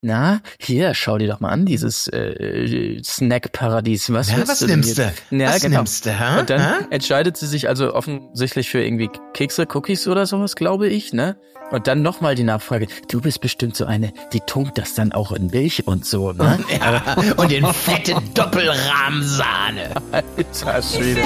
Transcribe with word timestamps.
Na, 0.00 0.40
hier, 0.60 0.94
schau 0.94 1.18
dir 1.18 1.26
doch 1.26 1.40
mal 1.40 1.48
an, 1.48 1.66
dieses 1.66 2.06
äh, 2.06 3.00
Snack-Paradies. 3.02 4.12
Was, 4.12 4.30
Ja, 4.30 4.46
was 4.46 4.60
du 4.60 4.66
nimmst 4.68 4.94
hier? 4.94 5.12
du? 5.30 5.36
Ja, 5.36 5.48
was 5.48 5.60
genau. 5.62 5.78
nimmst 5.78 6.06
du, 6.06 6.10
hä? 6.16 6.38
Und 6.38 6.50
dann 6.50 6.60
Hä? 6.60 6.84
entscheidet 6.90 7.36
sie 7.36 7.48
sich 7.48 7.68
also 7.68 7.92
offensichtlich 7.94 8.70
für 8.70 8.80
irgendwie 8.80 9.10
Kekse, 9.34 9.66
Cookies 9.74 10.06
oder 10.06 10.24
sowas, 10.26 10.54
glaube 10.54 10.86
ich, 10.88 11.12
ne? 11.12 11.36
Und 11.72 11.88
dann 11.88 12.00
nochmal 12.02 12.36
die 12.36 12.44
Nachfrage, 12.44 12.86
du 13.10 13.20
bist 13.20 13.40
bestimmt 13.40 13.76
so 13.76 13.86
eine, 13.86 14.12
die 14.32 14.38
tunkt 14.40 14.78
das 14.78 14.94
dann 14.94 15.10
auch 15.10 15.32
in 15.32 15.48
Milch 15.48 15.86
und 15.88 16.06
so, 16.06 16.32
ne? 16.32 16.60
Ja, 16.80 17.16
und 17.36 17.50
den 17.50 17.66
fetten 17.66 18.32
Doppelrahmsahne. 18.34 19.90
Alter 20.12 20.80
Schwede. 20.80 21.22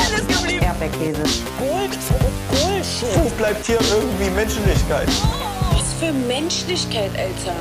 Erdbeerkäse. 0.63 1.23
Wo 3.15 3.29
bleibt 3.37 3.67
hier 3.67 3.79
irgendwie 3.81 4.31
Menschlichkeit? 4.31 5.09
Was 5.73 5.93
für 6.01 6.13
Menschlichkeit, 6.27 7.11
Alter. 7.19 7.55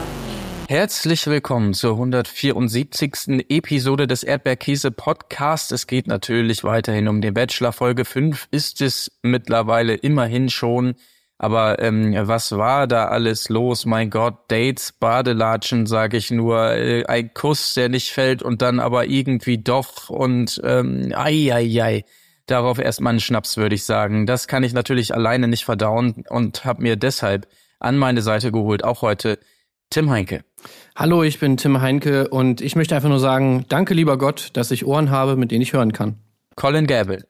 Herzlich 0.72 1.28
willkommen 1.28 1.74
zur 1.74 1.96
174. 1.96 3.46
Episode 3.50 4.08
des 4.08 4.24
Erdbeerkäse 4.24 4.92
Podcast. 4.92 5.74
Es 5.74 5.86
geht 5.86 6.08
natürlich 6.08 6.64
weiterhin 6.64 7.10
um 7.10 7.20
den 7.20 7.34
Bachelor. 7.34 7.74
Folge 7.74 8.06
5 8.06 8.48
ist 8.52 8.80
es 8.80 9.12
mittlerweile 9.22 9.96
immerhin 9.96 10.48
schon. 10.48 10.96
Aber 11.38 11.80
ähm, 11.80 12.16
was 12.26 12.54
war 12.54 12.88
da 12.88 13.10
alles 13.10 13.50
los? 13.50 13.86
Mein 13.86 14.10
Gott, 14.10 14.50
Dates, 14.50 14.94
Badelatschen, 14.94 15.88
sage 15.88 16.16
ich 16.16 16.32
nur. 16.32 16.72
Äh, 16.72 17.04
ein 17.06 17.34
Kuss, 17.34 17.74
der 17.74 17.90
nicht 17.90 18.14
fällt 18.14 18.42
und 18.42 18.62
dann 18.62 18.80
aber 18.80 19.08
irgendwie 19.08 19.58
doch. 19.58 20.10
Und 20.10 20.62
ähm, 20.64 21.12
ei, 21.14 21.54
ei, 21.54 21.84
ei. 21.84 22.06
Darauf 22.46 22.80
erstmal 22.80 23.12
einen 23.12 23.20
Schnaps, 23.20 23.58
würde 23.58 23.76
ich 23.76 23.84
sagen. 23.84 24.26
Das 24.26 24.48
kann 24.48 24.64
ich 24.64 24.72
natürlich 24.72 25.14
alleine 25.14 25.50
nicht 25.50 25.66
verdauen 25.66 26.24
und 26.30 26.64
habe 26.64 26.82
mir 26.82 26.96
deshalb 26.96 27.50
an 27.82 27.98
meine 27.98 28.22
Seite 28.22 28.54
geholt, 28.54 28.86
auch 28.86 29.02
heute 29.02 29.38
Tim 29.92 30.10
Heinke. 30.10 30.46
Hallo, 30.96 31.22
ich 31.22 31.38
bin 31.40 31.58
Tim 31.58 31.82
Heinke 31.82 32.30
und 32.30 32.62
ich 32.62 32.78
möchte 32.78 32.96
einfach 32.96 33.10
nur 33.10 33.20
sagen, 33.20 33.66
danke 33.68 33.94
lieber 33.94 34.18
Gott, 34.18 34.52
dass 34.54 34.72
ich 34.72 34.86
Ohren 34.86 35.12
habe, 35.12 35.36
mit 35.36 35.52
denen 35.52 35.62
ich 35.62 35.74
hören 35.74 35.92
kann. 35.92 36.16
Colin 36.56 36.88
Gable. 36.88 37.28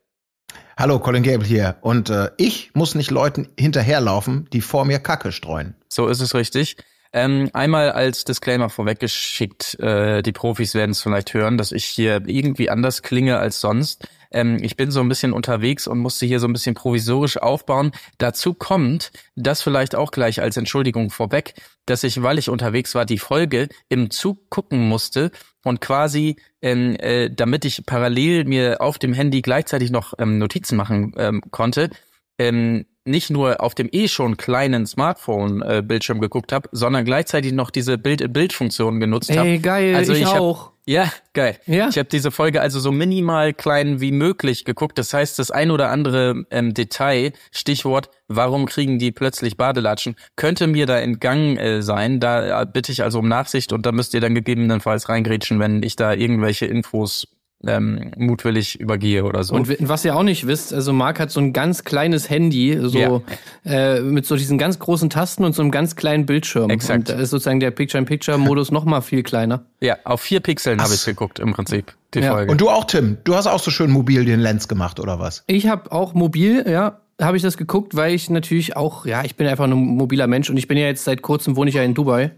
Hallo, 0.78 1.00
Colin 1.00 1.24
Gable 1.24 1.46
hier. 1.46 1.78
Und 1.82 2.12
äh, 2.12 2.30
ich 2.38 2.70
muss 2.76 2.94
nicht 2.94 3.10
Leuten 3.10 3.50
hinterherlaufen, 3.58 4.48
die 4.54 4.62
vor 4.62 4.86
mir 4.86 5.00
Kacke 5.00 5.32
streuen. 5.32 5.74
So 5.90 6.08
ist 6.08 6.22
es 6.22 6.36
richtig. 6.36 6.78
Ähm, 7.14 7.50
einmal 7.54 7.92
als 7.92 8.26
Disclaimer 8.26 8.70
vorweggeschickt, 8.70 9.80
äh, 9.80 10.22
die 10.22 10.32
Profis 10.32 10.76
werden 10.76 10.92
es 10.92 11.02
vielleicht 11.02 11.34
hören, 11.34 11.58
dass 11.58 11.72
ich 11.72 11.86
hier 11.86 12.22
irgendwie 12.28 12.70
anders 12.70 13.02
klinge 13.02 13.40
als 13.40 13.60
sonst. 13.60 14.08
Ähm, 14.32 14.58
ich 14.62 14.78
bin 14.78 14.92
so 14.92 15.00
ein 15.02 15.10
bisschen 15.10 15.34
unterwegs 15.34 15.88
und 15.88 16.00
musste 16.00 16.26
hier 16.26 16.40
so 16.40 16.48
ein 16.48 16.54
bisschen 16.54 16.76
provisorisch 16.76 17.38
aufbauen. 17.38 17.92
Dazu 18.18 18.54
kommt, 18.54 19.12
das 19.36 19.62
vielleicht 19.62 19.96
auch 19.96 20.12
gleich 20.12 20.42
als 20.42 20.58
Entschuldigung 20.58 21.10
vorweg, 21.10 21.54
dass 21.86 22.04
ich, 22.04 22.22
weil 22.22 22.40
ich 22.40 22.50
unterwegs 22.50 22.96
war, 22.96 23.06
die 23.06 23.18
Folge 23.18 23.70
im 23.90 24.10
Zug 24.10 24.50
gucken 24.50 24.88
musste 24.88 25.32
und 25.64 25.82
quasi, 25.82 26.38
ähm, 26.62 26.96
äh, 27.00 27.30
damit 27.30 27.66
ich 27.66 27.86
parallel 27.86 28.46
mir 28.46 28.82
auf 28.82 28.98
dem 28.98 29.14
Handy 29.14 29.42
gleichzeitig 29.42 29.92
noch 29.92 30.14
ähm, 30.18 30.38
Notizen 30.38 30.76
machen 30.76 31.14
ähm, 31.18 31.42
konnte, 31.52 31.90
ähm, 32.38 32.86
nicht 33.06 33.30
nur 33.30 33.62
auf 33.62 33.76
dem 33.76 33.90
eh 33.92 34.08
schon 34.08 34.38
kleinen 34.38 34.86
Smartphone-Bildschirm 34.86 36.20
geguckt 36.20 36.52
habe, 36.52 36.70
sondern 36.72 37.06
gleichzeitig 37.06 37.52
noch 37.54 37.72
diese 37.72 37.98
Bild-in-Bild-Funktion 37.98 39.00
genutzt 39.00 39.36
habe. 39.36 39.50
Ey, 39.50 39.60
geil, 39.60 39.96
also 39.96 40.14
ich 40.14 40.26
hab, 40.26 40.40
auch. 40.40 40.72
Ja, 40.86 41.12
geil. 41.34 41.58
Ja. 41.68 41.90
Ich 41.90 41.98
habe 41.98 42.10
diese 42.10 42.32
Folge 42.32 42.60
also 42.62 42.80
so 42.80 42.92
minimal 42.92 43.54
klein 43.54 44.02
wie 44.02 44.12
möglich 44.12 44.66
geguckt. 44.66 44.98
Das 44.98 45.14
heißt, 45.14 45.38
das 45.38 45.52
ein 45.52 45.72
oder 45.72 45.90
andere 45.90 46.46
ähm, 46.50 46.74
Detail, 46.74 47.34
Stichwort, 47.52 48.10
warum 48.28 48.66
kriegen 48.66 48.98
die 48.98 49.12
plötzlich 49.12 49.58
Badelatschen, 49.58 50.16
könnte 50.36 50.68
mir 50.68 50.88
da 50.88 51.00
entgangen 51.00 51.58
äh, 51.58 51.82
sein. 51.82 52.20
Da 52.20 52.62
äh, 52.62 52.66
bitte 52.66 52.92
ich 52.92 53.04
also 53.04 53.20
um 53.20 53.28
Nachsicht 53.28 53.74
und 53.74 53.86
da 53.86 53.92
müsst 53.92 54.14
ihr 54.14 54.22
dann 54.22 54.36
gegebenenfalls 54.36 55.08
reingrätschen, 55.08 55.60
wenn 55.60 55.84
ich 55.84 55.96
da 55.96 56.14
irgendwelche 56.14 56.66
Infos 56.66 57.28
ähm, 57.66 58.12
mutwillig 58.18 58.80
übergehe 58.80 59.24
oder 59.24 59.44
so. 59.44 59.54
Und 59.56 59.68
was 59.88 60.04
ihr 60.06 60.16
auch 60.16 60.24
nicht 60.24 60.48
wisst, 60.48 60.74
also 60.74 60.94
Marc 60.94 61.20
hat 61.20 61.32
so 61.32 61.40
ein 61.40 61.54
ganz 61.54 61.84
kleines 61.84 62.30
Handy, 62.30 62.78
so 62.82 63.24
äh, 63.66 64.02
mit 64.02 64.26
so 64.26 64.36
diesen 64.36 64.58
ganz 64.58 64.80
großen 64.80 65.10
Tasten 65.10 65.44
und 65.44 65.54
so 65.54 65.62
einem 65.62 65.72
ganz 65.72 65.96
kleinen 65.96 66.26
Bildschirm. 66.26 66.70
Exakt. 66.70 67.10
Und 67.10 67.18
da 67.18 67.22
ist 67.22 67.30
sozusagen 67.30 67.60
der 67.60 67.72
Picture-in-Picture-Modus 67.72 68.72
noch 68.72 68.86
mal 68.86 69.02
viel 69.02 69.24
kleiner. 69.24 69.66
ja, 69.80 69.98
auf 70.04 70.22
vier 70.22 70.40
Pixeln 70.40 70.82
habe 70.82 70.94
ich 70.94 71.06
geguckt 71.06 71.40
im 71.40 71.54
Prinzip, 71.54 71.94
die 72.14 72.20
Ja. 72.20 72.34
Folge. 72.34 72.52
Und 72.52 72.62
du 72.62 72.70
auch, 72.70 72.86
Tim. 72.86 73.18
Du 73.24 73.36
hast 73.36 73.48
auch 73.48 73.60
so 73.60 73.72
schön 73.72 73.92
mobil 73.92 74.26
den 74.26 74.40
Lens 74.40 74.68
gemacht, 74.68 75.00
oder 75.00 75.20
was? 75.20 75.44
Ich 75.48 75.68
habe 75.68 75.92
auch 75.92 76.14
mobil, 76.14 76.66
ja, 76.68 77.00
habe 77.22 77.38
ich 77.38 77.44
das 77.44 77.58
geguckt, 77.58 77.96
weil 77.96 78.14
ich 78.16 78.30
natürlich 78.32 78.76
auch, 78.76 79.06
ja, 79.06 79.24
ich 79.24 79.36
bin 79.36 79.46
einfach 79.46 79.66
ein 79.66 79.74
mobiler 79.74 80.26
Mensch 80.28 80.50
und 80.50 80.58
ich 80.58 80.68
bin 80.68 80.78
ja 80.78 80.86
jetzt 80.88 81.04
seit 81.04 81.22
kurzem 81.22 81.56
wohne 81.56 81.70
ich 81.70 81.76
ja 81.76 81.84
in 81.84 81.94
Dubai. 81.94 82.32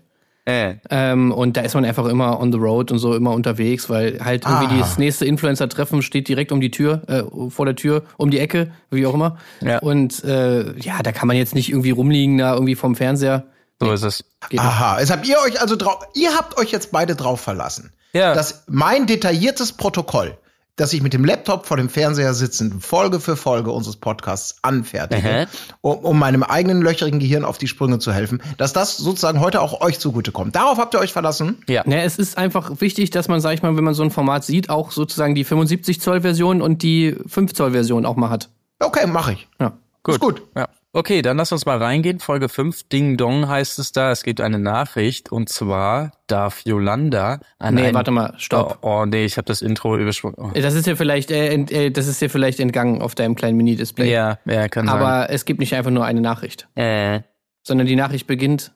Äh, 0.45 0.75
Ähm, 0.89 1.31
und 1.31 1.55
da 1.57 1.61
ist 1.61 1.73
man 1.73 1.85
einfach 1.85 2.05
immer 2.05 2.39
on 2.39 2.51
the 2.51 2.57
road 2.57 2.91
und 2.91 2.99
so 2.99 3.15
immer 3.15 3.31
unterwegs, 3.31 3.89
weil 3.89 4.19
halt 4.23 4.45
irgendwie 4.45 4.75
Ah. 4.75 4.79
das 4.79 4.97
nächste 4.97 5.25
Influencer-Treffen 5.25 6.01
steht 6.01 6.27
direkt 6.27 6.51
um 6.51 6.59
die 6.61 6.71
Tür, 6.71 7.01
äh, 7.07 7.23
vor 7.49 7.65
der 7.65 7.75
Tür, 7.75 8.03
um 8.17 8.29
die 8.29 8.39
Ecke, 8.39 8.71
wie 8.91 9.05
auch 9.05 9.13
immer. 9.13 9.37
Ja. 9.61 9.79
Und 9.79 10.23
äh, 10.23 10.77
ja, 10.79 11.01
da 11.01 11.11
kann 11.11 11.27
man 11.27 11.37
jetzt 11.37 11.55
nicht 11.55 11.69
irgendwie 11.69 11.91
rumliegen 11.91 12.37
da 12.37 12.53
irgendwie 12.53 12.75
vom 12.75 12.95
Fernseher. 12.95 13.45
so 13.81 13.91
ist 13.91 14.03
es. 14.03 14.23
Aha, 14.57 14.99
jetzt 14.99 15.11
habt 15.11 15.27
ihr 15.27 15.37
euch 15.45 15.61
also 15.61 15.75
drauf, 15.75 15.99
ihr 16.13 16.33
habt 16.35 16.57
euch 16.57 16.71
jetzt 16.71 16.91
beide 16.91 17.15
drauf 17.15 17.39
verlassen. 17.41 17.91
Ja. 18.13 18.33
Dass 18.33 18.63
mein 18.67 19.07
detailliertes 19.07 19.71
Protokoll, 19.73 20.37
dass 20.75 20.91
ich 20.93 21.03
mit 21.03 21.13
dem 21.13 21.23
Laptop 21.23 21.65
vor 21.65 21.77
dem 21.77 21.89
Fernseher 21.89 22.33
sitzend 22.33 22.83
Folge 22.83 23.19
für 23.19 23.35
Folge 23.35 23.71
unseres 23.71 23.97
Podcasts 23.97 24.57
anfertige, 24.63 25.47
um, 25.81 25.99
um 25.99 26.19
meinem 26.19 26.43
eigenen 26.43 26.81
löcherigen 26.81 27.19
Gehirn 27.19 27.45
auf 27.45 27.57
die 27.57 27.67
Sprünge 27.67 27.99
zu 27.99 28.11
helfen, 28.11 28.41
dass 28.57 28.73
das 28.73 28.97
sozusagen 28.97 29.39
heute 29.39 29.61
auch 29.61 29.81
euch 29.81 29.99
zugutekommt. 29.99 30.55
Darauf 30.55 30.77
habt 30.77 30.95
ihr 30.95 30.99
euch 30.99 31.13
verlassen? 31.13 31.63
Ja. 31.67 31.83
Ne, 31.85 32.03
es 32.03 32.17
ist 32.17 32.37
einfach 32.37 32.81
wichtig, 32.81 33.11
dass 33.11 33.27
man, 33.27 33.39
sag 33.39 33.53
ich 33.53 33.61
mal, 33.61 33.77
wenn 33.77 33.83
man 33.83 33.93
so 33.93 34.03
ein 34.03 34.11
Format 34.11 34.43
sieht, 34.43 34.69
auch 34.69 34.91
sozusagen 34.91 35.35
die 35.35 35.43
75 35.43 36.01
Zoll 36.01 36.21
Version 36.21 36.61
und 36.61 36.81
die 36.81 37.15
5 37.27 37.53
Zoll 37.53 37.71
Version 37.71 38.05
auch 38.05 38.15
mal 38.15 38.29
hat. 38.29 38.49
Okay, 38.79 39.05
mache 39.05 39.33
ich. 39.33 39.47
Ja. 39.59 39.73
Ist 40.07 40.19
gut. 40.19 40.41
Ja. 40.55 40.67
Okay, 40.95 41.23
dann 41.23 41.37
lass 41.37 41.51
uns 41.51 41.65
mal 41.65 41.79
reingehen. 41.81 42.19
Folge 42.19 42.49
5, 42.49 42.83
Ding 42.87 43.17
Dong 43.17 43.47
heißt 43.47 43.79
es 43.79 43.93
da. 43.93 44.11
Es 44.11 44.21
gibt 44.21 44.39
eine 44.39 44.59
Nachricht 44.59 45.31
und 45.31 45.49
zwar 45.49 46.11
darf 46.27 46.61
Yolanda 46.65 47.39
an 47.57 47.73
Nee, 47.73 47.87
ein- 47.87 47.95
warte 47.95 48.11
mal, 48.11 48.35
stopp. 48.37 48.77
Oh, 48.83 49.01
oh 49.01 49.05
nee, 49.07 49.25
ich 49.25 49.37
habe 49.37 49.45
das 49.45 49.63
Intro 49.63 49.97
übersprungen. 49.97 50.35
Oh. 50.37 50.51
Das 50.53 50.75
ist 50.75 50.85
dir 50.85 50.95
vielleicht, 50.95 51.31
äh, 51.31 51.49
ent, 51.51 51.71
äh, 51.71 51.89
das 51.89 52.05
ist 52.05 52.21
dir 52.21 52.29
vielleicht 52.29 52.59
entgangen 52.59 53.01
auf 53.01 53.15
deinem 53.15 53.33
kleinen 53.33 53.57
Mini-Display. 53.57 54.11
Ja, 54.11 54.37
ja, 54.45 54.67
kann 54.69 54.87
Aber 54.87 55.31
es 55.31 55.45
gibt 55.45 55.59
nicht 55.59 55.73
einfach 55.73 55.89
nur 55.89 56.05
eine 56.05 56.21
Nachricht, 56.21 56.67
sein. 56.75 56.85
Äh, 56.85 57.21
sondern 57.63 57.87
die 57.87 57.95
Nachricht 57.95 58.27
beginnt 58.27 58.71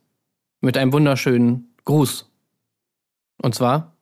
mit 0.59 0.75
einem 0.75 0.91
wunderschönen 0.93 1.75
Gruß. 1.85 2.31
Und 3.43 3.53
zwar 3.53 3.93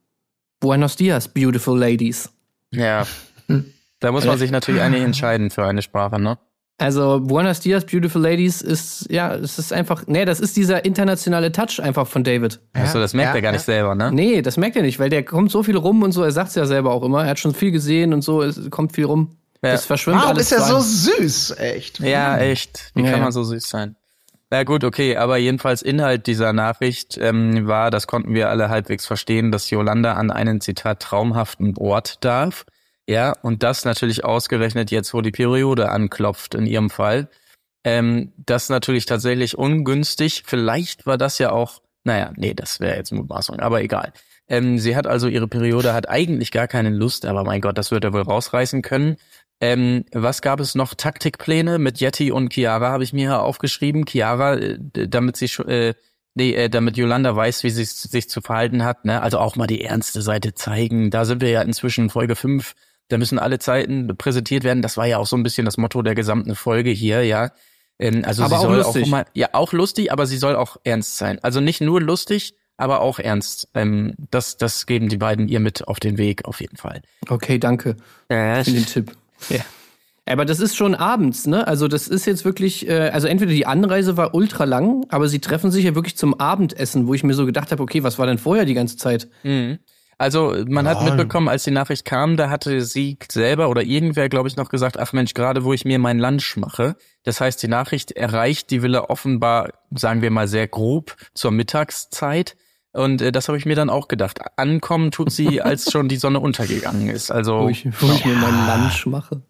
Buenos 0.62 0.96
dias, 0.96 1.28
beautiful 1.28 1.78
ladies. 1.78 2.32
ja. 2.72 3.06
Da 4.02 4.12
muss 4.12 4.26
man 4.26 4.38
sich 4.38 4.52
natürlich 4.52 4.82
eigentlich 4.82 5.04
entscheiden 5.04 5.50
für 5.50 5.66
eine 5.66 5.82
Sprache, 5.82 6.20
ne? 6.20 6.38
Also 6.78 7.22
Buenos 7.22 7.62
dias, 7.62 7.86
beautiful 7.86 8.22
ladies 8.22 8.62
ist 8.62 9.10
ja, 9.10 9.34
es 9.34 9.58
ist 9.58 9.72
einfach, 9.72 10.04
nee, 10.08 10.26
das 10.26 10.42
ist 10.42 10.58
dieser 10.58 10.84
internationale 10.84 11.52
Touch 11.54 11.82
einfach 11.82 12.06
von 12.06 12.26
David. 12.26 12.60
Also 12.74 13.00
das 13.00 13.14
merkt 13.14 13.30
ja, 13.30 13.36
er 13.36 13.42
gar 13.42 13.52
nicht 13.54 13.64
selber, 13.64 13.96
ne? 13.96 14.12
Nee, 14.12 14.42
das 14.42 14.58
merkt 14.58 14.76
er 14.76 14.82
nicht, 14.82 15.00
weil 15.00 15.10
der 15.10 15.24
kommt 15.24 15.52
so 15.52 15.64
viel 15.64 15.78
rum 15.78 16.04
und 16.04 16.12
so, 16.12 16.22
er 16.22 16.32
sagt 16.32 16.50
es 16.50 16.56
ja 16.56 16.66
selber 16.66 16.92
auch 16.92 17.04
immer, 17.04 17.24
er 17.24 17.30
hat 17.30 17.40
schon 17.40 17.54
viel 17.54 17.72
gesehen 17.72 18.14
und 18.14 18.24
so, 18.24 18.42
es 18.42 18.70
kommt 18.72 18.94
viel 18.94 19.06
rum. 19.06 19.38
Ja. 19.64 19.72
Das 19.72 19.86
verschwimmt 19.86 20.18
Warum 20.18 20.32
alles 20.32 20.52
ist 20.52 20.60
er 20.60 20.66
zu 20.66 20.82
so 20.82 21.12
süß, 21.22 21.56
echt? 21.60 22.00
Ja, 22.00 22.38
echt. 22.38 22.92
Wie 22.94 23.04
Ja, 23.04 23.12
kann 23.12 23.20
ja. 23.20 23.24
man 23.24 23.32
so 23.32 23.44
süß 23.44 23.68
sein? 23.68 23.96
Na 24.52 24.64
gut, 24.64 24.84
okay, 24.84 25.18
aber 25.18 25.38
jedenfalls 25.38 25.82
Inhalt 25.82 26.28
dieser 26.28 26.54
Nachricht 26.54 27.18
ähm, 27.20 27.68
war, 27.68 27.90
das 27.90 28.06
konnten 28.06 28.34
wir 28.34 28.50
alle 28.50 28.70
halbwegs 28.70 29.06
verstehen, 29.06 29.52
dass 29.52 29.70
Yolanda 29.70 30.14
an 30.14 30.30
einen 30.30 30.62
Zitat 30.62 31.00
traumhaften 31.02 31.76
Ort 31.78 32.24
darf. 32.24 32.66
Ja, 33.08 33.34
und 33.42 33.62
das 33.64 33.86
natürlich 33.86 34.24
ausgerechnet 34.26 34.90
jetzt, 34.92 35.14
wo 35.14 35.22
die 35.22 35.32
Periode 35.32 35.90
anklopft 35.90 36.56
in 36.56 36.66
ihrem 36.66 36.90
Fall. 36.90 37.30
Ähm, 37.84 38.34
das 38.38 38.70
natürlich 38.70 39.06
tatsächlich 39.06 39.58
ungünstig. 39.58 40.44
Vielleicht 40.46 41.06
war 41.06 41.18
das 41.18 41.38
ja 41.38 41.52
auch, 41.52 41.82
naja, 42.04 42.34
nee, 42.36 42.56
das 42.56 42.80
wäre 42.80 42.98
jetzt 42.98 43.12
Mutmaßung, 43.12 43.60
aber 43.60 43.82
egal. 43.84 44.12
Ähm, 44.48 44.80
sie 44.80 44.96
hat 44.96 45.08
also 45.08 45.28
ihre 45.28 45.48
Periode, 45.48 45.94
hat 45.94 46.10
eigentlich 46.10 46.52
gar 46.52 46.68
keine 46.68 46.90
Lust, 46.90 47.26
aber 47.26 47.44
mein 47.44 47.62
Gott, 47.62 47.78
das 47.78 47.92
wird 47.92 48.04
er 48.04 48.14
wohl 48.14 48.22
rausreißen 48.22 48.82
können. 48.82 49.18
Ähm, 49.62 50.06
was 50.12 50.42
gab 50.42 50.60
es 50.60 50.76
noch? 50.76 50.96
Taktikpläne 50.96 51.80
mit 51.80 52.02
Yeti 52.02 52.32
und 52.32 52.54
Chiara 52.54 52.90
habe 52.90 53.04
ich 53.04 53.14
mir 53.14 53.42
aufgeschrieben. 53.42 54.06
Chiara, 54.06 54.56
äh, 54.56 54.78
damit 55.08 55.38
sie 55.38 55.46
äh, 55.64 55.94
nee, 56.36 56.54
äh, 56.54 56.70
damit 56.70 56.98
Yolanda 56.98 57.36
weiß, 57.36 57.64
wie 57.64 57.70
sie 57.70 57.86
sich 57.86 58.30
zu 58.30 58.42
verhalten 58.42 58.84
hat, 58.84 59.06
ne? 59.06 59.22
Also 59.22 59.40
auch 59.40 59.56
mal 59.56 59.68
die 59.68 59.82
ernste 59.82 60.22
Seite 60.22 60.54
zeigen. 60.54 61.10
Da 61.10 61.26
sind 61.26 61.42
wir 61.42 61.50
ja 61.50 61.62
inzwischen 61.62 62.10
Folge 62.10 62.36
5. 62.36 62.74
Da 63.10 63.18
müssen 63.18 63.38
alle 63.40 63.60
Zeiten 63.60 64.08
präsentiert 64.18 64.64
werden. 64.64 64.82
Das 64.82 64.98
war 64.98 65.06
ja 65.06 65.18
auch 65.18 65.28
so 65.28 65.36
ein 65.38 65.44
bisschen 65.44 65.66
das 65.66 65.78
Motto 65.78 66.02
der 66.02 66.16
gesamten 66.16 66.56
Folge 66.56 66.90
hier, 66.90 67.24
ja. 67.24 67.52
Ähm, 68.00 68.24
also 68.26 68.44
Aber 68.44 68.50
sie 68.50 68.56
auch 68.56 68.62
soll 68.70 68.78
lustig. 68.78 69.04
auch 69.06 69.10
mal, 69.10 69.26
ja, 69.34 69.50
auch 69.54 69.74
lustig, 69.74 70.12
aber 70.12 70.26
sie 70.26 70.38
soll 70.38 70.56
auch 70.56 70.78
ernst 70.84 71.18
sein. 71.18 71.40
Also 71.44 71.62
nicht 71.62 71.82
nur 71.82 72.02
lustig, 72.02 72.56
aber 72.78 73.02
auch 73.02 73.20
ernst. 73.20 73.70
Ähm, 73.74 74.16
das, 74.32 74.58
das 74.58 74.86
geben 74.86 75.08
die 75.10 75.18
beiden 75.18 75.48
ihr 75.48 75.60
mit 75.60 75.88
auf 75.88 76.00
den 76.00 76.18
Weg, 76.18 76.46
auf 76.46 76.60
jeden 76.62 76.78
Fall. 76.78 77.02
Okay, 77.30 77.58
danke 77.60 77.96
Ja, 78.30 78.64
für 78.64 78.72
den 78.72 78.86
Tipp. 78.86 79.12
ja. 79.50 79.62
Aber 80.28 80.44
das 80.44 80.60
ist 80.60 80.76
schon 80.76 80.96
abends, 80.96 81.46
ne? 81.46 81.68
Also 81.68 81.88
das 81.88 82.08
ist 82.08 82.26
jetzt 82.26 82.46
wirklich, 82.46 82.88
äh, 82.90 83.10
also 83.14 83.28
entweder 83.28 83.52
die 83.52 83.68
Anreise 83.68 84.18
war 84.18 84.34
ultra 84.34 84.64
lang, 84.64 85.06
aber 85.10 85.28
sie 85.28 85.38
treffen 85.40 85.70
sich 85.70 85.86
ja 85.86 85.94
wirklich 85.94 86.18
zum 86.18 86.34
Abendessen, 86.40 87.06
wo 87.06 87.14
ich 87.14 87.24
mir 87.24 87.36
so 87.36 87.46
gedacht 87.46 87.72
habe, 87.72 87.84
okay, 87.84 88.02
was 88.02 88.18
war 88.18 88.26
denn 88.26 88.40
vorher 88.40 88.66
die 88.66 88.74
ganze 88.74 88.98
Zeit? 88.98 89.28
Mhm. 89.44 89.78
Also 90.18 90.56
man 90.68 90.88
hat 90.88 91.04
mitbekommen, 91.04 91.50
als 91.50 91.64
die 91.64 91.72
Nachricht 91.72 92.06
kam, 92.06 92.38
da 92.38 92.50
hatte 92.50 92.82
sie 92.82 93.18
selber 93.30 93.70
oder 93.70 93.84
irgendwer, 93.84 94.30
glaube 94.30 94.48
ich, 94.48 94.56
noch 94.56 94.70
gesagt, 94.70 94.98
ach 94.98 95.12
Mensch, 95.12 95.34
gerade 95.34 95.64
wo 95.64 95.74
ich 95.74 95.84
mir 95.84 96.00
mein 96.00 96.20
Lunch 96.20 96.56
mache. 96.56 96.96
Das 97.24 97.42
heißt, 97.42 97.62
die 97.62 97.68
Nachricht 97.68 98.12
erreicht 98.12 98.72
die 98.72 98.82
Villa 98.82 99.10
offenbar, 99.10 99.70
sagen 99.92 100.22
wir 100.22 100.32
mal 100.32 100.48
sehr 100.48 100.68
grob, 100.68 101.16
zur 101.34 101.52
Mittagszeit. 101.52 102.56
Und 102.94 103.22
äh, 103.22 103.34
das 103.34 103.50
habe 103.50 103.58
ich 103.58 103.66
mir 103.66 103.76
dann 103.76 103.90
auch 103.90 104.08
gedacht. 104.08 104.40
Ankommen 104.58 105.12
tut 105.12 105.32
sie, 105.32 105.62
als 105.62 105.92
schon 105.92 106.08
die 106.08 106.16
Sonne 106.16 106.40
untergegangen 106.40 107.10
ist. 107.10 107.30
Also 107.30 107.62
Wo 107.62 107.70
ich, 107.70 107.86
wo 108.02 108.12
ich 108.12 108.24
mir 108.24 108.36
meinen 108.36 108.68
Lunch 108.68 109.06
mache. 109.08 109.42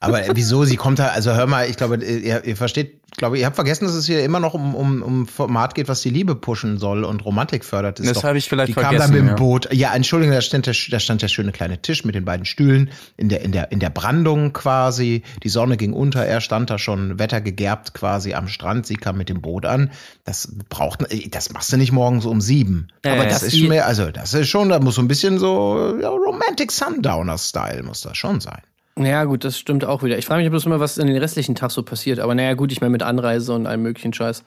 Aber 0.00 0.24
äh, 0.24 0.30
wieso, 0.34 0.64
sie 0.64 0.76
kommt 0.76 1.00
da, 1.00 1.08
also 1.08 1.34
hör 1.34 1.46
mal, 1.46 1.68
ich 1.68 1.76
glaube, 1.76 1.96
ihr, 1.96 2.44
ihr 2.44 2.56
versteht, 2.56 3.00
glaube 3.16 3.36
ihr 3.36 3.46
habt 3.46 3.56
vergessen, 3.56 3.84
dass 3.84 3.94
es 3.94 4.06
hier 4.06 4.22
immer 4.24 4.38
noch 4.38 4.54
um, 4.54 4.76
um, 4.76 5.02
um 5.02 5.26
Format 5.26 5.74
geht, 5.74 5.88
was 5.88 6.02
die 6.02 6.10
Liebe 6.10 6.36
pushen 6.36 6.78
soll 6.78 7.02
und 7.02 7.24
Romantik 7.24 7.64
fördert. 7.64 7.98
Ist 7.98 8.08
Das 8.08 8.22
habe 8.22 8.38
ich 8.38 8.48
vielleicht 8.48 8.68
die 8.68 8.74
kam 8.74 8.84
da 8.84 8.88
vergessen, 8.90 9.12
mit 9.12 9.20
dem 9.22 9.28
ja. 9.28 9.34
Boot. 9.34 9.72
Ja, 9.72 9.92
Entschuldigung, 9.94 10.34
da 10.36 10.40
stand, 10.40 10.66
der, 10.66 10.74
da 10.90 11.00
stand 11.00 11.22
der 11.22 11.26
schöne 11.26 11.50
kleine 11.50 11.82
Tisch 11.82 12.04
mit 12.04 12.14
den 12.14 12.24
beiden 12.24 12.46
Stühlen 12.46 12.90
in 13.16 13.28
der, 13.28 13.40
in 13.40 13.50
der, 13.50 13.72
in 13.72 13.80
der 13.80 13.90
Brandung 13.90 14.52
quasi. 14.52 15.22
Die 15.42 15.48
Sonne 15.48 15.76
ging 15.76 15.92
unter, 15.92 16.24
er 16.24 16.40
stand 16.40 16.70
da 16.70 16.78
schon 16.78 17.18
wettergegerbt 17.18 17.92
quasi 17.92 18.34
am 18.34 18.46
Strand. 18.46 18.86
Sie 18.86 18.94
kam 18.94 19.16
mit 19.18 19.28
dem 19.28 19.40
Boot 19.40 19.66
an. 19.66 19.90
Das 20.24 20.48
braucht, 20.68 21.04
das 21.30 21.52
machst 21.52 21.72
du 21.72 21.76
nicht 21.76 21.90
morgens 21.90 22.24
um 22.24 22.40
sieben. 22.40 22.86
Ja, 23.04 23.14
Aber 23.14 23.24
das 23.24 23.42
ist 23.42 23.52
die- 23.54 23.60
schon 23.60 23.68
mehr, 23.70 23.86
also 23.86 24.12
das 24.12 24.32
ist 24.32 24.48
schon, 24.48 24.68
da 24.68 24.78
muss 24.78 24.94
so 24.94 25.02
ein 25.02 25.08
bisschen 25.08 25.40
so 25.40 25.98
ja, 26.00 26.08
Romantic 26.08 26.70
Sundowner-Style 26.70 27.82
muss 27.82 28.02
das 28.02 28.16
schon 28.16 28.40
sein. 28.40 28.62
Ja, 28.98 29.24
gut, 29.24 29.44
das 29.44 29.58
stimmt 29.58 29.84
auch 29.84 30.02
wieder. 30.02 30.18
Ich 30.18 30.26
frage 30.26 30.42
mich 30.42 30.50
bloß 30.50 30.66
immer, 30.66 30.80
was 30.80 30.98
in 30.98 31.06
den 31.06 31.16
restlichen 31.16 31.54
Tag 31.54 31.70
so 31.70 31.82
passiert. 31.82 32.18
Aber 32.18 32.34
naja, 32.34 32.54
gut, 32.54 32.72
ich 32.72 32.80
meine 32.80 32.90
mit 32.90 33.02
Anreise 33.02 33.52
und 33.54 33.66
allem 33.66 33.82
möglichen 33.82 34.12
Scheiß. 34.12 34.44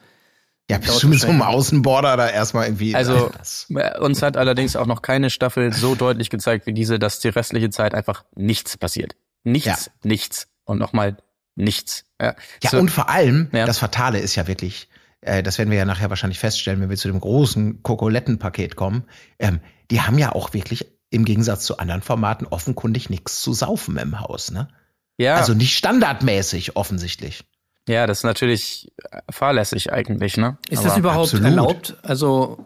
Ja, 0.69 0.77
bist 0.77 1.01
du 1.03 1.07
mit 1.07 1.19
so 1.19 1.27
einem. 1.27 1.41
Außenborder 1.41 2.15
da 2.17 2.29
erstmal 2.29 2.65
irgendwie. 2.65 2.95
Also 2.95 3.29
Das- 3.37 3.67
äh, 3.69 3.99
uns 3.99 4.21
hat 4.21 4.37
allerdings 4.37 4.75
auch 4.75 4.85
noch 4.85 5.01
keine 5.01 5.29
Staffel 5.29 5.73
so 5.73 5.95
deutlich 5.95 6.29
gezeigt 6.29 6.65
wie 6.65 6.73
diese, 6.73 6.99
dass 6.99 7.19
die 7.19 7.29
restliche 7.29 7.69
Zeit 7.69 7.93
einfach 7.93 8.23
nichts 8.35 8.77
passiert. 8.77 9.15
Nichts, 9.43 9.85
Ja. 9.87 9.91
nichts 10.03 10.47
und 10.65 10.77
nochmal 10.77 11.17
nichts. 11.55 12.05
Ja, 12.21 12.35
ja, 12.63 12.69
So- 12.69 12.77
und 12.77 12.89
vor 12.91 13.09
allem, 13.09 13.49
Ja. 13.51 13.65
das 13.65 13.79
Fatale 13.79 14.19
ist 14.19 14.35
ja 14.35 14.47
wirklich, 14.47 14.87
äh, 15.21 15.43
das 15.43 15.57
werden 15.57 15.71
wir 15.71 15.77
ja 15.77 15.85
nachher 15.85 16.09
wahrscheinlich 16.09 16.39
feststellen, 16.39 16.79
wenn 16.79 16.89
wir 16.89 16.97
zu 16.97 17.07
dem 17.09 17.19
großen 17.19 17.83
Kokolettenpaket 17.83 18.75
kommen. 18.75 19.03
Ähm, 19.39 19.59
die 19.89 20.01
haben 20.01 20.17
ja 20.17 20.31
auch 20.33 20.53
wirklich 20.53 20.85
im 21.11 21.23
Gegensatz 21.25 21.65
zu 21.65 21.77
anderen 21.77 22.01
Formaten 22.01 22.47
offenkundig 22.47 23.09
nichts 23.11 23.41
zu 23.41 23.53
saufen 23.53 23.97
im 23.97 24.19
Haus, 24.19 24.49
ne? 24.51 24.69
ja, 25.17 25.35
Also 25.35 25.53
nicht 25.53 25.77
standardmäßig 25.77 26.75
offensichtlich. 26.75 27.43
ja, 27.87 28.07
das 28.07 28.19
ist 28.19 28.23
natürlich 28.23 28.91
fahrlässig 29.29 29.91
eigentlich, 29.93 30.37
ne? 30.37 30.57
Ist 30.69 30.79
Aber- 30.79 30.87
das 30.89 30.97
überhaupt 30.97 31.25
absolut. 31.27 31.45
erlaubt? 31.45 31.97
Also, 32.01 32.65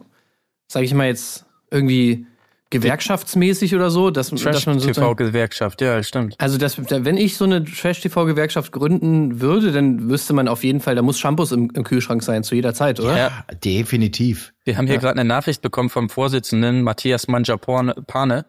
sage 0.68 0.86
ich 0.86 0.94
mal 0.94 1.06
jetzt 1.06 1.44
irgendwie 1.70 2.26
gewerkschaftsmäßig 2.70 3.74
oder 3.74 3.90
so, 3.90 4.10
dass, 4.10 4.30
dass 4.30 4.66
man 4.66 4.78
sozusagen, 4.80 4.80
Trash-TV-Gewerkschaft, 4.80 5.80
ja, 5.80 6.02
stimmt. 6.02 6.34
also 6.38 6.58
dass, 6.58 6.78
wenn 6.78 7.16
ich 7.16 7.36
so 7.36 7.44
eine 7.44 7.64
Trash-TV-Gewerkschaft 7.64 8.72
gründen 8.72 9.40
würde, 9.40 9.70
dann 9.72 10.10
wüsste 10.10 10.32
man 10.32 10.48
auf 10.48 10.64
jeden 10.64 10.80
Fall, 10.80 10.96
da 10.96 11.02
muss 11.02 11.18
Shampoos 11.18 11.52
im, 11.52 11.70
im 11.74 11.84
Kühlschrank 11.84 12.22
sein 12.22 12.42
zu 12.42 12.54
jeder 12.54 12.74
Zeit, 12.74 12.98
oder? 12.98 13.16
Ja. 13.16 13.44
Definitiv. 13.64 14.52
Wir 14.64 14.76
haben 14.76 14.86
hier 14.86 14.98
gerade 14.98 15.18
eine 15.18 15.28
Nachricht 15.28 15.62
bekommen 15.62 15.90
vom 15.90 16.08
Vorsitzenden 16.08 16.82
Matthias 16.82 17.28
Manjapane. 17.28 18.46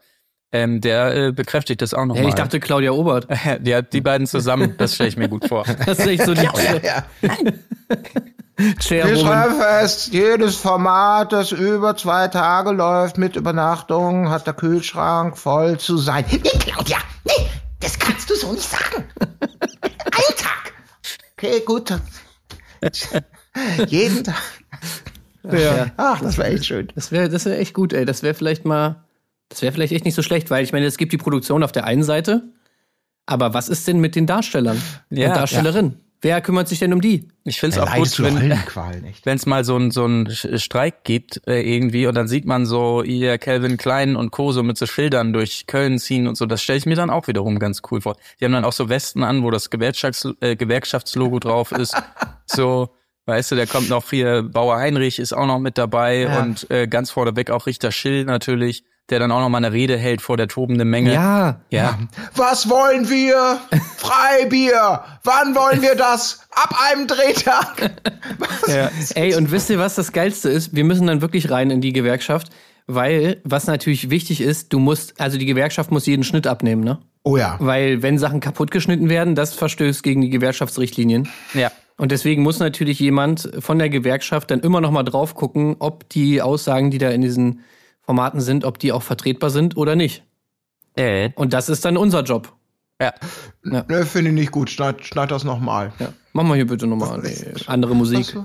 Ähm, 0.54 0.80
der 0.80 1.14
äh, 1.14 1.32
bekräftigt 1.34 1.82
das 1.82 1.94
auch 1.94 2.06
nochmal. 2.06 2.24
Hey, 2.24 2.30
ich 2.30 2.36
dachte 2.36 2.62
Claudia 2.62 2.92
Obert. 2.92 3.28
die, 3.60 3.76
hat 3.76 3.92
die 3.92 4.00
beiden 4.02 4.26
zusammen, 4.28 4.76
das 4.78 4.96
stelle 4.96 5.10
ich 5.10 5.18
mir 5.18 5.28
gut 5.28 5.48
vor. 5.48 5.66
Das 5.86 6.00
ist 6.00 6.08
echt 6.08 6.24
so 6.24 6.34
die 6.34 6.44
Ja, 6.44 6.54
ja. 6.82 7.06
Chairwoman. 8.80 9.20
schreiben 9.20 9.56
fest, 9.62 10.08
jedes 10.14 10.56
Format, 10.56 11.32
das 11.32 11.52
über 11.52 11.96
zwei 11.96 12.28
Tage 12.28 12.72
läuft 12.72 13.18
mit 13.18 13.36
Übernachtung, 13.36 14.30
hat 14.30 14.48
der 14.48 14.54
Kühlschrank 14.56 15.38
voll 15.38 15.80
zu 15.80 15.98
sein. 15.98 16.26
Nee, 16.32 16.40
Claudia, 16.60 16.98
nee, 17.26 17.48
das 17.80 18.00
kannst 18.00 18.30
du 18.30 18.36
so 18.36 18.52
nicht 18.52 18.68
sagen. 18.68 19.04
Ein 19.20 20.36
Tag. 20.38 20.74
Okay, 21.34 21.62
gut. 21.66 21.94
Jeden 23.88 24.24
Tag. 24.24 24.42
Ja. 25.44 25.88
Ach, 25.98 26.20
das 26.22 26.38
wäre 26.38 26.50
echt 26.50 26.66
schön. 26.66 26.92
Das 26.96 27.12
wäre 27.12 27.30
das 27.30 27.46
wär 27.46 27.60
echt 27.60 27.74
gut, 27.74 27.94
ey. 27.94 28.06
Das 28.06 28.24
wäre 28.24 28.34
vielleicht 28.34 28.66
mal, 28.66 29.06
das 29.50 29.62
wäre 29.62 29.72
vielleicht 29.72 29.94
echt 29.94 30.04
nicht 30.06 30.16
so 30.16 30.24
schlecht, 30.24 30.50
weil 30.50 30.64
ich 30.64 30.74
meine, 30.74 30.88
es 30.88 30.98
gibt 30.98 31.14
die 31.14 31.18
Produktion 31.18 31.64
auf 31.64 31.72
der 31.72 31.86
einen 31.86 32.04
Seite, 32.04 32.44
aber 33.28 33.54
was 33.54 33.70
ist 33.70 33.88
denn 33.88 34.00
mit 34.00 34.16
den 34.16 34.26
Darstellern 34.26 34.82
Ja, 35.10 35.28
und 35.30 35.36
Darstellerinnen? 35.38 36.07
Wer 36.22 36.42
kümmert 36.42 36.68
sich 36.68 36.80
denn 36.80 36.94
um 36.94 37.02
die? 37.02 37.28
Ich 37.44 37.60
finde 37.60 37.78
es 37.78 37.82
auch 37.82 37.94
gut, 37.96 38.20
wenn 38.20 39.36
es 39.38 39.46
mal 39.46 39.64
so 39.64 39.78
ein 39.78 39.92
so 39.92 40.06
ein 40.06 40.30
Streik 40.32 41.04
gibt 41.04 41.42
äh, 41.48 41.62
irgendwie 41.62 42.08
und 42.08 42.16
dann 42.16 42.28
sieht 42.28 42.46
man 42.46 42.66
so 42.66 43.04
ihr 43.04 43.38
Calvin 43.38 43.78
Klein 43.78 44.16
und 44.16 44.32
Co. 44.32 44.52
so 44.52 44.64
mit 44.64 44.78
so 44.78 44.88
Schildern 44.88 45.32
durch 45.32 45.68
Köln 45.68 46.00
ziehen 46.00 46.28
und 46.28 46.36
so, 46.36 46.46
das 46.48 46.64
stelle 46.64 46.80
ich 46.80 46.86
mir 46.88 46.96
dann 46.96 47.10
auch 47.12 47.28
wiederum 47.28 47.60
ganz 47.60 47.82
cool 47.92 48.02
vor. 48.02 48.18
Die 48.40 48.46
haben 48.46 48.52
dann 48.52 48.66
auch 48.66 48.74
so 48.74 48.90
Westen 48.90 49.24
an, 49.24 49.44
wo 49.44 49.52
das 49.52 49.70
Gewerkschafts 49.70 50.28
äh, 50.42 50.56
Gewerkschaftslogo 50.56 51.40
drauf 51.40 51.72
ist. 51.72 51.96
so, 52.48 52.90
weißt 53.28 53.52
du, 53.52 53.56
da 53.56 53.66
kommt 53.68 53.90
noch 53.90 54.10
hier 54.10 54.42
Bauer 54.42 54.78
Heinrich 54.78 55.20
ist 55.20 55.34
auch 55.34 55.46
noch 55.46 55.60
mit 55.60 55.78
dabei 55.78 56.22
Ja. 56.22 56.42
und 56.42 56.70
äh, 56.72 56.88
ganz 56.88 57.12
vorneweg 57.12 57.52
auch 57.52 57.68
Richter 57.68 57.92
Schill 57.92 58.26
natürlich, 58.26 58.84
der 59.10 59.20
dann 59.20 59.32
auch 59.32 59.40
noch 59.40 59.50
mal 59.50 59.58
eine 59.58 59.72
Rede 59.72 59.98
hält 59.98 60.22
vor 60.22 60.38
der 60.38 60.48
tobenden 60.48 60.90
Menge. 60.90 61.14
Ja, 61.14 61.62
Ja, 61.70 61.98
Was 62.36 62.70
wollen 62.70 63.10
wir? 63.10 63.60
Freibier. 63.98 65.04
Wann 65.24 65.56
wollen 65.56 65.82
wir 65.82 65.96
das? 65.96 66.42
Ab 66.52 66.76
einem 66.90 67.08
Drehtag. 67.08 67.92
ja. 68.68 68.92
Ey, 69.16 69.36
und 69.36 69.52
wisst 69.52 69.70
ihr, 69.70 69.80
was 69.80 69.96
das 69.96 70.12
Geilste 70.12 70.50
ist? 70.50 70.76
Wir 70.76 70.84
müssen 70.84 71.08
dann 71.08 71.22
wirklich 71.22 71.50
rein 71.50 71.70
in 71.72 71.82
die 71.82 71.94
Gewerkschaft, 71.94 72.50
weil, 72.86 73.42
was 73.44 73.68
natürlich 73.68 74.10
wichtig 74.10 74.42
ist, 74.42 74.74
du 74.74 74.80
musst, 74.80 75.20
also 75.20 75.38
die 75.38 75.46
Gewerkschaft 75.46 75.92
muss 75.92 76.06
jeden 76.06 76.24
Schnitt 76.24 76.48
abnehmen, 76.48 76.84
ne? 76.84 77.00
Oh 77.24 77.38
ja. 77.38 77.58
Weil, 77.60 78.02
wenn 78.02 78.18
Sachen 78.18 78.40
kaputt 78.40 78.72
geschnitten 78.72 79.10
werden, 79.10 79.36
das 79.36 79.54
verstößt 79.54 80.04
gegen 80.04 80.22
die 80.22 80.30
Gewerkschaftsrichtlinien. 80.30 81.30
ja. 81.54 81.72
Und 82.00 82.12
deswegen 82.12 82.44
muss 82.44 82.60
natürlich 82.60 83.00
jemand 83.00 83.50
von 83.58 83.80
der 83.80 83.90
Gewerkschaft 83.90 84.52
dann 84.52 84.60
immer 84.60 84.82
noch 84.82 84.92
mal 84.92 85.02
drauf 85.02 85.34
gucken, 85.34 85.78
ob 85.80 86.08
die 86.10 86.44
Aussagen, 86.44 86.92
die 86.92 87.00
da 87.00 87.10
in 87.10 87.22
diesen 87.22 87.62
Formaten 88.08 88.40
sind, 88.42 88.64
ob 88.66 88.80
die 88.80 88.92
auch 88.94 89.04
vertretbar 89.04 89.50
sind 89.52 89.78
oder 89.78 89.96
nicht. 89.96 90.24
Äh, 90.96 91.30
Und 91.36 91.54
das 91.54 91.70
ist 91.70 91.84
dann 91.86 91.98
unser 91.98 92.24
Job. 92.24 92.54
ja. 93.02 93.14
Ne, 93.64 94.06
finde 94.06 94.30
ich 94.32 94.34
nicht 94.36 94.52
gut. 94.52 94.70
Schneid, 94.72 95.06
schneid 95.06 95.30
das 95.30 95.44
nochmal. 95.44 95.92
Ja. 96.00 96.14
Mach 96.34 96.44
mal 96.44 96.56
hier 96.56 96.66
bitte 96.68 96.88
nochmal 96.88 97.22
andere 97.68 97.96
Musik. 97.96 98.36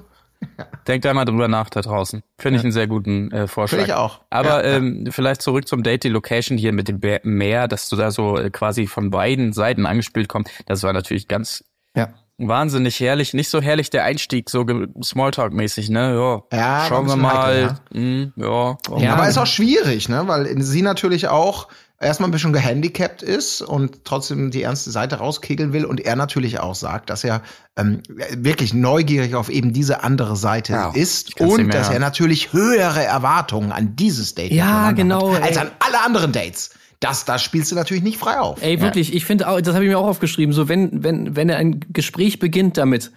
Denkt 0.88 1.06
einmal 1.06 1.24
drüber 1.24 1.46
nach 1.46 1.70
da 1.70 1.80
draußen. 1.80 2.22
Finde 2.36 2.58
ich 2.58 2.64
einen 2.64 2.72
sehr 2.72 2.88
guten 2.88 3.30
äh, 3.30 3.46
Vorschlag. 3.46 3.78
Finde 3.78 3.92
ich 3.92 3.96
auch. 3.96 4.20
Aber 4.28 4.64
Ja, 4.64 4.70
ja. 4.72 4.76
ähm, 4.76 5.06
vielleicht 5.10 5.40
zurück 5.40 5.68
zum 5.68 5.84
Date, 5.84 6.02
die 6.02 6.08
Location 6.08 6.58
hier 6.58 6.72
mit 6.72 6.88
dem 6.88 7.00
Meer, 7.22 7.68
dass 7.68 7.88
du 7.88 7.94
da 7.94 8.10
so 8.10 8.36
äh, 8.36 8.50
quasi 8.50 8.88
von 8.88 9.10
beiden 9.10 9.52
Seiten 9.52 9.86
angespielt 9.86 10.28
kommst. 10.28 10.50
Das 10.66 10.82
war 10.82 10.92
natürlich 10.92 11.28
ganz 11.28 11.64
Ja. 11.96 12.08
Wahnsinnig 12.48 12.98
herrlich. 13.00 13.34
Nicht 13.34 13.48
so 13.50 13.60
herrlich 13.60 13.90
der 13.90 14.04
Einstieg, 14.04 14.50
so 14.50 14.60
Smalltalk-mäßig, 15.02 15.90
ne? 15.90 16.14
Ja, 16.52 16.56
Ja, 16.58 16.86
schauen 16.88 17.06
wir 17.06 17.16
mal. 17.16 17.46
heikel, 17.64 17.78
Hm, 17.92 18.32
ja. 18.36 18.76
Ja. 18.98 19.14
Aber 19.14 19.28
ist 19.28 19.38
auch 19.38 19.46
schwierig, 19.46 20.08
ne? 20.08 20.24
Weil 20.26 20.60
sie 20.62 20.82
natürlich 20.82 21.28
auch 21.28 21.68
erstmal 22.00 22.28
ein 22.28 22.32
bisschen 22.32 22.52
gehandicapt 22.52 23.22
ist 23.22 23.62
und 23.62 24.04
trotzdem 24.04 24.50
die 24.50 24.62
ernste 24.62 24.90
Seite 24.90 25.16
rauskegeln 25.16 25.72
will 25.72 25.84
und 25.84 26.00
er 26.00 26.16
natürlich 26.16 26.58
auch 26.58 26.74
sagt, 26.74 27.10
dass 27.10 27.22
er 27.22 27.42
ähm, 27.76 28.02
wirklich 28.36 28.74
neugierig 28.74 29.36
auf 29.36 29.48
eben 29.48 29.72
diese 29.72 30.02
andere 30.02 30.34
Seite 30.36 30.72
Ja, 30.72 30.90
ist 30.94 31.40
und 31.40 31.72
dass 31.72 31.90
er 31.90 32.00
natürlich 32.00 32.52
höhere 32.52 33.04
Erwartungen 33.04 33.70
an 33.70 33.94
dieses 33.94 34.34
Date 34.34 34.50
Ja, 34.52 34.90
genau, 34.90 35.32
hat, 35.34 35.42
als 35.44 35.56
ey. 35.56 35.62
an 35.62 35.70
alle 35.78 36.04
anderen 36.04 36.32
Dates. 36.32 36.70
Das, 37.02 37.24
das 37.24 37.42
spielst 37.42 37.70
du 37.72 37.74
natürlich 37.76 38.02
nicht 38.04 38.16
frei 38.18 38.38
auf. 38.38 38.62
Ey, 38.62 38.80
wirklich, 38.80 39.12
ich 39.12 39.24
finde 39.24 39.48
auch, 39.48 39.60
das 39.60 39.74
habe 39.74 39.84
ich 39.84 39.90
mir 39.90 39.98
auch 39.98 40.06
aufgeschrieben, 40.06 40.52
so 40.54 40.68
wenn, 40.68 41.02
wenn, 41.02 41.34
wenn 41.34 41.50
ein 41.50 41.80
Gespräch 41.92 42.38
beginnt 42.38 42.78
damit, 42.78 43.10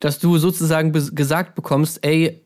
dass 0.00 0.18
du 0.18 0.38
sozusagen 0.38 0.92
gesagt 1.14 1.54
bekommst, 1.54 1.98
ey, 2.06 2.44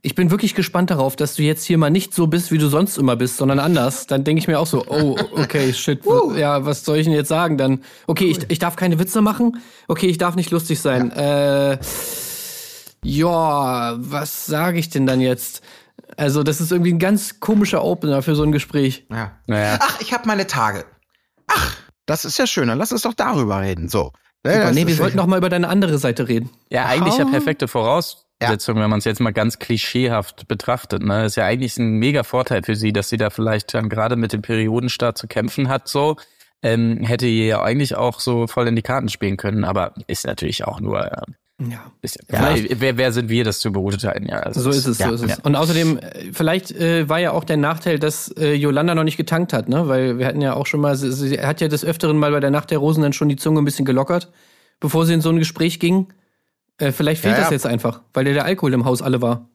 ich 0.00 0.14
bin 0.14 0.30
wirklich 0.30 0.54
gespannt 0.54 0.90
darauf, 0.90 1.16
dass 1.16 1.34
du 1.34 1.42
jetzt 1.42 1.64
hier 1.64 1.76
mal 1.78 1.90
nicht 1.90 2.14
so 2.14 2.26
bist, 2.26 2.52
wie 2.52 2.58
du 2.58 2.68
sonst 2.68 2.98
immer 2.98 3.16
bist, 3.16 3.36
sondern 3.38 3.58
anders, 3.58 4.06
dann 4.06 4.22
denke 4.24 4.38
ich 4.40 4.48
mir 4.48 4.58
auch 4.60 4.66
so, 4.66 4.84
oh, 4.86 5.16
okay, 5.32 5.72
shit, 5.72 6.04
w- 6.04 6.38
ja, 6.38 6.64
was 6.66 6.84
soll 6.84 6.98
ich 6.98 7.04
denn 7.04 7.14
jetzt 7.14 7.28
sagen? 7.28 7.56
Dann, 7.58 7.82
okay, 8.06 8.26
ich, 8.26 8.38
ich 8.48 8.58
darf 8.58 8.76
keine 8.76 8.98
Witze 8.98 9.22
machen, 9.22 9.60
okay, 9.88 10.06
ich 10.06 10.18
darf 10.18 10.36
nicht 10.36 10.50
lustig 10.50 10.80
sein. 10.80 11.10
Äh, 11.12 11.78
ja, 13.02 13.94
was 13.98 14.46
sage 14.46 14.78
ich 14.78 14.88
denn 14.88 15.06
dann 15.06 15.20
jetzt? 15.20 15.62
Also, 16.16 16.42
das 16.42 16.60
ist 16.60 16.72
irgendwie 16.72 16.92
ein 16.92 16.98
ganz 16.98 17.40
komischer 17.40 17.82
Opener 17.84 18.22
für 18.22 18.34
so 18.34 18.42
ein 18.42 18.52
Gespräch. 18.52 19.06
Ja. 19.10 19.32
Naja. 19.46 19.78
Ach, 19.80 20.00
ich 20.00 20.12
habe 20.12 20.26
meine 20.26 20.46
Tage. 20.46 20.84
Ach, 21.46 21.76
das 22.06 22.24
ist 22.24 22.38
ja 22.38 22.46
schön. 22.46 22.68
Dann 22.68 22.78
lass 22.78 22.92
uns 22.92 23.02
doch 23.02 23.14
darüber 23.14 23.60
reden. 23.60 23.88
So. 23.88 24.12
Super, 24.46 24.72
nee, 24.72 24.86
wir 24.86 24.98
wollten 24.98 25.16
noch 25.16 25.26
mal 25.26 25.38
über 25.38 25.48
deine 25.48 25.68
andere 25.68 25.96
Seite 25.98 26.28
reden. 26.28 26.50
Ja, 26.68 26.84
eigentlich 26.84 27.16
ja 27.16 27.24
Ah. 27.26 27.30
perfekte 27.30 27.66
Voraussetzung, 27.66 28.76
wenn 28.78 28.90
man 28.90 28.98
es 28.98 29.06
jetzt 29.06 29.20
mal 29.20 29.32
ganz 29.32 29.58
klischeehaft 29.58 30.46
betrachtet. 30.48 31.02
Ne? 31.02 31.24
Ist 31.24 31.36
ja 31.36 31.46
eigentlich 31.46 31.78
ein 31.78 31.94
mega 31.98 32.24
Vorteil 32.24 32.62
für 32.62 32.76
sie, 32.76 32.92
dass 32.92 33.08
sie 33.08 33.16
da 33.16 33.30
vielleicht 33.30 33.72
dann 33.72 33.88
gerade 33.88 34.16
mit 34.16 34.34
dem 34.34 34.42
Periodenstart 34.42 35.16
zu 35.16 35.28
kämpfen 35.28 35.68
hat, 35.68 35.88
so. 35.88 36.16
ähm, 36.62 36.98
hätte 37.04 37.26
ja 37.26 37.62
eigentlich 37.62 37.94
auch 37.96 38.20
so 38.20 38.46
voll 38.46 38.68
in 38.68 38.76
die 38.76 38.82
Karten 38.82 39.08
spielen 39.08 39.38
können, 39.38 39.64
aber 39.64 39.94
ist 40.08 40.26
natürlich 40.26 40.64
auch 40.66 40.78
nur. 40.80 41.04
Äh, 41.10 41.22
Ja. 41.70 41.92
ist, 42.02 42.18
ja, 42.30 42.54
wer, 42.78 42.96
wer 42.96 43.12
sind 43.12 43.28
wir, 43.28 43.44
das 43.44 43.58
zu 43.60 43.72
beurteilen? 43.72 44.26
Ja, 44.26 44.40
also 44.40 44.60
So 44.60 44.70
ist 44.70 44.86
es, 44.86 44.98
ja, 44.98 45.08
so 45.08 45.14
ist 45.14 45.22
es. 45.22 45.30
Ja. 45.30 45.36
Und 45.42 45.56
außerdem, 45.56 45.98
äh, 45.98 46.32
vielleicht 46.32 46.70
äh, 46.72 47.08
war 47.08 47.18
ja 47.18 47.32
auch 47.32 47.44
der 47.44 47.56
Nachteil, 47.56 47.98
dass 47.98 48.28
äh, 48.36 48.54
Yolanda 48.54 48.94
noch 48.94 49.04
nicht 49.04 49.16
getankt 49.16 49.52
hat, 49.52 49.68
ne? 49.68 49.88
Weil 49.88 50.18
wir 50.18 50.26
hatten 50.26 50.40
ja 50.40 50.54
auch 50.54 50.66
schon 50.66 50.80
mal, 50.80 50.96
sie, 50.96 51.12
sie 51.12 51.40
hat 51.40 51.60
ja 51.60 51.68
des 51.68 51.84
Öfteren 51.84 52.18
mal 52.18 52.30
bei 52.32 52.40
der 52.40 52.50
Nacht 52.50 52.70
der 52.70 52.78
Rosen 52.78 53.02
dann 53.02 53.12
schon 53.12 53.28
die 53.28 53.36
Zunge 53.36 53.60
ein 53.60 53.64
bisschen 53.64 53.84
gelockert, 53.84 54.32
bevor 54.80 55.06
sie 55.06 55.14
in 55.14 55.20
so 55.20 55.30
ein 55.30 55.38
Gespräch 55.38 55.80
ging. 55.80 56.08
Äh, 56.78 56.92
vielleicht 56.92 57.22
fehlt 57.22 57.34
Ja, 57.34 57.40
das 57.40 57.50
ja. 57.50 57.54
jetzt 57.54 57.66
einfach, 57.66 58.02
weil 58.12 58.24
der, 58.24 58.34
der 58.34 58.44
Alkohol 58.44 58.72
im 58.74 58.84
Haus 58.84 59.02
alle 59.02 59.22
war. 59.22 59.48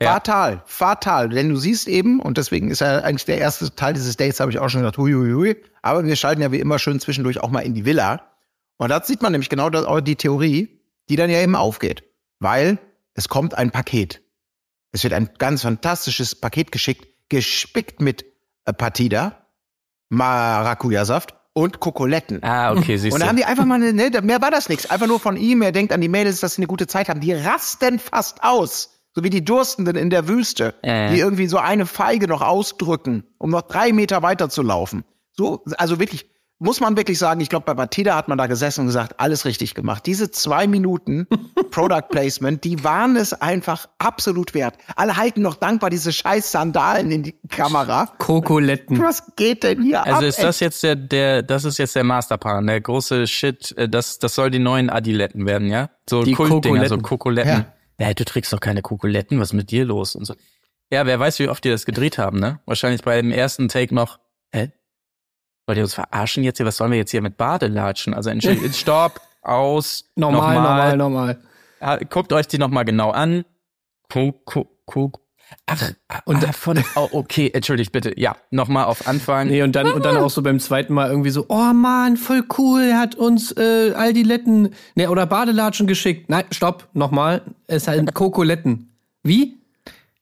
Ja. 0.00 0.12
Fatal, 0.12 0.62
fatal. 0.66 1.28
Denn 1.28 1.48
du 1.48 1.56
siehst 1.56 1.88
eben, 1.88 2.20
und 2.20 2.38
deswegen 2.38 2.70
ist 2.70 2.80
ja 2.80 3.00
eigentlich 3.00 3.24
der 3.24 3.38
erste 3.38 3.74
Teil 3.74 3.94
dieses 3.94 4.16
Dates, 4.16 4.38
habe 4.38 4.50
ich 4.50 4.58
auch 4.60 4.68
schon 4.68 4.82
gedacht, 4.82 4.96
hui, 4.96 5.12
hui, 5.12 5.32
hui. 5.32 5.56
Aber 5.82 6.04
wir 6.04 6.14
schalten 6.14 6.40
ja 6.40 6.52
wie 6.52 6.60
immer 6.60 6.78
schön 6.78 7.00
zwischendurch 7.00 7.40
auch 7.40 7.50
mal 7.50 7.60
in 7.60 7.74
die 7.74 7.84
Villa. 7.84 8.20
Und 8.76 8.90
da 8.90 9.02
sieht 9.02 9.22
man 9.22 9.32
nämlich 9.32 9.48
genau 9.48 9.70
das, 9.70 9.84
auch 9.84 10.00
die 10.00 10.14
Theorie, 10.14 10.77
die 11.08 11.16
dann 11.16 11.30
ja 11.30 11.40
eben 11.40 11.56
aufgeht. 11.56 12.04
Weil 12.40 12.78
es 13.14 13.28
kommt 13.28 13.54
ein 13.54 13.70
Paket. 13.70 14.22
Es 14.92 15.02
wird 15.04 15.12
ein 15.12 15.30
ganz 15.38 15.62
fantastisches 15.62 16.34
Paket 16.34 16.72
geschickt, 16.72 17.06
gespickt 17.28 18.00
mit 18.00 18.24
äh, 18.64 18.72
Partida, 18.72 19.46
Maracuja-Saft 20.10 21.34
und 21.52 21.80
Kokoletten. 21.80 22.42
Ah, 22.42 22.72
okay, 22.72 22.96
siehst 22.96 23.12
Und 23.14 23.20
du. 23.20 23.24
da 23.24 23.28
haben 23.28 23.36
die 23.36 23.44
einfach 23.44 23.64
mal, 23.64 23.74
eine, 23.76 23.92
ne, 23.92 24.10
mehr 24.22 24.40
war 24.40 24.50
das 24.50 24.68
nichts. 24.68 24.88
Einfach 24.90 25.06
nur 25.06 25.20
von 25.20 25.36
ihm, 25.36 25.62
er 25.62 25.72
denkt 25.72 25.92
an 25.92 26.00
die 26.00 26.08
Mädels, 26.08 26.40
dass 26.40 26.54
sie 26.54 26.60
eine 26.60 26.66
gute 26.68 26.86
Zeit 26.86 27.08
haben. 27.08 27.20
Die 27.20 27.32
rasten 27.32 27.98
fast 27.98 28.42
aus. 28.42 28.94
So 29.14 29.24
wie 29.24 29.30
die 29.30 29.44
Durstenden 29.44 29.96
in 29.96 30.10
der 30.10 30.28
Wüste, 30.28 30.74
Äh. 30.82 31.12
die 31.12 31.18
irgendwie 31.18 31.48
so 31.48 31.58
eine 31.58 31.86
Feige 31.86 32.28
noch 32.28 32.42
ausdrücken, 32.42 33.24
um 33.38 33.50
noch 33.50 33.62
drei 33.62 33.92
Meter 33.92 34.22
weiter 34.22 34.48
zu 34.48 34.62
laufen. 34.62 35.04
So, 35.32 35.64
also 35.76 35.98
wirklich, 35.98 36.30
muss 36.60 36.80
man 36.80 36.96
wirklich 36.96 37.18
sagen, 37.18 37.40
ich 37.40 37.48
glaube, 37.48 37.66
bei 37.66 37.74
Batida 37.74 38.16
hat 38.16 38.28
man 38.28 38.36
da 38.36 38.46
gesessen 38.46 38.82
und 38.82 38.86
gesagt, 38.88 39.20
alles 39.20 39.44
richtig 39.44 39.74
gemacht. 39.74 40.06
Diese 40.06 40.30
zwei 40.30 40.66
Minuten 40.66 41.28
Product 41.70 42.08
Placement, 42.10 42.64
die 42.64 42.82
waren 42.82 43.16
es 43.16 43.32
einfach 43.32 43.88
absolut 43.98 44.54
wert. 44.54 44.74
Alle 44.96 45.16
halten 45.16 45.42
noch 45.42 45.54
dankbar 45.54 45.90
diese 45.90 46.12
scheiß 46.12 46.50
Sandalen 46.50 47.12
in 47.12 47.22
die 47.22 47.34
Kamera. 47.48 48.12
Kokoletten. 48.18 49.00
Was 49.00 49.22
geht 49.36 49.62
denn 49.62 49.82
hier 49.82 50.00
ab? 50.00 50.08
Also 50.08 50.26
ist 50.26 50.38
ey? 50.38 50.44
das 50.44 50.60
jetzt 50.60 50.82
der, 50.82 50.96
der, 50.96 51.42
das 51.42 51.64
ist 51.64 51.78
jetzt 51.78 51.94
der 51.94 52.04
Masterplan, 52.04 52.66
der 52.66 52.80
große 52.80 53.26
Shit, 53.28 53.76
äh, 53.76 53.88
das, 53.88 54.18
das 54.18 54.34
soll 54.34 54.50
die 54.50 54.58
neuen 54.58 54.90
Adiletten 54.90 55.46
werden, 55.46 55.68
ja? 55.68 55.90
So 56.10 56.24
Die 56.24 56.32
Kultdinger, 56.32 56.88
so 56.88 56.98
Kokoletten. 56.98 57.02
Kokoletten. 57.02 57.66
Ja. 58.00 58.14
du 58.14 58.24
trägst 58.24 58.52
doch 58.52 58.60
keine 58.60 58.82
Kokoletten, 58.82 59.38
was 59.38 59.50
ist 59.50 59.54
mit 59.54 59.70
dir 59.70 59.84
los 59.84 60.16
und 60.16 60.24
so. 60.24 60.34
Ja, 60.90 61.06
wer 61.06 61.20
weiß, 61.20 61.38
wie 61.38 61.48
oft 61.48 61.62
die 61.62 61.70
das 61.70 61.84
gedreht 61.84 62.18
haben, 62.18 62.40
ne? 62.40 62.60
Wahrscheinlich 62.64 63.02
bei 63.02 63.20
dem 63.20 63.30
ersten 63.30 63.68
Take 63.68 63.94
noch, 63.94 64.18
hä? 64.52 64.72
Wollt 65.68 65.76
ihr 65.76 65.84
uns 65.84 65.92
verarschen 65.92 66.44
jetzt 66.44 66.56
hier? 66.56 66.64
Was 66.64 66.78
sollen 66.78 66.92
wir 66.92 66.96
jetzt 66.98 67.10
hier 67.10 67.20
mit 67.20 67.36
Badelatschen? 67.36 68.14
Also 68.14 68.30
entschuldigt, 68.30 68.74
stopp, 68.74 69.20
aus, 69.42 70.06
Normal, 70.16 70.54
normal, 70.54 70.96
normal. 70.96 71.38
Ja, 71.78 71.98
Guckt 71.98 72.32
euch 72.32 72.48
die 72.48 72.56
nochmal 72.56 72.86
genau 72.86 73.10
an. 73.10 73.44
Guck, 74.08 74.46
guck, 74.46 74.68
guck. 74.86 75.20
Ach, 75.66 75.92
und 76.24 76.48
ah, 76.48 76.52
von, 76.52 76.82
oh, 76.96 77.08
okay, 77.12 77.50
entschuldigt 77.52 77.92
bitte. 77.92 78.18
Ja, 78.18 78.36
nochmal 78.50 78.86
auf 78.86 79.06
Anfang. 79.06 79.48
Nee, 79.48 79.62
und 79.62 79.76
dann, 79.76 79.92
und 79.92 80.06
dann 80.06 80.16
auch 80.16 80.30
so 80.30 80.40
beim 80.40 80.58
zweiten 80.58 80.94
Mal 80.94 81.10
irgendwie 81.10 81.30
so, 81.30 81.44
oh 81.50 81.72
Mann, 81.74 82.16
voll 82.16 82.44
cool, 82.56 82.84
er 82.84 82.98
hat 82.98 83.14
uns 83.14 83.52
äh, 83.52 83.92
all 83.94 84.14
die 84.14 84.22
Letten, 84.22 84.70
nee, 84.94 85.06
oder 85.06 85.26
Badelatschen 85.26 85.86
geschickt. 85.86 86.30
Nein, 86.30 86.44
stopp, 86.50 86.88
nochmal, 86.94 87.42
es 87.66 87.84
sind 87.84 88.14
Kokoletten. 88.14 88.90
Wie? 89.22 89.58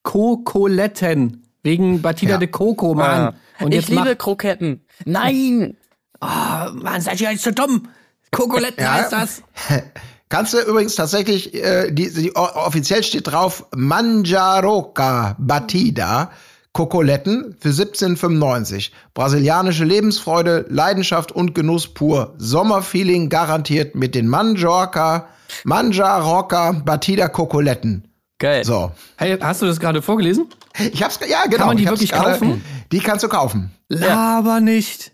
Kokoletten. 0.03 1.45
Wegen 1.63 2.03
Batida 2.03 2.33
Ja. 2.33 2.39
de 2.39 2.49
Coco, 2.49 2.95
Mann. 2.95 3.35
Und 3.61 3.75
ich 3.75 3.89
liebe 3.89 4.15
Kroketten. 4.17 4.86
Nein! 5.05 5.77
oh, 6.21 6.73
Mann, 6.73 7.01
seid 7.01 7.21
ihr 7.21 7.31
jetzt 7.31 7.45
so 7.45 7.51
dumm? 7.51 7.89
Kokoletten 8.31 8.83
Ja. 8.83 8.93
heißt 8.93 9.13
das. 9.13 9.43
Kannst 10.29 10.55
du 10.55 10.59
übrigens 10.59 10.97
tatsächlich, 10.97 11.55
äh, 11.55 11.93
die, 11.93 12.13
die, 12.13 12.35
offiziell 12.35 13.05
steht 13.05 13.29
drauf 13.29 13.67
Manjaroca 13.75 15.37
Batida 15.39 16.33
Kokoletten 16.73 17.57
für 17.59 17.71
17,95. 17.71 18.91
Brasilianische 19.15 19.85
Lebensfreude, 19.85 20.67
Leidenschaft 20.69 21.33
und 21.33 21.55
Genuss 21.55 21.89
pur. 21.89 22.35
Sommerfeeling 22.39 23.31
garantiert 23.31 23.95
mit 23.95 24.15
den 24.15 24.29
Manjorca, 24.29 25.29
Manjaroca 25.65 26.73
Batida 26.73 27.29
Kokoletten. 27.29 28.09
Geil. 28.39 28.65
So. 28.65 28.93
Hey, 29.17 29.39
hast 29.41 29.63
du 29.63 29.67
das 29.67 29.81
gerade 29.81 30.03
vorgelesen? 30.03 30.47
Ich 30.93 31.03
hab's, 31.03 31.19
ja, 31.27 31.45
genau. 31.49 31.67
man 31.67 31.77
die 31.77 31.87
wirklich 31.87 32.11
gerade- 32.13 32.33
kaufen? 32.33 32.63
Die 32.93 32.99
kannst 32.99 33.25
du 33.25 33.29
kaufen. 33.29 33.71
Laber 33.89 34.61
nicht. 34.61 35.13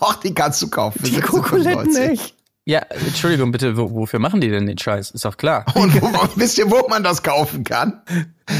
Doch, 0.00 0.14
die 0.16 0.34
kannst 0.34 0.60
du 0.62 0.68
kaufen. 0.68 1.00
Die 1.04 1.20
Kokoletten 1.20 1.90
17,95. 1.92 2.10
nicht. 2.10 2.34
Ja, 2.64 2.80
Entschuldigung, 2.80 3.52
bitte, 3.52 3.76
wo, 3.76 3.92
wofür 3.94 4.18
machen 4.18 4.40
die 4.40 4.48
denn 4.50 4.66
den 4.66 4.76
Scheiß? 4.78 5.12
Ist 5.12 5.24
doch 5.24 5.36
klar. 5.36 5.64
Und 5.74 6.02
wo, 6.02 6.10
wisst 6.34 6.58
ihr, 6.58 6.68
wo 6.68 6.88
man 6.88 7.04
das 7.04 7.22
kaufen 7.22 7.62
kann? 7.62 8.02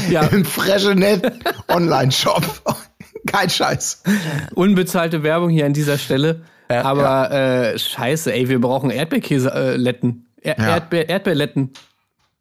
Ja, 0.09 0.21
Im 0.21 0.45
Freshenet 0.45 1.29
Online-Shop. 1.67 2.43
Kein 3.27 3.49
Scheiß. 3.49 4.03
unbezahlte 4.55 5.23
Werbung 5.23 5.49
hier 5.49 5.65
an 5.65 5.73
dieser 5.73 5.97
Stelle. 5.97 6.41
Ja, 6.71 6.83
Aber 6.85 7.29
Äh, 7.31 7.77
scheiße, 7.77 8.31
ey, 8.33 8.47
wir 8.47 8.61
brauchen 8.61 8.89
Erdbeerkäse-Letten. 8.89 10.27
Er 10.41 10.57
Ja. 10.57 10.67
Erdbeer 10.75 11.09
Erdbeerletten. 11.09 11.71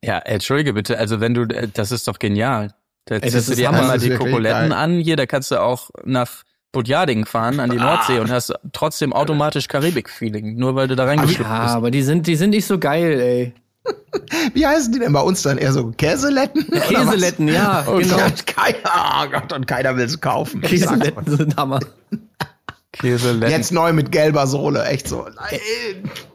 Ja, 0.06 0.18
entschuldige 0.18 0.72
bitte, 0.72 0.98
also 0.98 1.20
wenn 1.20 1.34
du, 1.34 1.42
äh, 1.42 1.68
das 1.72 1.90
ist 1.92 2.06
doch 2.08 2.18
genial. 2.18 2.72
Da 3.06 3.20
ziehst 3.20 3.48
du 3.50 3.54
dir 3.54 3.68
Hammer. 3.68 3.80
einmal 3.80 3.98
die 3.98 4.10
Kokoletten 4.10 4.72
an, 4.72 4.98
hier, 4.98 5.16
da 5.16 5.26
kannst 5.26 5.50
du 5.50 5.60
auch 5.60 5.90
nach 6.04 6.42
Budjading 6.72 7.24
fahren 7.24 7.60
an 7.60 7.70
die 7.70 7.76
Nordsee 7.76 8.18
und 8.18 8.30
hast 8.30 8.52
trotzdem 8.72 9.12
automatisch 9.12 9.68
Karibik-Feeling, 9.68 10.56
nur 10.56 10.74
weil 10.74 10.88
du 10.88 10.96
da 10.96 11.04
reingeschlüpft 11.04 11.40
Ja, 11.50 11.62
bist. 11.64 11.74
aber 11.74 11.90
die 11.90 12.02
sind, 12.02 12.26
die 12.26 12.36
sind 12.36 12.50
nicht 12.50 12.66
so 12.66 12.78
geil, 12.78 13.20
ey. 13.20 13.54
Wie 14.54 14.66
heißen 14.66 14.92
die 14.92 14.98
denn 14.98 15.12
bei 15.12 15.20
uns 15.20 15.42
dann? 15.42 15.58
Eher 15.58 15.72
so 15.72 15.92
Käseletten? 15.92 16.68
Käseletten, 16.70 17.48
ja, 17.48 17.84
Oh 17.88 17.96
genau. 17.98 18.16
Gott, 18.16 18.46
keiner, 18.46 19.22
oh 19.24 19.28
Gott, 19.30 19.52
und 19.52 19.66
keiner 19.66 19.96
will 19.96 20.08
sie 20.08 20.18
kaufen. 20.18 20.60
Käseletten 20.60 21.36
sind 21.36 21.56
Hammer. 21.56 21.80
Käseletten. 22.92 23.50
Jetzt 23.50 23.72
neu 23.72 23.92
mit 23.92 24.10
gelber 24.12 24.46
Sohle, 24.46 24.84
echt 24.86 25.06
so. 25.08 25.22
Nein. 25.34 25.60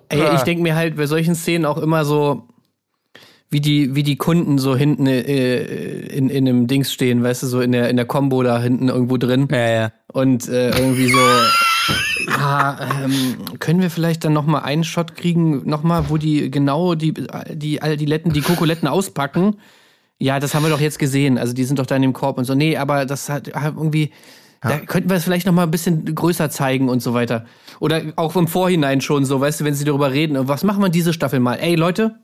Ey, 0.09 0.35
ich 0.35 0.41
denke 0.41 0.61
mir 0.63 0.75
halt 0.75 0.95
bei 0.97 1.07
solchen 1.07 1.35
Szenen 1.35 1.65
auch 1.65 1.77
immer 1.77 2.05
so, 2.05 2.47
wie 3.51 3.59
die, 3.59 3.95
wie 3.95 4.03
die 4.03 4.15
Kunden 4.15 4.57
so 4.57 4.77
hinten 4.77 5.05
äh, 5.07 5.61
in, 6.07 6.29
in 6.29 6.47
einem 6.47 6.67
Dings 6.67 6.93
stehen, 6.93 7.21
weißt 7.21 7.43
du, 7.43 7.47
so 7.47 7.59
in 7.59 7.73
der, 7.73 7.89
in 7.89 7.97
der 7.97 8.05
Combo 8.05 8.41
da 8.43 8.61
hinten 8.61 8.87
irgendwo 8.87 9.17
drin. 9.17 9.49
Ja, 9.51 9.69
ja. 9.69 9.91
Und 10.07 10.47
äh, 10.47 10.69
irgendwie 10.69 11.11
so, 11.11 11.19
ja, 12.29 12.79
ähm, 13.03 13.35
können 13.59 13.81
wir 13.81 13.89
vielleicht 13.89 14.23
dann 14.23 14.31
nochmal 14.31 14.61
einen 14.63 14.85
Shot 14.85 15.15
kriegen, 15.15 15.67
nochmal, 15.69 16.05
wo 16.07 16.15
die 16.15 16.49
genau 16.49 16.95
die, 16.95 17.13
die, 17.53 17.81
all 17.81 17.97
die 17.97 18.05
Letten, 18.05 18.31
die 18.31 18.41
Kokoletten 18.41 18.87
auspacken? 18.87 19.57
Ja, 20.17 20.39
das 20.39 20.55
haben 20.55 20.63
wir 20.63 20.69
doch 20.69 20.79
jetzt 20.79 20.97
gesehen. 20.97 21.37
Also 21.37 21.53
die 21.53 21.65
sind 21.65 21.77
doch 21.77 21.85
da 21.85 21.97
in 21.97 22.03
dem 22.03 22.13
Korb 22.13 22.37
und 22.37 22.45
so. 22.45 22.55
Nee, 22.55 22.77
aber 22.77 23.05
das 23.05 23.27
hat 23.27 23.49
irgendwie, 23.53 24.11
da 24.61 24.77
könnten 24.77 25.09
wir 25.09 25.17
es 25.17 25.25
vielleicht 25.25 25.45
nochmal 25.45 25.65
ein 25.65 25.71
bisschen 25.71 26.15
größer 26.15 26.49
zeigen 26.49 26.87
und 26.87 27.01
so 27.01 27.13
weiter. 27.13 27.45
Oder 27.81 28.01
auch 28.15 28.35
im 28.37 28.47
Vorhinein 28.47 29.01
schon 29.01 29.25
so, 29.25 29.41
weißt 29.41 29.59
du, 29.59 29.65
wenn 29.65 29.73
sie 29.73 29.83
darüber 29.83 30.13
reden. 30.13 30.37
Und 30.37 30.47
was 30.47 30.63
machen 30.63 30.81
wir 30.81 30.89
diese 30.89 31.11
Staffel 31.11 31.41
mal? 31.41 31.55
Ey, 31.55 31.75
Leute, 31.75 32.15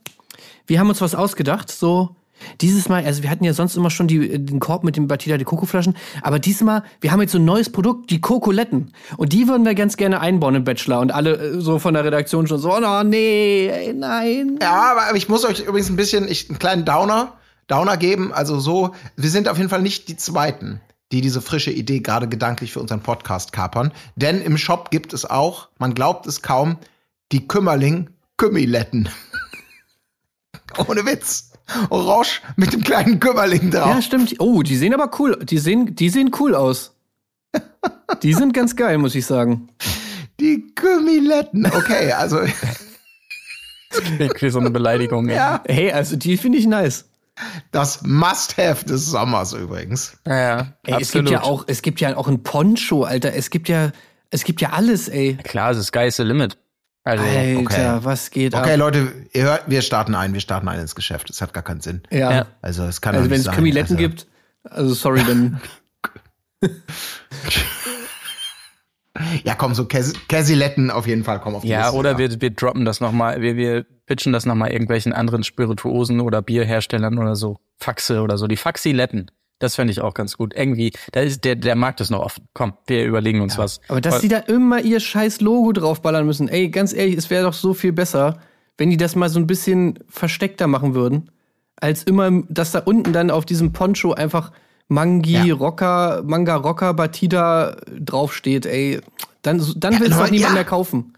wir 0.68 0.80
haben 0.80 0.90
uns 0.90 1.02
was 1.02 1.16
ausgedacht, 1.16 1.72
so. 1.72 2.16
Dieses 2.62 2.88
Mal, 2.88 3.04
also 3.04 3.24
wir 3.24 3.32
hatten 3.32 3.44
ja 3.44 3.54
sonst 3.54 3.76
immer 3.76 3.90
schon 3.90 4.08
die, 4.08 4.38
den 4.38 4.60
Korb 4.60 4.84
mit 4.84 4.96
dem 4.96 5.08
Batida, 5.08 5.38
die 5.38 5.44
Kokoflaschen, 5.44 5.98
aber 6.22 6.38
diesmal, 6.38 6.84
wir 7.02 7.12
haben 7.12 7.22
jetzt 7.22 7.32
so 7.32 7.40
ein 7.40 7.46
neues 7.46 7.72
Produkt, 7.72 8.12
die 8.12 8.22
Kokoletten. 8.22 8.94
Und 9.18 9.34
die 9.34 9.48
würden 9.48 9.66
wir 9.66 9.74
ganz 9.74 9.98
gerne 9.98 10.20
einbauen 10.20 10.54
im 10.54 10.64
Bachelor. 10.64 11.00
Und 11.00 11.12
alle 11.12 11.36
äh, 11.38 11.60
so 11.62 11.80
von 11.80 11.96
der 11.96 12.04
Redaktion 12.04 12.46
schon 12.46 12.60
so, 12.60 12.76
oh 12.76 13.04
nee, 13.04 13.68
ey, 13.68 13.94
nein. 13.94 14.60
Ja, 14.62 14.92
aber 14.92 15.18
ich 15.18 15.30
muss 15.30 15.46
euch 15.46 15.62
übrigens 15.62 15.90
ein 15.90 15.96
bisschen, 15.96 16.28
ich, 16.28 16.50
einen 16.50 16.60
kleinen 16.60 16.86
Downer, 16.86 17.34
Downer 17.68 17.98
geben. 17.98 18.32
Also 18.34 18.60
so, 18.60 18.94
wir 19.16 19.30
sind 19.30 19.50
auf 19.50 19.58
jeden 19.58 19.70
Fall 19.70 19.82
nicht 19.82 20.08
die 20.08 20.18
Zweiten, 20.18 20.80
die 21.12 21.22
diese 21.22 21.42
frische 21.42 21.72
Idee 21.72 22.00
gerade 22.00 22.28
gedanklich 22.28 22.74
für 22.74 22.82
unseren 22.82 23.02
Podcast 23.02 23.52
kapern. 23.52 23.92
Denn 24.16 24.42
im 24.42 24.58
Shop 24.58 24.92
gibt 24.92 25.14
es 25.14 25.26
auch, 25.26 25.70
man 25.80 25.96
glaubt 25.96 26.28
es 26.28 26.42
kaum, 26.42 26.78
die 27.32 27.48
Kümmerling 27.48 28.10
Kümmiletten. 28.38 29.10
Ohne 30.78 31.06
Witz. 31.06 31.52
Orange 31.90 32.42
mit 32.56 32.74
dem 32.74 32.84
kleinen 32.84 33.20
Kümmerling 33.20 33.72
drauf. 33.72 33.96
Ja, 33.96 34.02
stimmt. 34.02 34.36
Oh, 34.40 34.62
die 34.64 34.78
sehen 34.78 34.94
aber 34.94 35.12
cool, 35.20 35.38
die 35.44 35.58
sehen, 35.58 35.96
die 35.96 36.10
sehen 36.10 36.32
cool 36.40 36.56
aus. 36.56 36.94
Die 38.24 38.34
sind 38.34 38.54
ganz 38.54 38.76
geil, 38.76 38.98
muss 38.98 39.16
ich 39.16 39.26
sagen. 39.26 39.70
Die 40.40 40.74
Kümmiletten. 40.76 41.66
Okay, 41.66 42.12
also 42.12 42.40
Klingt 43.90 44.42
wie 44.42 44.50
so 44.50 44.60
eine 44.60 44.70
Beleidigung. 44.70 45.30
ja, 45.30 45.62
Hey, 45.68 45.92
also 45.92 46.16
die 46.16 46.38
finde 46.38 46.58
ich 46.58 46.68
nice. 46.68 47.06
das 47.72 48.02
Must-Have 48.04 48.86
des 48.86 49.06
Sommers 49.08 49.54
übrigens. 49.54 50.18
Ja, 50.26 50.38
ja 50.38 50.68
Ey, 50.86 51.02
es 51.02 51.12
gibt 51.12 51.30
ja 51.30 51.44
auch, 51.44 51.66
es 51.68 51.82
gibt 51.82 52.00
ja 52.00 52.16
auch 52.16 52.28
ein 52.28 52.44
Poncho, 52.44 53.04
Alter. 53.04 53.34
Es 53.34 53.50
gibt 53.50 53.70
ja, 53.70 53.92
es 54.30 54.44
gibt 54.44 54.62
ja 54.62 54.72
alles, 54.72 55.08
ey. 55.08 55.38
Klar, 55.44 55.72
es 55.72 55.78
ist 55.78 55.88
Sky's 55.88 56.18
the 56.18 56.24
Limit. 56.24 56.58
Also, 57.08 57.24
Alter, 57.24 57.60
okay. 57.60 58.00
was 58.02 58.32
geht 58.32 58.54
Okay, 58.54 58.74
ab? 58.74 58.80
Leute, 58.80 59.14
ihr 59.32 59.44
hört, 59.44 59.64
wir 59.68 59.82
starten 59.82 60.14
ein, 60.14 60.34
wir 60.34 60.42
starten 60.42 60.68
ein 60.68 60.80
ins 60.80 60.94
Geschäft. 60.94 61.30
Es 61.30 61.42
hat 61.42 61.54
gar 61.54 61.64
keinen 61.64 61.80
Sinn. 61.80 62.04
Ja. 62.12 62.32
Ja. 62.32 62.46
Also 62.62 62.84
es 62.84 63.00
kann 63.00 63.16
Also 63.16 63.30
wenn 63.30 63.40
es 63.40 63.46
sein. 63.46 63.78
Also, 63.78 63.96
gibt, 63.96 64.28
also 64.64 64.94
sorry, 64.94 65.22
dann. 65.26 65.62
Ja, 69.44 69.56
komm, 69.56 69.74
so 69.74 69.86
Käse, 69.86 70.14
Käsiletten 70.28 70.92
auf 70.92 71.08
jeden 71.08 71.24
Fall 71.24 71.40
kommen 71.40 71.56
auf 71.56 71.64
die 71.64 71.70
Ja, 71.70 71.86
Liste, 71.86 71.98
oder 71.98 72.18
wir, 72.20 72.40
wir 72.40 72.52
droppen 72.52 72.86
das 72.86 73.00
nochmal, 73.00 73.42
wir, 73.42 73.56
wir 73.56 73.84
pitchen 74.06 74.32
das 74.32 74.46
nochmal 74.46 74.72
irgendwelchen 74.72 75.12
anderen 75.12 75.44
Spirituosen 75.44 76.20
oder 76.20 76.44
Bierherstellern 76.44 77.18
oder 77.18 77.36
so. 77.36 77.58
Faxe 77.78 78.22
oder 78.22 78.38
so. 78.38 78.46
Die 78.46 78.58
Faxiletten. 78.58 79.32
Das 79.60 79.76
fände 79.76 79.92
ich 79.92 80.02
auch 80.02 80.14
ganz 80.14 80.38
gut. 80.38 80.54
Irgendwie, 80.56 80.92
da 81.12 81.22
ist 81.22 81.44
der, 81.44 81.56
der 81.56 81.76
Markt 81.76 82.00
ist 82.02 82.12
noch 82.12 82.20
offen. 82.20 82.48
Komm, 82.54 82.74
wir 82.86 83.06
überlegen 83.06 83.42
uns 83.42 83.58
was. 83.58 83.82
Aber 83.88 84.02
dass 84.02 84.22
die 84.22 84.28
da 84.28 84.38
immer 84.38 84.82
ihr 84.82 85.00
scheiß 85.00 85.42
Logo 85.42 85.72
draufballern 85.72 86.26
müssen, 86.26 86.48
ey, 86.48 86.70
ganz 86.70 86.94
ehrlich, 86.94 87.18
es 87.18 87.30
wäre 87.30 87.44
doch 87.44 87.54
so 87.54 87.74
viel 87.74 87.92
besser, 87.92 88.40
wenn 88.78 88.90
die 88.90 88.98
das 88.98 89.16
mal 89.16 89.30
so 89.30 89.40
ein 89.40 89.48
bisschen 89.48 90.00
versteckter 90.08 90.68
machen 90.68 90.94
würden, 90.94 91.32
als 91.76 92.04
immer, 92.04 92.44
dass 92.50 92.72
da 92.72 92.80
unten 92.80 93.14
dann 93.14 93.32
auf 93.32 93.46
diesem 93.46 93.74
Poncho 93.74 94.14
einfach 94.14 94.52
Mangi, 94.90 95.48
Ja. 95.48 95.54
Rocker, 95.56 96.24
Manga 96.26 96.56
Rocker, 96.56 96.94
Batida 96.94 97.76
draufsteht, 98.00 98.66
ey. 98.66 99.02
Dann, 99.42 99.62
dann 99.76 100.00
will 100.00 100.08
es 100.08 100.14
aber 100.14 100.26
doch 100.26 100.32
niemand 100.32 100.52
ja. 100.52 100.56
mehr 100.56 100.66
kaufen. 100.66 101.14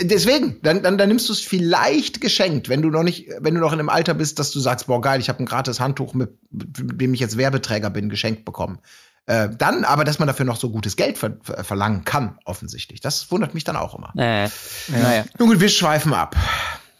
Deswegen, 0.00 0.60
dann, 0.62 0.82
dann, 0.82 0.98
dann 0.98 1.08
nimmst 1.08 1.28
du 1.28 1.32
es 1.32 1.40
vielleicht 1.40 2.20
geschenkt, 2.20 2.68
wenn 2.68 2.82
du 2.82 2.90
noch 2.90 3.04
nicht, 3.04 3.28
wenn 3.38 3.54
du 3.54 3.60
noch 3.60 3.72
in 3.72 3.78
einem 3.78 3.88
Alter 3.88 4.14
bist, 4.14 4.40
dass 4.40 4.50
du 4.50 4.58
sagst, 4.58 4.88
boah 4.88 5.00
geil, 5.00 5.20
ich 5.20 5.28
habe 5.28 5.40
ein 5.42 5.46
gratis 5.46 5.78
Handtuch, 5.78 6.14
mit, 6.14 6.30
mit 6.50 7.00
dem 7.00 7.14
ich 7.14 7.20
jetzt 7.20 7.36
Werbeträger 7.36 7.90
bin, 7.90 8.08
geschenkt 8.08 8.44
bekommen. 8.44 8.80
Äh, 9.26 9.48
dann 9.56 9.84
aber, 9.84 10.04
dass 10.04 10.18
man 10.18 10.26
dafür 10.26 10.44
noch 10.44 10.56
so 10.56 10.70
gutes 10.70 10.96
Geld 10.96 11.16
ver 11.16 11.36
ver 11.42 11.64
verlangen 11.64 12.04
kann, 12.04 12.38
offensichtlich. 12.44 13.00
Das 13.00 13.30
wundert 13.30 13.54
mich 13.54 13.64
dann 13.64 13.76
auch 13.76 13.94
immer. 13.94 14.12
Äh, 14.16 14.50
naja. 14.88 15.24
Nun 15.38 15.48
gut, 15.48 15.60
wir 15.60 15.68
schweifen 15.68 16.12
ab. 16.12 16.36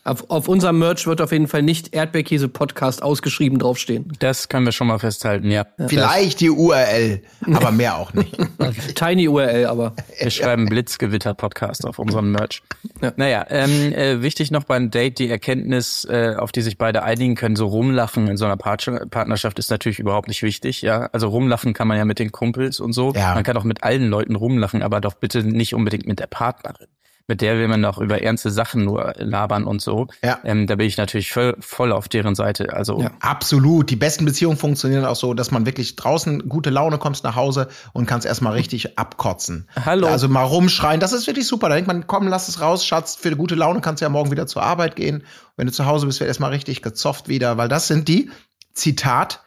Auf, 0.06 0.28
auf 0.28 0.48
unserem 0.48 0.78
Merch 0.80 1.06
wird 1.06 1.22
auf 1.22 1.32
jeden 1.32 1.48
Fall 1.48 1.62
nicht 1.62 1.94
Erdbeerkäse 1.94 2.48
Podcast 2.48 3.02
ausgeschrieben 3.02 3.58
draufstehen. 3.58 4.12
Das 4.18 4.50
können 4.50 4.66
wir 4.66 4.72
schon 4.72 4.86
mal 4.86 4.98
festhalten, 4.98 5.50
ja. 5.50 5.64
Vielleicht 5.86 6.40
die 6.40 6.50
URL, 6.50 7.22
aber 7.50 7.70
mehr 7.72 7.96
auch 7.96 8.12
nicht. 8.12 8.36
Tiny 8.96 9.28
URL, 9.28 9.64
aber. 9.64 9.94
Wir 10.20 10.30
schreiben 10.30 10.66
Blitzgewitter-Podcast 10.66 11.86
auf 11.86 11.98
unserem 11.98 12.32
Merch. 12.32 12.62
Ja. 13.00 13.14
Naja, 13.16 13.46
ähm, 13.48 13.94
äh, 13.94 14.20
wichtig 14.20 14.50
noch 14.50 14.64
beim 14.64 14.90
Date 14.90 15.18
die 15.18 15.30
Erkenntnis, 15.30 16.04
äh, 16.04 16.34
auf 16.36 16.52
die 16.52 16.60
sich 16.60 16.76
beide 16.76 17.02
einigen 17.02 17.34
können, 17.34 17.56
so 17.56 17.66
rumlachen 17.66 18.28
in 18.28 18.36
so 18.36 18.44
einer 18.44 18.58
Part 18.58 18.84
Partnerschaft 19.10 19.58
ist 19.58 19.70
natürlich 19.70 20.00
überhaupt 20.00 20.28
nicht 20.28 20.42
wichtig, 20.42 20.82
ja. 20.82 21.08
Also 21.12 21.28
rumlachen 21.28 21.72
kann 21.72 21.88
man 21.88 21.96
ja 21.96 22.04
mit 22.04 22.18
den 22.18 22.30
Kumpels 22.30 22.78
und 22.78 22.92
so. 22.92 23.14
Ja. 23.14 23.34
Man 23.34 23.42
kann 23.42 23.56
auch 23.56 23.64
mit 23.64 23.82
allen 23.82 24.10
Leuten 24.10 24.36
rumlachen, 24.36 24.82
aber 24.82 25.00
doch 25.00 25.14
bitte 25.14 25.42
nicht 25.42 25.74
unbedingt 25.74 26.06
mit 26.06 26.20
der 26.20 26.26
Partnerin. 26.26 26.88
Mit 27.26 27.40
der 27.40 27.56
will 27.56 27.68
man 27.68 27.80
noch 27.80 27.98
über 27.98 28.20
ernste 28.20 28.50
Sachen 28.50 28.84
nur 28.84 29.14
labern 29.16 29.64
und 29.64 29.80
so. 29.80 30.08
Ja. 30.22 30.40
Ähm, 30.44 30.66
da 30.66 30.76
bin 30.76 30.86
ich 30.86 30.98
natürlich 30.98 31.32
voll, 31.32 31.56
voll 31.58 31.90
auf 31.90 32.08
deren 32.08 32.34
Seite. 32.34 32.74
Also 32.74 33.00
Ja. 33.00 33.12
Absolut. 33.20 33.88
Die 33.88 33.96
besten 33.96 34.26
Beziehungen 34.26 34.58
funktionieren 34.58 35.06
auch 35.06 35.16
so, 35.16 35.32
dass 35.32 35.50
man 35.50 35.64
wirklich 35.64 35.96
draußen 35.96 36.48
gute 36.48 36.68
Laune 36.68 36.98
kommst 36.98 37.24
nach 37.24 37.34
Hause 37.34 37.68
und 37.94 38.06
kannst 38.06 38.26
erstmal 38.26 38.52
richtig 38.52 38.98
abkotzen. 38.98 39.68
Hallo. 39.86 40.06
Also 40.08 40.28
mal 40.28 40.42
rumschreien, 40.42 41.00
das 41.00 41.12
ist 41.14 41.26
wirklich 41.26 41.46
super. 41.46 41.70
Da 41.70 41.76
denkt 41.76 41.88
man, 41.88 42.06
komm, 42.06 42.28
lass 42.28 42.48
es 42.48 42.60
raus, 42.60 42.84
Schatz, 42.84 43.16
für 43.16 43.34
gute 43.36 43.54
Laune 43.54 43.80
kannst 43.80 44.02
du 44.02 44.04
ja 44.04 44.10
morgen 44.10 44.30
wieder 44.30 44.46
zur 44.46 44.62
Arbeit 44.62 44.94
gehen. 44.94 45.24
Wenn 45.56 45.66
du 45.66 45.72
zu 45.72 45.86
Hause 45.86 46.06
bist, 46.06 46.20
wird 46.20 46.28
erstmal 46.28 46.50
richtig 46.50 46.82
gezofft 46.82 47.28
wieder, 47.28 47.56
weil 47.56 47.68
das 47.68 47.86
sind 47.88 48.08
die, 48.08 48.30
Zitat, 48.74 49.43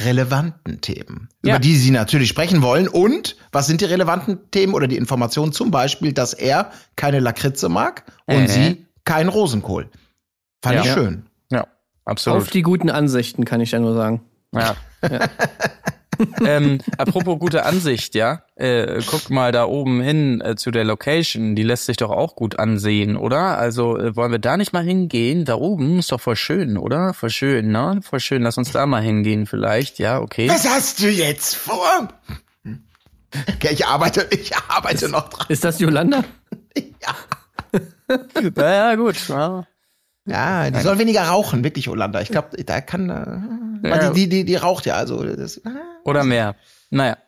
relevanten 0.00 0.80
Themen, 0.80 1.28
Ja. 1.44 1.54
über 1.54 1.58
die 1.60 1.76
sie 1.76 1.90
natürlich 1.90 2.28
sprechen 2.28 2.62
wollen. 2.62 2.88
Und 2.88 3.36
was 3.52 3.66
sind 3.66 3.80
die 3.80 3.84
relevanten 3.86 4.50
Themen 4.50 4.74
oder 4.74 4.86
die 4.86 4.96
Informationen? 4.96 5.52
Zum 5.52 5.70
Beispiel, 5.70 6.12
dass 6.12 6.32
er 6.34 6.70
keine 6.96 7.20
Lakritze 7.20 7.68
mag 7.68 8.04
und 8.26 8.44
Äh. 8.44 8.48
sie 8.48 8.86
keinen 9.04 9.28
Rosenkohl. 9.28 9.90
Fand 10.62 10.76
Ja. 10.76 10.82
ich 10.82 10.92
schön. 10.92 11.26
ja, 11.50 11.66
absolut. 12.04 12.42
Auf 12.42 12.50
die 12.50 12.62
guten 12.62 12.90
Ansichten, 12.90 13.44
kann 13.44 13.60
ich 13.60 13.70
da 13.70 13.78
nur 13.78 13.94
sagen. 13.94 14.22
Ja. 14.54 14.76
ähm, 16.44 16.78
apropos 16.96 17.38
gute 17.38 17.64
Ansicht, 17.64 18.14
ja. 18.14 18.42
Äh, 18.56 19.00
guck 19.06 19.30
mal 19.30 19.52
da 19.52 19.64
oben 19.66 20.00
hin 20.00 20.40
äh, 20.40 20.56
zu 20.56 20.70
der 20.70 20.84
Location. 20.84 21.54
Die 21.54 21.62
lässt 21.62 21.86
sich 21.86 21.96
doch 21.96 22.10
auch 22.10 22.34
gut 22.36 22.58
ansehen, 22.58 23.16
oder? 23.16 23.58
Also 23.58 23.96
äh, 23.98 24.16
wollen 24.16 24.32
wir 24.32 24.38
da 24.38 24.56
nicht 24.56 24.72
mal 24.72 24.82
hingehen? 24.84 25.44
Da 25.44 25.54
oben 25.54 25.98
ist 25.98 26.12
doch 26.12 26.20
voll 26.20 26.36
schön, 26.36 26.76
oder? 26.76 27.14
Voll 27.14 27.30
schön, 27.30 27.70
ne? 27.70 28.00
Voll 28.02 28.20
schön. 28.20 28.42
Lass 28.42 28.58
uns 28.58 28.72
da 28.72 28.86
mal 28.86 29.02
hingehen, 29.02 29.46
vielleicht. 29.46 29.98
Ja, 29.98 30.20
okay. 30.20 30.48
Was 30.48 30.68
hast 30.68 31.02
du 31.02 31.08
jetzt 31.08 31.54
vor? 31.54 32.08
Okay, 33.54 33.70
ich 33.72 33.86
arbeite, 33.86 34.26
ich 34.30 34.56
arbeite 34.68 35.08
noch 35.08 35.28
dran. 35.28 35.46
Ist 35.48 35.64
das 35.64 35.78
Yolanda? 35.78 36.24
Ja, 38.56 38.94
gut. 38.94 39.28
Ja. 39.28 39.66
Ja, 40.26 40.70
die 40.70 40.80
soll 40.80 40.98
weniger 40.98 41.22
rauchen, 41.22 41.64
wirklich, 41.64 41.86
Yolanda. 41.86 42.20
Ich 42.20 42.28
glaube, 42.28 42.62
da 42.64 42.80
kann, 42.82 43.08
äh, 43.08 43.88
Ja. 43.88 44.10
die, 44.10 44.24
die, 44.24 44.28
die, 44.28 44.44
die 44.44 44.56
raucht 44.56 44.84
ja, 44.84 44.94
also, 44.96 45.22
das, 45.24 45.60
Oder 46.04 46.24
mehr. 46.24 46.56
Naja. 46.90 47.18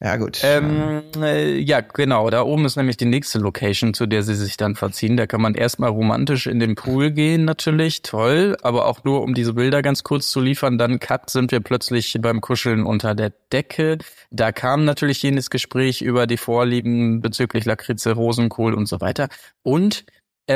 ja, 0.00 0.16
gut. 0.16 0.40
Ähm, 0.42 1.02
äh, 1.16 1.58
ja, 1.58 1.80
genau. 1.80 2.30
Da 2.30 2.42
oben 2.42 2.64
ist 2.64 2.76
nämlich 2.76 2.96
die 2.96 3.04
nächste 3.04 3.38
Location, 3.38 3.94
zu 3.94 4.06
der 4.06 4.22
sie 4.22 4.34
sich 4.34 4.56
dann 4.56 4.74
verziehen. 4.74 5.16
Da 5.16 5.26
kann 5.26 5.42
man 5.42 5.54
erstmal 5.54 5.90
romantisch 5.90 6.46
in 6.46 6.58
den 6.58 6.74
Pool 6.74 7.10
gehen, 7.10 7.44
natürlich. 7.44 8.02
Toll. 8.02 8.56
Aber 8.62 8.86
auch 8.86 9.04
nur, 9.04 9.22
um 9.22 9.34
diese 9.34 9.54
Bilder 9.54 9.82
ganz 9.82 10.02
kurz 10.02 10.30
zu 10.30 10.40
liefern. 10.40 10.78
Dann 10.78 10.98
cut 10.98 11.30
sind 11.30 11.52
wir 11.52 11.60
plötzlich 11.60 12.16
beim 12.20 12.40
Kuscheln 12.40 12.84
unter 12.84 13.14
der 13.14 13.32
Decke. 13.52 13.98
Da 14.30 14.50
kam 14.52 14.84
natürlich 14.84 15.22
jenes 15.22 15.50
Gespräch 15.50 16.00
über 16.00 16.26
die 16.26 16.38
Vorlieben 16.38 17.20
bezüglich 17.20 17.64
Lakritze, 17.64 18.12
Rosenkohl 18.12 18.74
und 18.74 18.86
so 18.86 19.00
weiter. 19.00 19.28
Und 19.62 20.04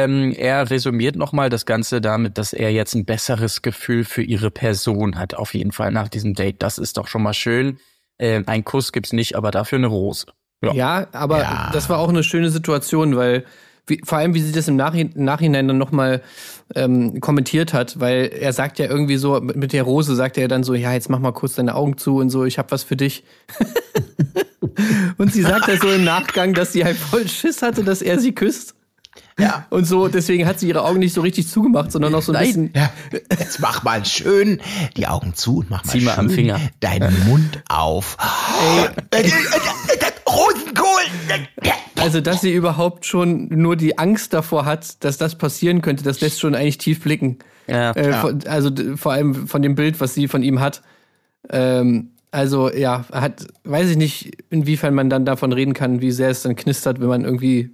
ähm, 0.05 0.33
er 0.37 0.69
resümiert 0.71 1.17
nochmal 1.17 1.49
das 1.51 1.65
Ganze 1.67 2.01
damit, 2.01 2.39
dass 2.39 2.53
er 2.53 2.71
jetzt 2.73 2.95
ein 2.95 3.05
besseres 3.05 3.63
Gefühl 3.63 4.05
für 4.05 4.23
ihre 4.23 4.51
Person 4.51 5.19
hat, 5.19 5.35
auf 5.35 5.55
jeden 5.55 5.73
Fall 5.73 5.91
nach 5.93 6.09
diesem 6.09 6.35
Date. 6.35 6.63
Das 6.63 6.79
ist 6.79 6.97
doch 6.97 7.07
schon 7.09 7.23
mal 7.23 7.35
schön. 7.35 7.79
Ähm, 8.19 8.45
ein 8.47 8.65
Kuss 8.65 8.93
gibt's 8.93 9.13
nicht, 9.13 9.37
aber 9.37 9.51
dafür 9.51 9.79
eine 9.79 9.87
Rose. 9.89 10.27
Ja. 10.63 10.73
Ja, 10.75 11.07
aber 11.13 11.41
Ja. 11.41 11.71
das 11.73 11.89
war 11.89 11.99
auch 11.99 12.09
eine 12.09 12.23
schöne 12.23 12.51
Situation, 12.51 13.17
weil 13.17 13.45
wie, 13.89 14.01
vor 14.05 14.19
allem, 14.19 14.35
wie 14.35 14.41
sie 14.41 14.51
das 14.53 14.67
im 14.67 14.75
Nachhinein, 14.77 15.13
Nachhinein 15.15 15.69
dann 15.69 15.79
nochmal 15.79 16.21
ähm, 16.75 17.21
kommentiert 17.21 17.73
hat, 17.73 18.01
weil 18.01 18.27
er 18.39 18.53
sagt 18.53 18.79
ja 18.81 18.87
irgendwie 18.87 19.17
so, 19.17 19.41
mit 19.41 19.55
mit 19.57 19.73
der 19.73 19.85
Rose 19.85 20.15
sagt 20.17 20.39
er 20.39 20.49
dann 20.49 20.65
so, 20.65 20.75
ja, 20.75 20.93
jetzt 20.93 21.09
mach 21.09 21.21
mal 21.21 21.33
kurz 21.33 21.55
deine 21.55 21.75
Augen 21.77 21.97
zu 21.97 22.17
und 22.17 22.31
so, 22.31 22.45
ich 22.45 22.59
hab 22.59 22.73
was 22.73 22.83
für 22.83 22.97
dich. 22.97 23.23
und 25.19 25.33
sie 25.33 25.43
sagt 25.43 25.69
ja 25.69 25.77
so 25.77 25.89
im 25.91 26.05
Nachgang, 26.05 26.53
dass 26.55 26.73
sie 26.73 26.85
halt 26.85 26.97
voll 26.97 27.29
Schiss 27.29 27.63
hatte, 27.63 27.85
dass 27.85 28.03
er 28.03 28.19
sie 28.19 28.35
küsst. 28.35 28.75
Ja. 29.39 29.67
Und 29.71 29.85
so, 29.85 30.09
deswegen 30.09 30.47
hat 30.47 30.59
sie 30.59 30.69
ihre 30.69 30.85
Augen 30.85 30.99
nicht 30.99 31.13
so 31.13 31.21
richtig 31.21 31.49
zugemacht, 31.49 31.93
sondern 31.93 32.13
noch 32.13 32.23
so 32.23 32.33
ein 32.33 32.43
bisschen. 32.43 32.71
Ja, 32.75 32.91
jetzt 33.39 33.61
mach 33.61 33.83
mal 33.83 34.05
schön 34.05 34.61
die 34.97 35.07
Augen 35.07 35.35
zu 35.35 35.59
und 35.59 35.71
mach 35.71 35.85
mal 35.85 35.93
Zieh 35.93 36.01
mal 36.01 36.15
schön 36.15 36.25
am 36.25 36.31
Finger. 36.31 36.61
deinen 36.81 37.27
Mund 37.27 37.63
auf. 37.69 38.17
Ey, 39.11 39.21
äh, 39.21 39.27
äh, 39.27 39.31
äh, 39.31 40.31
Rosenkohl! 40.31 41.43
Also, 41.99 42.21
dass 42.21 42.41
sie 42.41 42.53
überhaupt 42.53 43.05
schon 43.07 43.49
nur 43.49 43.77
die 43.77 43.99
Angst 43.99 44.33
davor 44.33 44.65
hat, 44.65 45.03
dass 45.05 45.19
das 45.19 45.37
passieren 45.37 45.83
könnte, 45.83 46.05
das 46.05 46.21
lässt 46.21 46.41
schon 46.41 46.55
eigentlich 46.55 46.79
tief 46.79 47.03
blicken. 47.03 47.39
Ja. 47.67 47.93
Äh, 47.93 48.13
von, 48.15 48.47
also 48.47 48.71
vor 48.97 49.13
allem 49.13 49.49
von 49.49 49.63
dem 49.63 49.75
Bild, 49.75 50.01
was 50.01 50.15
sie 50.15 50.29
von 50.29 50.43
ihm 50.43 50.61
hat. 50.61 50.83
Ähm, 51.51 52.11
also 52.31 52.71
ja, 52.73 53.05
hat, 53.13 53.47
weiß 53.65 53.91
ich 53.91 53.97
nicht, 53.97 54.45
inwiefern 54.51 54.95
man 54.95 55.11
dann 55.11 55.25
davon 55.25 55.53
reden 55.53 55.75
kann, 55.75 56.01
wie 56.01 56.11
sehr 56.11 56.31
es 56.31 56.43
dann 56.43 56.57
knistert, 56.57 57.01
wenn 57.01 57.09
man 57.09 57.25
irgendwie 57.25 57.71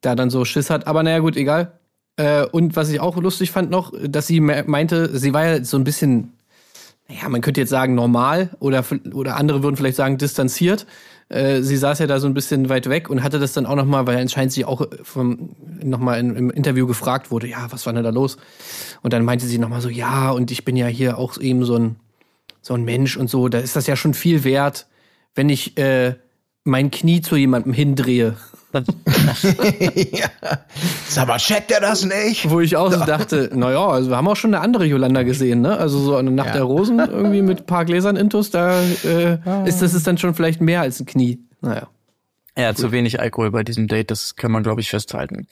da 0.00 0.14
dann 0.14 0.30
so 0.30 0.44
Schiss 0.44 0.70
hat. 0.70 0.86
Aber 0.86 1.02
naja, 1.02 1.18
gut, 1.18 1.36
egal. 1.36 1.72
Äh, 2.16 2.44
und 2.46 2.76
was 2.76 2.88
ich 2.90 3.00
auch 3.00 3.16
lustig 3.16 3.50
fand 3.50 3.70
noch, 3.70 3.92
dass 4.06 4.26
sie 4.26 4.40
me- 4.40 4.64
meinte, 4.66 5.18
sie 5.18 5.34
war 5.34 5.46
ja 5.46 5.64
so 5.64 5.76
ein 5.76 5.84
bisschen, 5.84 6.32
naja, 7.08 7.28
man 7.28 7.40
könnte 7.40 7.60
jetzt 7.60 7.70
sagen 7.70 7.94
normal 7.94 8.50
oder, 8.58 8.84
oder 9.12 9.36
andere 9.36 9.62
würden 9.62 9.76
vielleicht 9.76 9.96
sagen 9.96 10.18
distanziert. 10.18 10.86
Äh, 11.28 11.62
sie 11.62 11.76
saß 11.76 11.98
ja 11.98 12.06
da 12.06 12.20
so 12.20 12.26
ein 12.26 12.34
bisschen 12.34 12.68
weit 12.68 12.88
weg 12.88 13.10
und 13.10 13.22
hatte 13.22 13.38
das 13.38 13.52
dann 13.52 13.66
auch 13.66 13.74
nochmal, 13.74 14.06
weil 14.06 14.16
anscheinend 14.16 14.52
sie 14.52 14.64
auch 14.64 14.86
vom, 15.02 15.50
nochmal 15.82 16.20
im 16.20 16.50
Interview 16.50 16.86
gefragt 16.86 17.30
wurde, 17.30 17.48
ja, 17.48 17.66
was 17.70 17.84
war 17.84 17.92
denn 17.92 18.04
da 18.04 18.10
los? 18.10 18.38
Und 19.02 19.12
dann 19.12 19.24
meinte 19.24 19.46
sie 19.46 19.58
nochmal 19.58 19.80
so, 19.80 19.88
ja, 19.88 20.30
und 20.30 20.50
ich 20.50 20.64
bin 20.64 20.76
ja 20.76 20.86
hier 20.86 21.18
auch 21.18 21.36
eben 21.38 21.64
so 21.64 21.76
ein, 21.76 21.96
so 22.62 22.74
ein 22.74 22.84
Mensch 22.84 23.16
und 23.16 23.28
so, 23.28 23.48
da 23.48 23.58
ist 23.58 23.76
das 23.76 23.86
ja 23.86 23.96
schon 23.96 24.14
viel 24.14 24.44
wert, 24.44 24.86
wenn 25.34 25.48
ich 25.48 25.76
äh, 25.78 26.14
mein 26.64 26.90
Knie 26.90 27.20
zu 27.20 27.36
jemandem 27.36 27.72
hindrehe. 27.72 28.36
ja. 30.12 30.28
Sag 31.08 31.28
mal, 31.28 31.38
checkt 31.38 31.70
der 31.70 31.80
das 31.80 32.04
nicht? 32.04 32.50
Wo 32.50 32.60
ich 32.60 32.76
auch 32.76 32.92
so 32.92 33.04
dachte, 33.04 33.50
naja, 33.54 33.86
also 33.86 34.10
wir 34.10 34.16
haben 34.16 34.28
auch 34.28 34.36
schon 34.36 34.54
eine 34.54 34.62
andere 34.62 34.84
Yolanda 34.84 35.22
gesehen, 35.22 35.62
ne? 35.62 35.76
Also 35.78 35.98
so 35.98 36.16
eine 36.16 36.30
Nacht 36.30 36.48
Ja. 36.48 36.54
der 36.54 36.62
Rosen 36.64 36.98
irgendwie 36.98 37.42
mit 37.42 37.60
ein 37.60 37.66
paar 37.66 37.84
Gläsern 37.84 38.16
Intus, 38.16 38.50
da 38.50 38.82
äh, 38.82 39.38
ist 39.66 39.80
das 39.82 39.94
ist 39.94 40.06
dann 40.06 40.18
schon 40.18 40.34
vielleicht 40.34 40.60
mehr 40.60 40.82
als 40.82 41.00
ein 41.00 41.06
Knie. 41.06 41.38
Naja. 41.60 41.88
Ja, 42.58 42.74
zu 42.74 42.90
wenig 42.92 43.20
Alkohol 43.20 43.50
bei 43.50 43.62
diesem 43.62 43.86
Date, 43.86 44.10
das 44.10 44.36
kann 44.36 44.50
man, 44.50 44.62
glaube 44.62 44.80
ich, 44.80 44.88
festhalten. 44.90 45.46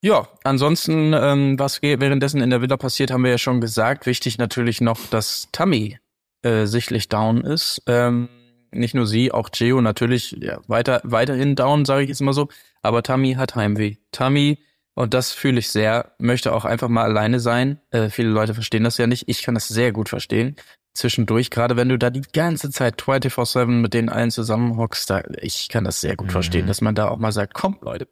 Ja, 0.00 0.28
ansonsten, 0.42 1.12
ähm, 1.14 1.58
was 1.58 1.80
währenddessen 1.80 2.40
in 2.42 2.50
der 2.50 2.60
Villa 2.60 2.76
passiert, 2.76 3.10
haben 3.10 3.24
wir 3.24 3.30
ja 3.30 3.38
schon 3.38 3.60
gesagt. 3.60 4.04
Wichtig 4.06 4.36
natürlich 4.38 4.80
noch, 4.82 4.98
dass 5.10 5.48
Tammy 5.52 5.98
äh, 6.42 6.66
sichtlich 6.66 7.08
down 7.08 7.40
ist. 7.42 7.82
Ähm, 7.86 8.28
nicht 8.74 8.94
nur 8.94 9.06
sie, 9.06 9.32
auch 9.32 9.50
Geo 9.50 9.80
natürlich 9.80 10.36
ja, 10.40 10.58
weiter, 10.66 11.00
weiterhin 11.04 11.56
down, 11.56 11.84
sage 11.84 12.02
ich 12.02 12.08
jetzt 12.08 12.20
mal 12.20 12.32
so. 12.32 12.48
Aber 12.82 13.02
Tammy 13.02 13.34
hat 13.34 13.54
Heimweh. 13.54 13.96
Tammy, 14.12 14.58
und 14.94 15.12
das 15.14 15.32
fühle 15.32 15.58
ich 15.58 15.70
sehr, 15.70 16.12
möchte 16.18 16.52
auch 16.52 16.64
einfach 16.64 16.88
mal 16.88 17.04
alleine 17.04 17.40
sein. 17.40 17.80
Äh, 17.90 18.10
viele 18.10 18.28
Leute 18.28 18.54
verstehen 18.54 18.84
das 18.84 18.96
ja 18.98 19.06
nicht. 19.06 19.24
Ich 19.28 19.42
kann 19.42 19.54
das 19.54 19.68
sehr 19.68 19.92
gut 19.92 20.08
verstehen. 20.08 20.56
zwischendurch, 20.96 21.50
gerade 21.50 21.76
wenn 21.76 21.88
du 21.88 21.98
da 21.98 22.08
die 22.10 22.22
ganze 22.32 22.70
Zeit 22.70 23.02
24-7 23.02 23.66
mit 23.66 23.94
denen 23.94 24.08
allen 24.08 24.30
zusammenhockst, 24.30 25.10
da, 25.10 25.22
ich 25.40 25.68
kann 25.68 25.82
das 25.82 26.00
sehr 26.00 26.14
gut 26.14 26.28
Mhm. 26.28 26.32
verstehen, 26.32 26.66
dass 26.68 26.80
man 26.80 26.94
da 26.94 27.08
auch 27.08 27.18
mal 27.18 27.32
sagt, 27.32 27.52
komm 27.54 27.78
Leute, 27.80 28.06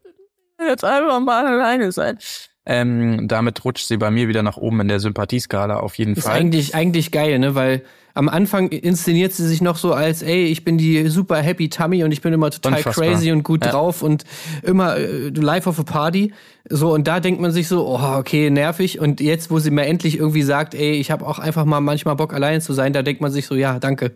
jetzt 0.59 0.85
einfach 0.85 1.21
mal 1.21 1.47
alleine 1.47 1.93
sein. 1.93 2.19
Ähm, 2.65 3.27
damit 3.27 3.65
rutscht 3.65 3.89
sie 3.89 3.97
bei 3.97 4.13
mir 4.13 4.29
wieder 4.29 4.45
nach 4.45 4.57
oben 4.57 4.81
in 4.83 4.89
der 4.89 5.01
Sympathieskala 5.01 5.79
auf 5.81 5.99
jeden 5.99 6.15
Ist 6.15 6.25
Fall. 6.25 6.37
eigentlich, 6.39 6.75
eigentlich 6.77 7.11
geil, 7.11 7.41
ne? 7.41 7.57
Weil 7.57 7.83
am 8.15 8.29
Anfang 8.29 8.69
inszeniert 8.69 9.33
sie 9.33 9.49
sich 9.49 9.61
noch 9.63 9.77
so 9.77 9.93
als, 9.95 10.23
ey, 10.23 10.45
ich 10.45 10.63
bin 10.63 10.79
die 10.79 11.09
super 11.09 11.39
happy 11.39 11.69
Tummy 11.71 12.05
und 12.05 12.13
ich 12.13 12.21
bin 12.21 12.33
immer 12.33 12.51
total 12.53 12.75
Unfassbar. 12.79 13.07
crazy 13.09 13.33
und 13.33 13.43
gut 13.43 13.65
Ja. 13.65 13.73
drauf 13.73 14.03
und 14.03 14.23
immer 14.63 14.97
äh, 14.97 15.31
life 15.31 15.69
of 15.69 15.81
a 15.81 15.83
party. 15.83 16.33
So, 16.69 16.93
und 16.95 17.09
da 17.09 17.19
denkt 17.19 17.41
man 17.41 17.51
sich 17.51 17.67
so, 17.67 17.85
oh, 17.85 17.99
okay, 18.19 18.49
nervig. 18.49 19.01
Und 19.01 19.21
jetzt, 19.21 19.51
wo 19.51 19.59
sie 19.59 19.71
mir 19.73 19.87
endlich 19.87 20.19
irgendwie 20.19 20.43
sagt, 20.43 20.75
ey, 20.75 20.93
ich 20.93 21.11
habe 21.11 21.27
auch 21.27 21.41
einfach 21.41 21.65
mal 21.65 21.81
manchmal 21.81 22.15
Bock, 22.15 22.33
allein 22.33 22.61
zu 22.61 22.75
sein, 22.75 22.93
da 22.93 23.03
denkt 23.03 23.21
man 23.21 23.33
sich 23.33 23.47
so, 23.47 23.57
ja, 23.57 23.81
danke. 23.81 24.13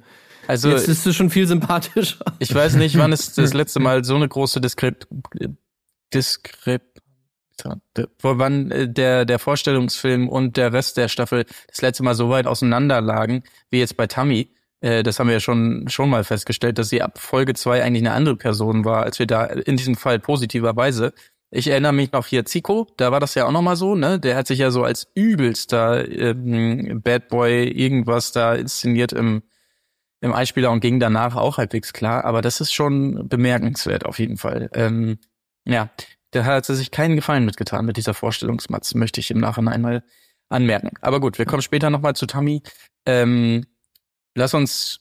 also 0.47 0.69
jetzt 0.71 0.87
ist 0.89 1.05
du 1.05 1.13
schon 1.13 1.31
viel 1.31 1.49
sympathischer. 1.49 2.25
ich 2.39 2.55
weiß 2.55 2.75
nicht, 2.77 2.97
wann 2.97 3.13
es 3.13 3.35
das 3.35 3.55
letzte 3.55 3.81
Mal 3.81 4.05
so 4.05 4.15
eine 4.15 4.29
große 4.29 4.61
Diskrep 4.61 5.09
Diskrep 6.15 6.83
wann 8.23 8.71
äh, 8.71 8.89
der 8.89 9.25
der 9.25 9.39
Vorstellungsfilm 9.39 10.29
und 10.29 10.57
der 10.57 10.73
Rest 10.73 10.97
der 10.97 11.09
Staffel 11.09 11.45
das 11.69 11.81
letzte 11.83 12.03
Mal 12.03 12.15
so 12.15 12.31
weit 12.31 12.47
auseinander 12.47 13.01
lagen 13.01 13.43
wie 13.71 13.79
jetzt 13.79 13.97
bei 13.97 14.07
Tammy. 14.07 14.51
Äh, 14.81 15.03
das 15.03 15.19
haben 15.19 15.29
wir 15.29 15.35
ja 15.35 15.41
schon 15.41 15.89
schon 15.89 16.11
mal 16.11 16.25
festgestellt, 16.25 16.79
dass 16.79 16.89
sie 16.89 17.03
ab 17.03 17.19
Folge 17.19 17.55
zwei 17.55 17.83
eigentlich 17.83 18.03
eine 18.03 18.13
andere 18.13 18.37
Person 18.37 18.85
war, 18.85 19.03
als 19.05 19.19
wir 19.19 19.27
da 19.27 19.45
in 19.45 19.77
diesem 19.77 19.97
Fall 19.97 20.19
positiverweise. 20.19 21.13
Ich 21.51 21.69
erinnere 21.69 21.93
mich 21.93 22.13
noch 22.13 22.27
hier 22.27 22.45
Zico, 22.45 22.89
da 22.97 23.13
war 23.13 23.21
das 23.21 23.35
ja 23.35 23.47
auch 23.47 23.53
noch 23.53 23.63
mal 23.63 23.77
so, 23.77 23.95
ne? 23.95 24.19
Der 24.19 24.37
hat 24.37 24.49
sich 24.49 24.59
ja 24.59 24.71
so 24.71 24.83
als 24.85 25.07
übelster 25.15 26.09
ähm, 26.09 27.01
Bad 27.03 27.29
Boy 27.29 27.69
irgendwas 27.69 28.33
da 28.33 28.55
inszeniert 28.55 29.13
im 29.13 29.43
im 30.21 30.33
Einspieler 30.33 30.71
und 30.71 30.81
ging 30.81 30.99
danach 31.01 31.37
auch 31.37 31.59
halbwegs 31.59 31.93
klar, 31.93 32.25
aber 32.25 32.43
das 32.43 32.61
ist 32.61 32.73
schon 32.73 33.29
bemerkenswert 33.29 34.05
auf 34.07 34.19
jeden 34.19 34.37
Fall. 34.39 34.71
Ähm, 34.73 35.19
ja, 35.65 35.91
da 36.45 36.45
hat 36.57 36.67
sie 36.67 36.75
sich 36.75 36.91
keinen 36.91 37.17
Gefallen 37.17 37.45
mitgetan 37.45 37.85
mit 37.85 37.97
dieser 37.97 38.15
Vorstellungsmatz, 38.15 38.95
möchte 38.95 39.21
ich 39.21 39.31
im 39.31 39.39
Nachhinein 39.39 39.81
mal 39.83 40.03
anmerken. 40.49 40.91
Aber 41.01 41.21
gut, 41.21 41.39
wir 41.39 41.47
kommen 41.47 41.63
später 41.63 41.91
nochmal 41.91 42.15
zu 42.15 42.27
Tammy. 42.27 42.63
Ähm, 43.07 43.65
lass 44.35 44.55
uns 44.55 45.01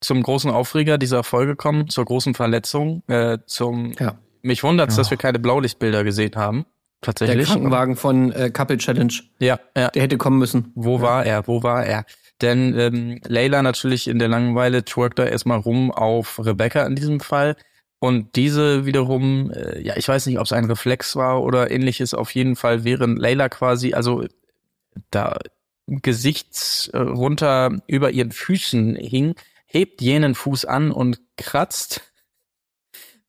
zum 0.00 0.22
großen 0.22 0.50
Aufreger 0.50 0.98
dieser 0.98 1.24
Folge 1.24 1.56
kommen, 1.56 1.88
zur 1.88 2.04
großen 2.04 2.34
Verletzung, 2.34 3.02
äh, 3.08 3.38
zum 3.46 3.92
Ja. 3.98 4.18
mich 4.42 4.62
wundert's, 4.62 4.96
dass 4.96 5.08
Ja. 5.08 5.12
wir 5.12 5.18
keine 5.18 5.38
Blaulichtbilder 5.38 6.04
gesehen 6.04 6.36
haben. 6.36 6.66
Der 7.04 7.12
Tatsächlich. 7.14 7.48
Krankenwagen 7.48 7.96
von 7.96 8.32
äh, 8.32 8.50
Couple 8.50 8.78
Challenge, 8.78 9.12
Ja, 9.38 9.58
ja. 9.76 9.88
der 9.88 10.02
hätte 10.02 10.16
kommen 10.16 10.38
müssen. 10.38 10.72
Wo 10.74 11.00
war 11.02 11.24
er? 11.26 11.46
Wo 11.46 11.62
war 11.62 11.84
er? 11.84 12.04
Denn 12.40 12.78
ähm, 12.78 13.20
Layla 13.26 13.62
natürlich 13.62 14.08
in 14.08 14.18
der 14.18 14.28
Langeweile 14.28 14.84
twerkt 14.84 15.18
da 15.18 15.24
erstmal 15.24 15.58
rum 15.58 15.90
auf 15.90 16.38
Rebecca 16.44 16.84
in 16.86 16.96
diesem 16.96 17.20
Fall. 17.20 17.56
Und 18.04 18.36
diese 18.36 18.84
wiederum, 18.84 19.50
äh, 19.50 19.80
ja, 19.80 19.96
ich 19.96 20.06
weiß 20.06 20.26
nicht, 20.26 20.38
ob 20.38 20.44
es 20.44 20.52
ein 20.52 20.66
Reflex 20.66 21.16
war 21.16 21.42
oder 21.42 21.70
ähnliches, 21.70 22.12
auf 22.12 22.34
jeden 22.34 22.54
Fall, 22.54 22.84
während 22.84 23.18
Layla 23.18 23.48
quasi, 23.48 23.94
also 23.94 24.26
da 25.10 25.38
Gesichts 25.86 26.88
äh, 26.88 26.98
runter 26.98 27.80
über 27.86 28.10
ihren 28.10 28.30
Füßen 28.30 28.96
hing, 28.96 29.36
hebt 29.64 30.02
jenen 30.02 30.34
Fuß 30.34 30.66
an 30.66 30.92
und 30.92 31.18
kratzt 31.38 32.02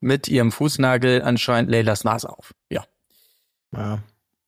mit 0.02 0.28
ihrem 0.28 0.52
Fußnagel 0.52 1.22
anscheinend 1.22 1.72
Laylas 1.72 2.04
Nase 2.04 2.28
auf. 2.28 2.54
Ja, 2.70 2.84
Ja. 3.72 4.00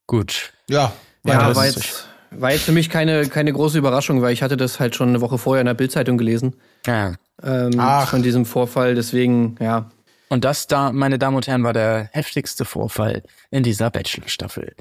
gut. 0.07 0.51
Ja, 0.69 0.91
Ja, 1.23 1.55
war 1.55 1.65
jetzt, 1.67 2.05
war 2.31 2.51
jetzt 2.51 2.65
für 2.65 2.73
mich 2.73 2.89
keine, 2.89 3.29
keine 3.29 3.53
große 3.53 3.77
Überraschung, 3.77 4.21
weil 4.21 4.33
ich 4.33 4.41
hatte 4.43 4.57
das 4.57 4.81
halt 4.81 4.93
schon 4.93 5.07
eine 5.07 5.21
Woche 5.21 5.37
vorher 5.37 5.61
in 5.61 5.67
der 5.67 5.73
Bildzeitung 5.73 6.17
gelesen. 6.17 6.57
Ja. 6.85 7.13
Ähm, 7.41 7.71
Ach. 7.77 8.09
von 8.09 8.23
diesem 8.23 8.45
Vorfall, 8.45 8.93
deswegen, 8.93 9.55
ja. 9.61 9.89
Und 10.29 10.43
das 10.43 10.67
da, 10.67 10.91
meine 10.91 11.19
Damen 11.19 11.35
und 11.37 11.47
Herren, 11.47 11.63
war 11.63 11.73
der 11.73 12.09
heftigste 12.13 12.65
Vorfall 12.65 13.23
in 13.49 13.63
dieser 13.63 13.89
Bachelor-Staffel. 13.89 14.75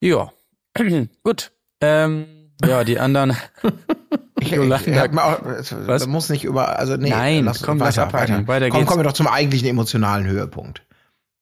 Ja, 0.00 0.32
gut. 1.22 1.52
Ähm, 1.80 2.26
ja, 2.64 2.84
die 2.84 2.98
anderen. 2.98 3.36
Ich, 4.40 4.50
ich, 4.52 4.58
Jolanda- 4.58 5.06
ich 5.06 5.18
auch, 5.18 5.86
Was? 5.86 6.06
Muss 6.06 6.28
nicht 6.28 6.44
über, 6.44 6.78
also 6.78 6.96
nee, 6.96 7.08
Nein, 7.08 7.44
lass, 7.44 7.62
komm, 7.62 7.78
lass 7.78 7.96
weiter, 7.96 8.08
abhaken. 8.08 8.34
weiter. 8.34 8.48
Weiter 8.48 8.68
komm, 8.68 8.84
kommen 8.84 9.00
wir 9.00 9.04
doch 9.04 9.14
zum 9.14 9.28
eigentlichen 9.28 9.68
emotionalen 9.68 10.26
Höhepunkt. 10.26 10.82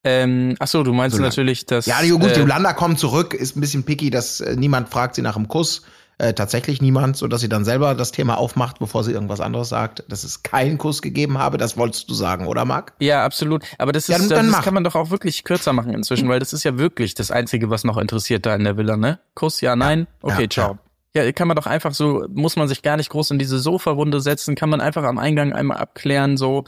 Ähm, 0.04 0.56
ach 0.58 0.66
so, 0.68 0.82
du 0.82 0.92
meinst 0.92 1.16
So 1.16 1.22
natürlich, 1.22 1.64
dass. 1.66 1.86
Ja, 1.86 2.00
gut, 2.02 2.32
äh, 2.32 2.38
Yolanda 2.38 2.74
kommt 2.74 2.98
zurück, 3.00 3.34
ist 3.34 3.56
ein 3.56 3.60
bisschen 3.60 3.84
picky, 3.84 4.10
dass 4.10 4.40
äh, 4.40 4.56
niemand 4.56 4.88
fragt 4.90 5.14
sie 5.14 5.22
nach 5.22 5.34
dem 5.34 5.48
Kuss. 5.48 5.82
Äh, 6.22 6.34
tatsächlich 6.34 6.80
niemand, 6.80 7.16
so 7.16 7.26
dass 7.26 7.40
sie 7.40 7.48
dann 7.48 7.64
selber 7.64 7.96
das 7.96 8.12
Thema 8.12 8.38
aufmacht, 8.38 8.78
bevor 8.78 9.02
sie 9.02 9.10
irgendwas 9.10 9.40
anderes 9.40 9.68
sagt, 9.70 10.04
dass 10.08 10.22
es 10.22 10.44
keinen 10.44 10.78
Kuss 10.78 11.02
gegeben 11.02 11.38
habe. 11.38 11.58
Das 11.58 11.76
wolltest 11.76 12.08
du 12.08 12.14
sagen, 12.14 12.46
oder 12.46 12.64
Marc? 12.64 12.92
Ja, 13.00 13.24
absolut. 13.24 13.64
Aber 13.78 13.90
das, 13.90 14.06
Ja, 14.06 14.18
ist, 14.18 14.30
dann- 14.30 14.36
dann 14.36 14.46
das 14.46 14.56
mach. 14.58 14.62
kann 14.64 14.72
man 14.74 14.84
doch 14.84 14.94
auch 14.94 15.10
wirklich 15.10 15.42
kürzer 15.42 15.72
machen 15.72 15.92
inzwischen, 15.92 16.28
weil 16.28 16.38
das 16.38 16.52
ist 16.52 16.62
ja 16.62 16.78
wirklich 16.78 17.14
das 17.14 17.32
Einzige, 17.32 17.70
was 17.70 17.82
noch 17.82 17.98
interessiert 17.98 18.46
da 18.46 18.54
in 18.54 18.62
der 18.62 18.76
Villa, 18.76 18.96
ne? 18.96 19.18
Kuss, 19.34 19.60
ja, 19.62 19.74
nein? 19.74 20.06
Okay, 20.22 20.42
ja, 20.42 20.48
ciao. 20.48 20.78
Ja. 21.16 21.32
kann 21.32 21.48
man 21.48 21.56
doch 21.56 21.66
einfach 21.66 21.92
so, 21.92 22.24
muss 22.32 22.54
man 22.54 22.68
sich 22.68 22.82
gar 22.82 22.96
nicht 22.96 23.10
groß 23.10 23.32
in 23.32 23.40
diese 23.40 23.58
Sofa-Runde 23.58 24.20
setzen, 24.20 24.54
kann 24.54 24.70
man 24.70 24.80
einfach 24.80 25.02
am 25.02 25.18
Eingang 25.18 25.52
einmal 25.52 25.78
abklären, 25.78 26.36
so. 26.36 26.62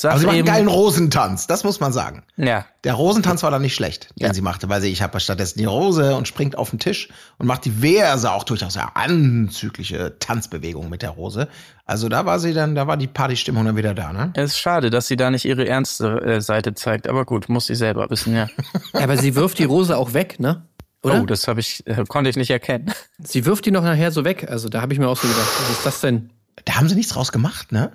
Sag 0.00 0.12
Aber 0.12 0.20
sie 0.20 0.26
macht 0.26 0.36
einen 0.36 0.44
geilen 0.44 0.68
Rosentanz, 0.68 1.48
das 1.48 1.64
muss 1.64 1.80
man 1.80 1.92
sagen. 1.92 2.22
Ja, 2.36 2.66
Der 2.84 2.94
Rosentanz 2.94 3.42
war 3.42 3.50
dann 3.50 3.62
nicht 3.62 3.74
schlecht, 3.74 4.10
den 4.20 4.28
Ja. 4.28 4.32
sie 4.34 4.42
machte, 4.42 4.68
weil 4.68 4.80
sie, 4.80 4.92
ich 4.92 5.02
habe 5.02 5.18
stattdessen 5.18 5.58
die 5.58 5.64
Rose 5.64 6.14
und 6.14 6.28
springt 6.28 6.56
auf 6.56 6.70
den 6.70 6.78
Tisch 6.78 7.08
und 7.38 7.48
macht 7.48 7.64
diverse, 7.64 8.30
auch 8.30 8.44
durchaus 8.44 8.74
sehr 8.74 8.96
anzügliche 8.96 10.16
Tanzbewegungen 10.20 10.88
mit 10.88 11.02
der 11.02 11.10
Rose. 11.10 11.48
Also 11.84 12.08
da 12.08 12.24
war 12.26 12.38
sie 12.38 12.52
dann, 12.54 12.76
da 12.76 12.86
war 12.86 12.96
die 12.96 13.08
Partystimmung 13.08 13.64
dann 13.64 13.74
wieder 13.76 13.92
da, 13.92 14.12
ne? 14.12 14.32
es 14.36 14.52
ist 14.52 14.58
schade, 14.60 14.90
dass 14.90 15.08
sie 15.08 15.16
da 15.16 15.32
nicht 15.32 15.44
ihre 15.44 15.66
ernste 15.66 16.20
äh, 16.22 16.40
Seite 16.40 16.74
zeigt, 16.74 17.08
aber 17.08 17.24
gut, 17.24 17.48
muss 17.48 17.66
sie 17.66 17.74
selber 17.74 18.08
wissen, 18.08 18.36
ja. 18.36 18.46
ja. 18.94 19.00
Aber 19.02 19.16
sie 19.16 19.34
wirft 19.34 19.58
die 19.58 19.64
Rose 19.64 19.96
auch 19.96 20.12
weg, 20.14 20.38
ne? 20.38 20.62
Oder? 21.02 21.22
Oh, 21.22 21.26
das 21.26 21.48
habe 21.48 21.58
ich, 21.58 21.84
äh, 21.88 22.04
konnte 22.06 22.30
ich 22.30 22.36
nicht 22.36 22.50
erkennen. 22.50 22.92
Sie 23.18 23.46
wirft 23.46 23.66
die 23.66 23.72
noch 23.72 23.82
nachher 23.82 24.12
so 24.12 24.24
weg. 24.24 24.46
Also 24.48 24.68
da 24.68 24.80
habe 24.80 24.92
ich 24.92 25.00
mir 25.00 25.08
auch 25.08 25.16
so 25.16 25.26
gedacht, 25.26 25.48
was 25.60 25.70
ist 25.70 25.86
das 25.86 26.00
denn? 26.00 26.30
Da 26.64 26.74
haben 26.76 26.88
sie 26.88 26.94
nichts 26.94 27.12
draus 27.12 27.32
gemacht, 27.32 27.72
ne? 27.72 27.92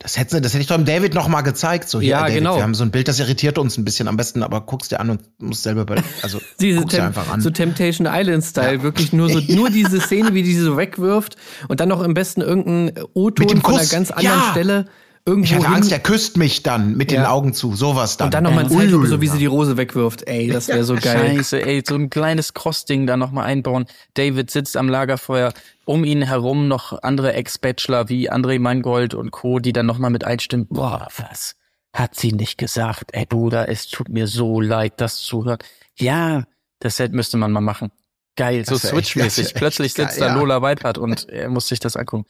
Das 0.00 0.18
hätte, 0.18 0.40
das 0.40 0.52
hätte 0.52 0.60
ich 0.62 0.66
doch 0.66 0.76
dem 0.76 0.84
David 0.84 1.14
noch 1.14 1.28
mal 1.28 1.40
gezeigt. 1.42 1.88
So, 1.88 2.00
hier, 2.00 2.10
Ja, 2.10 2.20
David, 2.22 2.34
genau. 2.38 2.56
Wir 2.56 2.62
haben 2.64 2.74
so 2.74 2.82
ein 2.84 2.90
Bild, 2.90 3.06
das 3.08 3.20
irritiert 3.20 3.58
uns 3.58 3.78
ein 3.78 3.84
bisschen 3.84 4.08
am 4.08 4.16
besten, 4.16 4.42
aber 4.42 4.60
guckst 4.60 4.90
dir 4.90 5.00
an 5.00 5.08
und 5.08 5.22
musst 5.40 5.62
selber 5.62 5.82
über, 5.82 5.96
also 6.20 6.40
Diese 6.60 6.84
Tem 6.84 7.04
einfach 7.04 7.30
an. 7.30 7.40
so 7.40 7.50
Temptation 7.50 8.06
Island-Style, 8.10 8.82
wirklich 8.82 9.12
nur 9.12 9.30
so, 9.30 9.38
nur 9.54 9.70
diese 9.70 10.00
Szene, 10.00 10.34
wie 10.34 10.42
die 10.42 10.52
sie 10.54 10.60
so 10.60 10.76
wegwirft 10.76 11.36
und 11.68 11.80
dann 11.80 11.88
noch 11.88 12.02
am 12.02 12.12
besten 12.12 12.40
irgendein 12.42 13.04
O-Ton 13.14 13.60
von 13.60 13.74
einer 13.76 13.86
ganz 13.86 14.10
anderen 14.10 14.40
Ja. 14.40 14.50
Stelle 14.50 14.86
irgendwo 15.26 15.44
ich 15.46 15.54
hatte 15.54 15.66
hin 15.66 15.74
Angst, 15.76 15.92
er 15.92 16.00
küsst 16.00 16.36
mich 16.36 16.62
dann 16.62 16.96
mit 16.96 17.10
den 17.10 17.22
Ja. 17.22 17.30
Augen 17.30 17.54
zu, 17.54 17.74
sowas 17.74 18.16
dann. 18.16 18.26
und 18.26 18.34
dann 18.34 18.44
nochmal 18.44 18.64
ein 18.64 18.70
Zeitlupe, 18.70 19.06
so 19.06 19.20
wie 19.20 19.26
ja. 19.26 19.32
sie 19.32 19.38
die 19.38 19.46
Rose 19.46 19.76
wegwirft. 19.76 20.26
Ey, 20.26 20.48
das 20.48 20.68
wäre 20.68 20.84
so 20.84 20.94
geil. 20.94 21.36
Scheiße, 21.36 21.62
ey, 21.62 21.82
so 21.86 21.94
ein 21.94 22.10
kleines 22.10 22.54
Crossding 22.54 23.06
da 23.06 23.16
nochmal 23.16 23.46
einbauen. 23.46 23.86
David 24.14 24.50
sitzt 24.50 24.76
am 24.76 24.88
Lagerfeuer, 24.88 25.52
um 25.84 26.04
ihn 26.04 26.22
herum 26.22 26.68
noch 26.68 27.02
andere 27.02 27.32
Ex-Bachelor 27.32 28.08
wie 28.08 28.30
André 28.30 28.58
Mangold 28.58 29.14
und 29.14 29.30
Co., 29.30 29.58
die 29.58 29.72
dann 29.72 29.86
nochmal 29.86 30.10
mit 30.10 30.24
einstimmen. 30.24 30.66
Boah, 30.68 31.08
was 31.16 31.56
hat 31.92 32.16
sie 32.16 32.32
nicht 32.32 32.58
gesagt? 32.58 33.10
Ey, 33.12 33.24
Bruder, 33.24 33.68
es 33.68 33.86
tut 33.88 34.08
mir 34.08 34.26
so 34.26 34.60
leid, 34.60 34.94
das 34.96 35.18
zu 35.18 35.44
hören. 35.44 35.58
Ja, 35.96 36.44
das 36.80 36.98
hätte- 36.98 37.14
müsste 37.14 37.36
man 37.36 37.52
mal 37.52 37.60
machen. 37.60 37.90
Geil, 38.36 38.64
so 38.66 38.76
Switch-mäßig. 38.76 39.54
Plötzlich 39.54 39.86
echt 39.92 39.96
geil, 39.96 40.06
sitzt 40.08 40.20
da 40.20 40.26
ja. 40.26 40.34
Lola 40.34 40.60
Weipert 40.60 40.98
und 40.98 41.28
er 41.28 41.48
muss 41.48 41.68
sich 41.68 41.78
das 41.78 41.96
angucken. 41.96 42.26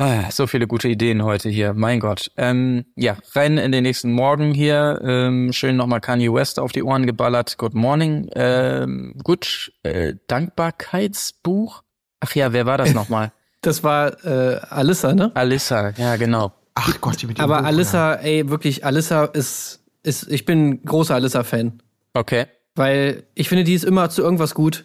Ah, 0.00 0.30
so 0.30 0.46
viele 0.46 0.68
gute 0.68 0.86
Ideen 0.86 1.24
heute 1.24 1.48
hier, 1.48 1.74
mein 1.74 1.98
Gott. 1.98 2.30
Ähm, 2.36 2.84
ja, 2.94 3.16
rein 3.34 3.58
in 3.58 3.72
den 3.72 3.82
nächsten 3.82 4.12
Morgen 4.12 4.54
hier. 4.54 5.00
Ähm, 5.02 5.52
schön 5.52 5.74
nochmal 5.74 6.00
Kanye 6.00 6.32
West 6.32 6.60
auf 6.60 6.70
die 6.70 6.84
Ohren 6.84 7.04
geballert. 7.04 7.58
Good 7.58 7.74
morning. 7.74 8.30
Ähm, 8.36 9.16
gut, 9.24 9.72
äh, 9.82 10.14
Dankbarkeitsbuch. 10.28 11.82
Ach 12.20 12.32
ja, 12.36 12.52
wer 12.52 12.64
war 12.64 12.78
das 12.78 12.94
nochmal? 12.94 13.32
Das 13.60 13.82
war 13.82 14.24
äh, 14.24 14.60
Alissa, 14.70 15.14
ne? 15.14 15.32
Alyssa, 15.34 15.90
ja 15.96 16.14
genau. 16.14 16.52
Ach 16.76 17.00
Gott, 17.00 17.20
die 17.20 17.26
mit 17.26 17.38
dem 17.38 17.42
Aber 17.42 17.56
Buch, 17.56 17.62
ja. 17.62 17.68
Alissa, 17.68 18.14
ey, 18.14 18.48
wirklich, 18.48 18.84
Alissa 18.84 19.24
ist, 19.24 19.80
ist, 20.04 20.30
ich 20.30 20.44
bin 20.44 20.84
großer 20.84 21.16
Alissa-Fan. 21.16 21.82
Okay. 22.14 22.46
Weil 22.76 23.24
ich 23.34 23.48
finde, 23.48 23.64
die 23.64 23.74
ist 23.74 23.84
immer 23.84 24.10
zu 24.10 24.22
irgendwas 24.22 24.54
gut. 24.54 24.84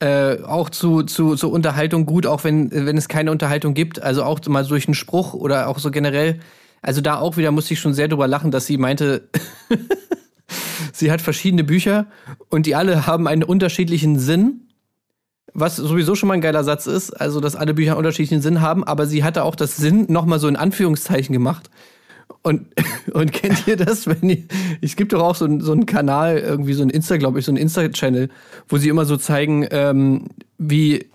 Äh, 0.00 0.42
auch 0.44 0.70
zu, 0.70 1.02
zu, 1.02 1.36
zu 1.36 1.50
Unterhaltung 1.50 2.06
gut, 2.06 2.26
auch 2.26 2.42
wenn, 2.42 2.70
wenn 2.70 2.96
es 2.96 3.06
keine 3.06 3.30
Unterhaltung 3.30 3.74
gibt. 3.74 4.00
Also 4.00 4.24
auch 4.24 4.40
mal 4.46 4.64
durch 4.64 4.88
einen 4.88 4.94
Spruch 4.94 5.34
oder 5.34 5.68
auch 5.68 5.78
so 5.78 5.90
generell. 5.90 6.40
Also 6.80 7.02
da 7.02 7.18
auch 7.18 7.36
wieder 7.36 7.50
musste 7.50 7.74
ich 7.74 7.80
schon 7.80 7.92
sehr 7.92 8.08
drüber 8.08 8.26
lachen, 8.26 8.50
dass 8.50 8.64
sie 8.64 8.78
meinte, 8.78 9.28
sie 10.94 11.12
hat 11.12 11.20
verschiedene 11.20 11.64
Bücher 11.64 12.06
und 12.48 12.64
die 12.64 12.74
alle 12.74 13.06
haben 13.06 13.28
einen 13.28 13.42
unterschiedlichen 13.44 14.18
Sinn. 14.18 14.68
Was 15.52 15.76
sowieso 15.76 16.14
schon 16.14 16.28
mal 16.28 16.34
ein 16.34 16.40
geiler 16.40 16.64
Satz 16.64 16.86
ist, 16.86 17.10
also 17.10 17.40
dass 17.40 17.54
alle 17.54 17.74
Bücher 17.74 17.90
einen 17.90 17.98
unterschiedlichen 17.98 18.40
Sinn 18.40 18.62
haben, 18.62 18.84
aber 18.84 19.06
sie 19.06 19.22
hatte 19.22 19.44
auch 19.44 19.56
das 19.56 19.76
Sinn 19.76 20.06
nochmal 20.08 20.38
so 20.38 20.48
in 20.48 20.56
Anführungszeichen 20.56 21.34
gemacht. 21.34 21.68
Und, 22.42 22.66
und 23.12 23.32
kennt 23.32 23.66
ihr 23.66 23.76
das, 23.76 24.06
wenn 24.06 24.28
ihr, 24.30 24.44
es 24.80 24.96
gibt 24.96 25.12
doch 25.12 25.22
auch 25.22 25.34
so, 25.34 25.44
einen- 25.44 25.60
so 25.60 25.72
einen 25.72 25.86
Kanal, 25.86 26.38
irgendwie 26.38 26.72
so 26.72 26.82
ein 26.82 26.90
Insta, 26.90 27.16
glaube 27.16 27.38
ich, 27.38 27.44
so 27.44 27.52
ein 27.52 27.56
Insta-Channel, 27.56 28.28
wo 28.68 28.76
sie 28.78 28.88
immer 28.88 29.04
so 29.04 29.16
zeigen, 29.16 29.66
ähm, 29.70 30.28
wie, 30.58 31.06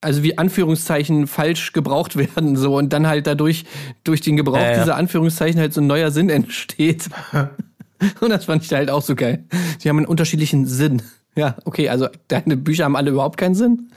also 0.00 0.22
wie 0.22 0.38
Anführungszeichen 0.38 1.26
falsch 1.26 1.72
gebraucht 1.72 2.16
werden 2.36 2.56
so 2.56 2.76
und 2.76 2.92
dann 2.92 3.06
halt 3.06 3.26
dadurch 3.26 3.64
durch 4.04 4.20
den 4.20 4.36
Gebrauch 4.36 4.56
Ja, 4.56 4.72
ja. 4.72 4.78
dieser 4.80 4.96
Anführungszeichen 4.96 5.60
halt 5.60 5.72
so 5.74 5.80
ein 5.80 5.86
neuer 5.86 6.10
Sinn 6.10 6.28
entsteht. 6.30 7.08
und 8.20 8.30
das 8.30 8.44
fand 8.46 8.62
ich 8.62 8.68
da 8.68 8.76
halt 8.76 8.90
auch 8.90 9.02
so 9.02 9.14
geil. 9.14 9.44
Sie 9.78 9.88
haben 9.88 9.98
einen 9.98 10.06
unterschiedlichen 10.06 10.66
Sinn. 10.66 11.02
Ja, 11.36 11.56
okay, 11.64 11.88
also 11.88 12.08
deine 12.26 12.56
Bücher 12.56 12.84
haben 12.84 12.96
alle 12.96 13.10
überhaupt 13.10 13.36
keinen 13.38 13.54
Sinn. 13.54 13.90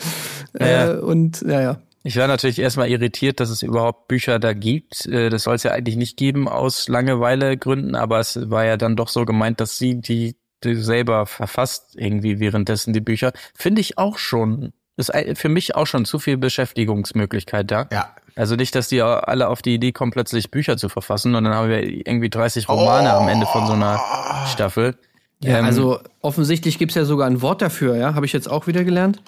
Ja. 0.59 0.91
Äh, 0.93 0.97
und 0.99 1.41
ja, 1.41 1.61
ja. 1.61 1.81
Ich 2.03 2.17
war 2.17 2.27
natürlich 2.27 2.59
erstmal 2.59 2.89
irritiert, 2.89 3.39
dass 3.39 3.49
es 3.49 3.61
überhaupt 3.61 4.07
Bücher 4.07 4.39
da 4.39 4.53
gibt. 4.53 5.05
Äh, 5.05 5.29
Das 5.29 5.43
soll 5.43 5.55
es 5.55 5.63
ja 5.63 5.71
eigentlich 5.71 5.97
nicht 5.97 6.17
geben 6.17 6.47
aus 6.47 6.87
Langeweile-Gründen, 6.87 7.95
aber 7.95 8.19
es 8.19 8.49
war 8.49 8.65
ja 8.65 8.77
dann 8.77 8.95
doch 8.95 9.07
so 9.07 9.25
gemeint, 9.25 9.59
dass 9.59 9.77
sie 9.77 10.01
die, 10.01 10.35
die 10.63 10.75
selber 10.75 11.25
verfasst 11.25 11.95
irgendwie 11.95 12.39
währenddessen 12.39 12.93
die 12.93 13.01
Bücher. 13.01 13.31
Finde 13.53 13.81
ich 13.81 13.97
auch 13.97 14.17
schon. 14.17 14.73
Ist 14.97 15.11
für 15.35 15.49
mich 15.49 15.75
auch 15.75 15.87
schon 15.87 16.05
zu 16.05 16.19
viel 16.19 16.37
Beschäftigungsmöglichkeit 16.37 17.69
da. 17.71 17.87
Ja. 17.91 18.15
Also 18.35 18.55
nicht, 18.55 18.75
dass 18.75 18.87
die 18.87 19.01
alle 19.01 19.47
auf 19.49 19.61
die 19.61 19.73
Idee 19.75 19.91
kommen, 19.91 20.11
plötzlich 20.11 20.51
Bücher 20.51 20.77
zu 20.77 20.89
verfassen 20.89 21.35
und 21.35 21.43
dann 21.43 21.53
haben 21.53 21.69
wir 21.69 21.83
irgendwie 21.83 22.29
30 22.29 22.67
Romane 22.69 23.11
am 23.13 23.27
Ende 23.27 23.45
von 23.45 23.67
so 23.67 23.73
einer 23.73 23.99
Staffel. 24.47 24.95
Ja, 25.43 25.59
Ähm, 25.59 25.65
also 25.65 25.99
offensichtlich 26.21 26.77
gibt's 26.77 26.95
ja 26.95 27.03
sogar 27.05 27.27
ein 27.27 27.41
Wort 27.41 27.61
dafür, 27.61 27.95
ja, 27.95 28.13
habe 28.15 28.25
ich 28.25 28.33
jetzt 28.33 28.49
auch 28.49 28.67
wieder 28.67 28.83
gelernt. 28.83 29.21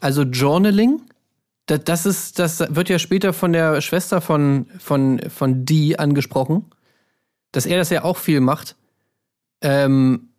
Also 0.00 0.22
Journaling, 0.22 1.02
das, 1.70 1.84
das 1.84 2.06
ist, 2.06 2.38
das 2.38 2.60
wird 2.74 2.88
ja 2.88 2.98
später 2.98 3.32
von 3.32 3.52
der 3.52 3.80
Schwester 3.80 4.20
von 4.20 4.66
von 4.78 5.20
von 5.30 5.64
Dee 5.64 5.96
angesprochen, 5.96 6.70
dass 7.52 7.66
er 7.66 7.78
das 7.78 7.90
ja 7.90 8.04
auch 8.04 8.16
viel 8.16 8.40
macht. 8.40 8.76
Ähm, 9.62 10.30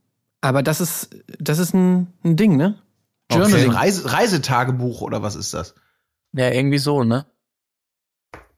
aber 0.42 0.64
das 0.64 0.82
ist 0.82 1.10
das 1.40 1.60
ist 1.60 1.74
ein, 1.74 2.08
ein 2.24 2.36
Ding, 2.36 2.58
ne? 2.58 2.82
Okay. 3.30 3.44
Ein 3.44 3.50
Journaling. 3.50 3.72
Reise, 3.72 4.12
Reisetagebuch 4.12 5.02
oder 5.02 5.22
was 5.22 5.36
ist 5.36 5.54
das? 5.54 5.76
ja, 6.34 6.50
irgendwie 6.50 6.78
so, 6.78 7.04
ne? 7.04 7.26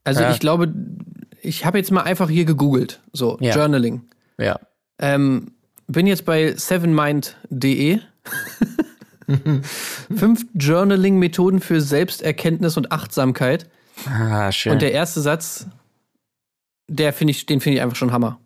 Also 0.03 0.21
Ja. 0.21 0.31
ich 0.31 0.39
glaube, 0.39 0.73
ich 1.41 1.65
habe 1.65 1.77
jetzt 1.77 1.91
mal 1.91 2.01
einfach 2.03 2.29
hier 2.29 2.45
gegoogelt, 2.45 3.01
so 3.13 3.37
Ja. 3.41 3.55
Journaling. 3.55 4.03
Ja. 4.37 4.59
Ähm, 4.99 5.53
bin 5.87 6.07
jetzt 6.07 6.25
bei 6.25 6.53
sevenmind.de. 6.55 7.99
Fünf 10.15 10.45
Journaling-Methoden 10.53 11.59
für 11.59 11.81
Selbsterkenntnis 11.81 12.77
und 12.77 12.91
Achtsamkeit. 12.91 13.69
Ah, 14.05 14.51
schön. 14.51 14.73
Und 14.73 14.81
der 14.81 14.91
erste 14.91 15.21
Satz, 15.21 15.67
der 16.87 17.13
finde 17.13 17.31
ich, 17.31 17.45
den 17.45 17.61
finde 17.61 17.77
ich 17.77 17.81
einfach 17.81 17.95
schon 17.95 18.11
Hammer. 18.11 18.39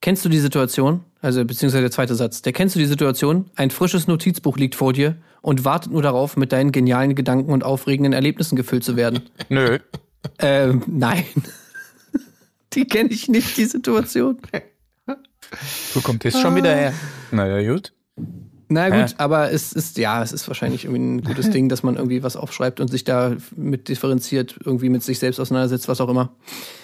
Kennst 0.00 0.24
du 0.24 0.28
die 0.28 0.38
Situation? 0.38 1.04
Also, 1.20 1.44
beziehungsweise 1.44 1.82
der 1.82 1.90
zweite 1.90 2.14
Satz. 2.14 2.42
Der 2.42 2.52
kennst 2.52 2.76
du 2.76 2.78
die 2.78 2.86
Situation? 2.86 3.50
Ein 3.56 3.70
frisches 3.70 4.06
Notizbuch 4.06 4.56
liegt 4.56 4.76
vor 4.76 4.92
dir 4.92 5.16
und 5.42 5.64
wartet 5.64 5.92
nur 5.92 6.02
darauf, 6.02 6.36
mit 6.36 6.52
deinen 6.52 6.70
genialen 6.70 7.16
Gedanken 7.16 7.50
und 7.50 7.64
aufregenden 7.64 8.12
Erlebnissen 8.12 8.54
gefüllt 8.54 8.84
zu 8.84 8.96
werden. 8.96 9.22
Nö. 9.48 9.78
ähm, 10.38 10.84
nein. 10.86 11.24
die 12.72 12.84
kenne 12.84 13.10
ich 13.10 13.28
nicht, 13.28 13.56
die 13.56 13.64
Situation. 13.64 14.38
Wo 15.94 16.00
kommt 16.00 16.24
das 16.24 16.40
schon 16.40 16.54
wieder 16.54 16.74
her? 16.74 16.92
Naja, 17.32 17.68
gut. 17.72 17.92
Na 18.68 18.90
gut, 18.90 19.14
aber 19.18 19.50
es 19.50 19.72
ist, 19.72 19.98
ja, 19.98 20.22
es 20.22 20.32
ist 20.32 20.46
wahrscheinlich 20.48 20.84
irgendwie 20.84 21.02
ein 21.02 21.22
gutes 21.22 21.50
Ding, 21.52 21.68
dass 21.68 21.82
man 21.82 21.96
irgendwie 21.96 22.22
was 22.22 22.36
aufschreibt 22.36 22.80
und 22.80 22.88
sich 22.88 23.04
da 23.04 23.36
mit 23.56 23.88
differenziert, 23.88 24.56
irgendwie 24.64 24.90
mit 24.90 25.02
sich 25.02 25.18
selbst 25.18 25.40
auseinandersetzt, 25.40 25.88
was 25.88 26.00
auch 26.00 26.08
immer. 26.08 26.30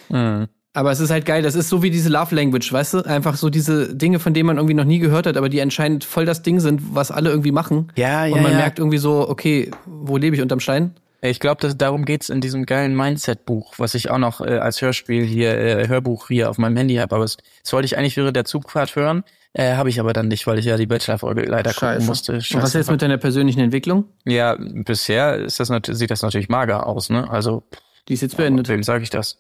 Mhm. 0.09 0.49
Aber 0.77 0.91
es 0.91 0.99
ist 0.99 1.11
halt 1.11 1.25
geil, 1.25 1.43
das 1.43 1.55
ist 1.55 1.69
so 1.69 1.85
wie 1.85 1.91
diese 1.91 2.09
Love 2.09 2.35
Language, 2.35 2.73
weißt 2.73 2.95
du? 2.95 2.99
Einfach 3.03 3.37
so 3.37 3.49
diese 3.49 3.95
Dinge, 3.95 4.19
von 4.19 4.35
denen 4.35 4.49
man 4.49 4.57
irgendwie 4.57 4.75
noch 4.75 4.85
nie 4.85 4.99
gehört 4.99 5.27
hat, 5.27 5.37
aber 5.37 5.49
die 5.49 5.63
anscheinend 5.63 6.03
voll 6.03 6.25
das 6.25 6.43
Ding 6.43 6.59
sind, 6.59 6.95
was 6.95 7.13
alle 7.13 7.31
irgendwie 7.31 7.53
machen. 7.53 7.93
Ja, 7.95 8.27
ja, 8.27 8.35
Und 8.35 8.43
man 8.43 8.53
ja. 8.53 8.59
merkt 8.59 8.81
irgendwie 8.81 8.99
so, 8.99 9.29
okay, 9.29 9.71
wo 9.87 10.17
lebe 10.17 10.35
ich 10.35 10.43
unterm 10.43 10.59
Stein? 10.59 10.95
Ich 11.31 11.41
glaube, 11.41 11.75
darum 11.75 12.05
geht's 12.05 12.29
in 12.29 12.41
diesem 12.43 12.67
geilen 12.67 12.95
Mindset-Buch, 12.95 13.75
was 13.79 13.95
ich 13.95 14.11
auch 14.11 14.19
noch 14.19 14.41
äh, 14.43 14.59
als 14.59 14.83
Hörspiel 14.83 15.25
hier, 15.25 15.57
äh, 15.57 15.89
Hörbuch 15.89 16.29
hier 16.29 16.51
auf 16.51 16.59
meinem 16.59 16.77
Handy 16.77 16.97
habe. 16.97 17.15
Aber 17.15 17.25
das, 17.25 17.39
das 17.63 17.73
wollte 17.73 17.87
ich 17.87 17.97
eigentlich 17.97 18.17
während 18.19 18.37
der 18.37 18.45
Zugfahrt 18.45 18.95
hören, 18.95 19.25
äh, 19.55 19.75
habe 19.75 19.89
ich 19.89 20.01
aber 20.01 20.13
dann 20.13 20.29
nicht, 20.29 20.47
weil 20.47 20.59
ich 20.59 20.67
ja 20.67 20.77
die 20.77 20.87
Bachelor-Folge 20.87 21.45
leider 21.45 21.73
gucken 21.73 22.05
musste. 22.05 22.35
Und 22.35 22.55
was 22.63 22.75
jetzt 22.75 22.91
mit 22.91 23.01
deiner 23.01 23.17
persönlichen 23.17 23.61
Entwicklung? 23.61 24.05
ja, 24.27 24.57
bisher 24.59 25.37
ist 25.37 25.59
das 25.61 25.71
sieht 25.87 26.11
das 26.11 26.21
natürlich 26.23 26.49
mager 26.51 26.87
aus, 26.87 27.09
ne? 27.09 27.31
Also, 27.31 27.63
Die 28.09 28.15
ist 28.15 28.21
jetzt 28.21 28.37
beendet. 28.37 28.69
wem 28.69 28.83
sage 28.83 29.03
ich 29.03 29.11
das? 29.11 29.39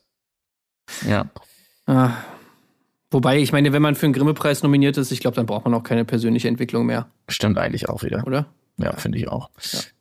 Ja. 1.06 1.26
Ah. 1.86 2.12
Wobei, 3.10 3.38
ich 3.38 3.52
meine, 3.52 3.72
wenn 3.72 3.82
man 3.82 3.94
für 3.94 4.06
einen 4.06 4.12
Grimme-Preis 4.14 4.62
nominiert 4.62 4.96
ist, 4.96 5.12
ich 5.12 5.20
glaube, 5.20 5.36
dann 5.36 5.46
braucht 5.46 5.64
man 5.66 5.74
auch 5.74 5.82
keine 5.82 6.04
persönliche 6.04 6.48
Entwicklung 6.48 6.86
mehr, 6.86 7.08
Stimmt 7.28 7.58
eigentlich 7.58 7.88
auch 7.88 8.02
wieder. 8.02 8.26
oder? 8.26 8.46
Ja, 8.78 8.92
finde 8.96 9.18
ich 9.18 9.28
auch. 9.28 9.50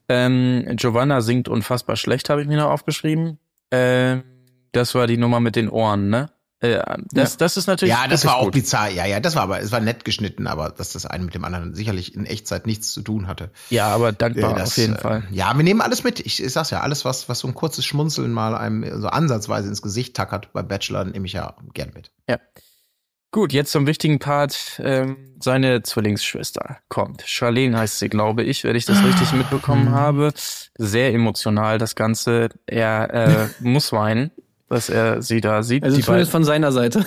Ähm, 0.10 0.66
Giovanna 0.76 1.22
singt 1.22 1.48
unfassbar 1.48 1.96
schlecht, 1.96 2.30
habe 2.30 2.42
ich 2.42 2.48
mir 2.48 2.58
noch 2.58 2.70
aufgeschrieben. 2.70 3.40
Ähm, 3.72 4.24
das 4.72 4.96
war 4.96 5.08
die 5.08 5.18
Nummer 5.18 5.40
mit 5.40 5.56
den 5.56 5.70
Ohren, 5.70 6.10
ne? 6.10 6.30
Äh, 6.64 6.82
das, 7.12 7.36
das 7.36 7.58
ist 7.58 7.68
natürlich. 7.68 7.94
Ja, 7.94 8.08
das 8.08 8.26
war 8.26 8.38
auch 8.38 8.46
gut. 8.46 8.54
bizarr. 8.54 8.90
Ja, 8.90 9.06
ja, 9.06 9.20
das 9.20 9.36
war 9.36 9.44
aber, 9.44 9.60
es 9.60 9.74
war 9.74 9.82
nett 9.82 10.06
geschnitten, 10.06 10.48
aber 10.48 10.70
dass 10.70 10.94
das 10.94 11.06
eine 11.06 11.26
mit 11.26 11.36
dem 11.36 11.44
anderen 11.44 11.74
sicherlich 11.74 12.16
in 12.16 12.26
Echtzeit 12.26 12.66
nichts 12.66 12.94
zu 12.94 13.02
tun 13.02 13.28
hatte. 13.28 13.52
Ja, 13.70 13.88
aber 13.88 14.14
dankbar 14.14 14.52
Äh, 14.52 14.60
das, 14.60 14.70
auf 14.70 14.78
jeden 14.78 14.96
äh, 14.96 15.00
Fall. 15.00 15.24
Ja, 15.32 15.54
wir 15.58 15.64
nehmen 15.64 15.82
alles 15.82 16.06
mit. 16.06 16.22
Ich, 16.22 16.42
ich 16.42 16.54
sag's 16.54 16.70
ja, 16.70 16.80
alles, 16.80 17.04
was, 17.04 17.28
was 17.28 17.40
so 17.40 17.50
ein 17.50 17.54
kurzes 17.54 17.86
Schmunzeln 17.86 18.32
mal 18.32 18.56
einem 18.56 19.02
so 19.02 19.08
ansatzweise 19.10 19.68
ins 19.68 19.82
Gesicht 19.82 20.16
tackert 20.16 20.54
bei 20.54 20.64
Bachelor, 20.64 21.04
nehme 21.04 21.26
ich 21.26 21.34
ja 21.34 21.56
gern 21.74 21.92
mit. 21.94 22.12
Ja. 22.30 22.40
Gut, 23.34 23.52
jetzt 23.52 23.72
zum 23.72 23.88
wichtigen 23.88 24.20
Part. 24.20 24.80
Ähm, 24.84 25.18
seine 25.42 25.82
Zwillingsschwester 25.82 26.78
kommt. 26.88 27.24
Charlene 27.26 27.76
heißt 27.78 27.98
sie, 27.98 28.08
glaube 28.08 28.44
ich, 28.44 28.64
wenn 28.64 28.76
ich 28.76 28.86
das 28.86 29.04
richtig 29.04 29.34
mitbekommen 29.34 29.90
habe. 29.90 30.32
Sehr 30.78 31.12
emotional 31.16 31.80
das 31.80 31.96
Ganze. 31.96 32.50
Er 32.68 33.12
äh, 33.12 33.48
muss 33.60 33.92
weinen, 33.92 34.30
dass 34.70 34.88
er 34.90 35.24
sie 35.24 35.42
da 35.42 35.64
sieht. 35.64 35.84
Also 35.84 36.00
zumindest 36.00 36.32
von 36.32 36.44
seiner 36.44 36.72
Seite. 36.72 37.04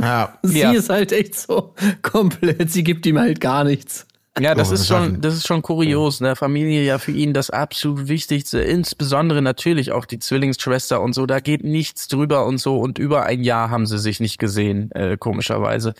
Ja. 0.00 0.38
Sie 0.44 0.60
Ja. 0.60 0.70
ist 0.72 0.90
halt 0.90 1.10
echt 1.10 1.34
so 1.38 1.74
komplett, 2.02 2.70
sie 2.70 2.84
gibt 2.84 3.04
ihm 3.06 3.18
halt 3.18 3.40
gar 3.40 3.64
nichts. 3.64 4.06
Ja, 4.40 4.54
das 4.54 4.70
Oh, 4.70 4.74
ist 4.74 4.88
schon, 4.88 5.20
das 5.20 5.34
ist 5.34 5.46
schon 5.46 5.62
kurios. 5.62 6.20
Ne? 6.20 6.34
Familie 6.34 6.82
ja 6.82 6.98
für 6.98 7.12
ihn 7.12 7.32
das 7.32 7.50
absolut 7.50 8.08
Wichtigste. 8.08 8.60
Insbesondere 8.60 9.42
natürlich 9.42 9.92
auch 9.92 10.06
die 10.06 10.18
Zwillingsschwester 10.18 11.00
und 11.00 11.12
so. 11.14 11.26
Da 11.26 11.38
geht 11.40 11.62
nichts 11.62 12.08
drüber 12.08 12.44
und 12.44 12.58
so. 12.58 12.78
Und 12.78 12.98
über 12.98 13.24
ein 13.24 13.42
Jahr 13.44 13.70
haben 13.70 13.86
sie 13.86 13.98
sich 13.98 14.18
nicht 14.18 14.38
gesehen, 14.38 14.90
äh, 14.92 15.16
komischerweise. 15.16 15.94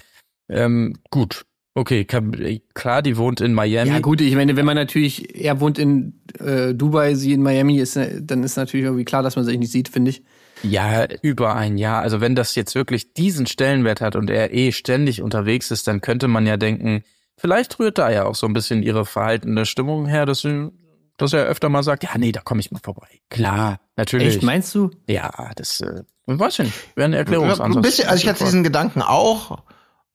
Ähm, 0.48 0.94
gut. 1.10 1.44
Okay, 1.76 2.06
äh, 2.10 2.60
klar, 2.74 3.02
die 3.02 3.16
wohnt 3.16 3.40
in 3.40 3.52
Miami. 3.52 3.90
Ja 3.90 3.98
gut, 3.98 4.20
ich 4.20 4.34
meine, 4.34 4.56
wenn 4.56 4.66
man 4.66 4.76
natürlich, 4.76 5.34
er 5.40 5.60
wohnt 5.60 5.78
in 5.78 6.20
äh, 6.38 6.72
Dubai, 6.72 7.14
sie 7.14 7.32
in 7.32 7.42
Miami, 7.42 7.78
ist, 7.78 7.96
dann 7.96 8.44
ist 8.44 8.56
natürlich 8.56 8.84
irgendwie 8.84 9.04
klar, 9.04 9.22
dass 9.24 9.34
man 9.36 9.44
sich 9.44 9.58
nicht 9.58 9.72
sieht, 9.72 9.88
finde 9.88 10.10
ich. 10.10 10.22
Ja, 10.62 11.06
über 11.22 11.56
ein 11.56 11.76
Jahr. 11.76 12.02
Also 12.02 12.20
wenn 12.20 12.34
das 12.36 12.54
jetzt 12.54 12.74
wirklich 12.76 13.12
diesen 13.12 13.46
Stellenwert 13.46 14.00
hat 14.00 14.14
und 14.16 14.30
er 14.30 14.54
eh 14.54 14.70
ständig 14.72 15.20
unterwegs 15.20 15.70
ist, 15.72 15.86
dann 15.88 16.00
könnte 16.00 16.28
man 16.28 16.46
ja 16.46 16.56
denken, 16.56 17.02
vielleicht 17.36 17.78
rührt 17.78 17.98
da 17.98 18.10
ja 18.10 18.24
auch 18.24 18.34
so 18.34 18.46
ein 18.46 18.52
bisschen 18.52 18.82
ihre 18.82 19.04
verhaltene 19.06 19.66
Stimmung 19.66 20.06
her, 20.06 20.26
dass, 20.26 20.40
sie, 20.40 20.70
dass 21.16 21.32
er 21.32 21.44
öfter 21.44 21.68
mal 21.68 21.82
sagt, 21.82 22.04
ja, 22.04 22.10
nee, 22.16 22.32
da 22.32 22.40
komme 22.40 22.60
ich 22.60 22.70
mal 22.70 22.80
vorbei. 22.82 23.08
Klar, 23.30 23.80
natürlich. 23.96 24.36
Echt, 24.36 24.42
meinst 24.42 24.74
du? 24.74 24.90
Ja, 25.06 25.50
das, 25.56 25.80
äh, 25.80 26.02
ich 26.26 26.38
weiß 26.38 26.60
nicht, 26.60 26.72
wäre 26.96 27.06
ein 27.08 27.12
Ja, 27.12 27.18
Erklärungsansatz. 27.18 27.76
ein 27.76 27.82
bisschen, 27.82 28.08
also 28.08 28.22
ich 28.22 28.28
hatte 28.28 28.44
diesen 28.44 28.62
Gedanken 28.64 29.02
auch. 29.02 29.62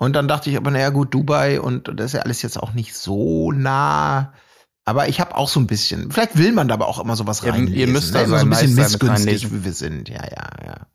Und 0.01 0.13
dann 0.15 0.27
dachte 0.29 0.49
ich 0.49 0.55
aber, 0.55 0.71
naja, 0.71 0.89
gut, 0.91 1.13
Dubai 1.13 1.59
und 1.59 1.91
das 1.93 2.07
ist 2.07 2.13
ja 2.13 2.21
alles 2.21 2.41
jetzt 2.41 2.57
auch 2.57 2.71
nicht 2.73 2.95
so 2.95 3.51
nah. 3.51 4.31
Aber 4.85 5.09
ich 5.09 5.19
habe 5.19 5.35
auch 5.35 5.49
so 5.49 5.59
ein 5.59 5.67
bisschen, 5.67 6.09
vielleicht 6.09 6.37
will 6.37 6.51
man 6.53 6.67
da 6.69 6.73
aber 6.75 6.87
auch 6.87 6.99
immer 6.99 7.15
sowas 7.17 7.41
Ja, 7.43 7.51
reinlesen. 7.51 7.77
ihr 7.77 7.87
müsst 7.87 8.15
da 8.15 8.19
ne? 8.19 8.23
immer 8.25 8.39
so 8.39 8.45
ein 8.45 8.49
bisschen 8.49 8.75
missgünstig, 8.75 9.51
wie 9.51 9.63
wir 9.65 9.73
sind. 9.73 10.07
Ja, 10.09 10.23
ja, 10.23 10.49
ja. 10.65 10.87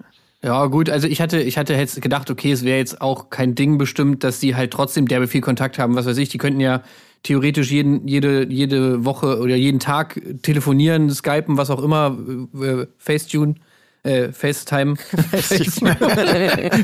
Ja, 0.44 0.66
gut, 0.66 0.90
also 0.90 1.08
ich 1.08 1.22
hatte, 1.22 1.40
ich 1.40 1.56
hatte 1.56 1.72
jetzt 1.72 2.02
gedacht, 2.02 2.30
okay, 2.30 2.52
es 2.52 2.64
wäre 2.64 2.76
jetzt 2.76 3.00
auch 3.00 3.30
kein 3.30 3.54
Ding 3.54 3.78
bestimmt, 3.78 4.24
dass 4.24 4.40
die 4.40 4.54
halt 4.54 4.72
trotzdem 4.72 5.08
derbe 5.08 5.26
viel 5.26 5.40
Kontakt 5.40 5.78
haben, 5.78 5.96
was 5.96 6.04
weiß 6.04 6.18
ich, 6.18 6.28
die 6.28 6.36
könnten 6.36 6.60
ja 6.60 6.82
theoretisch 7.22 7.70
jeden, 7.70 8.06
jede, 8.06 8.46
jede 8.50 9.06
Woche 9.06 9.40
oder 9.40 9.56
jeden 9.56 9.80
Tag 9.80 10.20
telefonieren, 10.42 11.08
skypen, 11.08 11.56
was 11.56 11.70
auch 11.70 11.82
immer, 11.82 12.18
äh, 12.60 12.86
Facetune, 12.98 13.54
äh, 14.02 14.32
FaceTime. 14.32 14.96
Facetune. 15.30 15.96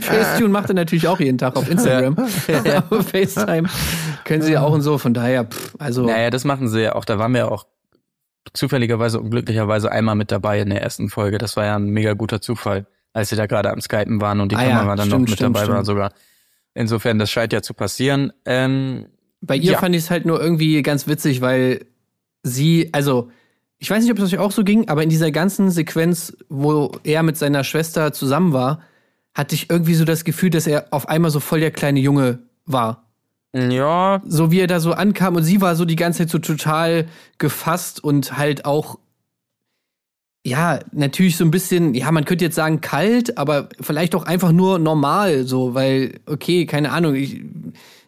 Facetune 0.00 0.48
macht 0.48 0.70
er 0.70 0.74
natürlich 0.74 1.06
auch 1.06 1.20
jeden 1.20 1.36
Tag 1.36 1.54
auf 1.56 1.70
Instagram. 1.70 2.16
Aber 2.16 3.02
FaceTime 3.02 3.68
können 4.24 4.40
sie 4.40 4.52
ja 4.52 4.62
auch 4.62 4.72
und 4.72 4.80
so, 4.80 4.96
von 4.96 5.12
daher, 5.12 5.44
pff, 5.44 5.74
also. 5.78 6.06
Naja, 6.06 6.30
das 6.30 6.44
machen 6.44 6.68
sie 6.68 6.80
ja 6.80 6.94
auch. 6.94 7.04
Da 7.04 7.18
waren 7.18 7.34
wir 7.34 7.52
auch 7.52 7.66
zufälligerweise 8.54 9.20
und 9.20 9.28
glücklicherweise 9.28 9.92
einmal 9.92 10.14
mit 10.14 10.32
dabei 10.32 10.60
in 10.60 10.70
der 10.70 10.80
ersten 10.80 11.10
Folge. 11.10 11.36
Das 11.36 11.58
war 11.58 11.66
ja 11.66 11.76
ein 11.76 11.90
mega 11.90 12.14
guter 12.14 12.40
Zufall, 12.40 12.86
als 13.12 13.28
sie 13.30 13.36
da 13.36 13.46
gerade 13.46 13.70
am 13.70 13.80
Skypen 13.80 14.20
waren 14.20 14.40
und 14.40 14.52
die 14.52 14.56
Ah 14.56 14.62
ja, 14.64 14.68
Kamera 14.76 14.96
dann 14.96 15.06
stimmt, 15.08 15.22
noch 15.22 15.28
mit 15.28 15.38
stimmt, 15.38 15.56
dabei 15.56 15.68
war 15.68 15.76
stimmt. 15.76 15.86
sogar. 15.86 16.12
Insofern, 16.74 17.18
das 17.18 17.30
scheint 17.30 17.52
ja 17.52 17.62
zu 17.62 17.74
passieren. 17.74 18.32
Ähm, 18.44 19.06
Bei 19.40 19.56
ihr 19.56 19.72
Ja. 19.72 19.78
fand 19.78 19.94
ich 19.94 20.02
es 20.04 20.10
halt 20.10 20.24
nur 20.26 20.40
irgendwie 20.40 20.82
ganz 20.82 21.06
witzig, 21.08 21.40
weil 21.40 21.86
sie, 22.42 22.90
also, 22.92 23.30
ich 23.78 23.90
weiß 23.90 24.02
nicht, 24.02 24.12
ob 24.12 24.18
es 24.18 24.32
euch 24.32 24.38
auch 24.38 24.52
so 24.52 24.62
ging, 24.62 24.88
aber 24.88 25.02
in 25.02 25.08
dieser 25.08 25.30
ganzen 25.30 25.70
Sequenz, 25.70 26.36
wo 26.48 26.92
er 27.02 27.22
mit 27.22 27.36
seiner 27.36 27.64
Schwester 27.64 28.12
zusammen 28.12 28.52
war, 28.52 28.82
hatte 29.34 29.54
ich 29.54 29.70
irgendwie 29.70 29.94
so 29.94 30.04
das 30.04 30.24
Gefühl, 30.24 30.50
dass 30.50 30.66
er 30.66 30.86
auf 30.90 31.08
einmal 31.08 31.30
so 31.30 31.40
voll 31.40 31.60
der 31.60 31.70
kleine 31.70 32.00
Junge 32.00 32.40
war. 32.66 33.06
ja, 33.54 34.20
So 34.26 34.50
wie 34.50 34.60
er 34.60 34.66
da 34.66 34.78
so 34.80 34.92
ankam 34.92 35.34
und 35.36 35.42
sie 35.44 35.60
war 35.60 35.74
so 35.76 35.84
die 35.84 35.96
ganze 35.96 36.20
Zeit 36.20 36.30
so 36.30 36.38
total 36.38 37.06
gefasst 37.38 38.02
und 38.04 38.36
halt 38.36 38.64
auch 38.64 38.98
ja, 40.44 40.78
natürlich 40.92 41.36
so 41.36 41.44
ein 41.44 41.50
bisschen, 41.50 41.94
ja, 41.94 42.10
man 42.12 42.24
könnte 42.24 42.44
jetzt 42.44 42.54
sagen 42.56 42.80
kalt, 42.80 43.36
aber 43.36 43.68
vielleicht 43.80 44.14
auch 44.14 44.24
einfach 44.24 44.52
nur 44.52 44.78
normal, 44.78 45.44
so, 45.46 45.74
weil, 45.74 46.20
okay, 46.26 46.64
keine 46.66 46.92
Ahnung, 46.92 47.14
ich, 47.14 47.42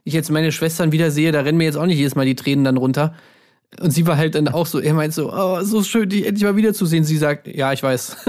ich 0.05 0.15
jetzt 0.15 0.31
meine 0.31 0.51
Schwestern 0.51 0.93
wieder 0.93 1.11
sehe, 1.11 1.31
da 1.33 1.41
rennen 1.43 1.59
mir 1.59 1.65
jetzt 1.65 1.77
auch 1.77 1.87
nicht 1.87 1.99
jedes 1.99 2.15
Mal 2.15 2.25
die 2.25 2.35
Tränen 2.35 2.65
dann 2.65 2.79
runter. 2.79 3.15
Und 3.81 3.91
sie 3.91 4.07
war 4.07 4.17
halt 4.17 4.35
dann 4.35 4.49
auch 4.49 4.67
so, 4.67 4.81
er 4.81 4.93
meint 4.95 5.15
so, 5.15 5.33
oh, 5.33 5.63
so 5.63 5.83
schön, 5.83 6.09
dich 6.09 6.27
endlich 6.27 6.45
mal 6.45 6.57
wiederzusehen. 6.57 7.05
Sie 7.05 7.17
sagt, 7.17 7.49
ja, 7.49 7.73
ich 7.73 7.83
weiß. 7.83 8.17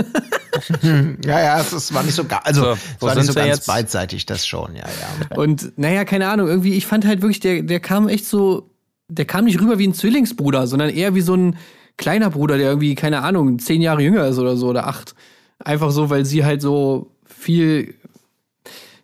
Ja, 1.26 1.42
ja, 1.42 1.60
es 1.60 1.94
war 1.96 2.04
nicht 2.04 2.14
so, 2.14 2.24
also, 2.44 2.62
So, 2.64 2.72
es 2.72 3.02
war 3.02 3.16
nicht 3.16 3.26
sind 3.26 3.34
so 3.34 3.40
wir 3.40 3.48
ganz 3.48 3.58
jetzt? 3.58 3.68
beidseitig, 3.68 4.28
das 4.28 4.46
schon, 4.46 4.76
ja, 4.76 4.84
ja. 4.86 5.36
Und 5.36 5.74
naja, 5.78 6.06
keine 6.06 6.28
Ahnung, 6.30 6.48
irgendwie, 6.48 6.74
ich 6.74 6.86
fand 6.86 7.06
halt 7.08 7.22
wirklich, 7.22 7.40
der, 7.40 7.64
der 7.64 7.80
kam 7.80 8.08
echt 8.08 8.26
so, 8.26 8.70
der 9.08 9.26
kam 9.26 9.46
nicht 9.46 9.60
rüber 9.60 9.80
wie 9.80 9.88
ein 9.88 9.96
Zwillingsbruder, 9.96 10.68
sondern 10.68 10.90
eher 10.92 11.16
wie 11.16 11.22
so 11.22 11.36
ein 11.36 11.58
kleiner 11.98 12.30
Bruder, 12.30 12.58
der 12.58 12.70
irgendwie, 12.70 12.96
keine 12.96 13.22
Ahnung, 13.22 13.60
zehn 13.60 13.82
Jahre 13.82 14.02
jünger 14.02 14.28
ist 14.28 14.40
oder 14.40 14.56
so 14.58 14.68
oder 14.70 14.88
acht. 14.88 15.16
Einfach 15.60 15.92
so, 15.92 16.10
weil 16.10 16.26
sie 16.26 16.44
halt 16.44 16.62
so 16.62 17.12
viel 17.26 17.96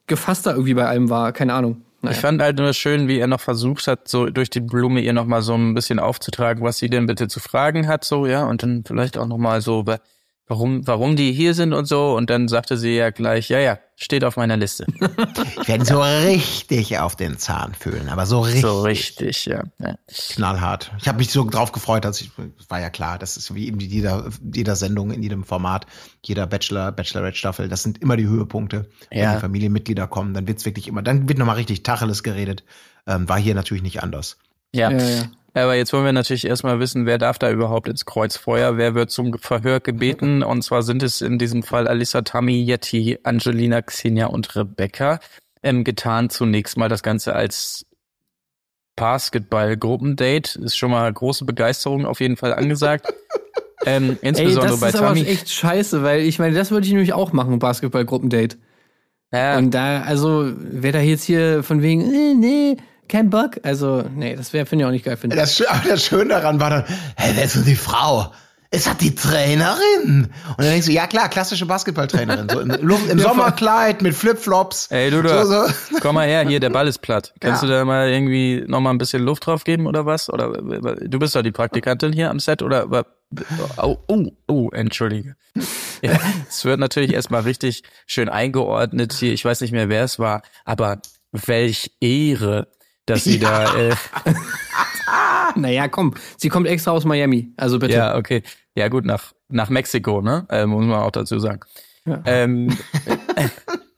gefasster 0.07 0.51
irgendwie 0.51 0.73
bei 0.73 0.87
allem 0.87 1.09
war, 1.09 1.31
keine 1.31 1.53
Ahnung. 1.53 1.81
Naja. 2.01 2.15
Ich 2.15 2.21
fand 2.21 2.41
halt 2.41 2.57
nur 2.57 2.73
schön, 2.73 3.07
wie 3.07 3.19
er 3.19 3.27
noch 3.27 3.41
versucht 3.41 3.87
hat, 3.87 4.07
so 4.07 4.27
durch 4.27 4.49
die 4.49 4.61
Blume 4.61 5.01
ihr 5.01 5.13
noch 5.13 5.25
mal 5.25 5.41
so 5.41 5.53
ein 5.53 5.73
bisschen 5.73 5.99
aufzutragen, 5.99 6.63
was 6.63 6.77
sie 6.77 6.89
denn 6.89 7.05
bitte 7.07 7.27
zu 7.27 7.39
fragen 7.39 7.87
hat, 7.87 8.05
so, 8.05 8.25
ja, 8.25 8.45
und 8.45 8.63
dann 8.63 8.83
vielleicht 8.85 9.17
auch 9.17 9.27
noch 9.27 9.37
mal 9.37 9.61
so, 9.61 9.85
warum, 10.49 10.85
warum 10.85 11.15
die 11.15 11.31
hier 11.31 11.53
sind 11.53 11.71
und 11.71 11.85
so, 11.85 12.15
und 12.17 12.29
dann 12.29 12.49
sagte 12.49 12.75
sie 12.75 12.95
ja 12.95 13.11
gleich, 13.11 13.47
ja, 13.49 13.59
ja, 13.59 13.79
steht 13.95 14.23
auf 14.25 14.35
meiner 14.35 14.57
Liste. 14.57 14.85
Ich 15.61 15.67
werde 15.67 15.85
so 15.85 16.01
richtig 16.01 16.97
auf 16.99 17.15
den 17.15 17.37
Zahn 17.37 17.73
fühlen, 17.73 18.09
aber 18.09 18.25
so 18.25 18.41
richtig, 18.41 18.61
So 18.61 18.81
richtig, 18.81 19.45
ja. 19.45 19.63
ja. 19.79 19.95
knallhart. 20.35 20.91
Ich 20.99 21.07
habe 21.07 21.19
mich 21.19 21.31
so 21.31 21.47
drauf 21.49 21.71
gefreut, 21.71 22.03
dass 22.03 22.19
ich, 22.19 22.31
es 22.59 22.69
war 22.69 22.81
ja 22.81 22.89
klar, 22.89 23.17
das 23.19 23.37
ist 23.37 23.53
wie 23.55 23.67
eben 23.67 23.77
die- 23.79 23.87
jeder, 23.87 24.29
jeder 24.53 24.75
Sendung 24.75 25.11
in 25.11 25.23
jedem 25.23 25.43
Format, 25.43 25.85
jeder 26.25 26.47
Bachelor, 26.47 26.91
Bachelorette-Staffel, 26.91 27.69
das 27.69 27.83
sind 27.83 28.01
immer 28.01 28.17
die 28.17 28.27
Höhepunkte. 28.27 28.89
Wenn 29.09 29.19
Ja. 29.19 29.35
die 29.35 29.39
Familienmitglieder 29.41 30.07
kommen, 30.07 30.33
dann 30.33 30.47
wird's 30.47 30.65
wirklich 30.65 30.87
immer, 30.87 31.01
dann 31.01 31.29
wird 31.29 31.37
nochmal 31.39 31.55
richtig 31.57 31.83
Tacheles 31.83 32.23
geredet. 32.23 32.63
Ähm, 33.07 33.29
war 33.29 33.39
hier 33.39 33.55
natürlich 33.55 33.83
nicht 33.83 34.03
anders. 34.03 34.37
Ja. 34.73 34.91
Ja, 34.91 34.97
ja. 35.07 35.23
Aber 35.53 35.75
jetzt 35.75 35.93
wollen 35.93 36.05
wir 36.05 36.13
natürlich 36.13 36.45
erstmal 36.45 36.79
wissen, 36.79 37.05
wer 37.05 37.17
darf 37.17 37.39
da 37.39 37.49
überhaupt 37.49 37.87
ins 37.87 38.05
Kreuzfeuer, 38.05 38.77
wer 38.77 38.95
wird 38.95 39.11
zum 39.11 39.37
Verhör 39.39 39.79
gebeten. 39.79 40.43
Und 40.43 40.61
zwar 40.63 40.83
sind 40.83 41.01
es 41.03 41.21
in 41.21 41.39
diesem 41.39 41.63
Fall 41.63 41.87
Alissa, 41.87 42.21
Tammy, 42.21 42.63
Yeti, 42.63 43.19
Angelina, 43.23 43.81
Xenia 43.81 44.27
und 44.27 44.55
Rebecca. 44.55 45.19
Ähm, 45.63 45.83
getan 45.83 46.29
zunächst 46.29 46.77
mal 46.77 46.87
das 46.87 47.03
Ganze 47.03 47.35
als 47.35 47.85
Basketball-Gruppendate. 48.95 50.59
Ist 50.59 50.77
schon 50.77 50.91
mal 50.91 51.11
große 51.11 51.45
Begeisterung 51.45 52.05
auf 52.05 52.19
jeden 52.19 52.37
Fall 52.37 52.53
angesagt. 52.53 53.11
ähm, 53.85 54.17
Ey, 54.21 54.29
insbesondere 54.29 54.71
das 54.71 54.79
bei 54.79 54.89
ist 54.89 54.95
aber 54.95 55.07
Tammy. 55.07 55.23
echt 55.23 55.49
scheiße, 55.49 56.03
weil 56.03 56.21
ich 56.21 56.39
meine, 56.39 56.55
das 56.55 56.71
würde 56.71 56.85
ich 56.85 56.91
nämlich 56.93 57.13
auch 57.13 57.33
machen, 57.33 57.59
Basketball-Gruppendate. 57.59 58.57
Ja, 59.31 59.57
Und 59.57 59.73
da, 59.73 60.01
also, 60.01 60.51
wer 60.55 60.91
da 60.91 60.99
jetzt 60.99 61.23
hier 61.23 61.63
von 61.63 61.81
wegen, 61.81 62.01
äh, 62.01 62.33
nee, 62.33 62.77
kein 63.09 63.29
Bock, 63.29 63.57
also, 63.63 64.03
nee, 64.15 64.35
das 64.35 64.53
wäre, 64.53 64.65
finde 64.65 64.83
ich 64.83 64.87
auch 64.87 64.91
nicht 64.91 65.05
geil, 65.05 65.17
finde 65.17 65.35
ich. 65.35 65.41
Das, 65.41 65.61
das 65.87 66.05
Schöne 66.05 66.29
daran 66.29 66.59
war 66.59 66.69
dann, 66.69 66.83
hä, 67.17 67.31
wer 67.35 67.43
ist 67.43 67.55
denn 67.55 67.65
die 67.65 67.75
Frau? 67.75 68.31
Ist 68.71 68.85
das 68.85 68.97
die 68.97 69.15
Trainerin? 69.15 70.29
Und 70.49 70.59
dann 70.59 70.67
denkst 70.67 70.85
du, 70.85 70.91
ja 70.91 71.07
klar, 71.07 71.27
klassische 71.27 71.65
Basketballtrainerin. 71.65 72.47
So 72.49 72.59
im, 72.59 72.69
Luft- 72.87 73.09
im 73.09 73.17
Sommerkleid 73.19 74.03
mit 74.03 74.13
Flipflops. 74.13 74.91
Ey, 74.91 75.09
du 75.09 75.17
so, 75.17 75.23
da, 75.23 75.45
so. 75.45 75.63
komm 76.01 76.13
mal 76.13 76.27
her, 76.27 76.47
hier, 76.47 76.59
der 76.59 76.69
Ball 76.69 76.87
ist 76.87 76.99
platt. 76.99 77.33
Kannst 77.39 77.63
Ja. 77.63 77.67
du 77.67 77.73
da 77.73 77.83
mal 77.85 78.09
irgendwie 78.09 78.63
noch 78.67 78.79
mal 78.79 78.91
ein 78.91 78.99
bisschen 78.99 79.23
Luft 79.23 79.47
drauf 79.47 79.63
geben 79.63 79.87
oder 79.87 80.05
was? 80.05 80.29
Oder 80.29 80.51
du 80.51 81.17
bist 81.17 81.35
doch 81.35 81.41
die 81.41 81.51
Praktikantin 81.51 82.13
hier 82.13 82.29
am 82.29 82.39
Set 82.39 82.61
oder 82.61 82.85
oh, 83.77 83.97
oh, 84.07 84.27
oh, 84.47 84.69
entschuldige. 84.71 85.35
Ja, 86.01 86.17
es 86.47 86.63
wird 86.63 86.79
natürlich 86.79 87.11
erstmal 87.13 87.41
richtig 87.41 87.83
schön 88.07 88.29
eingeordnet 88.29 89.11
hier. 89.11 89.33
Ich 89.33 89.43
weiß 89.43 89.59
nicht 89.59 89.73
mehr, 89.73 89.89
wer 89.89 90.05
es 90.05 90.17
war, 90.17 90.43
aber 90.63 91.01
welch 91.33 91.91
Ehre, 91.99 92.69
dass 93.09 93.23
sie 93.23 93.39
da 93.39 93.75
äh, 93.75 93.95
Naja, 95.55 95.87
komm, 95.87 96.13
sie 96.37 96.49
kommt 96.49 96.67
extra 96.67 96.91
aus 96.91 97.05
Miami, 97.05 97.51
also 97.57 97.79
bitte. 97.79 97.93
ja, 97.95 98.15
okay. 98.15 98.43
Ja, 98.75 98.87
gut, 98.87 99.05
nach 99.05 99.33
nach 99.49 99.69
Mexiko, 99.69 100.21
ne? 100.21 100.45
Äh, 100.49 100.65
muss 100.67 100.85
man 100.85 100.99
auch 101.01 101.11
dazu 101.11 101.39
sagen. 101.39 101.61
Ja. 102.05 102.21
Ähm, 102.25 102.69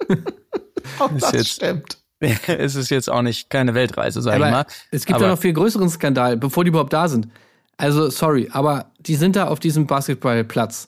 Ist 1.16 1.24
das 1.24 1.32
jetzt- 1.34 1.50
stimmt. 1.50 1.98
es 2.20 2.76
ist 2.76 2.90
jetzt 2.92 3.10
auch 3.10 3.22
nicht 3.24 3.50
keine 3.50 3.74
Weltreise, 3.74 4.22
sag 4.22 4.38
ich 4.38 4.42
Aber 4.44 4.52
mal. 4.52 4.66
es 4.92 5.06
gibt 5.06 5.16
Aber- 5.18 5.26
ja 5.26 5.32
noch 5.32 5.40
viel 5.40 5.54
größeren 5.54 5.90
Skandal, 5.90 6.38
bevor 6.38 6.64
die 6.64 6.70
überhaupt 6.70 6.94
da 6.94 7.08
sind. 7.08 7.28
Also, 7.78 8.10
sorry, 8.12 8.48
aber 8.52 8.92
die 9.00 9.16
sind 9.16 9.36
da 9.36 9.48
auf 9.48 9.60
diesem 9.60 9.88
Basketballplatz. 9.88 10.88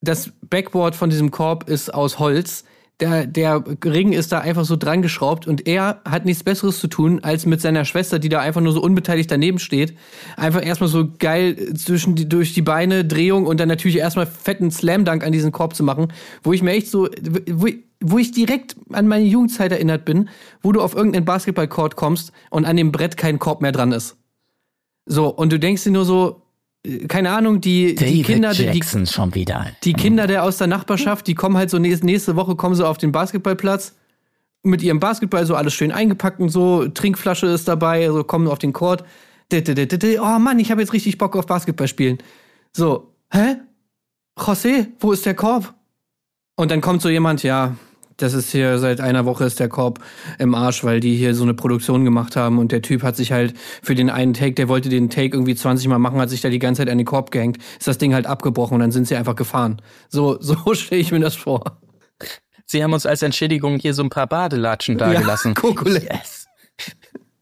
Das 0.00 0.30
Backboard 0.42 0.94
von 0.94 1.10
diesem 1.10 1.32
Korb 1.32 1.68
ist 1.68 1.92
aus 1.92 2.18
Holz. 2.20 2.64
Der, 3.00 3.26
der 3.26 3.62
Ring 3.84 4.12
ist 4.12 4.32
da 4.32 4.38
einfach 4.38 4.64
so 4.64 4.76
dran 4.76 5.02
geschraubt 5.02 5.46
und 5.46 5.66
er 5.66 6.00
hat 6.06 6.24
nichts 6.24 6.42
Besseres 6.42 6.80
zu 6.80 6.88
tun, 6.88 7.20
als 7.22 7.44
mit 7.44 7.60
seiner 7.60 7.84
Schwester, 7.84 8.18
die 8.18 8.30
da 8.30 8.40
einfach 8.40 8.62
nur 8.62 8.72
so 8.72 8.80
unbeteiligt 8.80 9.30
daneben 9.30 9.58
steht, 9.58 9.98
einfach 10.38 10.64
erstmal 10.64 10.88
so 10.88 11.06
geil 11.18 11.74
zwischen 11.74 12.14
die, 12.14 12.26
durch 12.26 12.54
die 12.54 12.62
Beine, 12.62 13.04
Drehung 13.04 13.46
und 13.46 13.60
dann 13.60 13.68
natürlich 13.68 13.98
erstmal 13.98 14.26
fetten 14.26 14.70
Slam-Dunk 14.70 15.24
an 15.24 15.32
diesen 15.32 15.52
Korb 15.52 15.74
zu 15.74 15.84
machen, 15.84 16.10
wo 16.42 16.54
ich 16.54 16.62
mir 16.62 16.70
echt 16.70 16.88
so, 16.88 17.08
wo, 17.50 17.68
wo 18.00 18.16
ich 18.16 18.32
direkt 18.32 18.76
an 18.90 19.08
meine 19.08 19.26
Jugendzeit 19.26 19.72
erinnert 19.72 20.06
bin, 20.06 20.30
wo 20.62 20.72
du 20.72 20.80
auf 20.80 20.94
irgendeinen 20.94 21.26
Basketballcourt 21.26 21.96
kommst 21.96 22.32
und 22.48 22.64
an 22.64 22.78
dem 22.78 22.92
Brett 22.92 23.18
kein 23.18 23.38
Korb 23.38 23.60
mehr 23.60 23.72
dran 23.72 23.92
ist. 23.92 24.16
So, 25.04 25.28
und 25.28 25.52
du 25.52 25.58
denkst 25.58 25.84
dir 25.84 25.92
nur 25.92 26.06
so, 26.06 26.30
äh, 26.30 26.45
keine 27.08 27.30
Ahnung, 27.30 27.60
die, 27.60 27.94
die 27.94 28.22
Kinder, 28.22 28.52
die, 28.52 28.70
die, 28.70 29.06
schon 29.06 29.34
wieder. 29.34 29.66
die 29.84 29.92
Kinder 29.92 30.26
der 30.26 30.44
aus 30.44 30.58
der 30.58 30.66
Nachbarschaft, 30.66 31.26
die 31.26 31.34
kommen 31.34 31.56
halt 31.56 31.70
so 31.70 31.78
nächste, 31.78 32.06
nächste 32.06 32.36
Woche 32.36 32.56
kommen 32.56 32.74
sie 32.74 32.86
auf 32.86 32.98
den 32.98 33.12
Basketballplatz 33.12 33.94
mit 34.62 34.82
ihrem 34.82 35.00
Basketball 35.00 35.46
so 35.46 35.54
alles 35.54 35.74
schön 35.74 35.92
eingepackt 35.92 36.40
und 36.40 36.48
so, 36.48 36.88
Trinkflasche 36.88 37.46
ist 37.46 37.68
dabei, 37.68 38.06
so 38.08 38.24
kommen 38.24 38.48
auf 38.48 38.58
den 38.58 38.72
Court. 38.72 39.04
Oh 39.52 40.38
Mann, 40.38 40.58
ich 40.58 40.70
habe 40.70 40.80
jetzt 40.80 40.92
richtig 40.92 41.18
Bock 41.18 41.36
auf 41.36 41.46
Basketball 41.46 41.88
spielen. 41.88 42.18
So, 42.72 43.14
hä? 43.30 43.56
José, 44.38 44.88
wo 44.98 45.12
ist 45.12 45.24
der 45.24 45.34
Korb? 45.34 45.72
Und 46.56 46.70
dann 46.70 46.80
kommt 46.80 47.00
so 47.00 47.08
jemand, 47.08 47.42
ja, 47.42 47.76
das 48.16 48.34
ist 48.34 48.50
hier 48.50 48.78
seit 48.78 49.00
einer 49.00 49.24
Woche 49.24 49.44
ist 49.44 49.60
der 49.60 49.68
Korb 49.68 50.00
im 50.38 50.54
Arsch, 50.54 50.84
weil 50.84 51.00
die 51.00 51.16
hier 51.16 51.34
so 51.34 51.42
eine 51.42 51.54
Produktion 51.54 52.04
gemacht 52.04 52.36
haben 52.36 52.58
und 52.58 52.72
der 52.72 52.82
Typ 52.82 53.02
hat 53.02 53.16
sich 53.16 53.32
halt 53.32 53.54
für 53.82 53.94
den 53.94 54.10
einen 54.10 54.34
Take, 54.34 54.54
der 54.54 54.68
wollte 54.68 54.88
den 54.88 55.10
Take 55.10 55.34
irgendwie 55.34 55.54
20 55.54 55.88
Mal 55.88 55.98
machen, 55.98 56.18
hat 56.20 56.30
sich 56.30 56.40
da 56.40 56.48
die 56.48 56.58
ganze 56.58 56.82
Zeit 56.82 56.90
an 56.90 56.98
den 56.98 57.06
Korb 57.06 57.30
gehängt, 57.30 57.58
ist 57.78 57.86
das 57.86 57.98
Ding 57.98 58.14
halt 58.14 58.26
abgebrochen 58.26 58.74
und 58.74 58.80
dann 58.80 58.92
sind 58.92 59.06
sie 59.06 59.16
einfach 59.16 59.36
gefahren. 59.36 59.82
So, 60.08 60.38
so 60.40 60.56
stelle 60.74 61.00
ich 61.00 61.12
mir 61.12 61.20
das 61.20 61.34
vor. 61.34 61.80
Sie 62.64 62.82
haben 62.82 62.92
uns 62.92 63.06
als 63.06 63.22
Entschädigung 63.22 63.78
hier 63.78 63.94
so 63.94 64.02
ein 64.02 64.10
paar 64.10 64.26
Badelatschen 64.26 64.98
dagelassen. 64.98 65.54
Kokole. 65.54 66.02
Yes. 66.02 66.46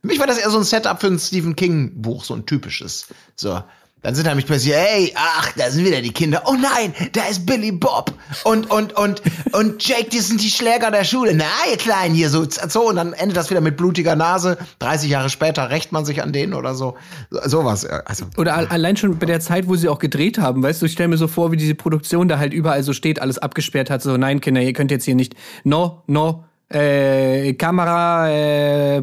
Für 0.00 0.08
mich 0.08 0.18
war 0.18 0.26
das 0.26 0.38
eher 0.38 0.50
so 0.50 0.58
ein 0.58 0.64
Setup 0.64 1.00
für 1.00 1.06
ein 1.06 1.18
Stephen 1.18 1.56
King 1.56 2.02
Buch, 2.02 2.24
so 2.24 2.34
ein 2.34 2.44
typisches. 2.44 3.06
So. 3.36 3.62
Dann 4.04 4.14
sind 4.14 4.26
nämlich 4.26 4.46
plötzlich, 4.46 4.74
ey, 4.74 5.12
ach, 5.16 5.50
da 5.56 5.70
sind 5.70 5.84
wieder 5.84 6.00
die 6.02 6.12
Kinder. 6.12 6.42
Oh 6.44 6.52
nein, 6.54 6.94
da 7.14 7.22
ist 7.24 7.46
Billy 7.46 7.72
Bob. 7.72 8.12
Und, 8.44 8.70
und, 8.70 8.92
und, 8.96 9.22
und 9.52 9.82
Jake, 9.88 10.10
die 10.10 10.20
sind 10.20 10.42
die 10.42 10.50
Schläger 10.50 10.90
der 10.90 11.04
Schule. 11.04 11.32
Na, 11.34 11.44
ihr 11.70 11.78
Kleinen 11.78 12.14
hier, 12.14 12.28
so, 12.28 12.44
so. 12.48 12.88
Und 12.90 12.96
dann 12.96 13.14
endet 13.14 13.36
das 13.36 13.48
wieder 13.50 13.62
mit 13.62 13.76
blutiger 13.78 14.14
Nase. 14.14 14.58
30 14.80 15.10
Jahre 15.10 15.30
später 15.30 15.70
rächt 15.70 15.90
man 15.90 16.04
sich 16.04 16.22
an 16.22 16.32
denen 16.32 16.52
oder 16.54 16.74
so. 16.74 16.96
So- 17.30 17.48
Sowas. 17.48 17.86
Also, 17.86 18.26
Oder 18.36 18.54
al- 18.56 18.66
allein 18.66 18.96
schon 18.98 19.18
bei 19.18 19.24
der 19.26 19.40
Zeit, 19.40 19.66
wo 19.68 19.74
sie 19.74 19.88
auch 19.88 19.98
gedreht 19.98 20.36
haben, 20.38 20.62
weißt 20.62 20.82
du, 20.82 20.86
ich 20.86 20.92
stelle 20.92 21.08
mir 21.08 21.16
so 21.16 21.26
vor, 21.26 21.50
wie 21.50 21.56
diese 21.56 21.74
Produktion 21.74 22.28
da 22.28 22.38
halt 22.38 22.52
überall 22.52 22.82
so 22.82 22.92
steht, 22.92 23.22
alles 23.22 23.38
abgesperrt 23.38 23.88
hat, 23.88 24.02
so, 24.02 24.16
nein, 24.18 24.40
Kinder, 24.42 24.60
ihr 24.60 24.74
könnt 24.74 24.90
jetzt 24.90 25.04
hier 25.04 25.14
nicht, 25.14 25.34
no, 25.64 26.02
no, 26.06 26.44
äh, 26.68 27.54
Kamera, 27.54 28.28
äh, 28.30 29.02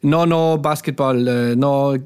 no, 0.00 0.24
no, 0.24 0.56
Basketball, 0.56 1.28
äh, 1.28 1.56
no, 1.56 1.96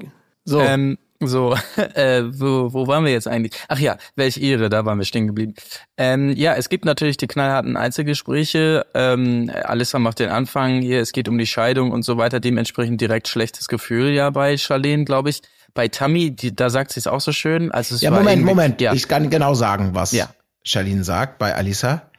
so. 0.43 0.59
Ähm, 0.59 0.97
so, 1.19 1.55
äh, 1.95 2.23
wo, 2.25 2.73
wo 2.73 2.87
waren 2.87 3.05
wir 3.05 3.11
jetzt 3.11 3.27
eigentlich? 3.27 3.53
Ach 3.67 3.79
ja, 3.79 3.97
welch 4.15 4.37
Ehre, 4.37 4.69
da 4.69 4.85
waren 4.85 4.97
wir 4.97 5.05
stehen 5.05 5.27
geblieben. 5.27 5.53
Ähm, 5.97 6.31
ja, 6.35 6.55
es 6.55 6.69
gibt 6.69 6.85
natürlich 6.85 7.17
die 7.17 7.27
knallharten 7.27 7.77
Einzelgespräche. 7.77 8.85
Ähm, 8.93 9.51
Alissa 9.63 9.99
macht 9.99 10.19
den 10.19 10.29
Anfang 10.29 10.81
hier, 10.81 11.01
es 11.01 11.11
geht 11.11 11.29
um 11.29 11.37
die 11.37 11.47
Scheidung 11.47 11.91
und 11.91 12.03
so 12.03 12.17
weiter, 12.17 12.39
dementsprechend 12.39 12.99
direkt 13.01 13.27
schlechtes 13.27 13.67
Gefühl 13.67 14.09
ja 14.09 14.29
bei 14.29 14.57
Charlene, 14.57 15.05
glaube 15.05 15.29
ich. 15.29 15.41
Bei 15.73 15.87
Tammy, 15.89 16.31
die, 16.31 16.55
da 16.55 16.69
sagt 16.69 16.93
sie 16.93 16.99
es 16.99 17.07
auch 17.07 17.21
so 17.21 17.33
schön. 17.33 17.71
Also 17.71 17.95
es 17.95 18.01
ja, 18.01 18.11
Moment, 18.11 18.43
Moment. 18.43 18.79
Ja, 18.79 18.93
Ich 18.93 19.07
kann 19.07 19.29
genau 19.29 19.53
sagen, 19.53 19.89
was 19.93 20.11
Ja. 20.13 20.29
Charlene 20.63 21.03
sagt 21.03 21.37
bei 21.37 21.53
Alisa. 21.53 22.09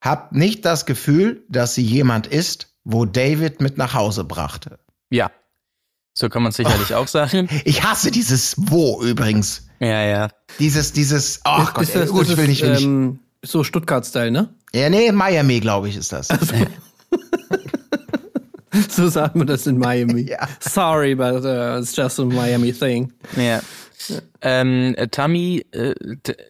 Hab 0.00 0.32
nicht 0.32 0.64
das 0.64 0.84
Gefühl, 0.84 1.44
dass 1.48 1.76
sie 1.76 1.82
jemand 1.82 2.26
ist, 2.26 2.74
wo 2.82 3.04
David 3.04 3.60
mit 3.60 3.78
nach 3.78 3.94
Hause 3.94 4.24
brachte. 4.24 4.78
ja. 5.10 5.30
So 6.14 6.28
kann 6.28 6.42
man 6.42 6.50
es 6.50 6.56
sicherlich 6.56 6.94
auch 6.94 7.08
sagen. 7.08 7.48
Ich 7.64 7.82
hasse 7.82 8.10
dieses 8.10 8.54
Wo 8.58 9.02
übrigens. 9.02 9.66
Ja, 9.80 10.02
ja. 10.04 10.28
Dieses, 10.58 10.92
dieses, 10.92 11.40
ach 11.44 11.68
Ist- 11.68 11.74
Gott, 11.74 11.82
ist 11.84 11.94
das, 11.96 12.10
gut, 12.10 12.22
das 12.22 12.30
ich 12.30 12.36
will 12.36 12.46
nicht, 12.48 12.62
will 12.62 12.70
nicht. 12.72 12.82
ähm, 12.84 13.18
so 13.42 13.64
Stuttgart-Style, 13.64 14.30
ne? 14.30 14.54
Ja, 14.74 14.88
nee, 14.88 15.10
Miami, 15.12 15.60
glaube 15.60 15.88
ich, 15.88 15.96
ist 15.96 16.12
das. 16.12 16.28
So 18.88 19.08
sagt 19.08 19.36
man 19.36 19.46
das 19.46 19.66
in 19.66 19.76
Miami. 19.76 20.22
Ja. 20.30 20.48
Sorry, 20.60 21.14
but 21.14 21.44
uh, 21.44 21.78
it's 21.78 21.94
just 21.94 22.18
a 22.18 22.24
Miami 22.24 22.72
thing. 22.72 23.12
Ja. 23.36 23.60
Ähm, 24.40 24.94
äh, 24.96 25.08
Tammy 25.08 25.66
äh, 25.72 25.94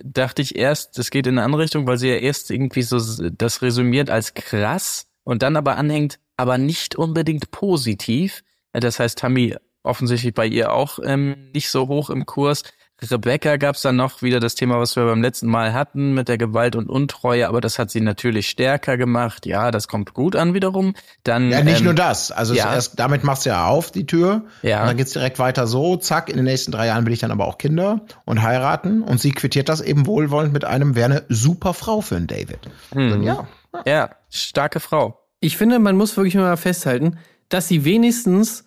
dachte 0.04 0.40
ich 0.40 0.54
erst, 0.54 0.98
das 0.98 1.10
geht 1.10 1.26
in 1.26 1.36
eine 1.36 1.44
andere 1.44 1.62
Richtung, 1.62 1.86
weil 1.86 1.98
sie 1.98 2.08
ja 2.08 2.14
erst 2.16 2.50
irgendwie 2.52 2.82
so 2.82 3.00
das 3.32 3.60
resümiert 3.60 4.08
als 4.08 4.34
krass 4.34 5.06
und 5.24 5.42
dann 5.42 5.56
aber 5.56 5.76
anhängt, 5.76 6.20
aber 6.36 6.58
nicht 6.58 6.94
unbedingt 6.94 7.50
positiv. 7.50 8.42
Das 8.72 8.98
heißt, 8.98 9.18
Tammy 9.18 9.56
offensichtlich 9.82 10.34
bei 10.34 10.46
ihr 10.46 10.72
auch 10.72 10.98
ähm, 11.04 11.50
nicht 11.52 11.70
so 11.70 11.88
hoch 11.88 12.10
im 12.10 12.26
Kurs. 12.26 12.62
Rebecca 13.10 13.56
gab's 13.56 13.82
dann 13.82 13.96
noch 13.96 14.22
wieder 14.22 14.38
das 14.38 14.54
Thema, 14.54 14.78
was 14.78 14.94
wir 14.94 15.04
beim 15.04 15.22
letzten 15.22 15.48
Mal 15.48 15.72
hatten 15.72 16.14
mit 16.14 16.28
der 16.28 16.38
Gewalt 16.38 16.76
und 16.76 16.88
Untreue, 16.88 17.48
aber 17.48 17.60
das 17.60 17.78
hat 17.80 17.90
sie 17.90 18.00
natürlich 18.00 18.48
stärker 18.48 18.96
gemacht. 18.96 19.44
Ja, 19.44 19.72
das 19.72 19.88
kommt 19.88 20.14
gut 20.14 20.36
an 20.36 20.54
wiederum. 20.54 20.94
Dann 21.24 21.50
Ja, 21.50 21.64
nicht 21.64 21.78
ähm, 21.78 21.86
nur 21.86 21.94
das. 21.94 22.30
Also 22.30 22.54
ja. 22.54 22.72
erst, 22.72 23.00
damit 23.00 23.24
machst 23.24 23.44
du 23.44 23.50
ja 23.50 23.66
auf 23.66 23.90
die 23.90 24.06
Tür. 24.06 24.44
Ja. 24.62 24.82
Und 24.82 24.88
dann 24.88 24.96
geht's 24.96 25.12
direkt 25.12 25.40
weiter 25.40 25.66
so. 25.66 25.96
Zack, 25.96 26.28
in 26.28 26.36
den 26.36 26.44
nächsten 26.44 26.70
drei 26.70 26.86
Jahren 26.86 27.04
will 27.04 27.12
ich 27.12 27.18
dann 27.18 27.32
aber 27.32 27.46
auch 27.46 27.58
Kinder 27.58 28.02
und 28.24 28.42
heiraten. 28.42 29.02
Und 29.02 29.20
sie 29.20 29.32
quittiert 29.32 29.68
das 29.68 29.80
eben 29.80 30.06
wohlwollend 30.06 30.52
mit 30.52 30.64
einem, 30.64 30.94
wäre 30.94 31.10
eine 31.10 31.22
super 31.28 31.74
Frau 31.74 32.02
für 32.02 32.16
einen 32.16 32.28
David. 32.28 32.60
Hm. 32.92 33.12
Und 33.12 33.22
ja. 33.24 33.48
Ja, 33.84 34.10
starke 34.30 34.78
Frau. 34.78 35.18
Ich 35.40 35.56
finde, 35.56 35.80
man 35.80 35.96
muss 35.96 36.16
wirklich 36.16 36.36
mal 36.36 36.56
festhalten, 36.56 37.18
dass 37.52 37.68
sie 37.68 37.84
wenigstens, 37.84 38.64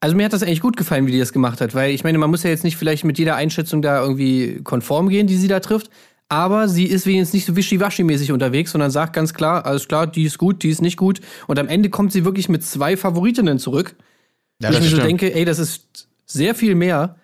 also 0.00 0.16
mir 0.16 0.24
hat 0.24 0.32
das 0.32 0.42
eigentlich 0.42 0.60
gut 0.60 0.76
gefallen, 0.76 1.06
wie 1.06 1.12
die 1.12 1.18
das 1.18 1.32
gemacht 1.32 1.60
hat, 1.60 1.74
weil 1.74 1.90
ich 1.90 2.04
meine, 2.04 2.18
man 2.18 2.30
muss 2.30 2.42
ja 2.42 2.50
jetzt 2.50 2.64
nicht 2.64 2.76
vielleicht 2.76 3.04
mit 3.04 3.18
jeder 3.18 3.36
Einschätzung 3.36 3.82
da 3.82 4.00
irgendwie 4.00 4.60
konform 4.62 5.08
gehen, 5.08 5.26
die 5.26 5.36
sie 5.36 5.48
da 5.48 5.60
trifft, 5.60 5.90
aber 6.28 6.68
sie 6.68 6.84
ist 6.84 7.06
wenigstens 7.06 7.34
nicht 7.34 7.46
so 7.46 7.54
wischiwaschi-mäßig 7.54 8.32
unterwegs, 8.32 8.72
sondern 8.72 8.90
sagt 8.90 9.14
ganz 9.14 9.34
klar, 9.34 9.66
alles 9.66 9.88
klar, 9.88 10.06
die 10.06 10.24
ist 10.24 10.38
gut, 10.38 10.62
die 10.62 10.68
ist 10.68 10.82
nicht 10.82 10.96
gut 10.96 11.20
und 11.46 11.58
am 11.58 11.68
Ende 11.68 11.90
kommt 11.90 12.12
sie 12.12 12.24
wirklich 12.24 12.48
mit 12.48 12.64
zwei 12.64 12.96
Favoritinnen 12.96 13.58
zurück. 13.58 13.96
Ja, 14.60 14.70
wo 14.70 14.74
ich 14.74 14.80
mir 14.80 14.88
so 14.88 14.98
denke, 14.98 15.34
ey, 15.34 15.44
das 15.44 15.58
ist 15.58 16.08
sehr 16.26 16.54
viel 16.54 16.74
mehr, 16.74 17.16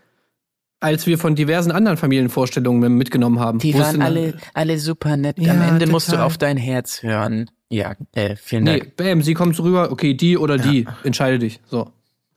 als 0.80 1.06
wir 1.06 1.18
von 1.18 1.34
diversen 1.34 1.72
anderen 1.72 1.96
Familienvorstellungen 1.96 2.94
mitgenommen 2.94 3.40
haben. 3.40 3.58
Die 3.58 3.74
Wo 3.74 3.78
waren 3.78 4.02
alle, 4.02 4.34
alle 4.52 4.78
super 4.78 5.16
nett. 5.16 5.38
Ja, 5.38 5.52
Am 5.52 5.62
Ende 5.62 5.86
musst 5.86 6.08
du 6.08 6.12
total. 6.12 6.26
auf 6.26 6.38
dein 6.38 6.56
Herz 6.56 7.02
hören. 7.02 7.50
Ja, 7.74 7.96
äh, 8.12 8.36
vielen 8.36 8.64
Nee, 8.64 8.78
Dank. 8.78 8.96
bam, 8.96 9.22
sie 9.22 9.34
kommt 9.34 9.58
rüber, 9.58 9.90
okay, 9.90 10.14
die 10.14 10.38
oder 10.38 10.58
die, 10.58 10.86
entscheide 11.02 11.38
dich. 11.38 11.60
So. 11.66 11.92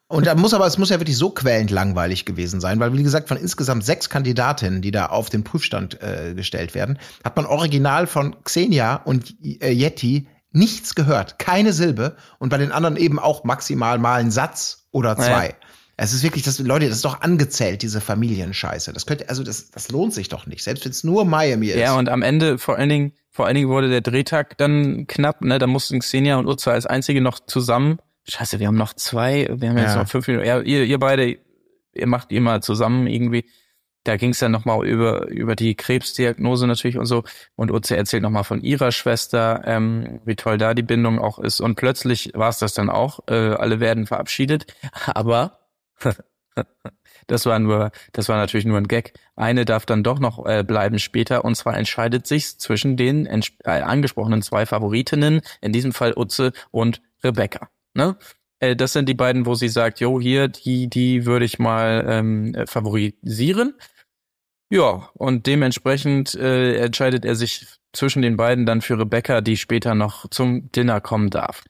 Und 0.10 0.26
da 0.26 0.36
muss 0.36 0.54
aber, 0.54 0.66
es 0.66 0.78
muss 0.78 0.90
ja 0.90 1.00
wirklich 1.00 1.18
so 1.18 1.30
quälend 1.30 1.70
langweilig 1.70 2.24
gewesen 2.26 2.62
sein, 2.62 2.80
weil 2.80 2.94
wie 2.94 3.04
gesagt, 3.04 3.28
von 3.28 3.38
insgesamt 3.38 3.84
sechs 3.84 4.10
Kandidatinnen, 4.10 4.82
die 4.82 4.92
da 4.92 5.08
auf 5.08 5.30
den 5.30 5.44
Prüfstand 5.44 6.02
äh, 6.02 6.34
gestellt 6.34 6.76
werden, 6.76 6.98
hat 7.26 7.36
man 7.36 7.46
original 7.46 8.08
von 8.08 8.36
Xenia 8.44 8.96
und 8.96 9.36
äh, 9.44 9.72
Yeti 9.72 10.28
nichts 10.52 10.96
gehört. 10.96 11.40
Keine 11.40 11.74
Silbe. 11.74 12.16
Und 12.40 12.50
bei 12.50 12.58
den 12.58 12.72
anderen 12.72 12.96
eben 12.96 13.20
auch 13.20 13.44
maximal 13.44 14.00
mal 14.00 14.20
einen 14.22 14.32
Satz 14.32 14.88
oder 14.92 15.18
zwei. 15.18 15.48
Ja. 15.48 15.67
Es 16.00 16.14
ist 16.14 16.22
wirklich, 16.22 16.44
das, 16.44 16.60
Leute, 16.60 16.88
das 16.88 16.98
ist 16.98 17.06
doch 17.06 17.22
angezählt, 17.22 17.82
diese 17.82 18.02
Familienscheiße. 18.02 18.94
Das 18.94 19.08
könnte, 19.08 19.30
also 19.30 19.44
das, 19.44 19.72
das 19.72 19.90
lohnt 19.92 20.14
sich 20.14 20.30
doch 20.30 20.46
nicht. 20.46 20.64
Selbst 20.64 20.86
wenn 20.86 20.92
es 20.92 21.04
nur 21.04 21.26
Miami 21.26 21.68
ist. 21.70 21.80
Ja, 21.80 21.98
und 21.98 22.08
am 22.08 22.22
Ende 22.22 22.60
vor 22.60 22.76
allen 22.78 22.90
Dingen, 22.90 23.14
vor 23.32 23.48
allen 23.48 23.56
Dingen 23.56 23.68
wurde 23.70 23.90
der 23.90 24.02
Drehtag 24.02 24.58
dann 24.60 25.08
knapp, 25.08 25.42
ne? 25.42 25.58
Da 25.58 25.66
mussten 25.66 26.00
Xenia 26.00 26.38
und 26.38 26.46
Utza 26.48 26.72
als 26.72 26.86
einzige 26.86 27.20
noch 27.20 27.40
zusammen. 27.40 27.98
Scheiße, 28.30 28.60
wir 28.60 28.68
haben 28.68 28.78
noch 28.78 28.94
zwei, 28.94 29.48
wir 29.52 29.70
haben 29.70 29.78
jetzt 29.78 29.96
Ja. 29.96 30.04
noch 30.04 30.08
fünf 30.10 30.28
Minuten. 30.28 30.46
Ja, 30.46 30.60
ihr, 30.62 30.84
ihr 30.84 31.00
beide, 31.00 31.38
ihr 31.96 32.08
macht 32.08 32.32
ihr 32.32 32.42
mal 32.42 32.62
zusammen 32.62 33.08
irgendwie. 33.08 33.46
Da 34.04 34.18
ging 34.18 34.30
es 34.30 34.40
dann 34.40 34.52
nochmal 34.52 34.86
über, 34.88 35.28
über 35.30 35.56
die 35.56 35.76
Krebsdiagnose 35.76 36.68
natürlich 36.68 36.98
und 36.98 37.08
so. 37.08 37.24
Und 37.56 37.72
Utze 37.72 37.98
erzählt 37.98 38.22
nochmal 38.24 38.44
von 38.44 38.62
ihrer 38.62 38.92
Schwester, 38.92 39.64
ähm, 39.66 40.20
wie 40.26 40.36
toll 40.36 40.58
da 40.60 40.74
die 40.76 40.84
Bindung 40.84 41.18
auch 41.20 41.40
ist. 41.40 41.60
Und 41.60 41.76
plötzlich 41.76 42.32
war 42.36 42.50
es 42.50 42.60
das 42.60 42.74
dann 42.76 42.90
auch. 42.90 43.20
Äh, 43.28 43.34
alle 43.34 43.80
werden 43.80 44.06
verabschiedet. 44.06 44.68
Aber 45.08 45.58
das 47.28 47.46
war 47.46 47.60
nur, 47.60 47.92
das 48.14 48.30
war 48.30 48.38
natürlich 48.38 48.66
nur 48.66 48.78
ein 48.78 48.88
Gag. 48.88 49.14
Eine 49.36 49.66
darf 49.66 49.86
dann 49.86 50.04
doch 50.04 50.20
noch 50.20 50.46
äh, 50.46 50.64
bleiben 50.64 51.00
später 51.00 51.46
und 51.46 51.56
zwar 51.56 51.78
entscheidet 51.78 52.28
sich 52.28 52.58
zwischen 52.58 52.98
den 52.98 53.26
äh, 53.26 53.42
angesprochenen 53.70 54.42
zwei 54.42 54.66
Favoritinnen, 54.66 55.42
in 55.62 55.74
diesem 55.74 55.94
Fall 55.94 56.14
Utze 56.16 56.54
und 56.72 57.02
Rebecca. 57.24 57.70
Ne? 57.94 58.18
Äh, 58.60 58.76
das 58.76 58.94
sind 58.94 59.08
die 59.10 59.14
beiden, 59.14 59.46
wo 59.46 59.56
sie 59.56 59.70
sagt, 59.70 60.00
jo, 60.00 60.20
hier, 60.20 60.48
die, 60.48 60.90
die 60.90 61.26
würde 61.26 61.46
ich 61.46 61.60
mal 61.60 62.06
ähm, 62.08 62.54
äh, 62.56 62.66
favorisieren. 62.68 63.76
Ja, 64.70 65.10
und 65.14 65.48
dementsprechend 65.48 66.36
äh, 66.36 66.76
entscheidet 66.78 67.24
er 67.24 67.36
sich 67.36 67.68
zwischen 67.94 68.22
den 68.22 68.36
beiden 68.36 68.66
dann 68.66 68.82
für 68.82 69.00
Rebecca, 69.00 69.42
die 69.42 69.56
später 69.58 69.96
noch 69.96 70.30
zum 70.30 70.72
Dinner 70.72 71.00
kommen 71.00 71.30
darf. 71.30 71.64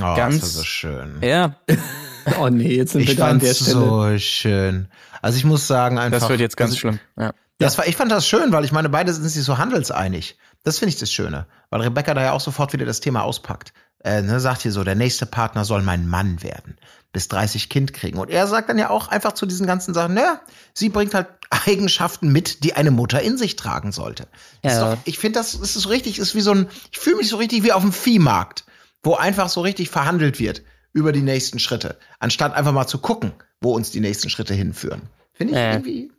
oh, 0.00 0.14
ganz- 0.16 0.40
das 0.40 0.54
war 0.54 0.60
so 0.60 0.64
schön. 0.64 1.18
Ja, 1.22 1.60
Oh 2.40 2.48
nee, 2.48 2.76
jetzt 2.76 2.92
sind 2.92 3.02
wir 3.02 3.10
Ich 3.10 3.16
da 3.16 3.28
an 3.28 3.38
der 3.38 3.54
Stelle. 3.54 3.70
so 3.70 4.18
schön. 4.18 4.88
Also 5.22 5.38
ich 5.38 5.44
muss 5.44 5.66
sagen 5.66 5.98
einfach. 5.98 6.20
das 6.20 6.28
wird 6.28 6.40
jetzt 6.40 6.56
ganz 6.56 6.70
also, 6.70 6.80
schlimm. 6.80 7.00
Ja. 7.18 7.32
Das 7.58 7.76
war, 7.76 7.88
ich 7.88 7.96
fand 7.96 8.12
das 8.12 8.26
schön, 8.26 8.52
weil 8.52 8.64
ich 8.64 8.72
meine, 8.72 8.88
beide 8.88 9.12
sind 9.12 9.28
sich 9.28 9.42
so 9.42 9.58
handelseinig. 9.58 10.38
Das 10.62 10.78
finde 10.78 10.90
ich 10.90 10.98
das 10.98 11.12
Schöne. 11.12 11.46
Weil 11.70 11.80
Rebecca 11.82 12.14
da 12.14 12.22
ja 12.22 12.32
auch 12.32 12.40
sofort 12.40 12.72
wieder 12.72 12.86
das 12.86 13.00
Thema 13.00 13.22
auspackt. 13.22 13.72
Äh, 14.04 14.22
ne, 14.22 14.38
sagt 14.38 14.62
hier 14.62 14.70
so, 14.70 14.84
der 14.84 14.94
nächste 14.94 15.26
Partner 15.26 15.64
soll 15.64 15.82
mein 15.82 16.06
Mann 16.08 16.40
werden. 16.42 16.76
Bis 17.12 17.26
30 17.28 17.68
Kind 17.68 17.92
kriegen. 17.92 18.18
Und 18.18 18.30
er 18.30 18.46
sagt 18.46 18.68
dann 18.68 18.78
ja 18.78 18.90
auch 18.90 19.08
einfach 19.08 19.32
zu 19.32 19.44
diesen 19.44 19.66
ganzen 19.66 19.92
Sachen, 19.92 20.14
naja, 20.14 20.40
sie 20.72 20.88
bringt 20.88 21.14
halt 21.14 21.26
Eigenschaften 21.50 22.30
mit, 22.30 22.62
die 22.62 22.74
eine 22.74 22.92
Mutter 22.92 23.20
in 23.22 23.36
sich 23.36 23.56
tragen 23.56 23.90
sollte. 23.90 24.28
Das 24.62 24.74
Ja. 24.74 24.92
Ist 24.92 24.98
doch, 24.98 25.02
ich 25.04 25.18
finde, 25.18 25.40
das 25.40 25.54
ist 25.54 25.74
so 25.74 25.88
richtig, 25.88 26.20
ist 26.20 26.36
wie 26.36 26.40
so 26.40 26.52
ein, 26.52 26.68
ich 26.92 26.98
fühle 26.98 27.16
mich 27.16 27.28
so 27.28 27.38
richtig 27.38 27.64
wie 27.64 27.72
auf 27.72 27.82
dem 27.82 27.92
Viehmarkt, 27.92 28.66
wo 29.02 29.14
einfach 29.14 29.48
so 29.48 29.62
richtig 29.62 29.90
verhandelt 29.90 30.38
wird 30.38 30.62
über 30.92 31.12
die 31.12 31.20
nächsten 31.22 31.58
Schritte, 31.58 31.96
anstatt 32.18 32.54
einfach 32.54 32.72
mal 32.72 32.86
zu 32.86 32.98
gucken, 32.98 33.32
wo 33.60 33.72
uns 33.74 33.90
die 33.90 34.00
nächsten 34.00 34.30
Schritte 34.30 34.54
hinführen. 34.54 35.02
Finde 35.32 35.52
ich 35.54 35.58
Äh. 35.58 35.72
irgendwie. 35.72 36.12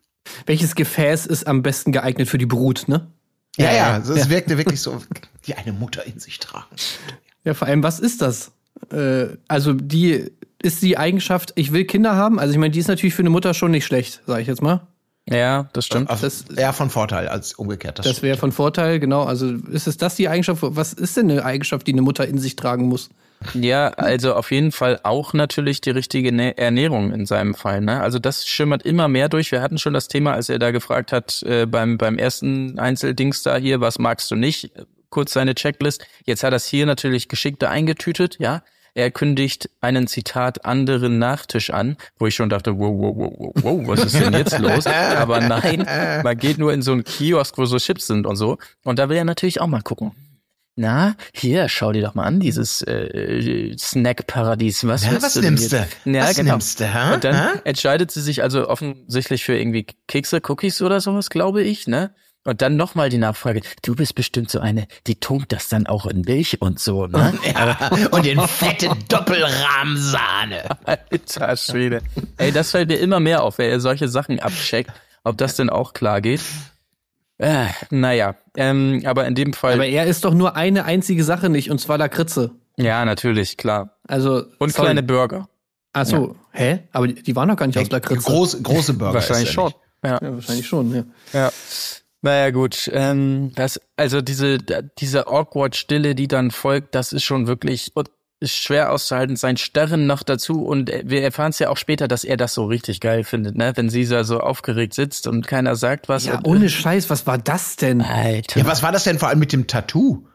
Welches 0.45 0.75
Gefäß 0.75 1.25
ist 1.25 1.47
am 1.47 1.63
besten 1.63 1.91
geeignet 1.91 2.27
für 2.27 2.37
die 2.37 2.45
Brut, 2.45 2.87
ne? 2.87 3.07
Ja, 3.57 3.65
Ja, 3.65 3.71
ja, 3.71 3.77
ja. 3.77 3.93
also 3.93 4.13
es 4.13 4.29
wirkte 4.29 4.57
wirklich 4.57 4.79
so, 4.81 5.01
die 5.47 5.55
eine 5.55 5.73
Mutter 5.73 6.05
in 6.05 6.19
sich 6.19 6.39
tragen. 6.39 6.67
Ja, 7.43 7.53
vor 7.53 7.67
allem, 7.67 7.81
was 7.83 7.99
ist 7.99 8.21
das? 8.21 8.51
Äh, 8.91 9.27
also, 9.47 9.73
die 9.73 10.31
ist 10.61 10.81
die 10.81 10.97
Eigenschaft, 10.97 11.53
ich 11.55 11.71
will 11.71 11.85
Kinder 11.85 12.15
haben. 12.15 12.39
Also, 12.39 12.51
ich 12.51 12.59
meine, 12.59 12.71
die 12.71 12.79
ist 12.79 12.87
natürlich 12.89 13.15
für 13.15 13.21
eine 13.21 13.29
Mutter 13.29 13.53
schon 13.53 13.71
nicht 13.71 13.85
schlecht, 13.85 14.21
sage 14.27 14.41
ich 14.41 14.47
jetzt 14.47 14.61
mal. 14.61 14.87
Ja, 15.29 15.69
das 15.73 15.85
stimmt. 15.85 16.09
Das- 16.09 16.45
eher 16.55 16.73
von 16.73 16.89
Vorteil 16.89 17.27
als 17.27 17.53
umgekehrt. 17.53 17.99
Das 18.05 18.21
wäre 18.21 18.37
von 18.37 18.51
Vorteil, 18.51 18.99
genau. 18.99 19.23
Also, 19.23 19.51
ist 19.71 19.87
es 19.87 19.97
das 19.97 20.15
die 20.15 20.27
Eigenschaft? 20.29 20.61
Was 20.63 20.93
ist 20.93 21.17
denn 21.17 21.29
eine 21.31 21.45
Eigenschaft, 21.45 21.87
die 21.87 21.93
eine 21.93 22.01
Mutter 22.01 22.27
in 22.27 22.37
sich 22.39 22.55
tragen 22.55 22.87
muss? 22.87 23.09
Ja, 23.53 23.87
also 23.91 24.33
auf 24.33 24.51
jeden 24.51 24.73
Fall 24.73 24.99
auch 25.03 25.33
natürlich 25.33 25.79
die 25.79 25.91
richtige 25.91 26.29
Nä- 26.31 26.57
Ernährung 26.57 27.13
in 27.13 27.25
seinem 27.25 27.53
Fall. 27.55 27.79
Ne? 27.79 28.01
Also 28.01 28.19
das 28.19 28.45
schimmert 28.45 28.83
immer 28.83 29.07
mehr 29.07 29.29
durch. 29.29 29.51
Wir 29.53 29.61
hatten 29.61 29.77
schon 29.77 29.93
das 29.93 30.09
Thema, 30.09 30.33
als 30.33 30.49
er 30.49 30.59
da 30.59 30.71
gefragt 30.71 31.13
hat 31.13 31.41
äh, 31.43 31.65
beim 31.65 31.97
beim 31.97 32.17
ersten 32.17 32.77
Einzeldings 32.79 33.41
da 33.43 33.55
hier, 33.55 33.79
was 33.79 33.97
magst 33.97 34.29
du 34.31 34.35
nicht? 34.35 34.71
Kurz 35.09 35.31
seine 35.31 35.55
Checklist. 35.55 36.05
Jetzt 36.25 36.43
hat 36.43 36.51
er 36.51 36.57
es 36.57 36.65
hier 36.65 36.85
natürlich 36.85 37.29
geschickter 37.29 37.69
eingetütet. 37.69 38.35
Ja, 38.39 38.61
er 38.93 39.11
kündigt 39.11 39.69
einen 39.81 40.07
Zitat 40.07 40.65
anderen 40.65 41.19
Nachtisch 41.19 41.69
an, 41.69 41.97
wo 42.17 42.27
ich 42.27 42.35
schon 42.35 42.49
dachte, 42.49 42.77
wow, 42.77 42.93
wow, 42.97 43.15
wow, 43.15 43.33
wow, 43.37 43.53
wow, 43.63 43.87
was 43.87 44.05
ist 44.05 44.19
denn 44.19 44.33
jetzt 44.33 44.57
los? 44.59 44.85
Aber 45.17 45.39
nein, 45.41 45.85
man 46.23 46.37
geht 46.37 46.57
nur 46.57 46.73
in 46.73 46.81
so 46.81 46.91
einen 46.91 47.03
Kiosk, 47.03 47.57
wo 47.57 47.65
so 47.65 47.77
Chips 47.77 48.07
sind 48.07 48.25
und 48.25 48.35
so. 48.35 48.57
Und 48.83 48.99
da 48.99 49.09
will 49.09 49.17
er 49.17 49.25
natürlich 49.25 49.61
auch 49.61 49.67
mal 49.67 49.81
gucken. 49.81 50.11
Na, 50.75 51.15
hier, 51.33 51.67
schau 51.67 51.91
dir 51.91 52.01
doch 52.03 52.15
mal 52.15 52.23
an, 52.23 52.39
dieses 52.39 52.81
äh, 52.83 53.75
Snack-Paradies. 53.77 54.87
Was, 54.87 55.03
Ja, 55.05 55.21
was 55.21 55.33
du 55.33 55.41
nimmst 55.41 55.73
du? 55.73 55.85
Ja, 56.05 56.23
Was 56.23 56.37
genau. 56.37 56.53
nimmst 56.53 56.79
du, 56.79 56.85
hä? 56.85 57.13
Und 57.15 57.23
dann 57.25 57.35
Hä? 57.35 57.59
entscheidet 57.65 58.11
sie 58.11 58.21
sich 58.21 58.43
also 58.43 58.69
offensichtlich 58.69 59.43
für 59.43 59.57
irgendwie 59.57 59.87
Kekse, 60.07 60.39
Cookies 60.47 60.81
oder 60.81 61.01
sowas, 61.01 61.29
glaube 61.29 61.63
ich, 61.63 61.87
ne? 61.87 62.11
Und 62.49 62.63
dann 62.63 62.77
nochmal 62.77 63.09
die 63.09 63.19
Nachfrage, 63.19 63.61
du 63.83 63.93
bist 63.95 64.15
bestimmt 64.15 64.49
so 64.49 64.59
eine, 64.59 64.87
die 65.05 65.19
tunkt 65.19 65.51
das 65.51 65.69
dann 65.69 65.85
auch 65.85 66.07
in 66.07 66.21
Milch 66.21 66.59
und 66.63 66.79
so, 66.79 67.05
ne? 67.05 67.37
Ja, 67.45 67.91
und 68.09 68.25
den 68.25 68.39
fette 68.41 68.89
Doppelrahmsahne. 69.07 70.63
Alter 70.83 71.55
Schwede. 71.55 72.01
Ey, 72.37 72.51
das 72.51 72.71
fällt 72.71 72.89
mir 72.89 72.95
immer 72.95 73.19
mehr 73.19 73.43
auf, 73.43 73.59
wer 73.59 73.79
solche 73.79 74.07
Sachen 74.07 74.39
abcheckt, 74.39 74.89
ob 75.23 75.37
das 75.37 75.57
denn 75.57 75.69
auch 75.69 75.93
klar 75.93 76.21
geht. 76.21 76.41
Äh, 77.37 77.67
naja, 77.91 78.33
ähm, 78.57 79.03
aber 79.05 79.27
in 79.27 79.35
dem 79.35 79.53
Fall, 79.53 79.73
Aber 79.73 79.85
er 79.85 80.07
ist 80.07 80.25
doch 80.25 80.33
nur 80.33 80.55
eine 80.55 80.85
einzige 80.85 81.23
Sache 81.23 81.49
nicht, 81.49 81.69
und 81.69 81.79
zwar 81.79 81.99
Lakritze. 81.99 82.49
ja, 82.77 83.05
natürlich, 83.05 83.57
klar. 83.57 83.99
Also, 84.07 84.43
Und 84.57 84.73
sorry. 84.73 84.87
kleine 84.87 85.03
Burger. 85.03 85.47
Ach 85.93 86.07
so, 86.07 86.35
hä? 86.51 86.79
Aber 86.93 87.07
die, 87.07 87.35
waren 87.35 87.47
doch 87.47 87.57
gar 87.57 87.67
nicht 87.67 87.77
aus 87.77 87.91
Lakritze. 87.91 88.23
Groß, 88.23 88.63
große 88.63 88.93
Burger. 88.93 89.13
Wahrscheinlich 89.13 89.49
ist 89.49 89.55
er 89.57 89.69
schon. 89.69 89.73
Ja. 90.03 90.19
Ja, 90.21 90.33
wahrscheinlich 90.33 90.67
schon, 90.67 90.95
ja. 90.95 91.03
Ja. 91.33 91.51
Naja, 92.21 92.51
gut. 92.51 92.89
Ähm, 92.93 93.51
das, 93.55 93.79
also 93.95 94.21
diese, 94.21 94.57
da- 94.57 94.81
diese 94.81 95.27
awkward 95.27 95.75
Stille, 95.75 96.15
die 96.15 96.27
dann 96.27 96.51
folgt, 96.51 96.95
das 96.95 97.13
ist 97.13 97.23
schon 97.23 97.47
wirklich 97.47 97.93
ist 98.41 98.55
schwer 98.55 98.91
auszuhalten. 98.91 99.35
Sein 99.35 99.57
Starren 99.57 100.07
noch 100.07 100.23
dazu 100.23 100.65
und 100.65 100.89
äh, 100.89 101.03
wir 101.05 101.23
erfahren 101.23 101.49
es 101.49 101.59
ja 101.59 101.69
auch 101.69 101.77
später, 101.77 102.07
dass 102.07 102.23
er 102.23 102.37
das 102.37 102.53
so 102.53 102.65
richtig 102.65 102.99
geil 103.01 103.23
findet, 103.23 103.55
ne? 103.57 103.73
Wenn 103.75 103.89
sie 103.89 104.05
da 104.07 104.23
so 104.23 104.39
aufgeregt 104.39 104.93
sitzt 104.93 105.27
und 105.27 105.45
keiner 105.47 105.75
sagt 105.75 106.07
was. 106.09 106.25
Ja, 106.25 106.37
und, 106.37 106.47
ohne 106.47 106.69
Scheiß, 106.69 107.09
was 107.09 107.27
war 107.27 107.37
das 107.37 107.75
denn? 107.75 108.01
Alter. 108.01 108.59
Ja, 108.59 108.65
was 108.65 108.81
war 108.83 108.91
das 108.91 109.03
denn 109.03 109.19
vor 109.19 109.27
allem 109.29 109.39
mit 109.39 109.51
dem 109.51 109.67
Tattoo? 109.67 110.25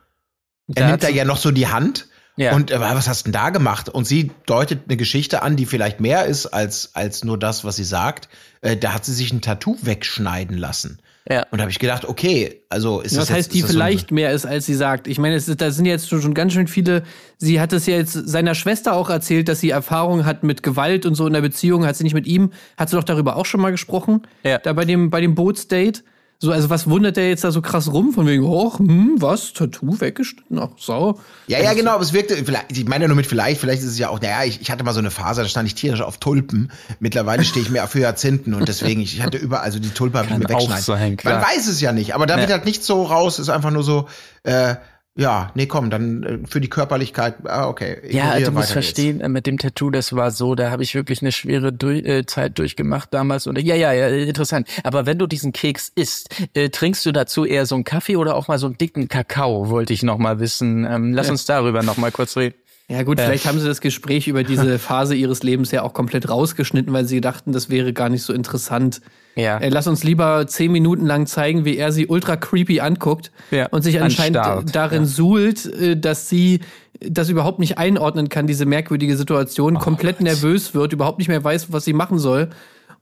Da 0.66 0.82
Er 0.82 0.84
hat 0.86 0.90
nimmt 0.92 1.02
da 1.04 1.08
ja 1.08 1.24
noch 1.24 1.36
so 1.38 1.50
die 1.50 1.66
Hand 1.68 2.08
Ja. 2.36 2.54
Und 2.54 2.70
äh, 2.70 2.80
was 2.80 3.08
hast 3.08 3.22
du 3.22 3.24
denn 3.30 3.32
da 3.40 3.50
gemacht? 3.50 3.88
Und 3.88 4.06
sie 4.06 4.32
deutet 4.46 4.80
eine 4.86 4.96
Geschichte 4.96 5.42
an, 5.42 5.56
die 5.56 5.66
vielleicht 5.66 6.00
mehr 6.00 6.24
ist 6.26 6.46
als, 6.46 6.94
als 6.94 7.24
nur 7.24 7.38
das, 7.38 7.64
was 7.64 7.76
sie 7.76 7.84
sagt. 7.84 8.28
Äh, 8.60 8.76
da 8.76 8.92
hat 8.92 9.04
sie 9.04 9.12
sich 9.14 9.32
ein 9.32 9.40
Tattoo 9.42 9.76
wegschneiden 9.82 10.56
lassen. 10.58 10.98
Ja. 11.28 11.46
Und 11.50 11.58
da 11.58 11.62
habe 11.62 11.70
ich 11.70 11.78
gedacht, 11.78 12.04
okay, 12.04 12.60
also 12.68 13.00
ist 13.00 13.12
Ja, 13.12 13.20
das 13.20 13.28
das 13.28 13.36
heißt, 13.36 13.46
jetzt, 13.46 13.54
die 13.54 13.60
das 13.62 13.70
so 13.70 13.74
vielleicht 13.74 14.10
mehr 14.10 14.32
ist, 14.32 14.44
als 14.44 14.66
sie 14.66 14.74
sagt. 14.74 15.06
Ich 15.06 15.18
meine, 15.18 15.36
ist, 15.36 15.60
da 15.60 15.70
sind 15.70 15.86
jetzt 15.86 16.08
schon, 16.08 16.20
schon 16.20 16.34
ganz 16.34 16.52
schön 16.52 16.66
viele. 16.66 17.02
Sie 17.38 17.60
hat 17.60 17.72
es 17.72 17.86
ja 17.86 17.96
jetzt 17.96 18.12
seiner 18.12 18.54
Schwester 18.54 18.94
auch 18.94 19.08
erzählt, 19.08 19.48
dass 19.48 19.60
sie 19.60 19.70
Erfahrung 19.70 20.26
hat 20.26 20.42
mit 20.42 20.62
Gewalt 20.62 21.06
und 21.06 21.14
so 21.14 21.26
in 21.26 21.32
der 21.32 21.40
Beziehung. 21.40 21.86
Hat 21.86 21.96
sie 21.96 22.04
nicht 22.04 22.14
mit 22.14 22.26
ihm? 22.26 22.52
Hat 22.76 22.90
sie 22.90 22.96
doch 22.96 23.04
darüber 23.04 23.36
auch 23.36 23.46
schon 23.46 23.60
mal 23.60 23.70
gesprochen? 23.70 24.22
Ja. 24.42 24.58
Da 24.58 24.74
bei 24.74 24.84
dem, 24.84 25.08
bei 25.08 25.22
dem 25.22 25.34
Bootsdate. 25.34 26.02
So, 26.44 26.52
also 26.52 26.68
was 26.68 26.88
wundert 26.88 27.16
der 27.16 27.28
jetzt 27.28 27.42
da 27.42 27.50
so 27.50 27.62
krass 27.62 27.90
rum? 27.92 28.12
Von 28.12 28.26
wegen, 28.26 28.44
oh, 28.44 28.78
hm, 28.78 29.14
was? 29.16 29.52
Tattoo 29.54 29.98
weggeschnitten? 30.00 30.58
Ach, 30.58 30.68
so. 30.76 31.18
Ja, 31.46 31.58
ja, 31.60 31.72
genau, 31.72 31.92
aber 31.92 32.02
es 32.02 32.12
wirkte, 32.12 32.36
vielleicht, 32.36 32.66
ich 32.76 32.86
meine 32.86 33.04
ja 33.04 33.08
nur 33.08 33.16
mit 33.16 33.26
vielleicht, 33.26 33.60
vielleicht 33.60 33.82
ist 33.82 33.88
es 33.88 33.98
ja 33.98 34.10
auch, 34.10 34.20
naja, 34.20 34.44
ich, 34.44 34.60
ich 34.60 34.70
hatte 34.70 34.84
mal 34.84 34.92
so 34.92 34.98
eine 34.98 35.10
Phase, 35.10 35.42
da 35.42 35.48
stand 35.48 35.66
ich 35.68 35.74
tierisch 35.74 36.02
auf 36.02 36.18
Tulpen. 36.18 36.70
Mittlerweile 37.00 37.44
stehe 37.44 37.64
ich 37.64 37.70
mehr 37.70 37.84
auf 37.84 37.94
Hyazinthen 37.94 38.52
und 38.54 38.68
deswegen, 38.68 39.00
ich 39.00 39.22
hatte 39.22 39.38
überall, 39.38 39.64
also 39.64 39.78
die 39.78 39.88
Tulpe 39.90 40.18
habe 40.18 40.26
ich 40.26 40.32
Kann 40.32 40.40
mir 40.40 40.54
auch 40.54 40.68
wegschneiden. 40.70 40.84
sein. 40.84 41.16
Man 41.24 41.42
weiß 41.42 41.66
es 41.66 41.80
ja 41.80 41.92
nicht, 41.92 42.14
aber 42.14 42.26
da 42.26 42.36
wird 42.36 42.50
Ja. 42.50 42.56
halt 42.56 42.66
nichts 42.66 42.86
so 42.86 43.02
raus, 43.04 43.38
ist 43.38 43.48
einfach 43.48 43.70
nur 43.70 43.82
so, 43.82 44.06
äh, 44.42 44.74
ja, 45.16 45.52
nee, 45.54 45.66
komm, 45.66 45.90
dann 45.90 46.22
äh, 46.24 46.38
für 46.44 46.60
die 46.60 46.68
Körperlichkeit, 46.68 47.36
ah, 47.44 47.68
okay. 47.68 47.98
Ja, 48.10 48.34
du 48.34 48.40
musst 48.40 48.46
weiter 48.46 48.60
geht's. 48.60 48.72
verstehen, 48.72 49.20
äh, 49.20 49.28
mit 49.28 49.46
dem 49.46 49.58
Tattoo, 49.58 49.90
das 49.90 50.12
war 50.12 50.32
so, 50.32 50.56
da 50.56 50.72
habe 50.72 50.82
ich 50.82 50.96
wirklich 50.96 51.22
eine 51.22 51.30
schwere 51.30 51.72
Dur 51.72 51.92
äh, 51.92 52.26
Zeit 52.26 52.58
durchgemacht 52.58 53.14
damals. 53.14 53.46
Und 53.46 53.60
ja, 53.60 53.76
ja, 53.76 53.92
ja, 53.92 54.08
interessant. 54.08 54.66
Aber 54.82 55.06
wenn 55.06 55.18
du 55.18 55.28
diesen 55.28 55.52
Keks 55.52 55.92
isst, 55.94 56.34
äh, 56.54 56.68
trinkst 56.68 57.06
du 57.06 57.12
dazu 57.12 57.44
eher 57.44 57.64
so 57.64 57.76
einen 57.76 57.84
Kaffee 57.84 58.16
oder 58.16 58.34
auch 58.34 58.48
mal 58.48 58.58
so 58.58 58.66
einen 58.66 58.76
dicken 58.76 59.06
Kakao, 59.06 59.70
wollte 59.70 59.92
ich 59.92 60.02
noch 60.02 60.18
mal 60.18 60.40
wissen. 60.40 60.84
Ähm, 60.84 61.12
lass 61.12 61.30
uns 61.30 61.44
darüber 61.44 61.84
noch 61.84 61.96
mal 61.96 62.10
kurz 62.10 62.36
reden. 62.36 62.56
Ja 62.88 63.02
gut, 63.02 63.18
vielleicht 63.18 63.46
haben 63.46 63.58
sie 63.58 63.66
das 63.66 63.80
Gespräch 63.80 64.28
über 64.28 64.42
diese 64.42 64.78
Phase 64.78 65.14
ihres 65.14 65.42
Lebens 65.42 65.70
ja 65.70 65.82
auch 65.82 65.94
komplett 65.94 66.28
rausgeschnitten, 66.28 66.92
weil 66.92 67.06
sie 67.06 67.22
dachten, 67.22 67.52
das 67.52 67.70
wäre 67.70 67.94
gar 67.94 68.10
nicht 68.10 68.22
so 68.22 68.34
interessant. 68.34 69.00
Ja. 69.36 69.56
Äh, 69.58 69.70
lass 69.70 69.86
uns 69.86 70.04
lieber 70.04 70.46
zehn 70.46 70.70
Minuten 70.70 71.06
lang 71.06 71.26
zeigen, 71.26 71.64
wie 71.64 71.78
er 71.78 71.92
sie 71.92 72.06
ultra 72.06 72.36
creepy 72.36 72.80
anguckt 72.80 73.32
Ja, 73.50 73.66
und 73.68 73.82
sich 73.82 74.02
anscheinend 74.02 74.36
anstarrt, 74.36 74.74
darin 74.74 75.06
suhlt, 75.06 75.64
äh, 75.64 75.96
dass 75.96 76.28
sie 76.28 76.60
das 77.00 77.30
überhaupt 77.30 77.58
nicht 77.58 77.78
einordnen 77.78 78.28
kann, 78.28 78.46
diese 78.46 78.66
merkwürdige 78.66 79.14
Oh 79.14 79.16
Situation, 79.16 79.78
komplett 79.78 80.20
nervös 80.20 80.74
wird, 80.74 80.92
überhaupt 80.92 81.18
nicht 81.18 81.28
mehr 81.28 81.42
weiß, 81.42 81.72
was 81.72 81.84
sie 81.84 81.94
machen 81.94 82.18
soll. 82.18 82.50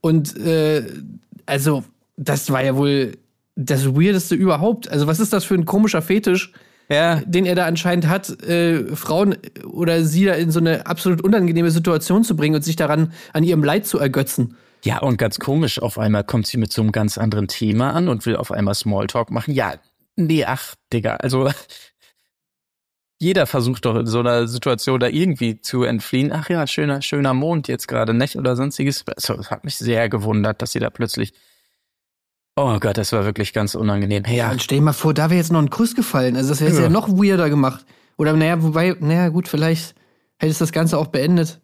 Und 0.00 0.36
äh, 0.36 0.84
also, 1.44 1.84
das 2.16 2.50
war 2.50 2.62
ja 2.62 2.76
wohl 2.76 3.18
das 3.56 3.94
Weirdeste 3.96 4.36
überhaupt. 4.36 4.88
Also, 4.88 5.08
was 5.08 5.18
ist 5.18 5.32
das 5.32 5.44
für 5.44 5.54
ein 5.54 5.66
komischer 5.66 6.02
Fetisch? 6.02 6.52
Ja, 6.88 7.22
den 7.24 7.46
er 7.46 7.54
da 7.54 7.66
anscheinend 7.66 8.08
hat, 8.08 8.28
äh, 8.42 8.94
Frauen 8.94 9.36
oder 9.64 10.04
sie 10.04 10.24
da 10.24 10.34
in 10.34 10.50
so 10.50 10.60
eine 10.60 10.86
absolut 10.86 11.22
unangenehme 11.22 11.70
Situation 11.70 12.24
zu 12.24 12.36
bringen 12.36 12.54
und 12.56 12.62
sich 12.62 12.76
daran 12.76 13.12
an 13.32 13.44
ihrem 13.44 13.64
Leid 13.64 13.86
zu 13.86 13.98
ergötzen. 13.98 14.56
Ja, 14.84 14.98
und 14.98 15.16
ganz 15.16 15.38
komisch, 15.38 15.80
auf 15.80 15.98
einmal 15.98 16.24
kommt 16.24 16.46
sie 16.46 16.58
mit 16.58 16.72
so 16.72 16.82
einem 16.82 16.92
ganz 16.92 17.16
anderen 17.16 17.46
Thema 17.46 17.92
an 17.92 18.08
und 18.08 18.26
will 18.26 18.36
auf 18.36 18.50
einmal 18.50 18.74
Smalltalk 18.74 19.30
machen. 19.30 19.54
Ja, 19.54 19.74
nee, 20.16 20.44
ach, 20.44 20.74
Digga, 20.92 21.16
also 21.16 21.50
jeder 23.22 23.46
versucht 23.46 23.84
doch 23.84 23.94
in 23.94 24.06
so 24.06 24.18
einer 24.18 24.48
Situation 24.48 24.98
da 24.98 25.06
irgendwie 25.06 25.60
zu 25.60 25.84
entfliehen. 25.84 26.32
Ach 26.32 26.48
ja, 26.50 26.66
schöner, 26.66 27.00
schöner 27.02 27.34
Mond 27.34 27.68
jetzt 27.68 27.86
gerade, 27.86 28.12
nicht? 28.12 28.34
Oder 28.34 28.56
sonstiges. 28.56 29.04
Also, 29.06 29.34
das 29.34 29.52
hat 29.52 29.62
mich 29.62 29.76
sehr 29.76 30.08
gewundert, 30.08 30.60
dass 30.60 30.72
sie 30.72 30.80
da 30.80 30.90
plötzlich. 30.90 31.32
Oh 32.56 32.78
Gott, 32.80 32.98
das 32.98 33.12
war 33.12 33.24
wirklich 33.24 33.52
ganz 33.52 33.74
unangenehm. 33.74 34.24
Ja, 34.28 34.50
Und 34.50 34.62
stell 34.62 34.78
dir 34.78 34.84
mal 34.84 34.92
vor, 34.92 35.14
da 35.14 35.30
wäre 35.30 35.38
jetzt 35.38 35.52
noch 35.52 35.60
ein 35.62 35.70
Kuss 35.70 35.94
gefallen. 35.94 36.36
Also 36.36 36.50
das 36.50 36.60
wäre 36.60 36.74
ja. 36.74 36.80
Ja. 36.82 36.88
noch 36.90 37.08
weirder 37.08 37.48
gemacht. 37.48 37.84
Oder 38.18 38.34
naja, 38.34 38.62
wobei, 38.62 38.94
naja 39.00 39.28
gut, 39.30 39.48
vielleicht 39.48 39.94
hätte 40.38 40.50
es 40.52 40.58
das 40.58 40.72
Ganze 40.72 40.98
auch 40.98 41.06
beendet. 41.06 41.60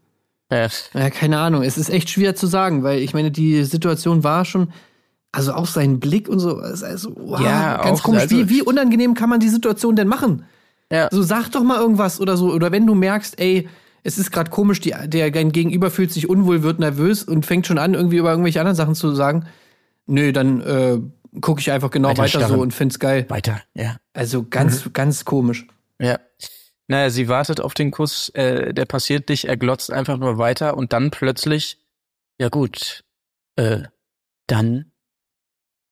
Ja, 0.51 1.11
keine 1.11 1.39
Ahnung. 1.41 1.63
Es 1.63 1.77
ist 1.77 1.91
echt 1.91 2.09
schwer 2.09 2.35
zu 2.35 2.47
sagen, 2.47 2.83
weil 2.83 3.01
ich 3.01 3.13
meine, 3.13 3.31
die 3.31 3.65
Situation 3.65 4.25
war 4.25 4.47
schon, 4.47 4.73
also 5.31 5.53
auch 5.53 5.67
sein 5.67 6.01
Blick 6.01 6.27
und 6.27 6.39
so, 6.39 6.57
also, 6.57 7.13
wow, 7.17 7.39
Ja, 7.39 7.83
ganz 7.83 8.01
auch, 8.01 8.05
komisch. 8.05 8.23
also- 8.23 8.35
wie, 8.37 8.49
wie 8.49 8.63
unangenehm 8.63 9.13
kann 9.13 9.29
man 9.29 9.41
die 9.41 9.51
Situation 9.51 9.95
denn 9.95 10.09
machen? 10.09 10.45
ja. 10.91 11.09
So 11.11 11.23
sag 11.23 11.51
doch 11.51 11.63
mal 11.63 11.79
irgendwas 11.79 12.19
oder 12.19 12.39
so. 12.39 12.51
Oder 12.51 12.73
wenn 12.73 12.87
du 12.87 12.95
merkst, 12.95 13.39
ey, 13.39 13.69
es 14.05 14.17
ist 14.17 14.31
gerade 14.33 14.51
komisch, 14.51 14.81
die, 14.81 14.95
der 15.05 15.31
dein 15.31 15.53
Gegenüber 15.53 15.91
fühlt 15.91 16.13
sich 16.13 16.31
unwohl, 16.31 16.63
wird 16.63 16.79
nervös 16.79 17.25
und 17.25 17.45
fängt 17.45 17.67
schon 17.67 17.77
an, 17.77 17.93
irgendwie 17.93 18.17
über 18.17 18.31
irgendwelche 18.31 18.59
anderen 18.61 18.75
Sachen 18.77 18.95
zu 18.95 19.15
sagen. 19.15 19.45
Nö, 20.09 20.33
dann 20.33 20.61
äh, 20.63 20.99
gucke 21.41 21.61
ich 21.61 21.71
einfach 21.71 21.91
genau 21.91 22.09
Weiter 22.09 22.23
weiter, 22.23 22.49
so 22.49 22.61
und 22.61 22.73
find's 22.73 22.99
geil. 22.99 23.27
Weiter, 23.29 23.61
ja. 23.75 23.97
Also 24.15 24.45
ganz, 24.49 24.91
ganz 24.93 25.25
komisch. 25.25 25.67
Ja. 26.01 26.19
Naja, 26.89 27.11
sie 27.11 27.29
wartet 27.29 27.61
auf 27.61 27.75
den 27.75 27.91
Kuss, 27.91 28.31
äh, 28.31 28.73
der 28.73 28.87
passiert 28.87 29.29
nicht, 29.29 29.45
er 29.45 29.59
glotzt 29.59 29.93
einfach 29.93 30.17
nur 30.17 30.39
weiter 30.39 30.77
und 30.77 30.95
dann 30.95 31.11
plötzlich, 31.11 31.79
ja 32.41 32.49
gut, 32.49 33.05
äh, 33.57 33.83
dann, 34.47 34.91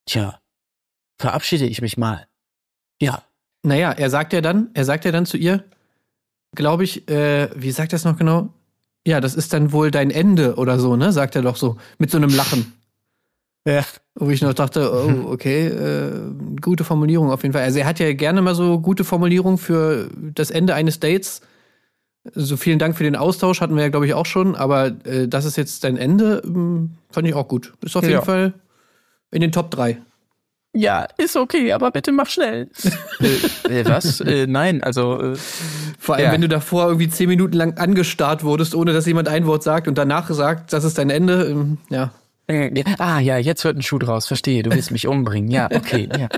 tja, 0.07 0.41
verabschiede 1.19 1.67
ich 1.67 1.81
mich 1.81 1.97
mal. 1.97 2.27
Ja. 2.99 3.23
Naja, 3.61 3.91
er 3.91 4.09
sagt 4.09 4.33
ja 4.33 4.41
dann, 4.41 4.71
er 4.73 4.85
sagt 4.85 5.05
ja 5.05 5.11
dann 5.11 5.27
zu 5.27 5.37
ihr, 5.37 5.63
glaube 6.55 6.83
ich, 6.83 7.07
äh, 7.09 7.49
wie 7.55 7.71
sagt 7.71 7.93
er 7.93 7.97
es 7.97 8.05
noch 8.05 8.17
genau? 8.17 8.53
Ja, 9.05 9.21
das 9.21 9.35
ist 9.35 9.53
dann 9.53 9.71
wohl 9.71 9.91
dein 9.91 10.09
Ende 10.09 10.55
oder 10.55 10.79
so, 10.79 10.95
ne? 10.95 11.11
Sagt 11.11 11.35
er 11.35 11.41
doch 11.41 11.55
so, 11.55 11.77
mit 11.97 12.09
so 12.09 12.17
einem 12.17 12.33
Lachen. 12.33 12.76
Ja. 13.67 13.83
Wo 14.15 14.29
ich 14.29 14.41
noch 14.41 14.53
dachte, 14.53 14.91
oh, 14.91 15.27
okay, 15.31 15.67
äh, 15.67 16.11
gute 16.61 16.83
Formulierung 16.83 17.29
auf 17.31 17.43
jeden 17.43 17.53
Fall. 17.53 17.63
Also 17.63 17.79
er 17.79 17.85
hat 17.85 17.99
ja 17.99 18.13
gerne 18.13 18.41
mal 18.41 18.55
so 18.55 18.79
gute 18.79 19.03
Formulierungen 19.03 19.57
für 19.57 20.09
das 20.15 20.51
Ende 20.51 20.73
eines 20.73 20.99
Dates. 20.99 21.41
So 22.33 22.57
vielen 22.57 22.79
Dank 22.79 22.97
für 22.97 23.03
den 23.03 23.15
Austausch, 23.15 23.61
hatten 23.61 23.75
wir 23.75 23.83
ja, 23.83 23.89
glaube 23.89 24.05
ich, 24.05 24.13
auch 24.13 24.25
schon, 24.25 24.55
aber 24.55 24.87
äh, 25.05 25.27
das 25.27 25.45
ist 25.45 25.55
jetzt 25.57 25.83
dein 25.83 25.97
Ende, 25.97 26.41
ähm, 26.45 26.91
fand 27.09 27.27
ich 27.27 27.33
auch 27.33 27.47
gut. 27.47 27.73
Ist 27.81 27.95
auf 27.95 28.03
jeden 28.03 28.15
Ja. 28.15 28.21
Fall 28.21 28.53
in 29.31 29.41
den 29.41 29.51
Top 29.51 29.71
3. 29.71 29.97
Ja, 30.73 31.07
ist 31.17 31.35
okay, 31.37 31.71
aber 31.73 31.91
bitte 31.91 32.11
mach 32.11 32.27
schnell. 32.29 32.69
äh, 33.69 33.79
äh, 33.81 33.85
was? 33.85 34.19
Äh, 34.21 34.45
nein, 34.47 34.83
also, 34.83 35.21
äh, 35.21 35.35
Vor 35.99 36.15
allem, 36.15 36.25
Ja. 36.25 36.31
wenn 36.31 36.41
du 36.41 36.49
davor 36.49 36.87
irgendwie 36.87 37.09
zehn 37.09 37.27
Minuten 37.29 37.53
lang 37.55 37.77
angestarrt 37.77 38.43
wurdest, 38.43 38.75
ohne 38.75 38.93
dass 38.93 39.05
jemand 39.05 39.27
ein 39.29 39.45
Wort 39.45 39.63
sagt 39.63 39.87
und 39.87 39.97
danach 39.97 40.29
sagt, 40.29 40.73
das 40.73 40.83
ist 40.83 40.97
dein 40.97 41.09
Ende, 41.09 41.45
ähm, 41.45 41.77
ja. 41.89 42.11
Äh, 42.47 42.83
ah 42.97 43.19
ja, 43.19 43.37
jetzt 43.37 43.63
wird 43.63 43.77
ein 43.77 43.81
Schuh 43.81 43.99
draus, 43.99 44.27
verstehe, 44.27 44.63
du 44.63 44.71
willst 44.71 44.91
mich 44.91 45.07
umbringen. 45.07 45.51
Ja, 45.51 45.69
okay, 45.71 46.09
ja. 46.17 46.29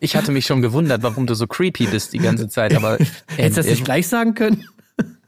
Ich 0.00 0.16
hatte 0.16 0.32
mich 0.32 0.46
schon 0.46 0.62
gewundert, 0.62 1.02
warum 1.02 1.26
du 1.26 1.34
so 1.34 1.46
creepy 1.46 1.86
bist 1.86 2.12
die 2.12 2.18
ganze 2.18 2.48
Zeit, 2.48 2.74
aber 2.74 3.00
ähm, 3.00 3.06
Hättest 3.36 3.56
du 3.56 3.60
das 3.60 3.66
äh, 3.66 3.70
nicht 3.70 3.84
gleich 3.84 4.08
sagen 4.08 4.34
können? 4.34 4.68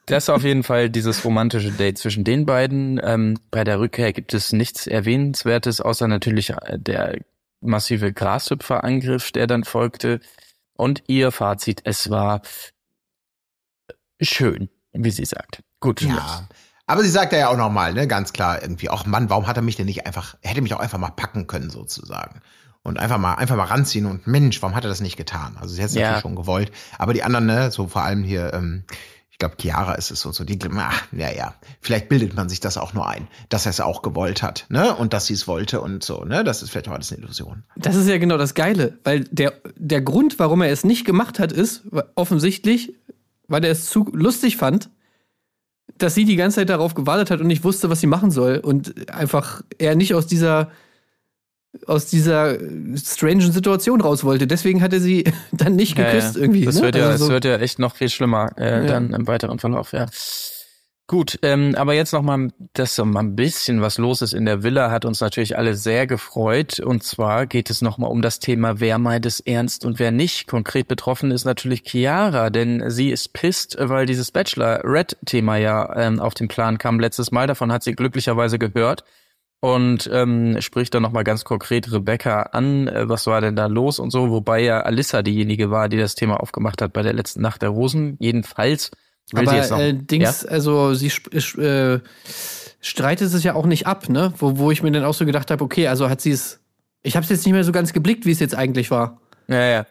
Das 0.08 0.24
ist 0.24 0.30
auf 0.30 0.44
jeden 0.44 0.62
Fall 0.62 0.88
dieses 0.88 1.24
romantische 1.24 1.72
Date 1.72 1.98
zwischen 1.98 2.22
den 2.22 2.46
beiden. 2.46 3.00
Ähm, 3.02 3.40
bei 3.50 3.64
der 3.64 3.80
Rückkehr 3.80 4.12
gibt 4.12 4.34
es 4.34 4.52
nichts 4.52 4.86
Erwähnenswertes, 4.86 5.80
außer 5.80 6.06
natürlich 6.06 6.50
äh, 6.50 6.78
der 6.78 7.18
massive 7.60 8.12
Grashüpferangriff, 8.12 9.32
der 9.32 9.48
dann 9.48 9.64
folgte. 9.64 10.20
Und 10.74 11.02
ihr 11.08 11.32
Fazit, 11.32 11.80
es 11.82 12.08
war 12.08 12.42
schön, 14.20 14.68
wie 14.92 15.10
sie 15.10 15.24
sagt. 15.24 15.64
Gut. 15.80 16.02
Ja. 16.02 16.46
Aber 16.86 17.02
sie 17.02 17.10
sagt 17.10 17.32
ja 17.32 17.48
auch 17.48 17.56
nochmal, 17.56 17.94
ne, 17.94 18.06
ganz 18.06 18.32
klar 18.32 18.62
irgendwie, 18.62 18.90
ach 18.90 19.06
Mann, 19.06 19.28
warum 19.28 19.46
hat 19.46 19.56
er 19.56 19.62
mich 19.62 19.76
denn 19.76 19.86
nicht 19.86 20.06
einfach, 20.06 20.36
er 20.40 20.50
hätte 20.50 20.62
mich 20.62 20.72
auch 20.74 20.80
einfach 20.80 20.98
mal 20.98 21.10
packen 21.10 21.46
können, 21.46 21.70
sozusagen. 21.70 22.40
Und 22.82 22.98
einfach 23.00 23.18
mal, 23.18 23.34
einfach 23.34 23.56
mal 23.56 23.64
ranziehen 23.64 24.06
und 24.06 24.28
Mensch, 24.28 24.62
warum 24.62 24.76
hat 24.76 24.84
er 24.84 24.88
das 24.88 25.00
nicht 25.00 25.16
getan? 25.16 25.56
Also 25.60 25.74
sie 25.74 25.80
hätte 25.82 25.88
es 25.90 25.94
Ja. 25.96 26.02
natürlich 26.02 26.22
schon 26.22 26.36
gewollt. 26.36 26.70
Aber 26.98 27.12
die 27.12 27.24
anderen, 27.24 27.46
ne, 27.46 27.72
so 27.72 27.88
vor 27.88 28.02
allem 28.02 28.22
hier, 28.22 28.54
ähm, 28.54 28.84
ich 29.32 29.38
glaube, 29.38 29.56
Chiara 29.60 29.94
ist 29.94 30.12
es 30.12 30.20
so, 30.20 30.30
so 30.30 30.44
die, 30.44 30.58
ach, 30.78 31.02
ja, 31.10 31.32
ja, 31.32 31.54
vielleicht 31.80 32.08
bildet 32.08 32.34
man 32.36 32.48
sich 32.48 32.60
das 32.60 32.78
auch 32.78 32.94
nur 32.94 33.08
ein, 33.08 33.26
dass 33.48 33.66
er 33.66 33.70
es 33.70 33.80
auch 33.80 34.02
gewollt 34.02 34.42
hat, 34.44 34.66
ne, 34.68 34.94
und 34.94 35.12
dass 35.12 35.26
sie 35.26 35.34
es 35.34 35.48
wollte 35.48 35.80
und 35.80 36.04
so, 36.04 36.24
ne, 36.24 36.44
das 36.44 36.62
ist 36.62 36.70
vielleicht 36.70 36.88
auch 36.88 36.92
alles 36.92 37.10
eine 37.12 37.20
Illusion. 37.22 37.64
Das 37.74 37.96
ist 37.96 38.08
ja 38.08 38.18
genau 38.18 38.38
das 38.38 38.54
Geile, 38.54 38.96
weil 39.02 39.24
der, 39.24 39.52
der 39.76 40.00
Grund, 40.00 40.38
warum 40.38 40.62
er 40.62 40.70
es 40.70 40.84
nicht 40.84 41.04
gemacht 41.04 41.40
hat, 41.40 41.50
ist 41.50 41.82
offensichtlich, 42.14 42.94
weil 43.48 43.64
er 43.64 43.72
es 43.72 43.86
zu 43.86 44.08
lustig 44.12 44.56
fand, 44.56 44.88
dass 45.98 46.14
sie 46.14 46.24
die 46.24 46.36
ganze 46.36 46.56
Zeit 46.56 46.68
darauf 46.68 46.94
gewartet 46.94 47.30
hat 47.30 47.40
und 47.40 47.46
nicht 47.46 47.64
wusste, 47.64 47.88
was 47.90 48.00
sie 48.00 48.06
machen 48.06 48.30
soll 48.30 48.58
und 48.58 49.10
einfach 49.10 49.62
er 49.78 49.94
nicht 49.94 50.14
aus 50.14 50.26
dieser 50.26 50.70
aus 51.86 52.06
dieser 52.06 52.56
strangen 52.96 53.52
Situation 53.52 54.00
raus 54.00 54.24
wollte. 54.24 54.46
Deswegen 54.46 54.80
hat 54.80 54.94
er 54.94 55.00
sie 55.00 55.24
dann 55.52 55.76
nicht 55.76 55.98
Ja, 55.98 56.10
geküsst 56.10 56.36
ja. 56.36 56.42
irgendwie. 56.42 56.64
Das 56.64 56.76
ne? 56.76 56.82
wird 56.82 56.96
ja, 56.96 57.02
Also 57.08 57.12
das 57.18 57.26
so- 57.26 57.32
wird 57.32 57.44
ja 57.44 57.56
echt 57.58 57.78
noch 57.78 57.94
viel 57.96 58.08
schlimmer 58.08 58.50
äh, 58.56 58.82
Ja. 58.82 58.86
dann 58.86 59.12
im 59.12 59.26
weiteren 59.26 59.58
Verlauf. 59.58 59.92
Ja. 59.92 60.06
Gut, 61.08 61.38
ähm, 61.42 61.76
aber 61.76 61.94
jetzt 61.94 62.12
noch 62.12 62.22
mal, 62.22 62.48
dass 62.72 62.96
so 62.96 63.04
mal 63.04 63.20
ein 63.20 63.36
bisschen 63.36 63.80
was 63.80 63.96
los 63.96 64.22
ist 64.22 64.32
in 64.32 64.44
der 64.44 64.64
Villa, 64.64 64.90
hat 64.90 65.04
uns 65.04 65.20
natürlich 65.20 65.56
alle 65.56 65.76
sehr 65.76 66.08
gefreut. 66.08 66.80
Und 66.80 67.04
zwar 67.04 67.46
geht 67.46 67.70
es 67.70 67.80
noch 67.80 67.96
mal 67.96 68.08
um 68.08 68.22
das 68.22 68.40
Thema, 68.40 68.80
wer 68.80 68.98
meint 68.98 69.24
es 69.24 69.38
ernst 69.38 69.84
und 69.84 70.00
wer 70.00 70.10
nicht. 70.10 70.48
Konkret 70.48 70.88
betroffen 70.88 71.30
ist 71.30 71.44
natürlich 71.44 71.84
Chiara, 71.84 72.50
denn 72.50 72.90
sie 72.90 73.10
ist 73.10 73.32
pisst, 73.34 73.76
weil 73.78 74.06
dieses 74.06 74.32
Bachelor-Red-Thema 74.32 75.58
ja 75.58 75.94
ähm, 75.96 76.18
auf 76.18 76.34
den 76.34 76.48
Plan 76.48 76.76
kam 76.76 76.98
letztes 76.98 77.30
Mal. 77.30 77.46
Davon 77.46 77.70
hat 77.70 77.84
sie 77.84 77.92
glücklicherweise 77.92 78.58
gehört 78.58 79.04
und 79.60 80.10
ähm, 80.12 80.60
spricht 80.60 80.92
dann 80.92 81.02
nochmal 81.02 81.22
ganz 81.22 81.44
konkret 81.44 81.92
Rebecca 81.92 82.42
an, 82.50 82.88
äh, 82.88 83.08
was 83.08 83.28
war 83.28 83.40
denn 83.40 83.54
da 83.54 83.66
los 83.66 84.00
und 84.00 84.10
so, 84.10 84.30
wobei 84.30 84.60
ja 84.60 84.80
Alissa 84.80 85.22
diejenige 85.22 85.70
war, 85.70 85.88
die 85.88 85.98
das 85.98 86.16
Thema 86.16 86.40
aufgemacht 86.40 86.82
hat 86.82 86.92
bei 86.92 87.02
der 87.02 87.12
letzten 87.12 87.42
Nacht 87.42 87.62
der 87.62 87.68
Rosen. 87.68 88.16
Jedenfalls 88.18 88.90
Will 89.32 89.48
Aber 89.48 89.80
äh, 89.80 89.92
Dings, 89.94 90.46
also 90.46 90.94
sie 90.94 91.08
äh, 91.58 92.00
streitet 92.80 93.32
es 93.34 93.42
ja 93.42 93.54
auch 93.54 93.66
nicht 93.66 93.86
ab, 93.86 94.08
ne? 94.08 94.32
Wo, 94.38 94.58
wo 94.58 94.70
ich 94.70 94.82
mir 94.82 94.92
dann 94.92 95.04
auch 95.04 95.14
so 95.14 95.26
gedacht 95.26 95.50
habe, 95.50 95.64
okay, 95.64 95.88
also 95.88 96.08
hat 96.08 96.20
sie 96.20 96.30
es. 96.30 96.60
Ich 97.02 97.16
habe 97.16 97.24
es 97.24 97.30
jetzt 97.30 97.44
nicht 97.44 97.52
mehr 97.52 97.64
so 97.64 97.72
ganz 97.72 97.92
geblickt, 97.92 98.26
wie 98.26 98.30
es 98.32 98.40
jetzt 98.40 98.54
eigentlich 98.54 98.90
war. 98.90 99.20
Ja, 99.48 99.64
ja. 99.64 99.86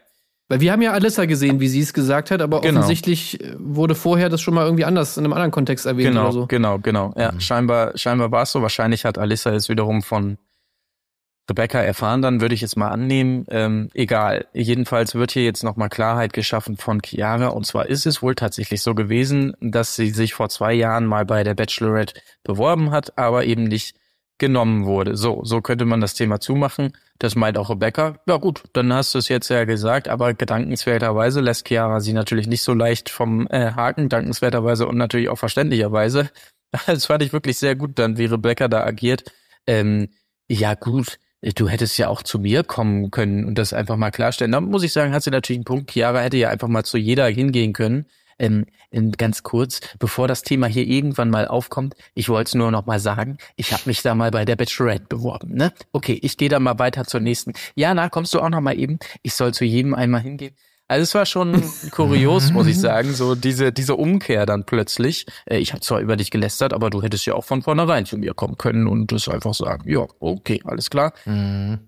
Weil 0.48 0.60
wir 0.60 0.72
haben 0.72 0.82
ja 0.82 0.92
Alissa 0.92 1.26
gesehen, 1.26 1.60
wie 1.60 1.68
sie 1.68 1.80
es 1.82 1.94
gesagt 1.94 2.30
hat, 2.30 2.42
aber 2.42 2.62
Genau. 2.62 2.80
offensichtlich 2.80 3.42
äh, 3.44 3.56
wurde 3.58 3.96
vorher 3.96 4.30
das 4.30 4.42
schon 4.42 4.54
mal 4.54 4.64
irgendwie 4.66 4.86
anders 4.86 5.18
in 5.18 5.24
einem 5.24 5.34
anderen 5.34 5.52
Kontext 5.52 5.86
erwähnt 5.86 6.10
Genau, 6.10 6.24
oder 6.24 6.32
so. 6.32 6.46
genau, 6.48 6.78
genau. 6.80 7.14
Ja, 7.18 7.34
scheinbar, 7.40 7.98
scheinbar 7.98 8.32
war 8.32 8.44
es 8.44 8.52
so. 8.52 8.62
Wahrscheinlich 8.62 9.06
hat 9.06 9.18
Alissa 9.18 9.52
es 9.52 9.70
wiederum 9.70 10.02
von 10.04 10.38
Rebecca 11.50 11.80
erfahren, 11.80 12.22
dann 12.22 12.42
würde 12.42 12.56
ich 12.56 12.62
jetzt 12.62 12.76
mal 12.76 12.90
annehmen. 12.90 13.46
Ähm, 13.50 13.90
egal. 13.94 14.48
Jedenfalls 14.54 15.14
wird 15.14 15.32
hier 15.32 15.44
jetzt 15.44 15.64
nochmal 15.64 15.90
Klarheit 15.90 16.34
geschaffen 16.34 16.78
von 16.78 17.02
Chiara. 17.04 17.48
Und 17.48 17.66
zwar 17.66 17.88
ist 17.88 18.06
es 18.06 18.22
wohl 18.22 18.36
tatsächlich 18.36 18.82
so 18.82 18.96
gewesen, 18.96 19.54
dass 19.62 19.96
sie 19.96 20.10
sich 20.10 20.34
vor 20.34 20.50
zwei 20.50 20.74
Jahren 20.74 21.06
mal 21.06 21.26
bei 21.26 21.44
der 21.44 21.54
Bachelorette 21.54 22.20
beworben 22.44 22.92
hat, 22.92 23.18
aber 23.18 23.46
eben 23.46 23.66
nicht 23.66 23.96
genommen 24.38 24.86
wurde. 24.86 25.16
So, 25.16 25.42
so 25.44 25.62
könnte 25.62 25.86
man 25.86 26.02
das 26.02 26.14
Thema 26.14 26.40
zumachen. 26.40 26.94
Das 27.20 27.36
meint 27.36 27.58
auch 27.58 27.70
Rebecca. 27.70 28.20
Ja 28.28 28.38
gut, 28.38 28.64
dann 28.74 28.92
hast 28.92 29.14
du 29.14 29.20
es 29.20 29.30
jetzt 29.30 29.50
ja 29.50 29.64
gesagt, 29.64 30.10
aber 30.10 30.34
gedankenswerterweise 30.34 31.40
lässt 31.40 31.68
Chiara 31.68 32.02
sie 32.02 32.14
natürlich 32.14 32.48
nicht 32.48 32.62
so 32.62 32.74
leicht 32.74 33.10
vom 33.10 33.48
äh, 33.48 33.72
Haken, 33.72 34.10
dankenswerterweise 34.10 34.88
und 34.88 34.98
natürlich 34.98 35.30
auch 35.30 35.38
verständlicherweise. 35.38 36.30
Das 36.88 37.06
fand 37.06 37.24
ich 37.24 37.32
wirklich 37.32 37.58
sehr 37.58 37.76
gut 37.76 37.98
dann, 38.00 38.18
wie 38.18 38.26
Rebecca 38.26 38.68
da 38.68 38.84
agiert. 38.84 39.32
Ähm, 39.66 40.10
ja 40.50 40.74
gut, 40.74 41.20
du 41.54 41.70
hättest 41.70 41.98
ja 41.98 42.08
auch 42.08 42.24
zu 42.24 42.40
mir 42.40 42.64
kommen 42.64 43.12
können 43.12 43.46
und 43.46 43.58
das 43.58 43.74
einfach 43.74 43.98
mal 43.98 44.12
klarstellen. 44.12 44.52
Da 44.52 44.62
muss 44.62 44.84
ich 44.84 44.94
sagen, 44.94 45.14
hat 45.14 45.24
sie 45.24 45.32
natürlich 45.32 45.60
einen 45.60 45.66
Punkt. 45.66 45.92
Chiara 45.92 46.20
hätte 46.20 46.38
ja 46.38 46.50
einfach 46.50 46.68
mal 46.68 46.84
zu 46.84 46.98
jeder 46.98 47.28
hingehen 47.28 47.74
können. 47.74 48.06
Ähm, 48.38 48.66
ähm, 48.92 49.12
ganz 49.12 49.44
kurz, 49.44 49.80
bevor 49.98 50.28
das 50.28 50.42
Thema 50.42 50.68
hier 50.68 50.86
irgendwann 50.86 51.30
mal 51.30 51.48
aufkommt, 51.48 51.96
ich 52.16 52.28
wollte 52.28 52.50
es 52.50 52.56
nur 52.56 52.70
noch 52.70 52.86
mal 52.86 53.00
sagen, 53.00 53.38
ich 53.56 53.72
habe 53.72 53.84
mich 53.86 54.02
da 54.02 54.14
mal 54.14 54.32
bei 54.32 54.44
der 54.44 54.58
Bachelorette 54.58 55.06
beworben, 55.08 55.54
ne? 55.54 55.72
Okay, 55.94 56.20
ich 56.22 56.36
gehe 56.36 56.50
da 56.50 56.60
mal 56.60 56.78
weiter 56.78 57.06
zur 57.06 57.22
nächsten. 57.22 57.54
Ja, 57.76 57.94
na, 57.94 58.10
kommst 58.10 58.34
du 58.34 58.42
auch 58.42 58.50
noch 58.50 58.60
mal 58.60 58.78
eben? 58.78 59.00
Ich 59.22 59.36
soll 59.36 59.54
zu 59.54 59.64
jedem 59.64 59.94
einmal 59.94 60.22
hingehen. 60.22 60.54
Also 60.88 61.02
es 61.02 61.16
war 61.16 61.26
schon 61.26 61.64
kurios, 61.92 62.52
muss 62.52 62.68
ich 62.68 62.80
sagen, 62.80 63.14
so 63.14 63.34
diese 63.34 63.72
diese 63.72 63.96
Umkehr 63.96 64.46
dann 64.46 64.66
plötzlich. 64.66 65.26
Äh, 65.46 65.58
ich 65.58 65.74
habe 65.74 65.82
zwar 65.82 66.00
über 66.00 66.16
dich 66.16 66.30
gelästert, 66.30 66.74
aber 66.74 66.92
du 66.92 67.02
hättest 67.02 67.26
ja 67.26 67.34
auch 67.34 67.44
von 67.44 67.64
vornherein 67.64 68.06
zu 68.06 68.18
mir 68.18 68.34
kommen 68.36 68.58
können 68.58 68.88
und 68.88 69.12
das 69.12 69.28
einfach 69.28 69.56
sagen, 69.56 69.90
ja, 69.90 70.06
okay, 70.20 70.62
alles 70.64 70.90
klar. 70.92 71.14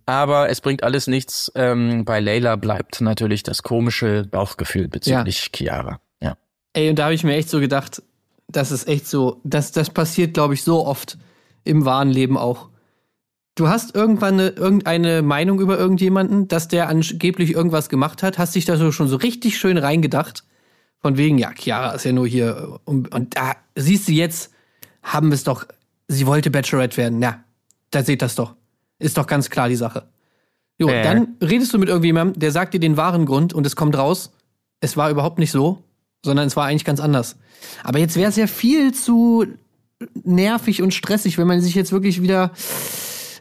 Aber 0.08 0.50
es 0.50 0.62
bringt 0.62 0.84
alles 0.84 1.06
nichts. 1.08 1.52
Ähm, 1.54 2.06
bei 2.06 2.20
Layla 2.20 2.56
bleibt 2.56 3.02
natürlich 3.02 3.44
das 3.44 3.62
komische 3.62 4.26
Bauchgefühl 4.26 4.88
bezüglich 4.88 5.52
Chiara. 5.56 6.00
Ja. 6.22 6.38
Ey, 6.74 6.90
und 6.90 6.98
da 6.98 7.06
habe 7.06 7.14
ich 7.14 7.24
mir 7.24 7.36
echt 7.36 7.50
so 7.50 7.60
gedacht, 7.60 8.02
das 8.48 8.72
ist 8.72 8.88
echt 8.88 9.08
so, 9.08 9.42
das, 9.44 9.72
das 9.72 9.90
passiert, 9.90 10.34
glaube 10.34 10.54
ich, 10.56 10.64
so 10.64 10.86
oft 10.86 11.18
im 11.64 11.86
wahren 11.86 12.10
Leben 12.10 12.38
auch. 12.38 12.70
Du 13.58 13.70
hast 13.70 13.96
irgendwann 13.96 14.36
eine, 14.36 14.50
irgendeine 14.50 15.24
Meinung 15.24 15.60
über 15.60 15.80
irgendjemanden, 15.80 16.48
dass 16.48 16.68
der 16.68 16.90
angeblich 16.90 17.56
irgendwas 17.56 17.90
gemacht 17.90 18.22
hat, 18.22 18.38
hast 18.38 18.54
dich 18.54 18.66
da 18.66 18.78
so 18.78 18.92
schon 18.92 19.08
so 19.08 19.16
richtig 19.16 19.58
schön 19.58 19.80
reingedacht. 19.80 20.44
Von 21.00 21.18
wegen, 21.18 21.40
ja, 21.40 21.52
Chiara 21.58 21.94
ist 21.94 22.06
ja 22.06 22.12
nur 22.12 22.28
hier. 22.28 22.80
Und, 22.86 23.12
und 23.16 23.36
da 23.36 23.56
siehst 23.74 24.08
du 24.08 24.12
jetzt, 24.12 24.52
haben 25.02 25.30
wir 25.30 25.34
es 25.34 25.44
doch, 25.44 25.66
sie 26.08 26.28
wollte 26.28 26.52
Bachelorette 26.52 26.98
werden. 26.98 27.20
Ja, 27.20 27.44
da 27.90 28.04
seht 28.04 28.22
das 28.22 28.36
doch. 28.36 28.54
Ist 29.00 29.18
doch 29.18 29.26
ganz 29.26 29.50
klar 29.50 29.70
die 29.70 29.76
Sache. 29.76 30.04
Jo, 30.78 30.90
Äh. 30.90 31.02
dann 31.02 31.30
redest 31.42 31.74
du 31.74 31.80
mit 31.80 31.90
irgendjemandem, 31.90 32.40
der 32.40 32.52
sagt 32.52 32.76
dir 32.76 32.80
den 32.80 32.96
wahren 32.96 33.26
Grund 33.26 33.54
und 33.54 33.66
es 33.66 33.76
kommt 33.76 33.98
raus, 33.98 34.32
es 34.82 34.98
war 34.98 35.10
überhaupt 35.10 35.40
nicht 35.40 35.52
so, 35.52 35.82
sondern 36.24 36.46
es 36.46 36.56
war 36.56 36.66
eigentlich 36.66 36.86
ganz 36.86 37.00
anders. 37.00 37.38
Aber 37.84 37.98
jetzt 37.98 38.18
wäre 38.18 38.30
es 38.30 38.36
ja 38.36 38.46
viel 38.46 38.94
zu 38.94 39.48
nervig 40.14 40.84
und 40.84 40.94
stressig, 40.94 41.40
wenn 41.40 41.48
man 41.48 41.60
sich 41.60 41.74
jetzt 41.74 41.92
wirklich 41.92 42.22
wieder 42.22 42.52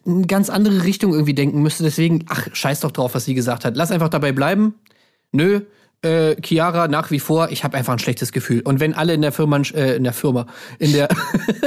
eine 0.06 0.26
ganz 0.26 0.50
andere 0.50 0.84
Richtung 0.84 1.12
irgendwie 1.12 1.34
denken 1.34 1.62
müsste. 1.62 1.82
Deswegen, 1.84 2.24
ach, 2.28 2.48
scheiß 2.52 2.80
doch 2.80 2.92
drauf, 2.92 3.14
was 3.14 3.24
sie 3.24 3.34
gesagt 3.34 3.64
hat. 3.64 3.76
Lass 3.76 3.90
einfach 3.90 4.08
dabei 4.08 4.32
bleiben. 4.32 4.74
Nö, 5.32 5.62
äh, 6.02 6.36
Chiara 6.42 6.88
nach 6.88 7.10
wie 7.10 7.18
vor, 7.20 7.50
ich 7.50 7.64
habe 7.64 7.76
einfach 7.76 7.92
ein 7.92 7.98
schlechtes 7.98 8.32
Gefühl. 8.32 8.60
Und 8.62 8.80
wenn 8.80 8.94
alle 8.94 9.14
in 9.14 9.22
der 9.22 9.32
Firma, 9.32 9.58
äh, 9.74 9.96
in 9.96 10.04
der 10.04 10.12
Firma, 10.12 10.46
in 10.78 10.92
der, 10.92 11.08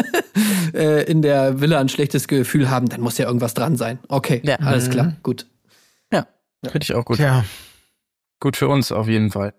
äh, 0.74 1.04
in 1.10 1.22
der 1.22 1.60
Villa 1.62 1.80
ein 1.80 1.90
schlechtes 1.90 2.28
Gefühl 2.28 2.70
haben, 2.70 2.88
dann 2.90 3.02
muss 3.02 3.18
ja 3.18 3.26
irgendwas 3.26 3.54
dran 3.54 3.76
sein. 3.76 4.00
Okay, 4.08 4.42
Ja. 4.44 4.56
alles 4.58 4.90
klar, 4.90 5.16
gut. 5.24 5.46
Ja, 6.12 6.28
finde 6.64 6.84
ich 6.84 6.94
auch 6.94 7.06
gut. 7.06 7.18
Tja, 7.18 7.44
Gut 8.42 8.56
für 8.56 8.70
uns 8.70 8.92
auf 8.94 9.08
jeden 9.10 9.32
Fall. 9.32 9.54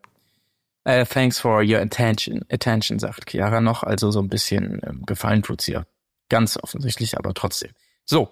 Äh, 0.84 1.04
thanks 1.04 1.38
for 1.38 1.62
your 1.62 1.78
attention, 1.78 2.42
attention, 2.50 2.98
sagt 2.98 3.30
Chiara 3.30 3.60
noch. 3.60 3.82
Also 3.82 4.10
so 4.10 4.20
ein 4.20 4.28
bisschen 4.28 4.80
ähm, 4.86 5.02
Gefallen 5.04 5.42
tut's 5.42 5.68
ihr. 5.68 5.86
Ganz 6.30 6.56
offensichtlich, 6.56 7.18
aber 7.18 7.34
trotzdem. 7.34 7.72
So, 8.06 8.30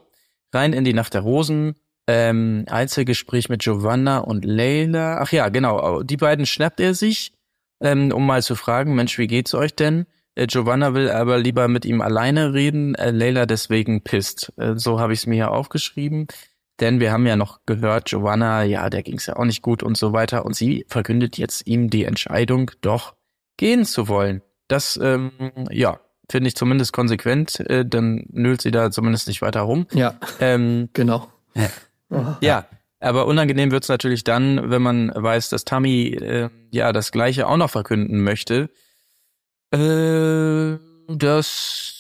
rein 0.53 0.72
in 0.72 0.84
die 0.84 0.94
Nacht 0.94 1.14
der 1.14 1.22
Rosen. 1.22 1.74
Ähm, 2.07 2.64
Einzelgespräch 2.68 3.49
mit 3.49 3.62
Giovanna 3.62 4.18
und 4.18 4.44
Leila. 4.44 5.18
Ach 5.20 5.30
ja, 5.30 5.49
genau. 5.51 6.03
Die 6.03 6.16
beiden 6.16 6.46
schnappt 6.46 6.80
er 6.80 6.94
sich, 6.94 7.32
ähm, 7.82 8.12
um 8.12 8.26
mal 8.26 8.42
zu 8.42 8.55
fragen, 8.55 8.94
Mensch, 8.94 9.18
wie 9.18 9.26
geht's 9.26 9.55
euch 9.55 9.74
denn? 9.74 10.07
Äh, 10.34 10.46
Giovanna 10.46 10.94
will 10.94 11.11
aber 11.11 11.38
lieber 11.38 11.68
mit 11.68 11.84
ihm 11.84 12.01
alleine 12.01 12.55
reden, 12.55 12.94
äh, 12.94 13.11
Leila 13.11 13.44
deswegen 13.44 14.03
pisst. 14.03 14.53
Äh, 14.57 14.76
so 14.76 15.01
habe 15.01 15.12
ich 15.12 15.20
es 15.20 15.26
mir 15.26 15.34
hier 15.34 15.51
aufgeschrieben. 15.51 16.28
Denn 16.80 17.01
wir 17.01 17.11
haben 17.11 17.26
ja 17.26 17.36
noch 17.36 17.61
gehört, 17.66 18.07
Giovanna, 18.07 18.62
ja, 18.62 18.88
der 18.88 19.03
ging's 19.03 19.26
ja 19.26 19.36
auch 19.36 19.44
nicht 19.44 19.62
gut 19.62 19.82
und 19.82 19.96
so 19.96 20.12
weiter. 20.12 20.46
Und 20.46 20.55
sie 20.55 20.86
verkündet 20.88 21.36
jetzt 21.36 21.66
ihm 21.66 21.90
die 21.90 22.05
Entscheidung, 22.05 22.70
doch 22.80 23.16
gehen 23.57 23.84
zu 23.84 24.07
wollen. 24.07 24.42
Das, 24.68 24.99
ähm, 25.03 25.32
ja, 25.70 25.99
finde 26.31 26.49
ich 26.49 26.57
zumindest 26.57 26.93
konsequent. 26.93 27.61
Äh, 27.61 27.85
dann 27.87 28.24
nölt 28.31 28.61
sie 28.62 28.70
da 28.70 28.91
zumindest 28.91 29.29
nicht 29.29 29.43
weiter 29.43 29.61
rum. 29.61 29.87
Ja, 29.93 30.14
Ähm, 30.41 30.89
genau. 30.93 31.29
ja, 32.41 32.66
aber 33.01 33.26
unangenehm 33.26 33.70
wird's 33.70 33.89
natürlich 33.89 34.24
dann, 34.24 34.70
wenn 34.70 34.83
man 34.83 35.12
weiß, 35.14 35.49
dass 35.51 35.64
Tammy 35.64 36.09
äh, 36.09 36.49
ja 36.70 36.93
das 36.93 37.12
Gleiche 37.12 37.47
auch 37.47 37.57
noch 37.57 37.70
verkünden 37.70 38.22
möchte. 38.22 38.70
Äh, 39.72 40.79
das 41.09 41.97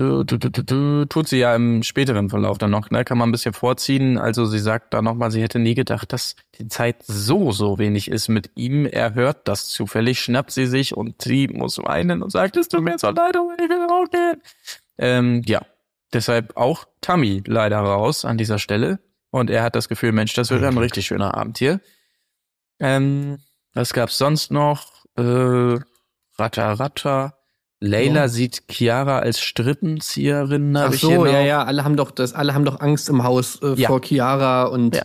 du, 0.00 0.38
du, 0.38 0.50
du, 0.50 1.04
tut 1.04 1.28
sie 1.28 1.38
ja 1.38 1.54
im 1.54 1.82
späteren 1.82 2.30
Verlauf 2.30 2.58
dann 2.58 2.70
noch, 2.70 2.90
ne? 2.90 3.04
Kann 3.04 3.18
man 3.18 3.28
ein 3.28 3.32
bisschen 3.32 3.52
vorziehen. 3.52 4.18
Also 4.18 4.46
sie 4.46 4.58
sagt 4.58 4.94
da 4.94 5.02
nochmal, 5.02 5.30
sie 5.30 5.42
hätte 5.42 5.58
nie 5.58 5.74
gedacht, 5.74 6.12
dass 6.12 6.36
die 6.58 6.68
Zeit 6.68 7.02
so, 7.02 7.52
so 7.52 7.78
wenig 7.78 8.10
ist 8.10 8.28
mit 8.28 8.50
ihm. 8.54 8.86
Er 8.86 9.14
hört 9.14 9.46
das 9.48 9.68
zufällig, 9.68 10.20
schnappt 10.20 10.50
sie 10.50 10.66
sich 10.66 10.96
und 10.96 11.22
sie 11.22 11.48
muss 11.48 11.78
weinen 11.78 12.22
und 12.22 12.30
sagt, 12.30 12.56
es 12.56 12.68
tut 12.68 12.82
mir 12.82 12.98
so 12.98 13.08
leid, 13.10 13.36
aber 13.36 13.54
ich 13.58 13.68
will 13.68 13.86
auch 13.90 14.10
gehen. 14.10 14.42
Ähm, 14.98 15.42
ja, 15.46 15.60
deshalb 16.12 16.56
auch 16.56 16.86
Tammy 17.00 17.42
leider 17.46 17.78
raus 17.78 18.24
an 18.24 18.38
dieser 18.38 18.58
Stelle. 18.58 18.98
Und 19.30 19.50
er 19.50 19.62
hat 19.62 19.76
das 19.76 19.88
Gefühl, 19.88 20.12
Mensch, 20.12 20.34
das 20.34 20.50
wird 20.50 20.64
ein 20.64 20.78
richtig 20.78 21.06
schöner 21.06 21.34
Abend 21.34 21.58
hier. 21.58 21.80
Ähm, 22.80 23.38
was 23.74 23.92
gab's 23.92 24.18
sonst 24.18 24.50
noch? 24.50 25.04
Äh, 25.16 25.78
Ratter, 26.38 26.72
Ratter. 26.80 27.39
Leila 27.80 28.20
Ja. 28.22 28.28
sieht 28.28 28.62
Chiara 28.70 29.20
als 29.20 29.40
Strippenzieherin. 29.40 30.76
Ach 30.76 30.92
so, 30.92 31.24
ja, 31.26 31.40
ja, 31.40 31.64
alle 31.64 31.82
haben 31.84 31.96
doch 31.96 32.10
das, 32.10 32.34
alle 32.34 32.52
haben 32.54 32.64
doch 32.64 32.80
Angst 32.80 33.08
im 33.08 33.24
Haus 33.24 33.60
äh, 33.62 33.74
Ja. 33.74 33.88
vor 33.88 34.00
Chiara 34.02 34.64
und, 34.64 34.94
Ja. 34.96 35.02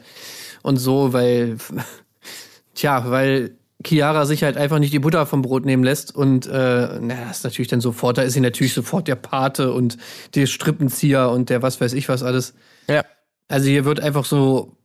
und 0.62 0.78
so, 0.78 1.14
weil, 1.14 1.58
tja, 2.76 3.10
weil 3.10 3.52
Chiara 3.86 4.26
sich 4.26 4.44
halt 4.44 4.58
einfach 4.58 4.80
nicht 4.80 4.92
die 4.94 5.00
Butter 5.00 5.26
vom 5.26 5.42
Brot 5.42 5.66
nehmen 5.66 5.84
lässt 5.84 6.14
und 6.16 6.48
äh, 6.48 7.00
na, 7.00 7.16
das 7.28 7.38
ist 7.38 7.44
natürlich 7.44 7.68
dann 7.70 7.82
sofort, 7.82 8.18
da 8.18 8.24
ist 8.24 8.34
sie 8.34 8.40
natürlich 8.42 8.74
sofort 8.74 9.08
der 9.08 9.16
Pate 9.16 9.72
und 9.72 9.98
der 10.34 10.48
Strippenzieher 10.48 11.30
und 11.30 11.50
der 11.50 11.62
was 11.62 11.80
weiß 11.80 11.94
ich 11.94 12.10
was 12.10 12.24
alles. 12.24 12.56
Ja. 12.90 13.04
Also 13.48 13.70
hier 13.70 13.86
wird 13.86 14.00
einfach 14.00 14.26
so, 14.26 14.76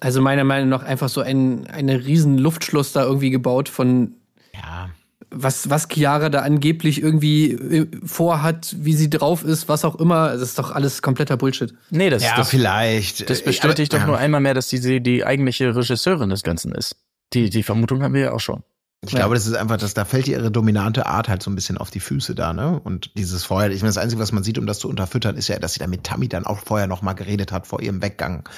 also 0.00 0.20
meiner 0.20 0.44
Meinung 0.44 0.68
nach 0.68 0.82
einfach 0.82 1.08
so 1.08 1.20
ein 1.20 1.66
eine 1.68 2.04
riesen 2.04 2.36
Luftschloss 2.36 2.92
da 2.92 3.04
irgendwie 3.04 3.30
gebaut 3.30 3.68
von 3.68 4.14
ja. 4.52 4.90
Was, 5.30 5.68
was 5.70 5.88
Chiara 5.88 6.28
da 6.30 6.40
angeblich 6.40 7.02
irgendwie 7.02 7.52
äh, 7.52 7.86
vorhat, 8.04 8.74
wie 8.78 8.94
sie 8.94 9.10
drauf 9.10 9.44
ist, 9.44 9.68
was 9.68 9.84
auch 9.84 9.96
immer. 9.96 10.32
Das 10.32 10.42
ist 10.42 10.58
doch 10.58 10.70
alles 10.70 11.02
kompletter 11.02 11.36
Bullshit. 11.36 11.74
Nee, 11.90 12.10
das, 12.10 12.22
Ja, 12.22 12.36
das, 12.36 12.50
vielleicht. 12.50 13.28
das 13.28 13.40
Äh, 13.40 13.44
bestätigt 13.44 13.92
aber- 13.94 14.00
doch 14.00 14.06
ja. 14.08 14.12
nur 14.12 14.18
einmal 14.18 14.40
mehr, 14.40 14.54
dass 14.54 14.68
die, 14.68 15.02
die 15.02 15.24
eigentliche 15.24 15.74
Regisseurin 15.76 16.30
des 16.30 16.42
Ganzen 16.42 16.72
ist. 16.72 16.96
Die, 17.34 17.50
die 17.50 17.62
Vermutung 17.62 18.02
haben 18.02 18.14
wir 18.14 18.20
ja 18.22 18.32
auch 18.32 18.40
schon. 18.40 18.62
Ich 19.00 19.14
glaube, 19.14 19.36
das 19.36 19.46
ist 19.46 19.54
einfach, 19.54 19.76
dass 19.76 19.94
da 19.94 20.04
fällt 20.04 20.26
ihr 20.26 20.38
ihre 20.38 20.50
dominante 20.50 21.06
Art 21.06 21.28
halt 21.28 21.40
so 21.40 21.52
ein 21.52 21.54
bisschen 21.54 21.78
auf 21.78 21.90
die 21.90 22.00
Füße 22.00 22.34
da, 22.34 22.52
ne? 22.52 22.80
Und 22.82 23.16
dieses 23.16 23.44
vorher, 23.44 23.70
ich 23.70 23.80
meine, 23.82 23.90
das 23.90 23.98
Einzige, 23.98 24.20
was 24.20 24.32
man 24.32 24.42
sieht, 24.42 24.58
um 24.58 24.66
das 24.66 24.80
zu 24.80 24.88
unterfüttern, 24.88 25.36
ist 25.36 25.46
ja, 25.46 25.56
dass 25.60 25.74
sie 25.74 25.78
da 25.78 25.86
mit 25.86 26.02
Tammy 26.02 26.28
dann 26.28 26.44
auch 26.44 26.58
vorher 26.58 26.88
noch 26.88 27.00
mal 27.00 27.12
geredet 27.12 27.52
hat 27.52 27.68
vor 27.68 27.80
ihrem 27.80 28.02
Weggang. 28.02 28.48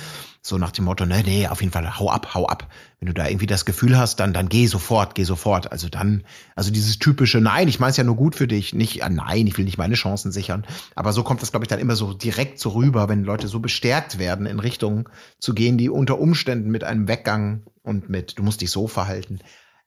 So 0.41 0.57
nach 0.57 0.71
dem 0.71 0.87
Motto, 0.87 1.05
nee, 1.05 1.23
nee, 1.23 1.47
auf 1.47 1.61
jeden 1.61 1.75
Fall, 1.75 1.99
hau 1.99 2.11
ab, 2.11 2.35
hau 2.35 2.47
ab. 2.47 2.69
Wenn 2.99 3.09
du 3.09 3.13
da 3.13 3.29
irgendwie 3.29 3.47
das 3.47 3.67
Gefühl 3.67 3.99
hast, 3.99 4.19
dann, 4.19 4.33
dann 4.33 4.49
geh 4.49 4.67
sofort, 4.67 5.15
geh 5.15 5.25
sofort. 5.25 5.71
Also 5.71 5.91
dann, 5.91 6.25
also 6.57 6.71
dieses 6.71 6.99
typische, 6.99 7.43
nein, 7.43 7.69
ich 7.69 7.79
meine 7.79 7.91
es 7.91 7.99
ja 7.99 8.05
nur 8.05 8.17
gut 8.17 8.35
für 8.35 8.49
dich. 8.49 8.75
Nicht, 8.75 9.05
ah, 9.05 9.11
nein, 9.11 9.47
ich 9.47 9.59
will 9.59 9.67
nicht 9.67 9.77
meine 9.77 9.95
Chancen 9.95 10.33
sichern. 10.33 10.65
Aber 10.95 11.13
so 11.13 11.23
kommt 11.23 11.43
das, 11.43 11.51
glaube 11.51 11.65
ich, 11.65 11.69
dann 11.69 11.81
immer 11.81 11.97
so 11.97 12.15
direkt 12.15 12.59
so 12.59 12.71
rüber, 12.71 13.11
wenn 13.11 13.25
Leute 13.25 13.47
so 13.47 13.61
bestärkt 13.61 14.19
werden, 14.19 14.47
in 14.47 14.59
Richtungen 14.59 15.05
zu 15.39 15.53
gehen, 15.53 15.77
die 15.77 15.91
unter 15.91 16.19
Umständen 16.19 16.71
mit 16.71 16.83
einem 16.83 17.09
Weggang 17.09 17.65
und 17.83 18.09
mit, 18.09 18.39
du 18.39 18.43
musst 18.43 18.63
dich 18.63 18.71
so 18.71 18.89
verhalten, 18.89 19.41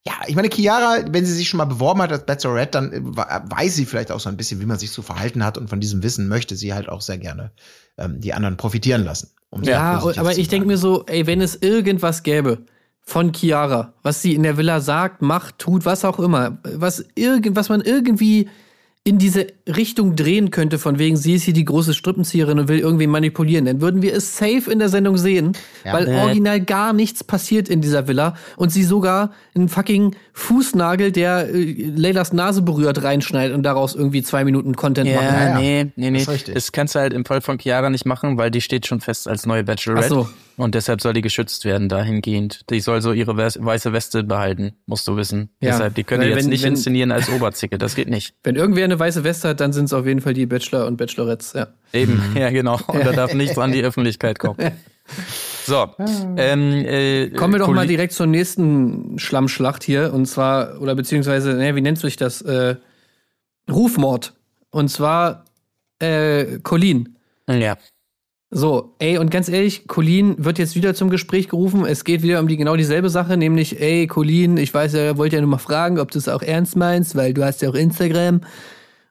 Ja, 0.06 0.14
ich 0.28 0.36
meine, 0.36 0.49
Chiara, 0.49 1.06
wenn 1.12 1.26
sie 1.26 1.34
sich 1.34 1.47
schon 1.47 1.60
mal 1.60 1.66
beworben 1.66 2.01
hat 2.01 2.12
als 2.12 2.26
Bachelorette, 2.26 2.72
dann 2.72 2.91
äh, 2.91 3.01
weiß 3.04 3.76
sie 3.76 3.86
vielleicht 3.86 4.12
auch 4.12 4.20
so 4.20 4.28
ein 4.28 4.36
bisschen, 4.36 4.60
wie 4.60 4.66
man 4.66 4.78
sich 4.78 4.91
zu 4.91 5.01
verhalten 5.01 5.45
hat 5.45 5.58
und 5.58 5.70
von 5.70 5.80
diesem 5.80 6.04
Wissen 6.04 6.28
möchte 6.28 6.56
sie 6.58 6.74
halt 6.74 6.89
auch 6.89 7.01
sehr 7.01 7.18
gerne 7.18 7.51
ähm, 7.97 8.20
die 8.20 8.34
anderen 8.34 8.58
profitieren 8.58 9.06
lassen. 9.06 9.30
Um 9.49 9.64
ja, 9.64 10.01
aber 10.18 10.38
ich 10.38 10.47
denke 10.49 10.68
mir 10.68 10.78
so, 10.78 11.06
ey, 11.06 11.26
wenn 11.26 11.39
es 11.39 11.56
irgendwas 11.56 12.24
gäbe 12.24 12.66
von 13.01 13.34
Chiara, 13.34 13.93
was 14.01 14.22
sie 14.22 14.34
in 14.34 14.43
der 14.43 14.58
Villa 14.58 14.82
sagt, 14.82 15.22
macht, 15.22 15.60
tut, 15.60 15.86
was 15.86 16.04
auch 16.04 16.20
immer, 16.20 16.58
was 16.64 17.06
irgend, 17.16 17.56
was 17.56 17.70
man 17.70 17.82
irgendwie 17.82 18.49
in 19.06 19.18
diese 19.18 19.47
Richtung 19.68 20.16
drehen 20.16 20.49
könnte, 20.49 20.80
von 20.80 20.97
wegen, 20.97 21.18
sie 21.18 21.34
ist 21.34 21.43
hier 21.43 21.54
die 21.54 21.66
große 21.66 21.93
Strippenzieherin 21.93 22.58
und 22.58 22.70
will 22.70 22.80
irgendwie 22.80 23.08
manipulieren, 23.08 23.66
dann 23.66 23.82
würden 23.82 24.01
wir 24.01 24.14
es 24.14 24.38
safe 24.38 24.72
in 24.72 24.80
der 24.80 24.88
Sendung 24.88 25.18
sehen, 25.18 25.58
ja. 25.84 25.93
weil 25.93 26.08
original 26.08 26.62
gar 26.62 26.93
nichts 26.93 27.22
passiert 27.22 27.68
in 27.68 27.82
dieser 27.82 28.08
Villa 28.08 28.38
und 28.56 28.72
sie 28.72 28.84
sogar 28.84 29.34
einen 29.56 29.68
fucking 29.68 30.16
Fußnagel, 30.36 31.12
der 31.12 31.50
äh, 31.50 31.74
Leylas 31.96 32.34
Nase 32.34 32.64
berührt, 32.64 33.04
reinschneidet 33.04 33.56
und 33.56 33.62
daraus 33.64 33.94
irgendwie 33.94 34.24
zwei 34.24 34.44
Minuten 34.44 34.76
Content 34.76 35.08
ja, 35.08 35.22
machen. 35.22 35.36
Ja, 35.36 35.60
nee, 35.60 35.92
nee, 35.96 36.10
nee. 36.10 36.26
Das, 36.26 36.44
das, 36.46 36.72
kannst 36.72 36.96
du 36.96 37.00
halt 37.00 37.14
im 37.14 37.24
Fall 37.24 37.42
von 37.42 37.60
Chiara 37.60 37.92
nicht 37.92 38.06
machen, 38.06 38.36
weil 38.38 38.50
die 38.50 38.62
steht 38.62 38.88
schon 38.88 39.00
fest 39.00 39.28
als 39.28 39.46
neue 39.46 39.64
Bachelorette. 39.64 40.06
Ach 40.06 40.10
so. 40.10 40.30
Und 40.56 40.76
deshalb 40.76 41.02
soll 41.02 41.14
die 41.14 41.22
geschützt 41.22 41.66
werden 41.66 41.88
dahingehend. 41.88 42.70
Die 42.72 42.80
soll 42.80 43.02
so 43.02 43.12
ihre 43.12 43.38
weiße 43.38 43.94
Weste 43.94 44.24
behalten, 44.24 44.74
musst 44.88 45.08
du 45.08 45.16
wissen. 45.18 45.50
Ja. 45.60 45.72
Deshalb, 45.72 45.96
die 45.96 46.04
können 46.04 46.24
die 46.24 46.30
jetzt 46.30 46.44
wenn, 46.44 46.50
nicht 46.50 46.64
wenn, 46.64 46.74
inszenieren 46.74 47.12
als 47.12 47.30
Oberzicke, 47.30 47.78
das 47.78 47.96
geht 47.96 48.10
nicht. 48.10 48.34
Wenn 48.44 48.56
irgendwer 48.56 48.84
eine 48.84 49.00
weiße 49.00 49.24
Weste 49.24 49.50
hat, 49.50 49.60
dann 49.60 49.72
sind 49.72 49.86
es 49.86 49.94
auf 49.94 50.06
jeden 50.06 50.22
Fall 50.22 50.34
die 50.34 50.48
Bachelor 50.48 50.88
und 50.88 50.98
Bachelorettes, 50.98 51.54
ja. 51.54 51.68
Eben, 51.92 52.22
ja 52.36 52.50
genau. 52.50 52.80
Und 52.88 53.06
da 53.06 53.12
darf 53.14 53.34
nichts 53.36 53.58
an 53.58 53.72
die 53.72 53.84
Öffentlichkeit 53.84 54.40
kommen. 54.40 54.58
So, 55.66 55.88
ähm, 56.38 56.86
äh, 56.86 57.30
kommen 57.30 57.53
wir 57.53 57.59
doch 57.59 57.70
mal 57.70 57.88
direkt 57.88 58.14
zur 58.14 58.28
nächsten 58.28 59.18
Schlammschlacht 59.18 59.84
hier. 59.84 60.14
Und 60.14 60.26
zwar, 60.26 60.82
oder 60.82 60.95
beziehungsweise, 60.95 61.53
ne, 61.53 61.76
wie 61.76 61.82
nennt 61.82 61.99
sich 61.99 62.18
das? 62.18 62.41
Äh, 62.41 62.76
Rufmord. 63.72 64.34
Und 64.72 64.89
zwar 64.89 65.45
äh, 65.99 66.59
Colin. 66.64 67.16
Ja. 67.47 67.78
So, 68.55 68.93
ey, 68.99 69.18
und 69.18 69.32
ganz 69.32 69.49
ehrlich, 69.49 69.88
Colin 69.88 70.36
wird 70.38 70.59
jetzt 70.59 70.76
wieder 70.76 70.93
zum 70.93 71.09
Gespräch 71.09 71.49
gerufen. 71.49 71.86
Es 71.86 72.03
geht 72.03 72.22
wieder 72.22 72.39
um 72.39 72.47
die 72.47 72.57
genau 72.57 72.76
dieselbe 72.76 73.09
Sache, 73.09 73.36
nämlich, 73.36 73.82
ey, 73.82 74.05
Colin, 74.05 74.57
ich 74.57 74.72
weiß 74.72 74.93
ja, 74.93 75.18
wollte 75.18 75.38
ja 75.38 75.41
nur 75.41 75.49
mal 75.49 75.57
fragen, 75.57 75.97
ob 75.97 76.11
du 76.11 76.20
es 76.20 76.28
auch 76.28 76.43
ernst 76.43 76.76
meinst, 76.76 77.16
weil 77.16 77.34
du 77.34 77.43
hast 77.43 77.64
ja 77.64 77.70
auch 77.70 77.74
Instagram 77.74 78.41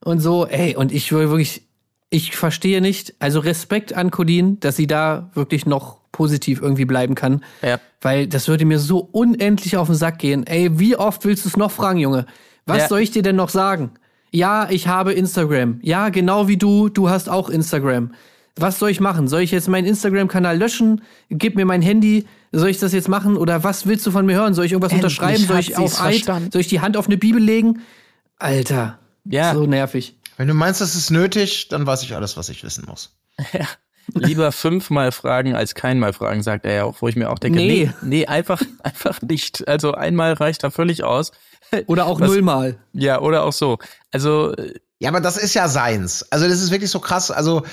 und 0.05 0.21
so. 0.21 0.47
Ey, 0.47 0.77
und 0.77 0.93
ich 0.93 1.11
will 1.11 1.29
wirklich, 1.29 1.63
ich 2.09 2.37
verstehe 2.37 2.81
nicht, 2.81 3.15
also 3.19 3.41
Respekt 3.41 3.95
an 3.95 4.13
Colin, 4.13 4.61
dass 4.61 4.77
sie 4.77 4.87
da 4.87 5.31
wirklich 5.35 5.67
noch 5.67 6.02
positiv 6.13 6.61
irgendwie 6.61 6.85
bleiben 6.85 7.15
kann. 7.15 7.43
Ja. 7.63 7.81
Weil 8.01 8.27
das 8.27 8.49
würde 8.49 8.65
mir 8.65 8.79
so 8.79 8.99
unendlich 8.99 9.77
auf 9.77 9.89
den 9.89 9.97
Sack 9.97 10.19
gehen. 10.19 10.47
Ey, 10.47 10.79
wie 10.79 10.97
oft 10.97 11.25
willst 11.25 11.45
du 11.45 11.49
es 11.49 11.57
noch 11.57 11.71
fragen, 11.71 11.99
Junge? 11.99 12.27
Was 12.67 12.79
ja. 12.79 12.89
soll 12.89 13.01
ich 13.01 13.11
dir 13.11 13.23
denn 13.23 13.37
noch 13.37 13.49
sagen? 13.49 13.93
Ja, 14.31 14.69
ich 14.71 14.89
habe 14.89 15.13
Instagram. 15.13 15.81
Ja, 15.83 16.09
genau 16.09 16.49
wie 16.49 16.57
du, 16.57 16.89
du 16.89 17.11
hast 17.11 17.29
auch 17.29 17.51
Instagram 17.51 18.13
was 18.57 18.79
soll 18.79 18.91
ich 18.91 19.01
machen? 19.01 19.29
Soll 19.29 19.43
ich 19.43 19.51
jetzt 19.51 19.69
meinen 19.69 19.87
Instagram-Kanal 19.87 20.59
löschen? 20.59 21.03
Gib 21.31 21.57
mir 21.57 21.65
mein 21.65 21.83
Handy. 21.83 22.27
Soll 22.53 22.69
ich 22.69 22.79
das 22.79 22.93
jetzt 22.93 23.09
machen? 23.09 23.37
Oder 23.37 23.65
was 23.65 23.87
willst 23.87 24.07
du 24.07 24.11
von 24.11 24.27
mir 24.27 24.37
hören? 24.37 24.55
Soll 24.55 24.67
ich 24.67 24.73
irgendwas 24.73 24.93
Endlich 24.93 25.05
unterschreiben? 25.05 25.47
Soll 25.47 25.61
ich 25.61 25.77
auf 25.77 26.01
Eid? 26.03 26.25
Soll 26.25 26.61
ich 26.61 26.69
die 26.69 26.81
Hand 26.81 26.97
auf 26.97 27.07
eine 27.07 27.17
Bibel 27.17 27.43
legen? 27.43 27.81
Alter. 28.39 28.99
Ja. 29.25 29.55
So 29.55 29.67
nervig. 29.67 30.17
Wenn 30.37 30.49
du 30.49 30.55
meinst, 30.55 30.81
das 30.81 30.95
ist 30.95 31.11
nötig, 31.11 31.69
dann 31.69 31.87
weiß 31.87 32.03
ich 32.03 32.15
alles, 32.15 32.37
was 32.37 32.49
ich 32.49 32.63
wissen 32.63 32.85
muss. 32.87 33.17
Ja. 33.53 33.67
Lieber 34.15 34.53
fünfmal 34.53 35.13
fragen 35.13 35.55
als 35.55 35.75
keinmal 35.75 36.13
fragen, 36.13 36.43
sagt 36.43 36.65
er 36.67 36.75
ja 36.75 36.85
auch, 36.85 37.01
wo 37.01 37.09
ich 37.09 37.17
mir 37.17 37.31
auch 37.31 37.39
denke, 37.39 37.59
nee, 37.59 37.85
nee, 37.85 37.93
nee 38.03 38.27
einfach, 38.27 38.63
einfach 38.83 39.23
nicht. 39.23 39.67
Also 39.69 39.93
einmal 39.93 40.35
reicht 40.35 40.65
da 40.65 40.71
völlig 40.71 41.05
aus. 41.05 41.33
Oder 41.87 42.07
auch 42.07 42.21
was, 42.21 42.29
nullmal. 42.29 42.77
Ja, 42.93 43.21
oder 43.21 43.45
auch 43.45 43.53
so. 43.53 43.79
Also 44.11 44.55
ja, 45.03 45.09
aber 45.09 45.21
das 45.21 45.37
ist 45.37 45.55
ja 45.55 45.67
seins. 45.67 46.25
Also 46.31 46.47
das 46.47 46.63
ist 46.63 46.71
wirklich 46.71 46.93
so 46.93 47.01
krass. 47.01 47.33
Also 47.33 47.65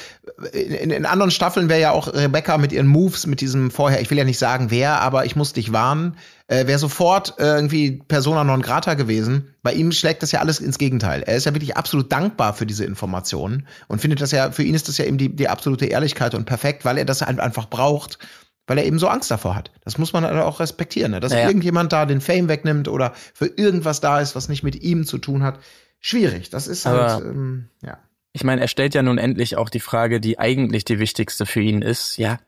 in, 0.52 0.90
in 0.90 1.06
anderen 1.06 1.30
Staffeln 1.30 1.70
wäre 1.70 1.80
ja 1.80 1.92
auch 1.92 2.12
Rebecca 2.12 2.58
mit 2.58 2.72
ihren 2.72 2.88
Moves, 2.88 3.28
mit 3.28 3.40
diesem 3.40 3.70
vorher, 3.70 4.02
ich 4.02 4.10
will 4.10 4.18
ja 4.18 4.24
nicht 4.24 4.40
sagen 4.40 4.72
wer, 4.72 5.00
aber 5.02 5.26
ich 5.26 5.36
muss 5.36 5.54
dich 5.54 5.72
warnen, 5.72 6.18
äh, 6.48 6.66
wäre 6.66 6.80
sofort 6.80 7.36
äh, 7.38 7.54
irgendwie 7.54 8.02
Persona 8.08 8.44
non 8.44 8.64
grata 8.64 8.96
gewesen. 8.96 9.54
Bei 9.62 9.74
ihm 9.74 9.92
schlägt 9.92 10.24
das 10.24 10.32
ja 10.32 10.40
alles 10.40 10.60
ins 10.60 10.80
Gegenteil. 10.80 11.22
Er 11.22 11.36
ist 11.36 11.46
ja 11.46 11.54
wirklich 11.54 11.78
absolut 11.78 12.12
dankbar 12.12 12.56
für 12.56 12.66
diese 12.66 12.84
Informationen 12.84 13.68
und 13.88 14.02
findet 14.02 14.22
das 14.22 14.32
ja, 14.32 14.50
für 14.52 14.64
ihn 14.64 14.74
ist 14.74 14.88
das 14.88 14.98
ja 14.98 15.06
eben 15.06 15.20
die, 15.20 15.36
die 15.36 15.50
absolute 15.50 15.86
Ehrlichkeit 15.86 16.34
und 16.34 16.46
perfekt, 16.46 16.84
weil 16.84 16.98
er 16.98 17.06
das 17.06 17.22
einfach 17.22 17.70
braucht 17.70 18.18
weil 18.66 18.78
er 18.78 18.86
eben 18.86 19.00
so 19.00 19.08
Angst 19.08 19.32
davor 19.32 19.56
hat. 19.56 19.72
Das 19.84 19.98
muss 19.98 20.14
man 20.14 20.24
auch 20.24 20.60
respektieren, 20.60 21.10
ne? 21.10 21.20
dass 21.20 21.32
ja, 21.32 21.40
ja. 21.40 21.48
irgendjemand 21.48 21.92
da 21.92 22.06
den 22.06 22.22
Fame 22.22 22.48
wegnimmt 22.48 22.88
oder 22.88 23.14
für 23.34 23.48
irgendwas 23.48 24.00
da 24.00 24.20
ist, 24.20 24.36
was 24.36 24.48
nicht 24.48 24.62
mit 24.62 24.84
ihm 24.84 25.08
zu 25.08 25.18
tun 25.18 25.42
hat 25.42 25.58
schwierig. 26.00 26.50
Das 26.50 26.68
ist 26.68 26.86
Aber 26.86 27.14
halt, 27.14 27.26
ähm, 27.26 27.70
ja. 27.82 28.00
Ich 28.32 28.44
meine, 28.44 28.62
er 28.62 28.68
stellt 28.68 28.94
ja 28.94 29.02
nun 29.02 29.18
endlich 29.18 29.58
auch 29.58 29.70
die 29.70 29.80
Frage, 29.80 30.20
die 30.20 30.40
eigentlich 30.40 30.86
die 30.86 31.00
wichtigste 31.00 31.46
für 31.46 31.62
ihn 31.62 31.82
ist. 31.82 32.18
Ja, 32.18 32.40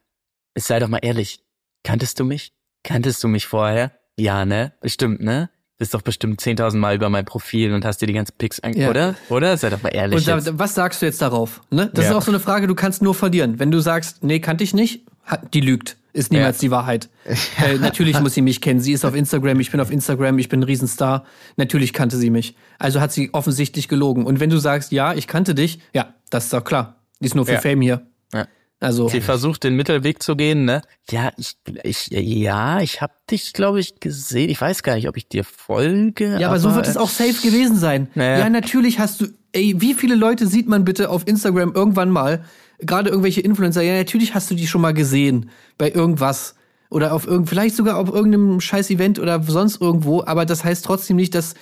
es 0.54 0.68
sei 0.68 0.80
doch 0.80 0.88
mal 0.88 1.00
ehrlich. 1.02 1.44
Kanntest 1.84 2.20
du 2.20 2.26
mich? 2.26 2.54
Kanntest 2.84 3.24
du 3.24 3.28
mich 3.28 3.48
vorher? 3.48 3.92
Ja, 4.18 4.46
ne? 4.46 4.74
Bestimmt, 4.82 5.22
ne? 5.22 5.50
Bist 5.78 5.96
doch 5.96 6.04
bestimmt 6.04 6.40
10.000 6.40 6.78
Mal 6.78 6.96
über 6.96 7.10
mein 7.10 7.26
Profil 7.26 7.74
und 7.74 7.86
hast 7.86 7.98
dir 8.02 8.06
die 8.06 8.14
ganzen 8.14 8.38
Pics 8.38 8.60
angeguckt, 8.60 8.96
ja. 8.96 9.10
oder? 9.10 9.16
Oder? 9.30 9.58
Sei 9.58 9.72
doch 9.72 9.82
mal 9.82 9.90
ehrlich. 9.90 10.28
Und 10.28 10.48
da, 10.48 10.60
was 10.60 10.76
sagst 10.76 11.02
du 11.02 11.08
jetzt 11.08 11.22
darauf? 11.24 11.62
Ne? 11.72 11.90
Das 11.92 12.06
ja. 12.06 12.12
ist 12.12 12.18
auch 12.18 12.22
so 12.22 12.30
eine 12.30 12.40
Frage, 12.40 12.68
du 12.68 12.76
kannst 12.76 13.02
nur 13.02 13.16
verlieren. 13.16 13.58
Wenn 13.58 13.72
du 13.72 13.80
sagst, 13.80 14.24
nee, 14.24 14.40
kannte 14.40 14.64
ich 14.64 14.76
nicht, 14.76 15.08
die 15.54 15.62
lügt. 15.62 15.98
Ist 16.14 16.32
niemals 16.32 16.58
ja. 16.58 16.68
die 16.68 16.72
Wahrheit. 16.72 17.10
äh, 17.64 17.78
natürlich 17.78 18.20
muss 18.20 18.34
sie 18.34 18.42
mich 18.42 18.62
kennen. 18.62 18.80
Sie 18.80 18.92
ist 18.92 19.06
auf 19.06 19.16
Instagram, 19.16 19.60
ich 19.60 19.72
bin 19.72 19.80
auf 19.80 19.92
Instagram, 19.92 20.40
ich 20.40 20.50
bin 20.50 20.60
ein 20.60 20.64
Riesenstar. 20.64 21.26
Natürlich 21.56 21.94
kannte 21.94 22.18
sie 22.18 22.30
mich. 22.30 22.56
Also 22.80 23.00
hat 23.00 23.12
sie 23.12 23.34
offensichtlich 23.34 23.88
gelogen. 23.88 24.26
Und 24.26 24.40
wenn 24.40 24.50
du 24.50 24.58
sagst, 24.58 24.92
ja, 24.92 25.14
ich 25.14 25.28
kannte 25.28 25.56
dich, 25.56 25.80
ja, 25.94 26.14
das 26.30 26.46
ist 26.46 26.54
doch 26.54 26.64
klar. 26.64 27.02
Die 27.20 27.26
ist 27.26 27.36
nur 27.36 27.46
für 27.46 27.54
ja. 27.54 27.62
Fame 27.62 27.82
hier. 27.82 28.08
Ja. 28.34 28.48
Also. 28.82 29.08
Sie 29.08 29.22
versucht 29.22 29.64
den 29.64 29.76
Mittelweg 29.76 30.24
zu 30.24 30.36
gehen, 30.36 30.66
ne? 30.66 30.82
Ja, 31.10 31.32
ich, 31.38 31.56
ich 31.84 32.08
ja, 32.10 32.82
ich 32.82 33.02
hab 33.02 33.28
dich, 33.28 33.54
glaube 33.54 33.80
ich, 33.80 34.00
gesehen. 34.00 34.50
Ich 34.50 34.60
weiß 34.60 34.82
gar 34.82 34.96
nicht, 34.96 35.08
ob 35.08 35.18
ich 35.18 35.28
dir 35.28 35.44
folge. 35.44 36.40
Ja, 36.40 36.48
aber, 36.48 36.48
aber 36.48 36.60
so 36.60 36.76
wird 36.76 36.88
es 36.88 36.98
auch 36.98 37.10
safe 37.10 37.42
gewesen 37.42 37.78
sein. 37.78 38.10
Naja. 38.16 38.40
Ja, 38.40 38.50
natürlich 38.50 38.98
hast 39.00 39.22
du, 39.22 39.28
ey, 39.52 39.76
wie 39.78 39.94
viele 39.94 40.16
Leute 40.16 40.48
sieht 40.48 40.68
man 40.68 40.84
bitte 40.84 41.10
auf 41.10 41.28
Instagram 41.28 41.74
irgendwann 41.74 42.10
mal, 42.10 42.44
gerade 42.82 43.10
irgendwelche 43.10 43.42
Influencer, 43.42 43.82
ja, 43.82 43.98
natürlich 43.98 44.36
hast 44.36 44.52
du 44.52 44.56
die 44.56 44.68
schon 44.68 44.82
mal 44.82 44.94
gesehen 44.94 45.50
bei 45.78 45.92
irgendwas 45.92 46.56
oder 46.90 47.14
auf 47.14 47.26
irgend, 47.26 47.50
vielleicht 47.50 47.76
sogar 47.76 47.98
auf 47.98 48.10
irgendeinem 48.10 48.60
scheiß 48.60 48.90
Event 48.90 49.20
oder 49.20 49.42
sonst 49.44 49.82
irgendwo, 49.82 50.24
aber 50.26 50.46
das 50.46 50.64
heißt 50.64 50.84
trotzdem 50.84 51.16
nicht, 51.16 51.34
dass 51.36 51.54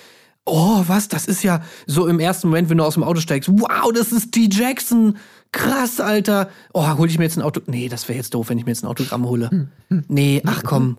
oh, 0.45 0.83
was, 0.87 1.07
das 1.07 1.27
ist 1.27 1.43
ja 1.43 1.63
so 1.85 2.07
im 2.07 2.19
ersten 2.19 2.47
Moment, 2.47 2.69
wenn 2.69 2.77
du 2.77 2.83
aus 2.83 2.95
dem 2.95 3.03
Auto 3.03 3.19
steigst, 3.19 3.49
wow, 3.51 3.91
das 3.93 4.11
ist 4.11 4.31
T. 4.31 4.49
Jackson. 4.51 5.17
Krass, 5.51 5.99
Alter. 5.99 6.49
Oh, 6.73 6.97
hol 6.97 7.07
ich 7.07 7.17
mir 7.17 7.25
jetzt 7.25 7.37
ein 7.37 7.41
Auto. 7.41 7.61
Nee, 7.67 7.89
das 7.89 8.07
wäre 8.07 8.17
jetzt 8.17 8.33
doof, 8.33 8.49
wenn 8.49 8.57
ich 8.57 8.65
mir 8.65 8.71
jetzt 8.71 8.83
ein 8.83 8.87
Autogramm 8.87 9.25
hole. 9.25 9.69
Nee, 10.07 10.41
ach 10.45 10.63
komm. 10.63 10.97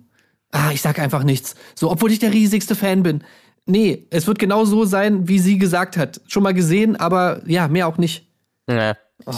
Ah, 0.50 0.72
ich 0.72 0.82
sag 0.82 0.98
einfach 0.98 1.22
nichts. 1.22 1.54
So, 1.74 1.90
obwohl 1.90 2.10
ich 2.10 2.18
der 2.18 2.32
riesigste 2.32 2.74
Fan 2.74 3.02
bin. 3.02 3.22
Nee, 3.66 4.06
es 4.10 4.26
wird 4.26 4.40
genau 4.40 4.64
so 4.64 4.84
sein, 4.84 5.28
wie 5.28 5.38
sie 5.38 5.58
gesagt 5.58 5.96
hat. 5.96 6.20
Schon 6.26 6.42
mal 6.42 6.54
gesehen, 6.54 6.96
aber 6.96 7.42
ja, 7.46 7.68
mehr 7.68 7.86
auch 7.86 7.98
nicht. 7.98 8.26
Ja. 8.68 8.96
Oh. 9.26 9.32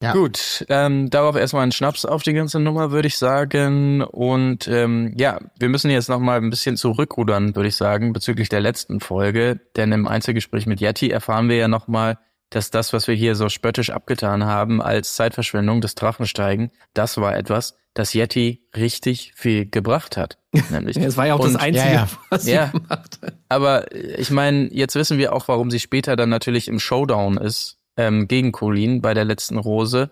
Ja. 0.00 0.12
Gut, 0.12 0.64
ähm, 0.68 1.10
darauf 1.10 1.34
erstmal 1.34 1.64
ein 1.64 1.72
Schnaps 1.72 2.04
auf 2.04 2.22
die 2.22 2.32
ganze 2.32 2.60
Nummer, 2.60 2.92
würde 2.92 3.08
ich 3.08 3.18
sagen. 3.18 4.02
Und 4.02 4.68
ähm, 4.68 5.12
ja, 5.16 5.40
wir 5.58 5.68
müssen 5.68 5.90
jetzt 5.90 6.08
nochmal 6.08 6.38
ein 6.38 6.50
bisschen 6.50 6.76
zurückrudern, 6.76 7.56
würde 7.56 7.68
ich 7.68 7.76
sagen, 7.76 8.12
bezüglich 8.12 8.48
der 8.48 8.60
letzten 8.60 9.00
Folge. 9.00 9.60
Denn 9.76 9.90
im 9.90 10.06
Einzelgespräch 10.06 10.66
mit 10.66 10.80
Yeti 10.80 11.10
erfahren 11.10 11.48
wir 11.48 11.56
ja 11.56 11.66
nochmal, 11.66 12.18
dass 12.50 12.70
das, 12.70 12.92
was 12.92 13.08
wir 13.08 13.14
hier 13.16 13.34
so 13.34 13.48
spöttisch 13.48 13.90
abgetan 13.90 14.44
haben 14.44 14.80
als 14.80 15.16
Zeitverschwendung 15.16 15.80
des 15.80 15.96
Drachensteigen, 15.96 16.70
das 16.94 17.18
war 17.18 17.36
etwas, 17.36 17.76
das 17.92 18.14
Yeti 18.14 18.68
richtig 18.76 19.32
viel 19.34 19.68
gebracht 19.68 20.16
hat. 20.16 20.38
Nämlich. 20.70 20.96
Es 20.96 21.16
war 21.16 21.26
ja 21.26 21.34
auch 21.34 21.40
Und, 21.40 21.54
das 21.54 21.60
Einzige, 21.60 21.86
ja, 21.86 21.92
ja. 21.92 22.08
was 22.30 22.44
sie 22.44 22.52
ja. 22.52 22.66
gemacht 22.66 23.18
hat. 23.20 23.34
Aber 23.48 23.92
ich 23.92 24.30
meine, 24.30 24.72
jetzt 24.72 24.94
wissen 24.94 25.18
wir 25.18 25.32
auch, 25.32 25.48
warum 25.48 25.72
sie 25.72 25.80
später 25.80 26.14
dann 26.14 26.28
natürlich 26.28 26.68
im 26.68 26.78
Showdown 26.78 27.36
ist 27.36 27.77
ähm, 27.98 28.28
gegen 28.28 28.52
Colleen 28.52 29.02
bei 29.02 29.12
der 29.12 29.26
letzten 29.26 29.58
Rose, 29.58 30.08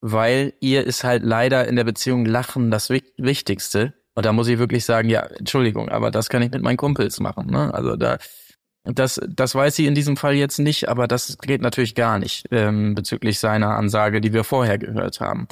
weil 0.00 0.52
ihr 0.60 0.86
ist 0.86 1.02
halt 1.02 1.24
leider 1.24 1.66
in 1.66 1.74
der 1.74 1.84
Beziehung 1.84 2.24
Lachen 2.24 2.70
das 2.70 2.90
Wichtigste. 2.90 3.94
Und 4.14 4.26
da 4.26 4.32
muss 4.32 4.48
ich 4.48 4.58
wirklich 4.58 4.84
sagen, 4.84 5.08
ja, 5.08 5.22
Entschuldigung, 5.22 5.88
aber 5.88 6.10
das 6.10 6.28
kann 6.28 6.42
ich 6.42 6.50
mit 6.50 6.62
meinen 6.62 6.76
Kumpels 6.76 7.18
machen. 7.18 7.46
Ne? 7.46 7.72
Also 7.72 7.96
da, 7.96 8.18
das, 8.84 9.20
das 9.28 9.54
weiß 9.54 9.76
sie 9.76 9.86
in 9.86 9.94
diesem 9.94 10.16
Fall 10.16 10.34
jetzt 10.34 10.58
nicht, 10.58 10.88
aber 10.88 11.08
das 11.08 11.38
geht 11.38 11.62
natürlich 11.62 11.94
gar 11.94 12.18
nicht 12.18 12.46
ähm, 12.50 12.94
bezüglich 12.94 13.38
seiner 13.38 13.76
Ansage, 13.76 14.20
die 14.20 14.32
wir 14.32 14.44
vorher 14.44 14.78
gehört 14.78 15.20
haben. 15.20 15.48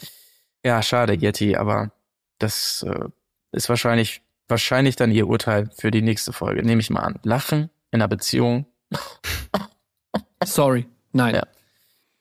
Ja, 0.64 0.82
schade, 0.82 1.14
Yeti, 1.14 1.57
aber 1.57 1.93
das 2.39 2.84
äh, 2.86 3.09
ist 3.53 3.68
wahrscheinlich, 3.68 4.22
wahrscheinlich 4.49 4.97
dann 4.97 5.11
ihr 5.11 5.28
Urteil 5.28 5.70
für 5.74 5.91
die 5.91 6.03
nächste 6.03 6.32
Folge. 6.32 6.62
Nehme 6.62 6.80
ich 6.80 6.91
mal 6.91 7.01
an. 7.01 7.20
Lachen 7.22 7.70
in 7.91 8.03
einer 8.03 8.09
Beziehung. 8.09 8.66
Sorry. 10.45 10.86
Nein. 11.12 11.36
Ja. 11.36 11.47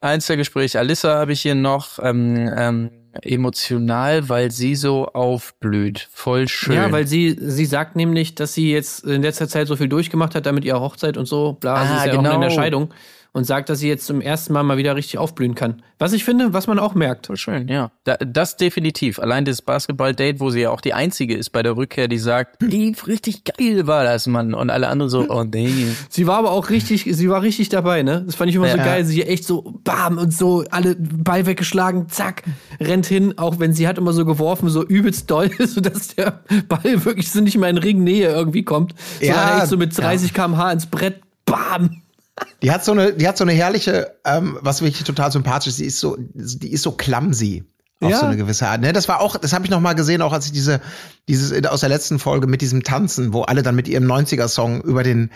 Einzelgespräch. 0.02 0.78
Alissa 0.78 1.16
habe 1.18 1.34
ich 1.34 1.42
hier 1.42 1.56
noch 1.56 2.00
ähm, 2.02 2.52
ähm, 2.56 2.92
emotional, 3.24 4.30
weil 4.30 4.52
sie 4.52 4.76
so 4.76 5.08
aufblüht. 5.08 6.08
Voll 6.12 6.48
schön. 6.48 6.76
Ja, 6.76 6.92
weil 6.92 7.08
sie, 7.08 7.36
sie 7.40 7.66
sagt 7.66 7.96
nämlich, 7.96 8.36
dass 8.36 8.54
sie 8.54 8.72
jetzt 8.72 9.04
in 9.06 9.22
letzter 9.22 9.48
Zeit 9.48 9.68
so 9.68 9.76
viel 9.76 9.90
durchgemacht 9.90 10.36
hat, 10.36 10.46
damit 10.46 10.66
ihre 10.66 10.82
Hochzeit 10.82 11.18
und 11.18 11.26
so, 11.26 11.54
bla, 11.54 11.84
sie 11.86 11.92
Ah, 11.94 11.98
ist 11.98 12.06
ja 12.06 12.12
auch 12.14 12.18
genau. 12.18 12.36
in 12.36 12.42
der 12.42 12.50
Scheidung 12.52 12.94
und 13.38 13.44
sagt, 13.44 13.70
dass 13.70 13.78
sie 13.78 13.88
jetzt 13.88 14.08
zum 14.08 14.20
ersten 14.20 14.52
Mal 14.52 14.64
mal 14.64 14.78
wieder 14.78 14.96
richtig 14.96 15.20
aufblühen 15.20 15.54
kann. 15.54 15.84
Was 16.00 16.12
ich 16.14 16.24
finde, 16.24 16.54
was 16.54 16.66
man 16.66 16.80
auch 16.80 16.96
merkt. 16.96 17.30
Schön, 17.36 17.68
ja. 17.68 17.92
Da, 18.04 18.18
das 18.18 18.58
definitiv. 18.58 19.20
Allein 19.20 19.46
das 19.46 19.62
Basketball-Date, 19.62 20.40
wo 20.40 20.50
sie 20.50 20.62
ja 20.62 20.72
auch 20.72 20.82
die 20.82 20.96
einzige 20.96 21.36
ist 21.36 21.52
bei 21.52 21.62
der 21.62 21.78
Rückkehr, 21.78 22.08
die 22.08 22.18
sagt, 22.18 22.60
lief 22.64 23.06
richtig 23.06 23.44
geil 23.44 23.86
war 23.86 24.04
das, 24.04 24.26
Mann. 24.26 24.56
Und 24.56 24.72
alle 24.72 24.88
anderen 24.88 25.12
so, 25.12 25.28
oh 25.30 25.44
nee. 25.44 25.70
Sie 26.10 26.26
war 26.26 26.40
aber 26.40 26.50
auch 26.50 26.72
richtig, 26.72 27.04
sie 27.08 27.30
war 27.30 27.44
richtig 27.44 27.70
dabei, 27.70 28.02
ne? 28.02 28.24
Das 28.26 28.34
fand 28.34 28.50
ich 28.50 28.56
immer 28.56 28.70
so 28.70 28.78
Ja. 28.78 28.84
geil. 28.84 29.06
Sie 29.06 29.22
echt 29.22 29.46
so, 29.46 29.80
bam, 29.84 30.18
und 30.18 30.34
so, 30.34 30.64
alle 30.72 30.96
Ball 30.96 31.46
weggeschlagen, 31.46 32.10
zack, 32.10 32.42
rennt 32.80 33.06
hin, 33.06 33.38
auch 33.38 33.60
wenn 33.60 33.72
sie 33.72 33.88
hat 33.88 34.00
immer 34.00 34.14
so 34.14 34.26
geworfen, 34.26 34.70
so 34.70 34.84
übelst 34.84 35.30
doll, 35.30 35.52
sodass 35.60 36.16
der 36.16 36.42
Ball 36.68 37.06
wirklich 37.06 37.30
so 37.32 37.40
nicht 37.42 37.58
mehr 37.60 37.70
in 37.70 37.78
Ringnähe 37.78 38.30
irgendwie 38.30 38.64
kommt. 38.64 38.96
Ja, 39.22 39.36
sondern 39.36 39.58
echt 39.60 39.68
so 39.68 39.78
mit 39.78 39.96
ja. 39.96 40.04
30 40.06 40.34
km/h 40.34 40.72
ins 40.72 40.88
Brett, 40.88 41.22
bam. 41.46 42.02
Die 42.62 42.72
hat 42.72 42.84
so 42.86 42.92
eine, 42.92 43.14
die 43.14 43.28
hat 43.28 43.38
so 43.38 43.44
eine 43.44 43.54
herrliche, 43.54 44.16
ähm, 44.26 44.58
was 44.62 44.82
wirklich 44.82 45.04
total 45.04 45.32
sympathisch 45.32 45.68
ist, 45.70 45.80
die 45.80 45.86
ist 45.86 46.00
so, 46.00 46.18
die 46.20 46.72
ist 46.72 46.84
so 46.84 46.92
clumsy. 46.92 47.64
Auf 48.00 48.12
Ja. 48.12 48.20
so 48.20 48.26
eine 48.28 48.38
gewisse 48.38 48.68
Art. 48.68 48.80
Ne, 48.82 48.94
das 48.94 49.08
war 49.08 49.22
auch, 49.22 49.38
das 49.38 49.54
habe 49.54 49.66
ich 49.66 49.72
noch 49.72 49.80
mal 49.80 49.94
gesehen, 49.94 50.22
auch 50.22 50.32
als 50.32 50.46
ich 50.46 50.52
diese, 50.52 50.82
dieses 51.28 51.50
in- 51.50 51.66
aus 51.66 51.80
der 51.80 51.90
letzten 51.90 52.20
Folge 52.20 52.46
mit 52.46 52.62
diesem 52.62 52.84
Tanzen, 52.84 53.34
wo 53.34 53.42
alle 53.42 53.64
dann 53.64 53.74
mit 53.74 53.88
ihrem 53.88 54.06
90er-Song 54.06 54.82
über 54.82 55.02
den, 55.02 55.32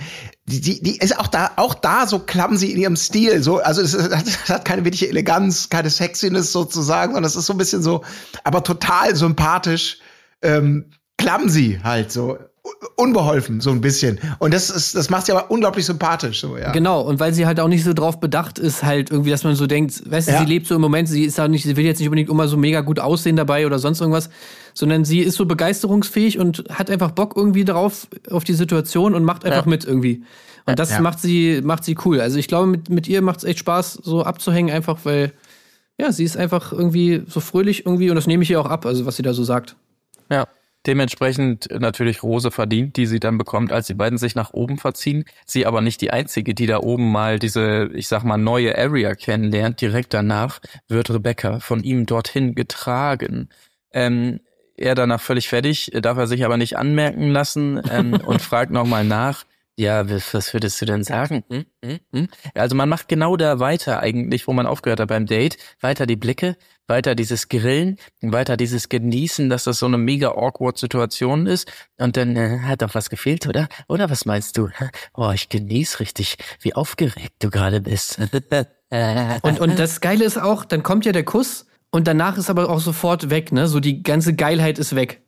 die, 0.46 0.62
die, 0.62 0.80
die 0.84 0.98
ist 1.00 1.18
auch 1.20 1.26
da, 1.26 1.54
auch 1.56 1.74
da 1.74 2.06
so 2.06 2.20
clumsy 2.20 2.68
in 2.68 2.78
ihrem 2.78 2.96
Stil. 2.98 3.42
So, 3.42 3.58
also 3.62 3.82
es 3.82 3.98
hat, 3.98 4.28
es 4.28 4.48
hat 4.48 4.64
keine 4.64 4.84
wirkliche 4.86 5.10
Eleganz, 5.10 5.70
keine 5.70 5.90
Sexiness 5.90 6.52
sozusagen, 6.52 7.14
sondern 7.14 7.28
es 7.28 7.36
ist 7.36 7.48
so 7.48 7.54
ein 7.54 7.58
bisschen 7.58 7.82
so, 7.82 8.04
aber 8.44 8.64
total 8.64 9.16
sympathisch, 9.16 9.98
ähm, 10.44 10.92
clumsy 11.18 11.80
halt 11.84 12.12
so. 12.12 12.38
Unbeholfen, 12.96 13.62
so 13.62 13.72
ein 13.72 13.82
bisschen. 13.82 14.20
Und 14.38 14.54
das 14.54 14.70
ist, 14.70 14.94
das 14.96 15.10
macht 15.10 15.26
sie 15.26 15.32
aber 15.32 15.50
unglaublich 15.50 15.86
sympathisch, 15.86 16.42
so, 16.42 16.58
ja. 16.58 16.72
Genau, 16.72 17.02
und 17.02 17.20
weil 17.20 17.34
sie 17.34 17.48
halt 17.48 17.60
auch 17.60 17.68
nicht 17.68 17.84
so 17.84 17.94
drauf 17.94 18.20
bedacht 18.20 18.60
ist, 18.60 18.84
halt 18.84 19.10
irgendwie, 19.10 19.32
dass 19.32 19.44
man 19.44 19.56
so 19.56 19.66
denkt, 19.66 20.04
weißt 20.10 20.28
du, 20.28 20.32
Ja. 20.34 20.40
sie 20.40 20.46
lebt 20.46 20.68
so 20.68 20.76
im 20.76 20.82
Moment, 20.82 21.10
sie 21.10 21.24
ist 21.24 21.40
auch 21.40 21.48
nicht, 21.48 21.64
sie 21.64 21.76
will 21.76 21.86
jetzt 21.86 21.98
nicht 22.00 22.08
unbedingt 22.08 22.30
immer 22.30 22.48
so 22.48 22.58
mega 22.58 22.82
gut 22.82 23.00
aussehen 23.00 23.36
dabei 23.36 23.66
oder 23.66 23.80
sonst 23.80 24.00
irgendwas, 24.02 24.30
sondern 24.76 25.06
sie 25.06 25.20
ist 25.22 25.36
so 25.36 25.46
begeisterungsfähig 25.46 26.38
und 26.38 26.64
hat 26.70 26.92
einfach 26.92 27.12
Bock 27.12 27.34
irgendwie 27.36 27.66
drauf, 27.66 28.08
auf 28.30 28.44
die 28.44 28.54
Situation 28.54 29.16
und 29.16 29.24
macht 29.24 29.44
einfach 29.46 29.66
Ja. 29.66 29.70
mit 29.70 29.84
irgendwie. 29.86 30.24
Und 30.68 30.78
das 30.78 30.92
Ja. 30.92 31.02
macht 31.02 31.20
sie, 31.20 31.62
macht 31.64 31.84
sie 31.84 31.98
cool. 32.06 32.22
Also 32.22 32.38
ich 32.38 32.48
glaube, 32.48 32.68
mit, 32.68 32.90
mit 32.90 33.08
ihr 33.08 33.24
macht 33.24 33.40
es 33.40 33.44
echt 33.46 33.58
Spaß, 33.60 33.94
so 34.04 34.24
abzuhängen, 34.24 34.74
einfach 34.74 35.00
weil, 35.04 35.32
ja, 35.98 36.12
sie 36.12 36.24
ist 36.24 36.38
einfach 36.38 36.72
irgendwie 36.72 37.24
so 37.28 37.40
fröhlich 37.40 37.86
irgendwie 37.88 38.10
und 38.12 38.16
das 38.16 38.28
nehme 38.28 38.44
ich 38.44 38.52
ihr 38.52 38.62
auch 38.62 38.68
ab, 38.70 38.86
also 38.86 39.08
was 39.08 39.16
sie 39.16 39.24
da 39.24 39.34
so 39.34 39.44
sagt. 39.44 39.76
Ja. 40.30 40.48
Dementsprechend 40.88 41.70
natürlich 41.80 42.24
Rose 42.24 42.50
verdient, 42.50 42.98
die 42.98 43.06
sie 43.06 43.20
dann 43.20 43.38
bekommt, 43.38 43.72
als 43.72 43.88
die 43.88 43.94
beiden 43.94 44.18
sich 44.18 44.34
nach 44.34 44.52
oben 44.54 44.78
verziehen. 44.78 45.26
Sie 45.46 45.68
aber 45.68 45.82
nicht 45.82 46.02
die 46.02 46.12
einzige, 46.12 46.56
die 46.56 46.66
da 46.66 46.80
oben 46.80 47.12
mal 47.12 47.38
diese, 47.38 47.90
ich 47.94 48.08
sag 48.08 48.24
mal, 48.24 48.38
neue 48.38 48.76
Area 48.76 49.14
kennenlernt. 49.14 49.80
Direkt 49.80 50.14
danach 50.14 50.60
wird 50.88 51.12
Rebecca 51.12 51.60
von 51.60 51.84
ihm 51.84 52.08
dorthin 52.08 52.56
getragen. 52.56 53.50
Ähm, 53.94 54.40
er 54.76 54.96
danach 54.96 55.22
völlig 55.22 55.48
fertig, 55.48 55.92
darf 56.02 56.18
er 56.18 56.26
sich 56.26 56.44
aber 56.44 56.58
nicht 56.58 56.78
anmerken 56.78 57.30
lassen 57.30 57.80
ähm, 57.92 58.14
und 58.26 58.42
fragt 58.42 58.72
nochmal 58.72 59.04
nach. 59.04 59.46
Ja, 59.78 60.10
was 60.10 60.34
was 60.34 60.54
würdest 60.54 60.82
du 60.82 60.86
denn 60.86 61.04
sagen? 61.04 61.44
Hm? 61.50 61.66
Hm? 61.84 62.00
Hm? 62.14 62.28
Also 62.54 62.76
man 62.76 62.90
macht 62.90 63.08
genau 63.08 63.38
da 63.38 63.60
weiter 63.60 64.00
eigentlich, 64.00 64.48
wo 64.48 64.54
man 64.54 64.68
aufgehört 64.68 65.00
hat 65.00 65.08
beim 65.08 65.26
Date. 65.26 65.58
Weiter 65.80 66.06
die 66.06 66.18
Blicke, 66.18 66.58
weiter 66.88 67.16
dieses 67.16 67.48
Grillen, 67.50 67.98
weiter 68.22 68.58
dieses 68.58 68.90
Genießen, 68.90 69.50
dass 69.50 69.64
das 69.64 69.80
so 69.80 69.86
eine 69.86 69.98
mega 69.98 70.30
awkward 70.30 70.78
Situation 70.78 71.48
ist. 71.48 71.72
Und 71.98 72.18
dann 72.18 72.36
äh, 72.36 72.60
hat 72.60 72.82
doch 72.82 72.94
was 72.94 73.10
gefehlt, 73.10 73.48
oder? 73.48 73.70
Oder 73.88 74.10
was 74.10 74.26
meinst 74.26 74.58
du? 74.58 74.70
Oh, 75.14 75.32
ich 75.34 75.50
genieß 75.50 76.00
richtig, 76.00 76.38
wie 76.60 76.74
aufgeregt 76.76 77.36
du 77.40 77.50
gerade 77.50 77.82
bist. 77.82 78.20
Und, 79.42 79.62
und 79.62 79.80
das 79.80 80.02
Geile 80.02 80.26
ist 80.26 80.38
auch, 80.38 80.66
dann 80.66 80.84
kommt 80.84 81.06
ja 81.06 81.14
der 81.14 81.24
Kuss 81.24 81.66
und 81.92 82.08
danach 82.08 82.38
ist 82.38 82.50
aber 82.50 82.70
auch 82.70 82.82
sofort 82.82 83.30
weg, 83.30 83.54
ne? 83.54 83.68
So 83.68 83.80
die 83.80 84.04
ganze 84.04 84.36
Geilheit 84.36 84.80
ist 84.80 84.96
weg. 84.96 85.22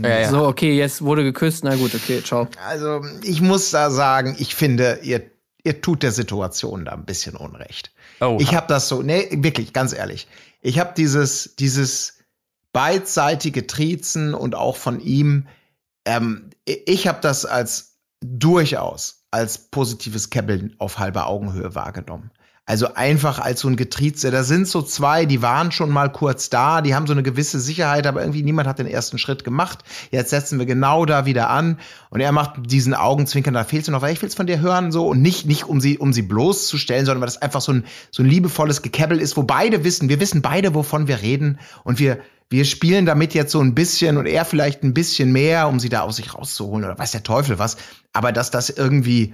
Ja, 0.00 0.20
ja. 0.20 0.30
So, 0.30 0.46
okay, 0.46 0.76
jetzt 0.76 1.02
wurde 1.02 1.22
geküsst, 1.22 1.64
na 1.64 1.76
gut, 1.76 1.94
okay, 1.94 2.22
ciao. 2.22 2.48
Also, 2.66 3.02
ich 3.22 3.40
muss 3.40 3.70
da 3.70 3.90
sagen, 3.90 4.36
ich 4.38 4.54
finde, 4.54 5.00
ihr, 5.02 5.30
ihr 5.64 5.80
tut 5.82 6.02
der 6.02 6.12
Situation 6.12 6.84
da 6.84 6.92
ein 6.92 7.04
bisschen 7.04 7.36
Unrecht. 7.36 7.92
Oh, 8.20 8.38
Ich 8.40 8.54
habe 8.54 8.66
das 8.68 8.88
so, 8.88 9.02
nee, 9.02 9.28
wirklich, 9.32 9.72
ganz 9.72 9.92
ehrlich. 9.92 10.28
Ich 10.60 10.78
habe 10.78 10.92
dieses, 10.96 11.56
dieses 11.56 12.18
beidseitige 12.72 13.66
Triezen 13.66 14.34
und 14.34 14.54
auch 14.54 14.76
von 14.76 15.00
ihm, 15.00 15.48
ähm, 16.06 16.50
ich 16.64 17.06
habe 17.06 17.18
das 17.20 17.44
als 17.44 17.98
durchaus 18.20 19.22
als 19.30 19.70
positives 19.70 20.30
Kebbeln 20.30 20.74
auf 20.78 20.98
halber 20.98 21.26
Augenhöhe 21.26 21.74
wahrgenommen. 21.74 22.30
Also 22.64 22.94
einfach 22.94 23.40
als 23.40 23.60
so 23.60 23.68
ein 23.68 23.74
Getrieze. 23.74 24.30
Da 24.30 24.44
sind 24.44 24.68
so 24.68 24.82
zwei, 24.82 25.26
die 25.26 25.42
waren 25.42 25.72
schon 25.72 25.90
mal 25.90 26.12
kurz 26.12 26.48
da, 26.48 26.80
die 26.80 26.94
haben 26.94 27.08
so 27.08 27.12
eine 27.12 27.24
gewisse 27.24 27.58
Sicherheit, 27.58 28.06
aber 28.06 28.20
irgendwie 28.20 28.44
niemand 28.44 28.68
hat 28.68 28.78
den 28.78 28.86
ersten 28.86 29.18
Schritt 29.18 29.42
gemacht. 29.42 29.80
Jetzt 30.12 30.30
setzen 30.30 30.60
wir 30.60 30.66
genau 30.66 31.04
da 31.04 31.26
wieder 31.26 31.50
an 31.50 31.80
und 32.10 32.20
er 32.20 32.30
macht 32.30 32.70
diesen 32.70 32.94
Augenzwinkern, 32.94 33.54
da 33.54 33.64
fehlst 33.64 33.88
du 33.88 33.92
noch, 33.92 34.00
weil 34.00 34.12
ich 34.12 34.22
will's 34.22 34.36
von 34.36 34.46
dir 34.46 34.60
hören 34.60 34.92
so 34.92 35.08
und 35.08 35.20
nicht 35.20 35.44
nicht 35.44 35.64
um 35.64 35.80
sie 35.80 35.98
um 35.98 36.12
sie 36.12 36.22
bloßzustellen, 36.22 37.04
sondern 37.04 37.20
weil 37.20 37.26
das 37.26 37.42
einfach 37.42 37.60
so 37.60 37.72
ein 37.72 37.84
so 38.12 38.22
ein 38.22 38.28
liebevolles 38.28 38.82
Gekebbel 38.82 39.18
ist, 39.18 39.36
wo 39.36 39.42
beide 39.42 39.82
wissen, 39.82 40.08
wir 40.08 40.20
wissen 40.20 40.40
beide, 40.40 40.72
wovon 40.74 41.08
wir 41.08 41.20
reden 41.20 41.58
und 41.82 41.98
wir 41.98 42.20
wir 42.52 42.64
spielen 42.64 43.06
damit 43.06 43.34
jetzt 43.34 43.50
so 43.50 43.60
ein 43.60 43.74
bisschen 43.74 44.18
und 44.18 44.26
er 44.26 44.44
vielleicht 44.44 44.84
ein 44.84 44.94
bisschen 44.94 45.32
mehr, 45.32 45.68
um 45.68 45.80
sie 45.80 45.88
da 45.88 46.02
aus 46.02 46.16
sich 46.16 46.34
rauszuholen 46.34 46.84
oder 46.84 46.98
weiß 46.98 47.10
der 47.10 47.22
Teufel 47.22 47.58
was. 47.58 47.76
Aber 48.12 48.30
dass 48.30 48.50
das 48.50 48.68
irgendwie, 48.70 49.32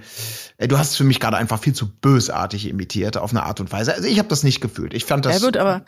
äh, 0.57 0.67
du 0.67 0.77
hast 0.77 0.91
es 0.91 0.95
für 0.95 1.03
mich 1.03 1.19
gerade 1.19 1.37
einfach 1.37 1.59
viel 1.59 1.73
zu 1.73 1.89
bösartig 1.89 2.67
imitiert 2.67 3.17
auf 3.17 3.31
eine 3.31 3.43
Art 3.43 3.59
und 3.59 3.71
Weise. 3.71 3.93
Also 3.93 4.07
ich 4.07 4.17
habe 4.17 4.29
das 4.29 4.43
nicht 4.43 4.61
gefühlt. 4.61 4.93
Ich 4.93 5.05
fand 5.05 5.25
das. 5.25 5.39
Ja 5.39 5.45
gut, 5.45 5.57
aber 5.57 5.83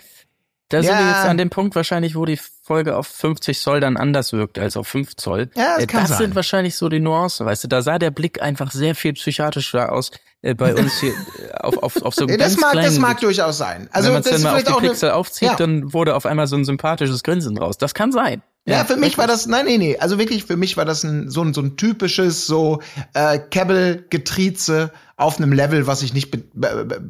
da 0.71 0.81
sind 0.81 0.91
Ja. 0.91 0.99
wir 0.99 1.07
jetzt 1.07 1.25
an 1.25 1.37
dem 1.37 1.49
Punkt 1.49 1.75
wahrscheinlich, 1.75 2.15
wo 2.15 2.25
die 2.25 2.39
Folge 2.63 2.95
auf 2.95 3.07
50 3.07 3.59
Zoll 3.59 3.79
dann 3.79 3.97
anders 3.97 4.33
wirkt 4.33 4.57
als 4.59 4.77
auf 4.77 4.87
5 4.87 5.15
Zoll. 5.17 5.49
Ja, 5.55 5.75
das 5.77 5.83
Äh, 5.83 5.87
das 6.07 6.17
sind 6.17 6.35
wahrscheinlich 6.35 6.75
so 6.75 6.89
die 6.89 6.99
Nuancen, 6.99 7.45
weißt 7.45 7.63
du. 7.63 7.67
Da 7.67 7.81
sah 7.81 7.99
der 7.99 8.11
Blick 8.11 8.41
einfach 8.41 8.71
sehr 8.71 8.95
viel 8.95 9.13
psychiatrischer 9.13 9.91
aus 9.91 10.11
äh, 10.43 10.55
bei 10.55 10.73
uns 10.73 10.99
hier 10.99 11.11
äh, 11.11 11.53
auf, 11.59 11.77
auf, 11.83 12.01
auf 12.01 12.15
so 12.15 12.27
Ja, 12.27 12.35
ganz 12.37 12.53
das 12.53 12.61
mag, 12.61 12.71
kleinen 12.71 12.87
das 12.87 12.97
mag 12.99 13.19
durchaus 13.19 13.57
sein. 13.57 13.89
Also 13.91 14.07
Wenn 14.07 14.13
man 14.13 14.21
es 14.23 14.29
das 14.29 14.41
dann 14.41 14.51
mal 14.51 14.57
auf 14.57 14.63
die 14.63 14.71
auch 14.71 14.79
eine- 14.79 14.89
Pixel 14.89 15.11
aufzieht, 15.11 15.49
Ja. 15.49 15.55
dann 15.55 15.93
wurde 15.93 16.15
auf 16.15 16.25
einmal 16.25 16.47
so 16.47 16.55
ein 16.55 16.65
sympathisches 16.65 17.21
Grinsen 17.23 17.57
raus. 17.57 17.77
Das 17.77 17.93
kann 17.93 18.11
sein. 18.11 18.41
Ja, 18.65 18.85
für 18.85 18.95
mich 18.95 19.17
war 19.17 19.25
das, 19.25 19.47
nein, 19.47 19.65
nee, 19.65 19.79
nee, 19.79 19.97
also 19.97 20.19
wirklich, 20.19 20.45
für 20.45 20.55
mich 20.55 20.77
war 20.77 20.85
das 20.85 21.03
ein, 21.03 21.31
so, 21.31 21.41
ein, 21.41 21.51
so 21.51 21.61
ein 21.61 21.77
typisches, 21.77 22.45
so 22.45 22.79
äh, 23.15 23.39
Kebbel-Getrieze 23.39 24.91
auf 25.17 25.37
einem 25.37 25.51
Level, 25.53 25.87
was 25.87 26.01
ich 26.03 26.13
nicht 26.13 26.31
be 26.31 26.39
be 26.53 27.01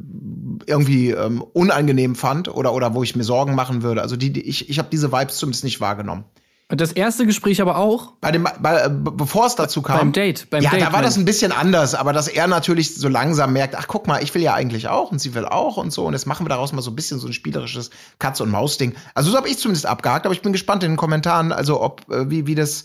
irgendwie 0.66 1.10
ähm, 1.10 1.42
unangenehm 1.42 2.14
fand 2.14 2.48
oder, 2.48 2.72
oder 2.72 2.94
wo 2.94 3.02
ich 3.02 3.16
mir 3.16 3.24
Sorgen 3.24 3.54
machen 3.54 3.82
würde. 3.82 4.02
Also 4.02 4.16
die, 4.16 4.32
die 4.32 4.42
ich, 4.42 4.68
ich 4.70 4.78
habe 4.78 4.88
diese 4.90 5.12
Vibes 5.12 5.36
zumindest 5.36 5.64
nicht 5.64 5.80
wahrgenommen. 5.80 6.24
Das 6.68 6.92
erste 6.92 7.26
Gespräch 7.26 7.60
aber 7.60 7.76
auch 7.76 8.12
Bei 8.22 8.32
dem, 8.32 8.48
bei, 8.60 8.84
äh, 8.84 8.88
be- 8.88 9.10
bevor 9.10 9.44
es 9.44 9.56
dazu 9.56 9.82
kam. 9.82 9.98
beim 9.98 10.12
Date. 10.12 10.48
Beim 10.48 10.62
ja, 10.62 10.70
Date, 10.70 10.80
da 10.80 10.92
war 10.94 11.02
das 11.02 11.18
ein 11.18 11.26
bisschen 11.26 11.52
anders, 11.52 11.94
aber 11.94 12.14
dass 12.14 12.28
er 12.28 12.46
natürlich 12.46 12.94
so 12.94 13.08
langsam 13.08 13.52
merkt, 13.52 13.74
ach 13.76 13.86
guck 13.88 14.06
mal, 14.06 14.22
ich 14.22 14.34
will 14.34 14.40
ja 14.40 14.54
eigentlich 14.54 14.88
auch 14.88 15.12
und 15.12 15.18
sie 15.20 15.34
will 15.34 15.44
auch 15.44 15.76
und 15.76 15.92
so 15.92 16.06
und 16.06 16.14
jetzt 16.14 16.24
machen 16.26 16.46
wir 16.46 16.48
daraus 16.48 16.72
mal 16.72 16.80
so 16.80 16.90
ein 16.90 16.96
bisschen 16.96 17.18
so 17.18 17.26
ein 17.26 17.34
spielerisches 17.34 17.90
Katz 18.18 18.40
und 18.40 18.50
Maus 18.50 18.78
Ding. 18.78 18.94
Also 19.14 19.30
so 19.30 19.36
habe 19.36 19.50
ich 19.50 19.58
zumindest 19.58 19.84
abgehakt, 19.84 20.24
aber 20.24 20.34
ich 20.34 20.40
bin 20.40 20.52
gespannt 20.52 20.82
in 20.82 20.92
den 20.92 20.96
Kommentaren, 20.96 21.52
also 21.52 21.82
ob 21.82 22.10
äh, 22.10 22.30
wie 22.30 22.46
wie 22.46 22.54
das 22.54 22.84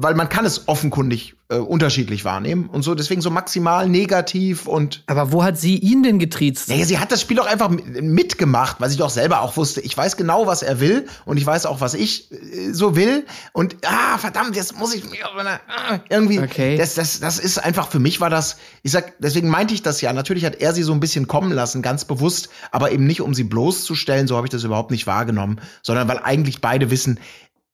weil 0.00 0.14
man 0.14 0.28
kann 0.28 0.44
es 0.46 0.68
offenkundig 0.68 1.34
äh, 1.48 1.56
unterschiedlich 1.56 2.24
wahrnehmen 2.24 2.68
und 2.68 2.82
so 2.82 2.94
deswegen 2.94 3.20
so 3.20 3.30
maximal 3.30 3.88
negativ 3.88 4.66
und 4.68 5.02
Aber 5.06 5.32
wo 5.32 5.42
hat 5.42 5.58
sie 5.58 5.76
ihn 5.76 6.02
denn 6.04 6.18
getriezt? 6.20 6.68
naja, 6.68 6.84
sie 6.84 6.98
hat 6.98 7.10
das 7.10 7.20
Spiel 7.20 7.36
doch 7.36 7.46
einfach 7.46 7.68
mit- 7.68 8.00
mitgemacht, 8.02 8.80
weil 8.80 8.90
sie 8.90 8.96
doch 8.96 9.10
selber 9.10 9.40
auch 9.40 9.56
wusste, 9.56 9.80
ich 9.80 9.96
weiß 9.96 10.16
genau, 10.16 10.46
was 10.46 10.62
er 10.62 10.78
will 10.78 11.06
und 11.24 11.36
ich 11.36 11.44
weiß 11.46 11.66
auch, 11.66 11.80
was 11.80 11.94
ich 11.94 12.30
äh, 12.30 12.72
so 12.72 12.94
will 12.94 13.24
und 13.52 13.76
ah, 13.86 14.18
verdammt, 14.18 14.54
jetzt 14.54 14.78
muss 14.78 14.94
ich 14.94 15.02
eine, 15.04 15.58
ah, 15.68 15.98
irgendwie 16.10 16.38
Okay. 16.38 16.76
das, 16.76 16.94
das, 16.94 17.18
das 17.18 17.38
ist 17.40 17.58
einfach, 17.58 17.88
für 17.88 17.98
mich 17.98 18.20
war 18.20 18.30
das, 18.30 18.58
ich 18.84 18.92
sag, 18.92 19.14
deswegen 19.18 19.48
meinte 19.48 19.74
ich 19.74 19.82
das 19.82 20.00
ja, 20.00 20.12
natürlich 20.12 20.44
hat 20.44 20.56
er 20.60 20.74
sie 20.74 20.84
so 20.84 20.92
ein 20.92 21.00
bisschen 21.00 21.26
kommen 21.26 21.50
lassen, 21.50 21.82
ganz 21.82 22.04
bewusst, 22.04 22.50
aber 22.70 22.92
eben 22.92 23.06
nicht, 23.06 23.20
um 23.20 23.34
sie 23.34 23.44
bloßzustellen, 23.44 24.28
so 24.28 24.36
habe 24.36 24.46
ich 24.46 24.50
das 24.52 24.62
überhaupt 24.62 24.92
nicht 24.92 25.06
wahrgenommen, 25.08 25.60
sondern 25.82 26.06
weil 26.08 26.18
eigentlich 26.18 26.60
beide 26.60 26.90
wissen, 26.92 27.18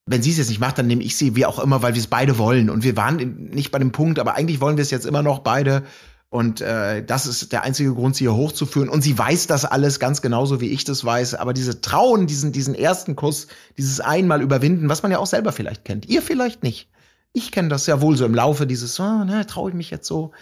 wenn 0.07 0.23
sie 0.23 0.31
es 0.31 0.39
jetzt 0.39 0.49
nicht 0.49 0.61
macht, 0.61 0.79
dann 0.79 0.87
nehme 0.87 1.03
ich 1.03 1.17
sie, 1.17 1.35
wie 1.35 1.47
auch 1.47 1.59
immer, 1.59 1.83
weil 1.83 1.95
wir 1.95 2.01
es 2.01 2.09
beide 2.09 2.37
wollen. 2.39 2.69
Und 2.69 2.85
wir 2.85 2.97
waren 2.97 3.49
nicht 3.51 3.71
bei 3.71 3.79
dem 3.79 3.93
Punkt, 3.93 4.19
aber 4.19 4.35
eigentlich 4.35 4.61
wollen 4.61 4.77
wir 4.77 4.83
es 4.83 4.91
jetzt 4.91 5.07
immer 5.07 5.23
noch 5.23 5.39
beide. 5.39 5.85
Und 6.29 6.61
äh, 6.61 7.03
das 7.05 7.27
ist 7.27 7.53
der 7.53 7.63
einzige 7.63 7.95
Grund, 7.95 8.17
sie 8.17 8.25
hier 8.25 8.35
hochzuführen. 8.35 8.89
Und 8.89 9.03
sie 9.03 9.17
weiß 9.17 9.47
das 9.47 9.65
alles 9.65 10.01
ganz 10.01 10.21
genauso, 10.21 10.61
wie 10.61 10.69
ich 10.69 10.85
das 10.85 11.05
weiß. 11.05 11.35
Aber 11.37 11.55
diese 11.55 11.81
Trauen, 11.81 12.27
diesen, 12.27 12.53
diesen 12.53 12.75
ersten 12.75 13.17
Kuss, 13.17 13.47
dieses 13.79 14.01
einmal 14.01 14.43
überwinden, 14.43 14.89
was 14.89 15.03
man 15.03 15.13
ja 15.13 15.19
auch 15.19 15.27
selber 15.27 15.53
vielleicht 15.53 15.85
kennt. 15.85 16.07
Ihr 16.07 16.21
vielleicht 16.21 16.63
nicht. 16.63 16.89
Ich 17.33 17.51
kenne 17.51 17.69
das 17.69 17.87
ja 17.87 18.01
wohl 18.01 18.17
so 18.17 18.27
im 18.27 18.35
Laufe 18.35 18.67
dieses, 18.67 18.99
oh, 19.01 19.25
ne, 19.25 19.47
traue 19.47 19.71
ich 19.71 19.77
mich 19.77 19.91
jetzt 19.91 20.07
so. 20.07 20.33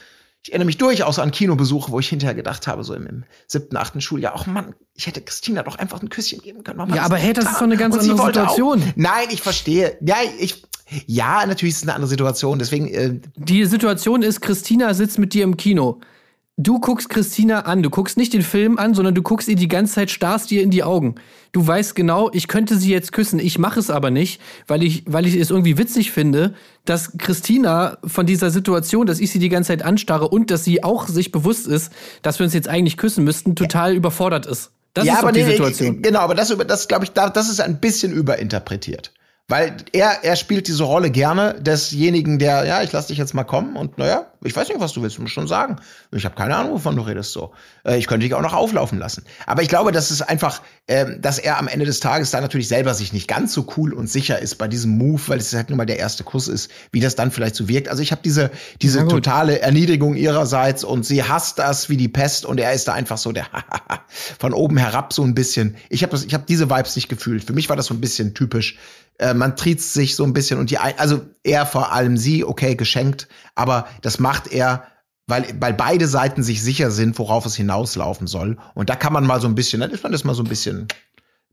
Ich 0.45 0.51
erinnere 0.51 0.67
mich 0.67 0.79
durchaus 0.79 1.19
an 1.21 1.31
Kinobesuche, 1.31 1.93
wo 1.93 2.01
ich 2.01 2.09
hinterher 2.09 2.35
gedacht 2.35 2.67
habe, 2.67 2.83
so 2.83 2.95
im, 2.95 3.07
im 3.07 3.25
siebten, 3.47 3.77
achten 3.77 4.01
Schuljahr, 4.01 4.33
ach 4.35 4.47
Mann, 4.47 4.75
ich 4.95 5.07
hätte 5.07 5.21
Christina 5.21 5.63
doch 5.63 5.77
einfach 5.77 6.03
ein 6.03 6.09
Küsschen 6.09 6.41
geben 6.41 6.65
können. 6.65 6.79
Mama, 6.79 6.97
Ja, 6.97 7.03
aber 7.03 7.17
hey, 7.17 7.33
das 7.33 7.45
da. 7.45 7.51
ist 7.53 7.57
doch 7.59 7.63
eine 7.67 7.77
ganz 7.77 7.97
andere 7.97 8.27
Situation. 8.27 8.83
Auch, 8.83 8.87
nein, 8.97 9.29
ich 9.31 9.41
verstehe. 9.41 9.97
Ja, 10.01 10.17
ich, 10.41 10.65
ja, 11.07 11.47
natürlich 11.47 11.75
ist 11.75 11.83
es 11.83 11.83
eine 11.85 11.95
andere 11.95 12.09
Situation. 12.09 12.59
Deswegen, 12.59 12.89
äh, 12.89 13.21
Die 13.37 13.65
Situation 13.67 14.23
ist, 14.23 14.41
Christina 14.41 14.95
sitzt 14.95 15.19
mit 15.19 15.33
dir 15.33 15.45
im 15.45 15.57
Kino. 15.57 16.01
Du 16.63 16.79
guckst 16.79 17.09
Christina 17.09 17.61
an, 17.63 17.83
du 17.83 17.91
guckst 17.91 18.17
nicht 18.17 18.33
den 18.33 18.43
Film 18.43 18.79
an, 18.79 18.95
sondern 18.95 19.15
du 19.17 19.23
guckst 19.23 19.49
ihr 19.49 19.57
die 19.57 19.67
ganze 19.67 19.95
Zeit, 19.95 20.11
starrst 20.13 20.53
ihr 20.53 20.63
in 20.63 20.71
die 20.71 20.85
Augen. 20.85 21.17
Du 21.51 21.67
weißt 21.67 21.97
genau, 21.97 22.31
ich 22.33 22.47
könnte 22.47 22.77
sie 22.77 22.91
jetzt 22.91 23.13
küssen, 23.13 23.41
ich 23.41 23.59
mache 23.59 23.81
es 23.81 23.91
aber 23.91 24.11
nicht, 24.13 24.41
weil 24.69 24.85
ich, 24.85 25.03
weil 25.07 25.27
ich 25.27 25.35
es 25.35 25.51
irgendwie 25.51 25.77
witzig 25.77 26.13
finde, 26.13 26.55
dass 26.85 27.19
Christina 27.19 27.99
von 28.05 28.27
dieser 28.27 28.51
Situation, 28.51 29.07
dass 29.07 29.19
ich 29.19 29.33
sie 29.33 29.41
die 29.41 29.49
ganze 29.49 29.69
Zeit 29.69 29.83
anstarre 29.83 30.29
und 30.29 30.53
dass 30.53 30.63
sie 30.63 30.85
auch 30.85 31.09
sich 31.09 31.33
bewusst 31.33 31.67
ist, 31.67 31.91
dass 32.23 32.39
wir 32.39 32.45
uns 32.45 32.55
jetzt 32.55 32.69
eigentlich 32.69 32.97
küssen 32.97 33.25
müssten, 33.25 33.57
total 33.57 33.95
überfordert 33.97 34.47
ist. 34.47 34.71
Das 34.95 35.05
ja, 35.05 35.15
ist 35.15 35.19
aber 35.21 35.33
die 35.33 35.43
nee, 35.43 35.51
Situation. 35.51 36.01
Genau, 36.03 36.21
aber 36.21 36.35
das, 36.37 36.55
das 36.69 36.87
glaube 36.87 37.05
ich, 37.05 37.11
da- 37.13 37.31
das 37.31 37.49
ist 37.51 37.61
ein 37.61 37.81
bisschen 37.81 38.13
überinterpretiert. 38.13 39.13
Weil 39.49 39.77
er, 39.93 40.25
er 40.25 40.37
spielt 40.37 40.69
diese 40.69 40.85
Rolle 40.85 41.11
gerne 41.11 41.57
desjenigen, 41.61 42.39
der, 42.39 42.65
ja, 42.65 42.83
ich 42.83 42.93
lass 42.93 43.09
dich 43.09 43.19
jetzt 43.19 43.35
mal 43.35 43.45
kommen 43.45 43.77
und 43.77 43.99
naja, 43.99 44.33
ich 44.45 44.57
weiß 44.57 44.69
nicht, 44.69 44.81
was 44.81 44.93
du 44.93 45.03
willst, 45.03 45.19
du 45.19 45.23
musst 45.23 45.35
schon 45.35 45.47
sagen. 45.47 45.77
Ich 46.11 46.25
habe 46.25 46.35
keine 46.35 46.57
Ahnung, 46.57 46.73
wovon 46.73 46.97
du 46.97 47.03
redest 47.03 47.33
so. 47.33 47.53
Äh, 47.85 47.99
ich 47.99 48.07
könnte 48.07 48.25
dich 48.25 48.35
auch 48.35 48.41
noch 48.41 48.55
auflaufen 48.55 48.99
lassen. 48.99 49.25
Aber 49.47 49.63
ich 49.63 49.69
glaube, 49.69 49.93
dass 49.93 50.11
es 50.11 50.23
einfach, 50.23 50.63
ähm, 50.89 51.21
dass 51.21 51.39
er 51.39 51.59
am 51.59 51.69
Ende 51.69 51.85
des 51.85 52.01
Tages 52.01 52.31
da 52.31 52.41
natürlich 52.41 52.69
selber 52.69 52.95
sich 52.95 53.13
nicht 53.13 53.29
ganz 53.29 53.53
so 53.53 53.67
cool 53.77 53.93
und 53.93 54.09
sicher 54.09 54.39
ist 54.39 54.57
bei 54.57 54.69
diesem 54.69 54.97
Move, 54.97 55.21
weil 55.27 55.39
es 55.39 55.53
halt 55.55 55.69
nun 55.69 55.77
mal 55.77 55.87
der 55.87 55.99
erste 55.99 56.25
Kuss 56.25 56.49
ist, 56.49 56.71
wie 56.91 57.01
das 57.01 57.15
dann 57.15 57.31
vielleicht 57.31 57.55
so 57.55 57.69
wirkt. 57.69 57.89
Also 57.89 58.03
ich 58.03 58.11
habe 58.11 58.23
diese, 58.25 58.51
diese 58.81 59.07
totale 59.07 59.61
Erniedrigung 59.61 60.15
ihrerseits 60.15 60.83
und 60.83 61.05
sie 61.05 61.23
hasst 61.23 61.59
das 61.59 61.89
wie 61.89 61.97
die 61.97 62.09
Pest 62.09 62.47
und 62.47 62.59
er 62.59 62.73
ist 62.73 62.89
da 62.89 62.95
einfach 62.95 63.19
so 63.19 63.33
der 63.33 63.47
von 64.39 64.55
oben 64.55 64.77
herab 64.77 65.13
so 65.13 65.23
ein 65.23 65.35
bisschen. 65.35 65.77
Ich 65.89 66.03
habe 66.03 66.13
das, 66.13 66.25
ich 66.25 66.35
habe 66.35 66.45
diese 66.49 66.71
Vibes 66.71 66.97
nicht 66.97 67.09
gefühlt. 67.09 67.45
Für 67.45 67.53
mich 67.53 67.69
war 67.69 67.77
das 67.77 67.87
so 67.87 67.95
ein 67.95 68.01
bisschen 68.01 68.35
typisch. 68.35 68.79
Äh, 69.19 69.35
man 69.35 69.57
triezt 69.57 69.95
sich 69.95 70.17
so 70.17 70.25
ein 70.25 70.33
bisschen 70.33 70.59
und 70.59 70.71
die, 70.71 70.79
also 70.79 71.23
er 71.43 71.67
vor 71.67 71.93
allem 71.93 72.17
sie, 72.17 72.45
okay, 72.45 72.75
geschenkt, 72.75 73.29
aber 73.55 73.87
das 74.01 74.19
macht 74.19 74.49
er, 74.53 74.85
weil, 75.27 75.45
weil 75.61 75.75
beide 75.75 76.09
Seiten 76.09 76.43
sich 76.43 76.63
sicher 76.63 76.91
sind, 76.91 77.19
worauf 77.19 77.47
es 77.47 77.55
hinauslaufen 77.55 78.27
soll. 78.27 78.59
Und 78.75 78.91
da 78.91 78.97
kann 78.97 79.13
man 79.13 79.27
mal 79.27 79.41
so 79.41 79.49
ein 79.49 79.55
bisschen, 79.55 79.81
dann 79.81 79.91
ist 79.91 80.03
man 80.03 80.13
das 80.13 80.25
mal 80.25 80.35
so 80.35 80.43
ein 80.43 80.49
bisschen, 80.49 80.89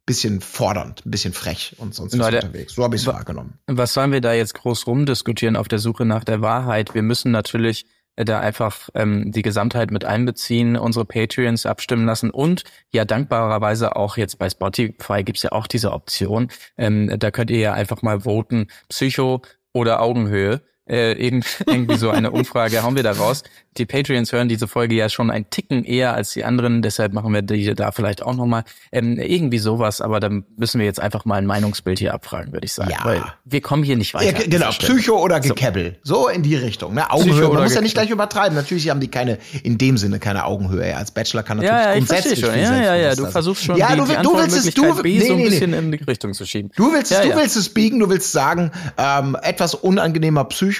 bisschen 0.05 0.41
fordernd, 0.41 1.05
ein 1.05 1.11
bisschen 1.11 1.33
frech 1.33 1.75
und 1.77 1.93
sonst 1.93 2.13
was 2.13 2.19
Leute, 2.19 2.47
unterwegs. 2.47 2.73
So 2.73 2.83
habe 2.83 2.95
ich 2.95 3.01
es 3.03 3.07
wahrgenommen. 3.07 3.59
Was 3.67 3.93
sollen 3.93 4.11
wir 4.11 4.21
da 4.21 4.33
jetzt 4.33 4.55
groß 4.55 4.87
rumdiskutieren 4.87 5.55
auf 5.55 5.67
der 5.67 5.77
Suche 5.77 6.05
nach 6.05 6.23
der 6.23 6.41
Wahrheit? 6.41 6.95
Wir 6.95 7.03
müssen 7.03 7.31
natürlich 7.31 7.85
da 8.25 8.39
einfach 8.39 8.89
ähm, 8.95 9.31
die 9.31 9.41
Gesamtheit 9.41 9.91
mit 9.91 10.05
einbeziehen, 10.05 10.75
unsere 10.75 11.05
Patreons 11.05 11.65
abstimmen 11.65 12.05
lassen 12.05 12.29
und 12.31 12.63
ja 12.91 13.05
dankbarerweise 13.05 13.95
auch 13.95 14.17
jetzt 14.17 14.39
bei 14.39 14.49
Spotify 14.49 15.23
gibt's 15.23 15.43
ja 15.43 15.51
auch 15.51 15.67
diese 15.67 15.91
Option. 15.91 16.49
Ähm, 16.77 17.13
da 17.17 17.31
könnt 17.31 17.51
ihr 17.51 17.59
ja 17.59 17.73
einfach 17.73 18.01
mal 18.01 18.21
voten, 18.21 18.67
Psycho 18.89 19.41
oder 19.73 20.01
Augenhöhe. 20.01 20.61
Äh, 20.89 21.13
irgend, 21.13 21.45
irgendwie 21.67 21.97
so 21.97 22.09
eine 22.09 22.31
Umfrage 22.31 22.81
hauen 22.81 22.95
wir 22.95 23.03
da 23.03 23.11
raus. 23.11 23.43
Die 23.77 23.85
Patreons 23.85 24.31
hören 24.31 24.49
diese 24.49 24.67
Folge 24.67 24.95
ja 24.95 25.07
schon 25.07 25.29
ein 25.29 25.49
Ticken 25.49 25.85
eher 25.85 26.13
als 26.13 26.33
die 26.33 26.43
anderen, 26.43 26.81
deshalb 26.81 27.13
machen 27.13 27.31
wir 27.33 27.43
die 27.43 27.75
da 27.75 27.91
vielleicht 27.91 28.23
auch 28.23 28.35
nochmal. 28.35 28.63
Ähm, 28.91 29.19
irgendwie 29.19 29.59
sowas, 29.59 30.01
aber 30.01 30.19
dann 30.19 30.45
müssen 30.57 30.79
wir 30.79 30.85
jetzt 30.85 30.99
einfach 30.99 31.25
mal 31.25 31.35
ein 31.35 31.45
Meinungsbild 31.45 31.99
hier 31.99 32.13
abfragen, 32.13 32.51
würde 32.51 32.65
ich 32.65 32.73
sagen. 32.73 32.89
Ja. 32.89 33.05
Weil 33.05 33.23
wir 33.45 33.61
kommen 33.61 33.83
hier 33.83 33.95
nicht 33.95 34.13
weiter. 34.15 34.39
Ja, 34.39 34.47
genau. 34.47 34.69
Psycho 34.69 35.23
oder 35.23 35.39
Gekebbel. 35.39 35.97
So 36.03 36.27
in 36.27 36.41
die 36.41 36.55
Richtung. 36.55 36.95
Ne? 36.95 37.09
Augenhöhe, 37.11 37.33
Psycho 37.33 37.53
man 37.53 37.63
muss 37.63 37.75
ja 37.75 37.81
nicht 37.81 37.93
gleich 37.93 38.09
übertreiben. 38.09 38.55
Natürlich 38.55 38.89
haben 38.89 38.99
die 38.99 39.09
keine, 39.09 39.37
in 39.63 39.77
dem 39.77 39.97
Sinne 39.97 40.19
keine 40.19 40.45
Augenhöhe. 40.45 40.83
Er 40.83 40.97
als 40.97 41.11
Bachelor 41.11 41.43
kann 41.43 41.57
natürlich 41.57 41.77
Ja, 41.77 41.91
ja, 41.91 41.93
ich 41.93 42.07
grundsätzlich 42.07 42.39
schon. 42.39 42.59
Ja, 42.59 42.81
ja, 42.81 42.95
ja. 42.95 43.15
Du 43.15 43.27
versuchst 43.27 43.63
schon 43.63 43.77
ja, 43.77 43.89
die, 43.91 43.97
du, 43.97 44.05
die 44.05 44.15
du 44.23 44.35
willst 44.35 44.57
es, 44.57 44.73
du, 44.73 45.01
B 45.01 45.19
nee, 45.19 45.27
so 45.27 45.33
ein 45.33 45.37
nee, 45.37 45.43
nee. 45.43 45.49
bisschen 45.51 45.73
in 45.73 45.91
die 45.91 46.03
Richtung 46.03 46.33
zu 46.33 46.45
schieben. 46.45 46.71
Du 46.75 46.91
willst, 46.91 47.11
ja, 47.11 47.21
du 47.21 47.29
ja. 47.29 47.37
willst 47.37 47.55
es 47.55 47.69
biegen, 47.69 47.99
du 47.99 48.09
willst 48.09 48.31
sagen, 48.31 48.71
ähm, 48.97 49.37
etwas 49.41 49.75
unangenehmer 49.75 50.45
Psycho 50.45 50.78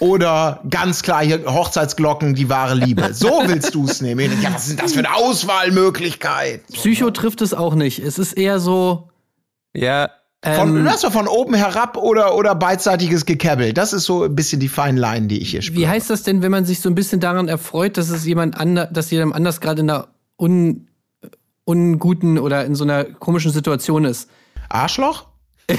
oder 0.00 0.60
ganz 0.68 1.02
klar 1.02 1.24
hier 1.24 1.44
Hochzeitsglocken, 1.46 2.34
die 2.34 2.48
wahre 2.48 2.74
Liebe. 2.74 3.14
So 3.14 3.42
willst 3.46 3.74
du 3.74 3.84
es 3.84 4.00
nehmen. 4.00 4.30
Ja, 4.42 4.52
was 4.54 4.68
ist 4.68 4.78
denn 4.78 4.84
das 4.84 4.92
für 4.92 4.98
eine 5.00 5.14
Auswahlmöglichkeit? 5.14 6.66
Psycho 6.72 7.10
trifft 7.10 7.42
es 7.42 7.54
auch 7.54 7.74
nicht. 7.74 7.98
Es 7.98 8.18
ist 8.18 8.32
eher 8.34 8.58
so. 8.60 9.08
Ja, 9.74 10.10
Von, 10.44 10.76
ähm, 10.76 10.84
lass 10.84 11.02
doch 11.02 11.12
von 11.12 11.26
oben 11.26 11.54
herab 11.54 11.96
oder, 11.96 12.34
oder 12.34 12.54
beidseitiges 12.54 13.26
Gekebbel. 13.26 13.72
Das 13.72 13.92
ist 13.92 14.04
so 14.04 14.24
ein 14.24 14.34
bisschen 14.34 14.60
die 14.60 14.68
Fine 14.68 15.00
Line, 15.00 15.26
die 15.26 15.40
ich 15.40 15.50
hier 15.50 15.62
spüre. 15.62 15.80
Wie 15.80 15.88
heißt 15.88 16.10
das 16.10 16.22
denn, 16.22 16.42
wenn 16.42 16.50
man 16.50 16.64
sich 16.64 16.80
so 16.80 16.88
ein 16.88 16.94
bisschen 16.94 17.20
daran 17.20 17.48
erfreut, 17.48 17.96
dass 17.96 18.08
es 18.10 18.24
jemand 18.24 18.58
anders, 18.58 18.88
dass 18.92 19.10
jemand 19.10 19.34
anders 19.34 19.60
gerade 19.60 19.80
in 19.80 19.90
einer 19.90 20.08
un, 20.38 20.88
unguten 21.64 22.38
oder 22.38 22.64
in 22.64 22.74
so 22.74 22.84
einer 22.84 23.04
komischen 23.04 23.52
Situation 23.52 24.04
ist? 24.04 24.30
Arschloch? 24.68 25.26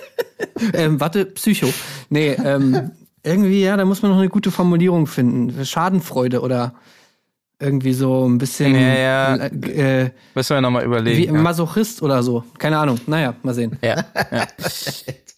Ähm, 0.72 1.00
warte, 1.00 1.26
Psycho. 1.26 1.72
Nee, 2.08 2.30
ähm, 2.32 2.90
irgendwie, 3.22 3.62
ja, 3.62 3.76
da 3.76 3.84
muss 3.84 4.02
man 4.02 4.10
noch 4.12 4.18
eine 4.18 4.28
gute 4.28 4.50
Formulierung 4.50 5.06
finden. 5.06 5.64
Schadenfreude 5.64 6.40
oder 6.40 6.74
irgendwie 7.58 7.92
so 7.92 8.26
ein 8.28 8.38
bisschen 8.38 8.74
Ja, 8.74 8.94
ja. 8.94 9.34
Äh, 9.36 10.04
äh, 10.04 10.10
müssen 10.34 10.54
wir 10.56 10.60
nochmal 10.60 10.82
wie 10.82 10.86
überlegen. 10.86 11.28
ein 11.30 11.34
ja. 11.36 11.42
Masochist 11.42 12.02
oder 12.02 12.22
so. 12.22 12.44
Keine 12.58 12.78
Ahnung. 12.78 12.98
Naja, 13.06 13.34
mal 13.42 13.54
sehen. 13.54 13.78
ja, 13.82 14.04
ja. 14.30 14.46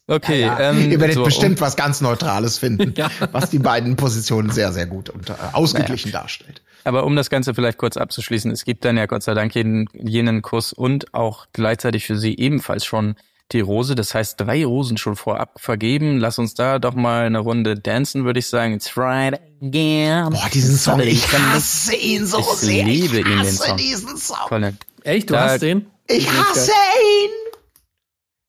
Okay, 0.07 0.49
ähm, 0.59 0.89
Ihr 0.91 0.99
werdet 0.99 1.17
so, 1.17 1.23
bestimmt 1.23 1.61
was 1.61 1.75
ganz 1.75 2.01
Neutrales 2.01 2.57
finden, 2.57 2.93
Ja. 2.97 3.11
was 3.31 3.51
die 3.51 3.59
beiden 3.59 3.95
Positionen 3.95 4.49
sehr, 4.49 4.73
sehr 4.73 4.87
gut 4.87 5.09
und 5.09 5.29
äh, 5.29 5.33
ausgeglichen 5.51 6.11
darstellt. 6.11 6.63
Aber 6.83 7.03
um 7.05 7.15
das 7.15 7.29
Ganze 7.29 7.53
vielleicht 7.53 7.77
kurz 7.77 7.95
abzuschließen, 7.95 8.49
es 8.49 8.65
gibt 8.65 8.85
dann 8.85 8.97
ja 8.97 9.05
Gott 9.05 9.21
sei 9.21 9.35
Dank 9.35 9.53
jeden, 9.53 9.87
jenen 9.93 10.41
Kuss 10.41 10.73
und 10.73 11.13
auch 11.13 11.45
gleichzeitig 11.53 12.07
für 12.07 12.17
sie 12.17 12.35
ebenfalls 12.37 12.85
schon 12.85 13.17
die 13.51 13.59
Rose. 13.61 13.95
Das 13.95 14.13
heißt, 14.13 14.39
drei 14.39 14.63
Rosen 14.65 14.97
schon 14.97 15.15
vorab 15.15 15.59
vergeben. 15.59 16.17
Lass 16.19 16.37
uns 16.39 16.53
da 16.53 16.79
doch 16.79 16.93
mal 16.93 17.25
eine 17.25 17.39
Runde 17.39 17.75
dancen, 17.75 18.25
würde 18.25 18.39
ich 18.39 18.47
sagen. 18.47 18.73
It's 18.73 18.89
Friday 18.89 19.39
again. 19.61 20.29
Boah, 20.31 20.49
diesen 20.53 20.75
Song, 20.77 20.99
ich 21.01 21.25
hasse 21.31 21.95
ihn 21.95 22.25
so 22.25 22.39
Ich 22.39 22.45
sehr. 22.45 22.83
liebe 22.85 23.19
ich 23.19 23.25
ihn, 23.25 23.31
den 23.31 23.39
hasse 23.39 23.67
Song. 23.67 23.77
diesen 23.77 24.17
Song. 24.17 24.37
Colin. 24.47 24.77
Echt, 25.03 25.29
du 25.29 25.33
Da- 25.33 25.49
hast 25.49 25.61
den? 25.61 25.87
Ich 26.07 26.27
hasse 26.29 26.71
ihn. 26.71 27.29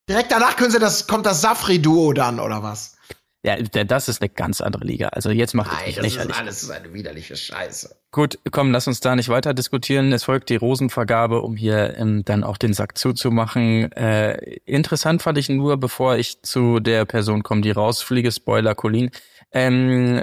Direkt 0.09 0.33
danach 0.33 0.57
können 0.57 0.73
sie 0.73 0.79
das, 0.81 1.07
kommt 1.07 1.25
das 1.27 1.41
Safri-Duo 1.41 2.13
dann, 2.13 2.41
oder 2.41 2.63
was? 2.63 2.97
Ja, 3.43 3.57
das 3.57 4.09
ist 4.09 4.21
eine 4.21 4.29
ganz 4.29 4.61
andere 4.61 4.85
Liga. 4.85 5.09
Also 5.09 5.31
jetzt 5.31 5.55
macht 5.55 5.73
Nein, 5.73 5.81
das 5.87 5.97
ist 5.97 6.03
lächerlich. 6.03 6.37
alles 6.37 6.61
so 6.61 6.73
eine 6.73 6.93
widerliche 6.93 7.37
Scheiße. 7.37 7.97
Gut, 8.11 8.39
komm, 8.51 8.71
lass 8.71 8.87
uns 8.87 9.01
da 9.01 9.17
nicht 9.17 9.31
weiter 9.31 9.55
diskutieren. 9.55 10.13
Es 10.13 10.25
folgt 10.25 10.51
die 10.51 10.57
Rosenvergabe, 10.57 11.41
um 11.41 11.57
hier 11.57 11.97
ähm, 11.97 12.23
dann 12.25 12.45
auch 12.45 12.59
den 12.59 12.75
Sack 12.75 12.99
zuzumachen. 12.99 13.91
Äh, 13.93 14.59
interessant 14.67 15.23
fand 15.23 15.39
ich 15.39 15.49
nur, 15.49 15.79
bevor 15.79 16.17
ich 16.17 16.43
zu 16.43 16.81
der 16.81 17.07
Person 17.07 17.43
komme, 17.43 17.63
die 17.63 17.71
rausfliege, 17.71 18.31
Spoiler, 18.31 18.75
Colin. 18.75 19.11
Ähm, 19.53 20.23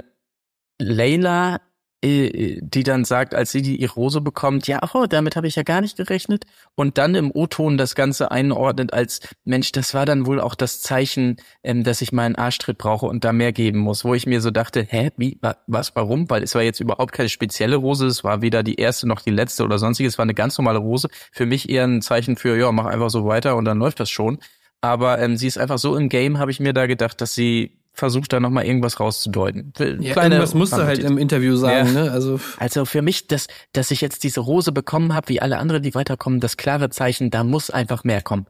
Layla, 0.80 1.56
äh, 1.56 1.58
die 2.04 2.84
dann 2.84 3.04
sagt, 3.04 3.34
als 3.34 3.50
sie 3.50 3.60
die 3.60 3.76
ihre 3.76 3.94
Rose 3.94 4.20
bekommt, 4.20 4.68
ja, 4.68 4.78
oh, 4.94 5.06
damit 5.06 5.34
habe 5.34 5.48
ich 5.48 5.56
ja 5.56 5.64
gar 5.64 5.80
nicht 5.80 5.96
gerechnet. 5.96 6.44
Und 6.76 6.96
dann 6.96 7.16
im 7.16 7.32
O-Ton 7.34 7.76
das 7.76 7.96
Ganze 7.96 8.30
einordnet 8.30 8.92
als, 8.92 9.20
Mensch, 9.44 9.72
das 9.72 9.94
war 9.94 10.06
dann 10.06 10.24
wohl 10.24 10.40
auch 10.40 10.54
das 10.54 10.80
Zeichen, 10.80 11.38
ähm, 11.64 11.82
dass 11.82 12.00
ich 12.00 12.12
mal 12.12 12.22
einen 12.22 12.36
Arschtritt 12.36 12.78
brauche 12.78 13.06
und 13.06 13.24
da 13.24 13.32
mehr 13.32 13.52
geben 13.52 13.80
muss. 13.80 14.04
Wo 14.04 14.14
ich 14.14 14.26
mir 14.26 14.40
so 14.40 14.52
dachte, 14.52 14.86
hä, 14.88 15.10
wie, 15.16 15.38
wa, 15.40 15.56
was, 15.66 15.96
warum? 15.96 16.30
Weil 16.30 16.44
es 16.44 16.54
war 16.54 16.62
jetzt 16.62 16.78
überhaupt 16.78 17.12
keine 17.12 17.28
spezielle 17.28 17.76
Rose, 17.76 18.06
es 18.06 18.22
war 18.22 18.42
weder 18.42 18.62
die 18.62 18.76
erste 18.76 19.08
noch 19.08 19.20
die 19.20 19.30
letzte 19.30 19.64
oder 19.64 19.80
sonstiges, 19.80 20.14
es 20.14 20.18
war 20.18 20.24
eine 20.24 20.34
ganz 20.34 20.56
normale 20.56 20.78
Rose. 20.78 21.08
Für 21.32 21.46
mich 21.46 21.68
eher 21.68 21.84
ein 21.84 22.00
Zeichen 22.02 22.36
für, 22.36 22.56
ja, 22.56 22.70
mach 22.70 22.86
einfach 22.86 23.10
so 23.10 23.26
weiter 23.26 23.56
und 23.56 23.64
dann 23.64 23.78
läuft 23.78 23.98
das 23.98 24.10
schon. 24.10 24.38
Aber 24.80 25.18
ähm, 25.18 25.36
sie 25.36 25.48
ist 25.48 25.58
einfach 25.58 25.78
so 25.78 25.96
im 25.96 26.08
Game, 26.08 26.38
habe 26.38 26.52
ich 26.52 26.60
mir 26.60 26.72
da 26.72 26.86
gedacht, 26.86 27.20
dass 27.20 27.34
sie 27.34 27.77
versucht, 27.98 28.32
da 28.32 28.40
nochmal 28.40 28.64
irgendwas 28.64 29.00
rauszudeuten. 29.00 29.72
Ja, 30.00 30.22
irgendwas 30.22 30.54
musst 30.54 30.72
du 30.72 30.84
halt 30.84 31.00
im 31.00 31.18
Interview 31.18 31.56
sagen, 31.56 31.94
Ja. 31.94 32.04
ne? 32.04 32.10
Also, 32.10 32.40
Also 32.58 32.84
für 32.84 33.02
mich, 33.02 33.26
dass, 33.26 33.46
dass 33.72 33.90
ich 33.90 34.00
jetzt 34.00 34.24
diese 34.24 34.40
Rose 34.40 34.72
bekommen 34.72 35.14
habe, 35.14 35.28
wie 35.28 35.40
alle 35.42 35.58
anderen, 35.58 35.82
die 35.82 35.94
weiterkommen, 35.94 36.40
das 36.40 36.56
klare 36.56 36.90
Zeichen, 36.90 37.30
da 37.30 37.44
muss 37.44 37.70
einfach 37.70 38.04
mehr 38.04 38.22
kommen. 38.22 38.46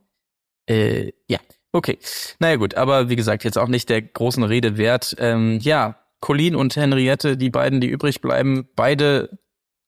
Äh, 0.69 1.13
ja, 1.29 1.39
okay. 1.73 1.99
Naja 2.39 2.57
gut, 2.57 2.75
aber 2.75 3.09
wie 3.09 3.17
gesagt, 3.17 3.45
jetzt 3.45 3.59
auch 3.59 3.69
nicht 3.69 3.89
der 3.89 4.03
großen 4.03 4.43
Rede 4.45 4.77
wert. 4.77 5.17
Ähm, 5.19 5.59
ja, 5.63 5.97
Colleen 6.21 6.55
und 6.55 6.77
Henriette, 6.77 7.37
die 7.37 7.51
beiden, 7.51 7.81
die 7.81 7.89
übrig 7.89 8.21
bleiben, 8.21 8.69
beide 8.77 9.39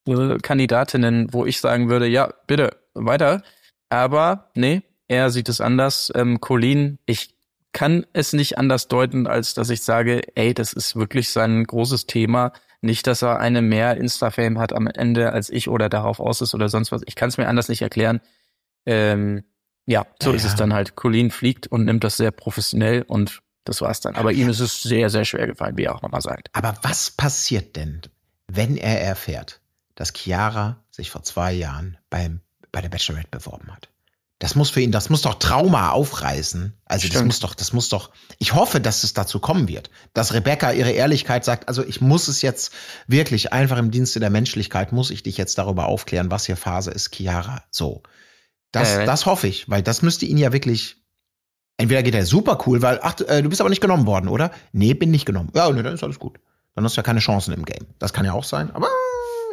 äh, 0.07 0.39
Kandidatinnen, 0.39 1.33
wo 1.33 1.45
ich 1.45 1.61
sagen 1.61 1.89
würde, 1.91 2.07
ja, 2.07 2.33
bitte, 2.47 2.77
weiter. 2.95 3.43
Aber 3.91 4.51
nee, 4.55 4.83
er 5.09 5.31
sieht 5.31 5.49
es 5.49 5.61
anders. 5.61 6.11
Ähm, 6.15 6.41
Colleen, 6.41 6.99
ich 7.05 7.35
kann 7.73 8.05
es 8.13 8.33
nicht 8.33 8.59
anders 8.59 8.89
deuten, 8.89 9.27
als 9.27 9.55
dass 9.55 9.71
ich 9.71 9.83
sage, 9.83 10.23
ey, 10.35 10.55
das 10.55 10.73
ist 10.73 10.97
wirklich 10.97 11.31
sein 11.31 11.65
großes 11.65 12.07
Thema. 12.07 12.53
Nicht, 12.83 13.07
dass 13.07 13.23
er 13.23 13.39
eine 13.39 13.63
mehr 13.63 13.97
Insta-Fame 13.97 14.59
hat 14.59 14.73
am 14.73 14.87
Ende 14.87 15.33
als 15.33 15.51
ich 15.51 15.69
oder 15.69 15.89
darauf 15.89 16.19
aus 16.19 16.41
ist 16.41 16.55
oder 16.55 16.69
sonst 16.69 16.93
was. 16.93 17.03
Ich 17.07 17.15
kann 17.15 17.29
es 17.29 17.37
mir 17.39 17.47
anders 17.49 17.69
nicht 17.69 17.83
erklären. 17.83 18.21
Ähm, 18.87 19.45
ja, 19.87 20.07
so 20.23 20.31
Ja, 20.31 20.37
ist 20.37 20.45
ja. 20.45 20.49
es 20.49 20.55
dann 20.57 20.73
halt. 20.73 20.97
Colleen 20.97 21.31
fliegt 21.31 21.67
und 21.67 21.85
nimmt 21.85 22.05
das 22.05 22.17
sehr 22.17 22.31
professionell 22.31 23.03
und 23.03 23.41
Das 23.65 23.83
war's 23.83 24.01
dann. 24.01 24.17
Aber 24.17 24.33
ihm 24.33 24.49
ist 24.49 24.61
es 24.61 24.83
sehr, 24.83 25.11
sehr 25.11 25.27
schwer 25.27 25.47
gefallen, 25.47 25.77
wie 25.77 25.85
er 25.85 25.95
auch 25.95 26.01
nochmal 26.03 26.23
sagt. 26.23 26.49
Aber 26.55 26.75
was 26.83 27.11
passiert 27.11 27.77
denn, 27.77 28.01
wenn 28.49 28.79
er 28.79 29.03
erfährt, 29.03 29.61
dass 29.95 30.13
Chiara 30.15 30.83
sich 30.91 31.11
vor 31.11 31.23
zwei 31.23 31.53
Jahren 31.53 31.99
beim, 32.09 32.41
bei 32.73 32.81
der 32.81 32.89
Bachelorette 32.89 33.29
beworben 33.31 33.71
hat? 33.71 33.91
Das 34.41 34.55
muss 34.55 34.71
für 34.71 34.81
ihn, 34.81 34.91
das 34.91 35.11
muss 35.11 35.21
doch 35.21 35.35
Trauma 35.35 35.91
aufreißen. 35.91 36.73
Also 36.87 37.03
das 37.07 37.11
Stimmt. 37.15 37.27
muss 37.27 37.41
doch, 37.41 37.55
das 37.55 37.75
muss 37.75 37.91
doch, 37.91 38.11
ich 38.39 38.55
hoffe, 38.55 38.81
dass 38.81 39.05
es 39.05 39.13
dazu 39.13 39.39
kommen 39.39 39.69
wird. 39.69 39.91
Dass 40.15 40.33
Rebecca 40.33 40.73
ihre 40.73 40.93
Ehrlichkeit 40.93 41.45
sagt, 41.45 41.69
also 41.69 41.85
ich 41.85 42.01
muss 42.01 42.27
es 42.27 42.41
jetzt 42.41 42.73
wirklich 43.07 43.53
einfach 43.53 43.77
im 43.77 43.91
Dienste 43.91 44.19
der 44.19 44.31
Menschlichkeit, 44.31 44.93
muss 44.93 45.11
ich 45.11 45.23
dich 45.23 45.37
jetzt 45.37 45.59
darüber 45.59 45.87
aufklären, 45.87 46.31
was 46.31 46.47
hier 46.47 46.57
Phase 46.57 46.91
ist, 46.91 47.15
Chiara. 47.15 47.63
So. 47.71 48.03
Das, 48.73 48.97
Äh. 48.97 49.05
das 49.05 49.27
hoffe 49.27 49.47
ich, 49.47 49.69
weil 49.69 49.83
das 49.83 50.01
müsste 50.01 50.25
ihn 50.25 50.39
ja 50.39 50.55
wirklich, 50.55 50.97
entweder 51.77 52.03
geht 52.03 52.15
er 52.15 52.25
super 52.25 52.59
cool, 52.67 52.81
weil, 52.81 52.99
ach, 53.03 53.21
äh, 53.21 53.43
du 53.43 53.51
bist 53.51 53.61
aber 53.61 53.69
nicht 53.69 53.83
genommen 53.83 54.07
worden, 54.07 54.29
oder? 54.29 54.53
Nee, 54.73 54.95
bin 54.95 55.11
nicht 55.11 55.27
genommen. 55.27 55.51
Ja, 55.55 55.69
nee, 55.71 55.83
dann 55.83 55.93
ist 55.93 56.03
alles 56.03 56.19
gut. 56.19 56.41
Dann 56.75 56.85
hast 56.85 56.97
du 56.97 57.01
ja 57.01 57.03
keine 57.03 57.21
Chancen 57.21 57.53
im 57.53 57.67
Game. 57.67 57.89
Das 57.99 58.15
kann 58.15 58.25
ja 58.25 58.33
auch 58.33 58.45
sein, 58.45 58.71
aber 58.71 58.89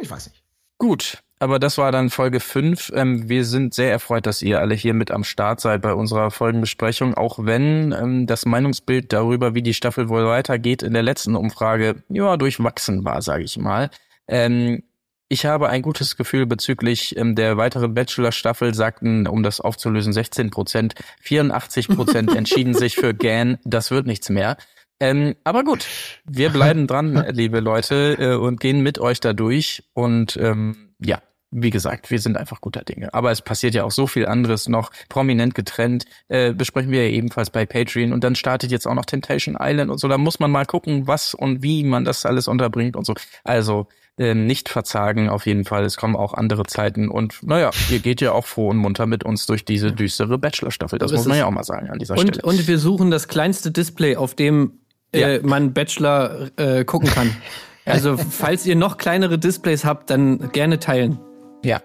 ich 0.02 0.10
weiß 0.10 0.28
nicht. 0.30 0.44
Gut, 0.78 1.24
aber 1.40 1.60
das 1.60 1.78
war 1.78 1.92
dann 1.92 2.10
Folge 2.10 2.40
5. 2.40 2.92
Ähm, 2.96 3.30
wir 3.30 3.46
sind 3.46 3.74
sehr 3.74 3.92
erfreut, 3.92 4.26
dass 4.26 4.42
ihr 4.42 4.60
alle 4.60 4.74
hier 4.76 4.94
mit 4.94 5.12
am 5.12 5.24
Start 5.24 5.62
seid 5.62 5.82
bei 5.82 5.94
unserer 5.94 6.32
Folgenbesprechung, 6.32 7.14
auch 7.14 7.40
wenn 7.42 7.92
ähm, 7.92 8.26
das 8.26 8.46
Meinungsbild 8.46 9.14
darüber, 9.14 9.54
wie 9.54 9.62
die 9.62 9.74
Staffel 9.74 10.10
wohl 10.10 10.26
weitergeht, 10.26 10.84
in 10.84 10.94
der 10.94 11.04
letzten 11.04 11.36
Umfrage 11.36 12.04
ja 12.10 12.38
durchwachsen 12.38 13.06
war, 13.06 13.22
sage 13.22 13.44
ich 13.44 13.58
mal. 13.58 13.90
Ähm, 14.28 14.84
ich 15.30 15.46
habe 15.46 15.70
ein 15.70 15.82
gutes 15.82 16.16
Gefühl 16.16 16.46
bezüglich 16.46 17.18
ähm, 17.18 17.36
der 17.36 17.58
weiteren 17.58 17.94
Bachelor-Staffel, 17.94 18.74
sagten, 18.74 19.28
um 19.28 19.44
das 19.44 19.60
aufzulösen, 19.60 20.14
16 20.14 20.50
Prozent. 20.50 20.96
84 21.22 21.90
Prozent 21.90 22.34
entschieden 22.36 22.74
sich 22.74 22.96
für 22.96 23.14
Gan. 23.14 23.58
Das 23.64 23.92
wird 23.92 24.08
nichts 24.08 24.30
mehr. 24.30 24.58
Ähm, 25.00 25.36
aber 25.44 25.64
gut, 25.64 25.86
wir 26.26 26.50
bleiben 26.50 26.88
dran, 26.88 27.26
liebe 27.32 27.60
Leute, 27.60 28.16
äh, 28.20 28.36
und 28.36 28.60
gehen 28.60 28.82
mit 28.82 29.00
euch 29.00 29.20
da 29.20 29.34
durch. 29.34 29.84
Und 29.94 30.38
ähm, 30.38 30.87
ja, 31.00 31.22
wie 31.50 31.70
gesagt, 31.70 32.12
wir 32.12 32.20
sind 32.20 32.36
einfach 32.36 32.60
guter 32.60 32.84
Dinge. 32.84 33.14
Aber 33.14 33.32
es 33.32 33.42
passiert 33.42 33.74
ja 33.74 33.86
auch 33.86 33.92
so 33.92 34.06
viel 34.06 34.26
anderes 34.26 34.68
noch, 34.68 34.92
prominent 35.08 35.56
getrennt, 35.56 36.06
äh, 36.28 36.54
besprechen 36.54 36.92
wir 36.92 37.06
ja 37.08 37.16
ebenfalls 37.16 37.50
bei 37.52 37.66
Patreon. 37.66 38.12
Und 38.12 38.24
dann 38.24 38.36
startet 38.36 38.70
jetzt 38.70 38.86
auch 38.86 38.94
noch 38.94 39.06
Temptation 39.06 39.56
Island 39.60 39.90
und 39.90 39.98
so. 39.98 40.10
Da 40.10 40.18
muss 40.18 40.40
man 40.40 40.52
mal 40.52 40.66
gucken, 40.66 41.08
was 41.08 41.34
und 41.34 41.64
wie 41.64 41.84
man 41.86 42.04
das 42.04 42.26
alles 42.26 42.50
unterbringt 42.50 42.98
und 42.98 43.06
so. 43.06 43.14
Also 43.46 43.88
ähm, 44.18 44.46
nicht 44.46 44.68
verzagen 44.68 45.30
auf 45.30 45.46
jeden 45.46 45.64
Fall. 45.64 45.86
Es 45.86 45.96
kommen 45.96 46.18
auch 46.18 46.34
andere 46.34 46.66
Zeiten. 46.66 47.08
Und 47.08 47.40
naja, 47.44 47.72
ihr 47.90 48.00
geht 48.00 48.20
ja 48.20 48.34
auch 48.34 48.46
froh 48.46 48.68
und 48.70 48.78
munter 48.78 49.06
mit 49.06 49.24
uns 49.24 49.46
durch 49.46 49.64
diese 49.64 49.94
düstere 49.94 50.38
Bachelor-Staffel. 50.38 51.00
Das 51.00 51.12
ist 51.12 51.20
muss 51.20 51.28
man 51.28 51.38
ja 51.38 51.46
auch 51.46 51.52
mal 51.52 51.64
sagen 51.64 51.90
an 51.90 52.00
dieser 52.00 52.18
Und, 52.18 52.28
Stelle. 52.28 52.42
und 52.42 52.68
wir 52.68 52.78
suchen 52.78 53.10
das 53.10 53.30
kleinste 53.30 53.72
Display, 53.72 54.18
auf 54.18 54.36
dem 54.36 54.80
äh, 55.14 55.36
Ja. 55.38 55.40
man 55.44 55.72
Bachelor 55.74 56.50
äh, 56.58 56.84
gucken 56.84 57.10
kann. 57.10 57.34
Also, 57.88 58.18
falls 58.18 58.66
ihr 58.66 58.76
noch 58.76 58.98
kleinere 58.98 59.40
Displays 59.40 59.86
habt, 59.86 60.10
dann 60.10 60.52
gerne 60.52 60.80
teilen. 60.80 61.20
Ja. 61.64 61.82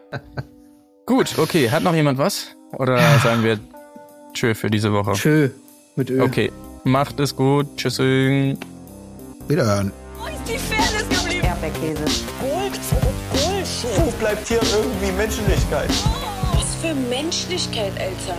Gut, 1.06 1.38
okay. 1.38 1.70
Hat 1.70 1.82
noch 1.82 1.94
jemand 1.94 2.18
was? 2.18 2.48
Oder 2.78 2.98
sagen 3.18 3.44
wir 3.44 3.58
Tschö 4.34 4.54
für 4.54 4.70
diese 4.70 4.92
Woche? 4.92 5.12
Tschö 5.12 5.48
mit 5.96 6.10
Ö. 6.10 6.22
Okay. 6.22 6.50
Macht 6.84 7.20
es 7.20 7.36
gut. 7.36 7.66
Tschüssing. 7.76 8.58
Wiederhören. 9.48 9.92
Wo 10.18 10.26
ist 10.26 10.36
die 10.48 10.58
Fairness 10.58 11.08
geblieben? 11.08 11.46
Erdbeerkäse. 11.46 12.04
Gold, 12.40 12.80
Bullshit. 13.30 13.90
Wo 13.98 14.10
bleibt 14.18 14.48
hier 14.48 14.60
irgendwie 14.62 15.12
Menschlichkeit? 15.12 15.90
Was 16.54 16.74
für 16.76 16.94
Menschlichkeit, 16.94 17.92
Alter. 17.98 18.38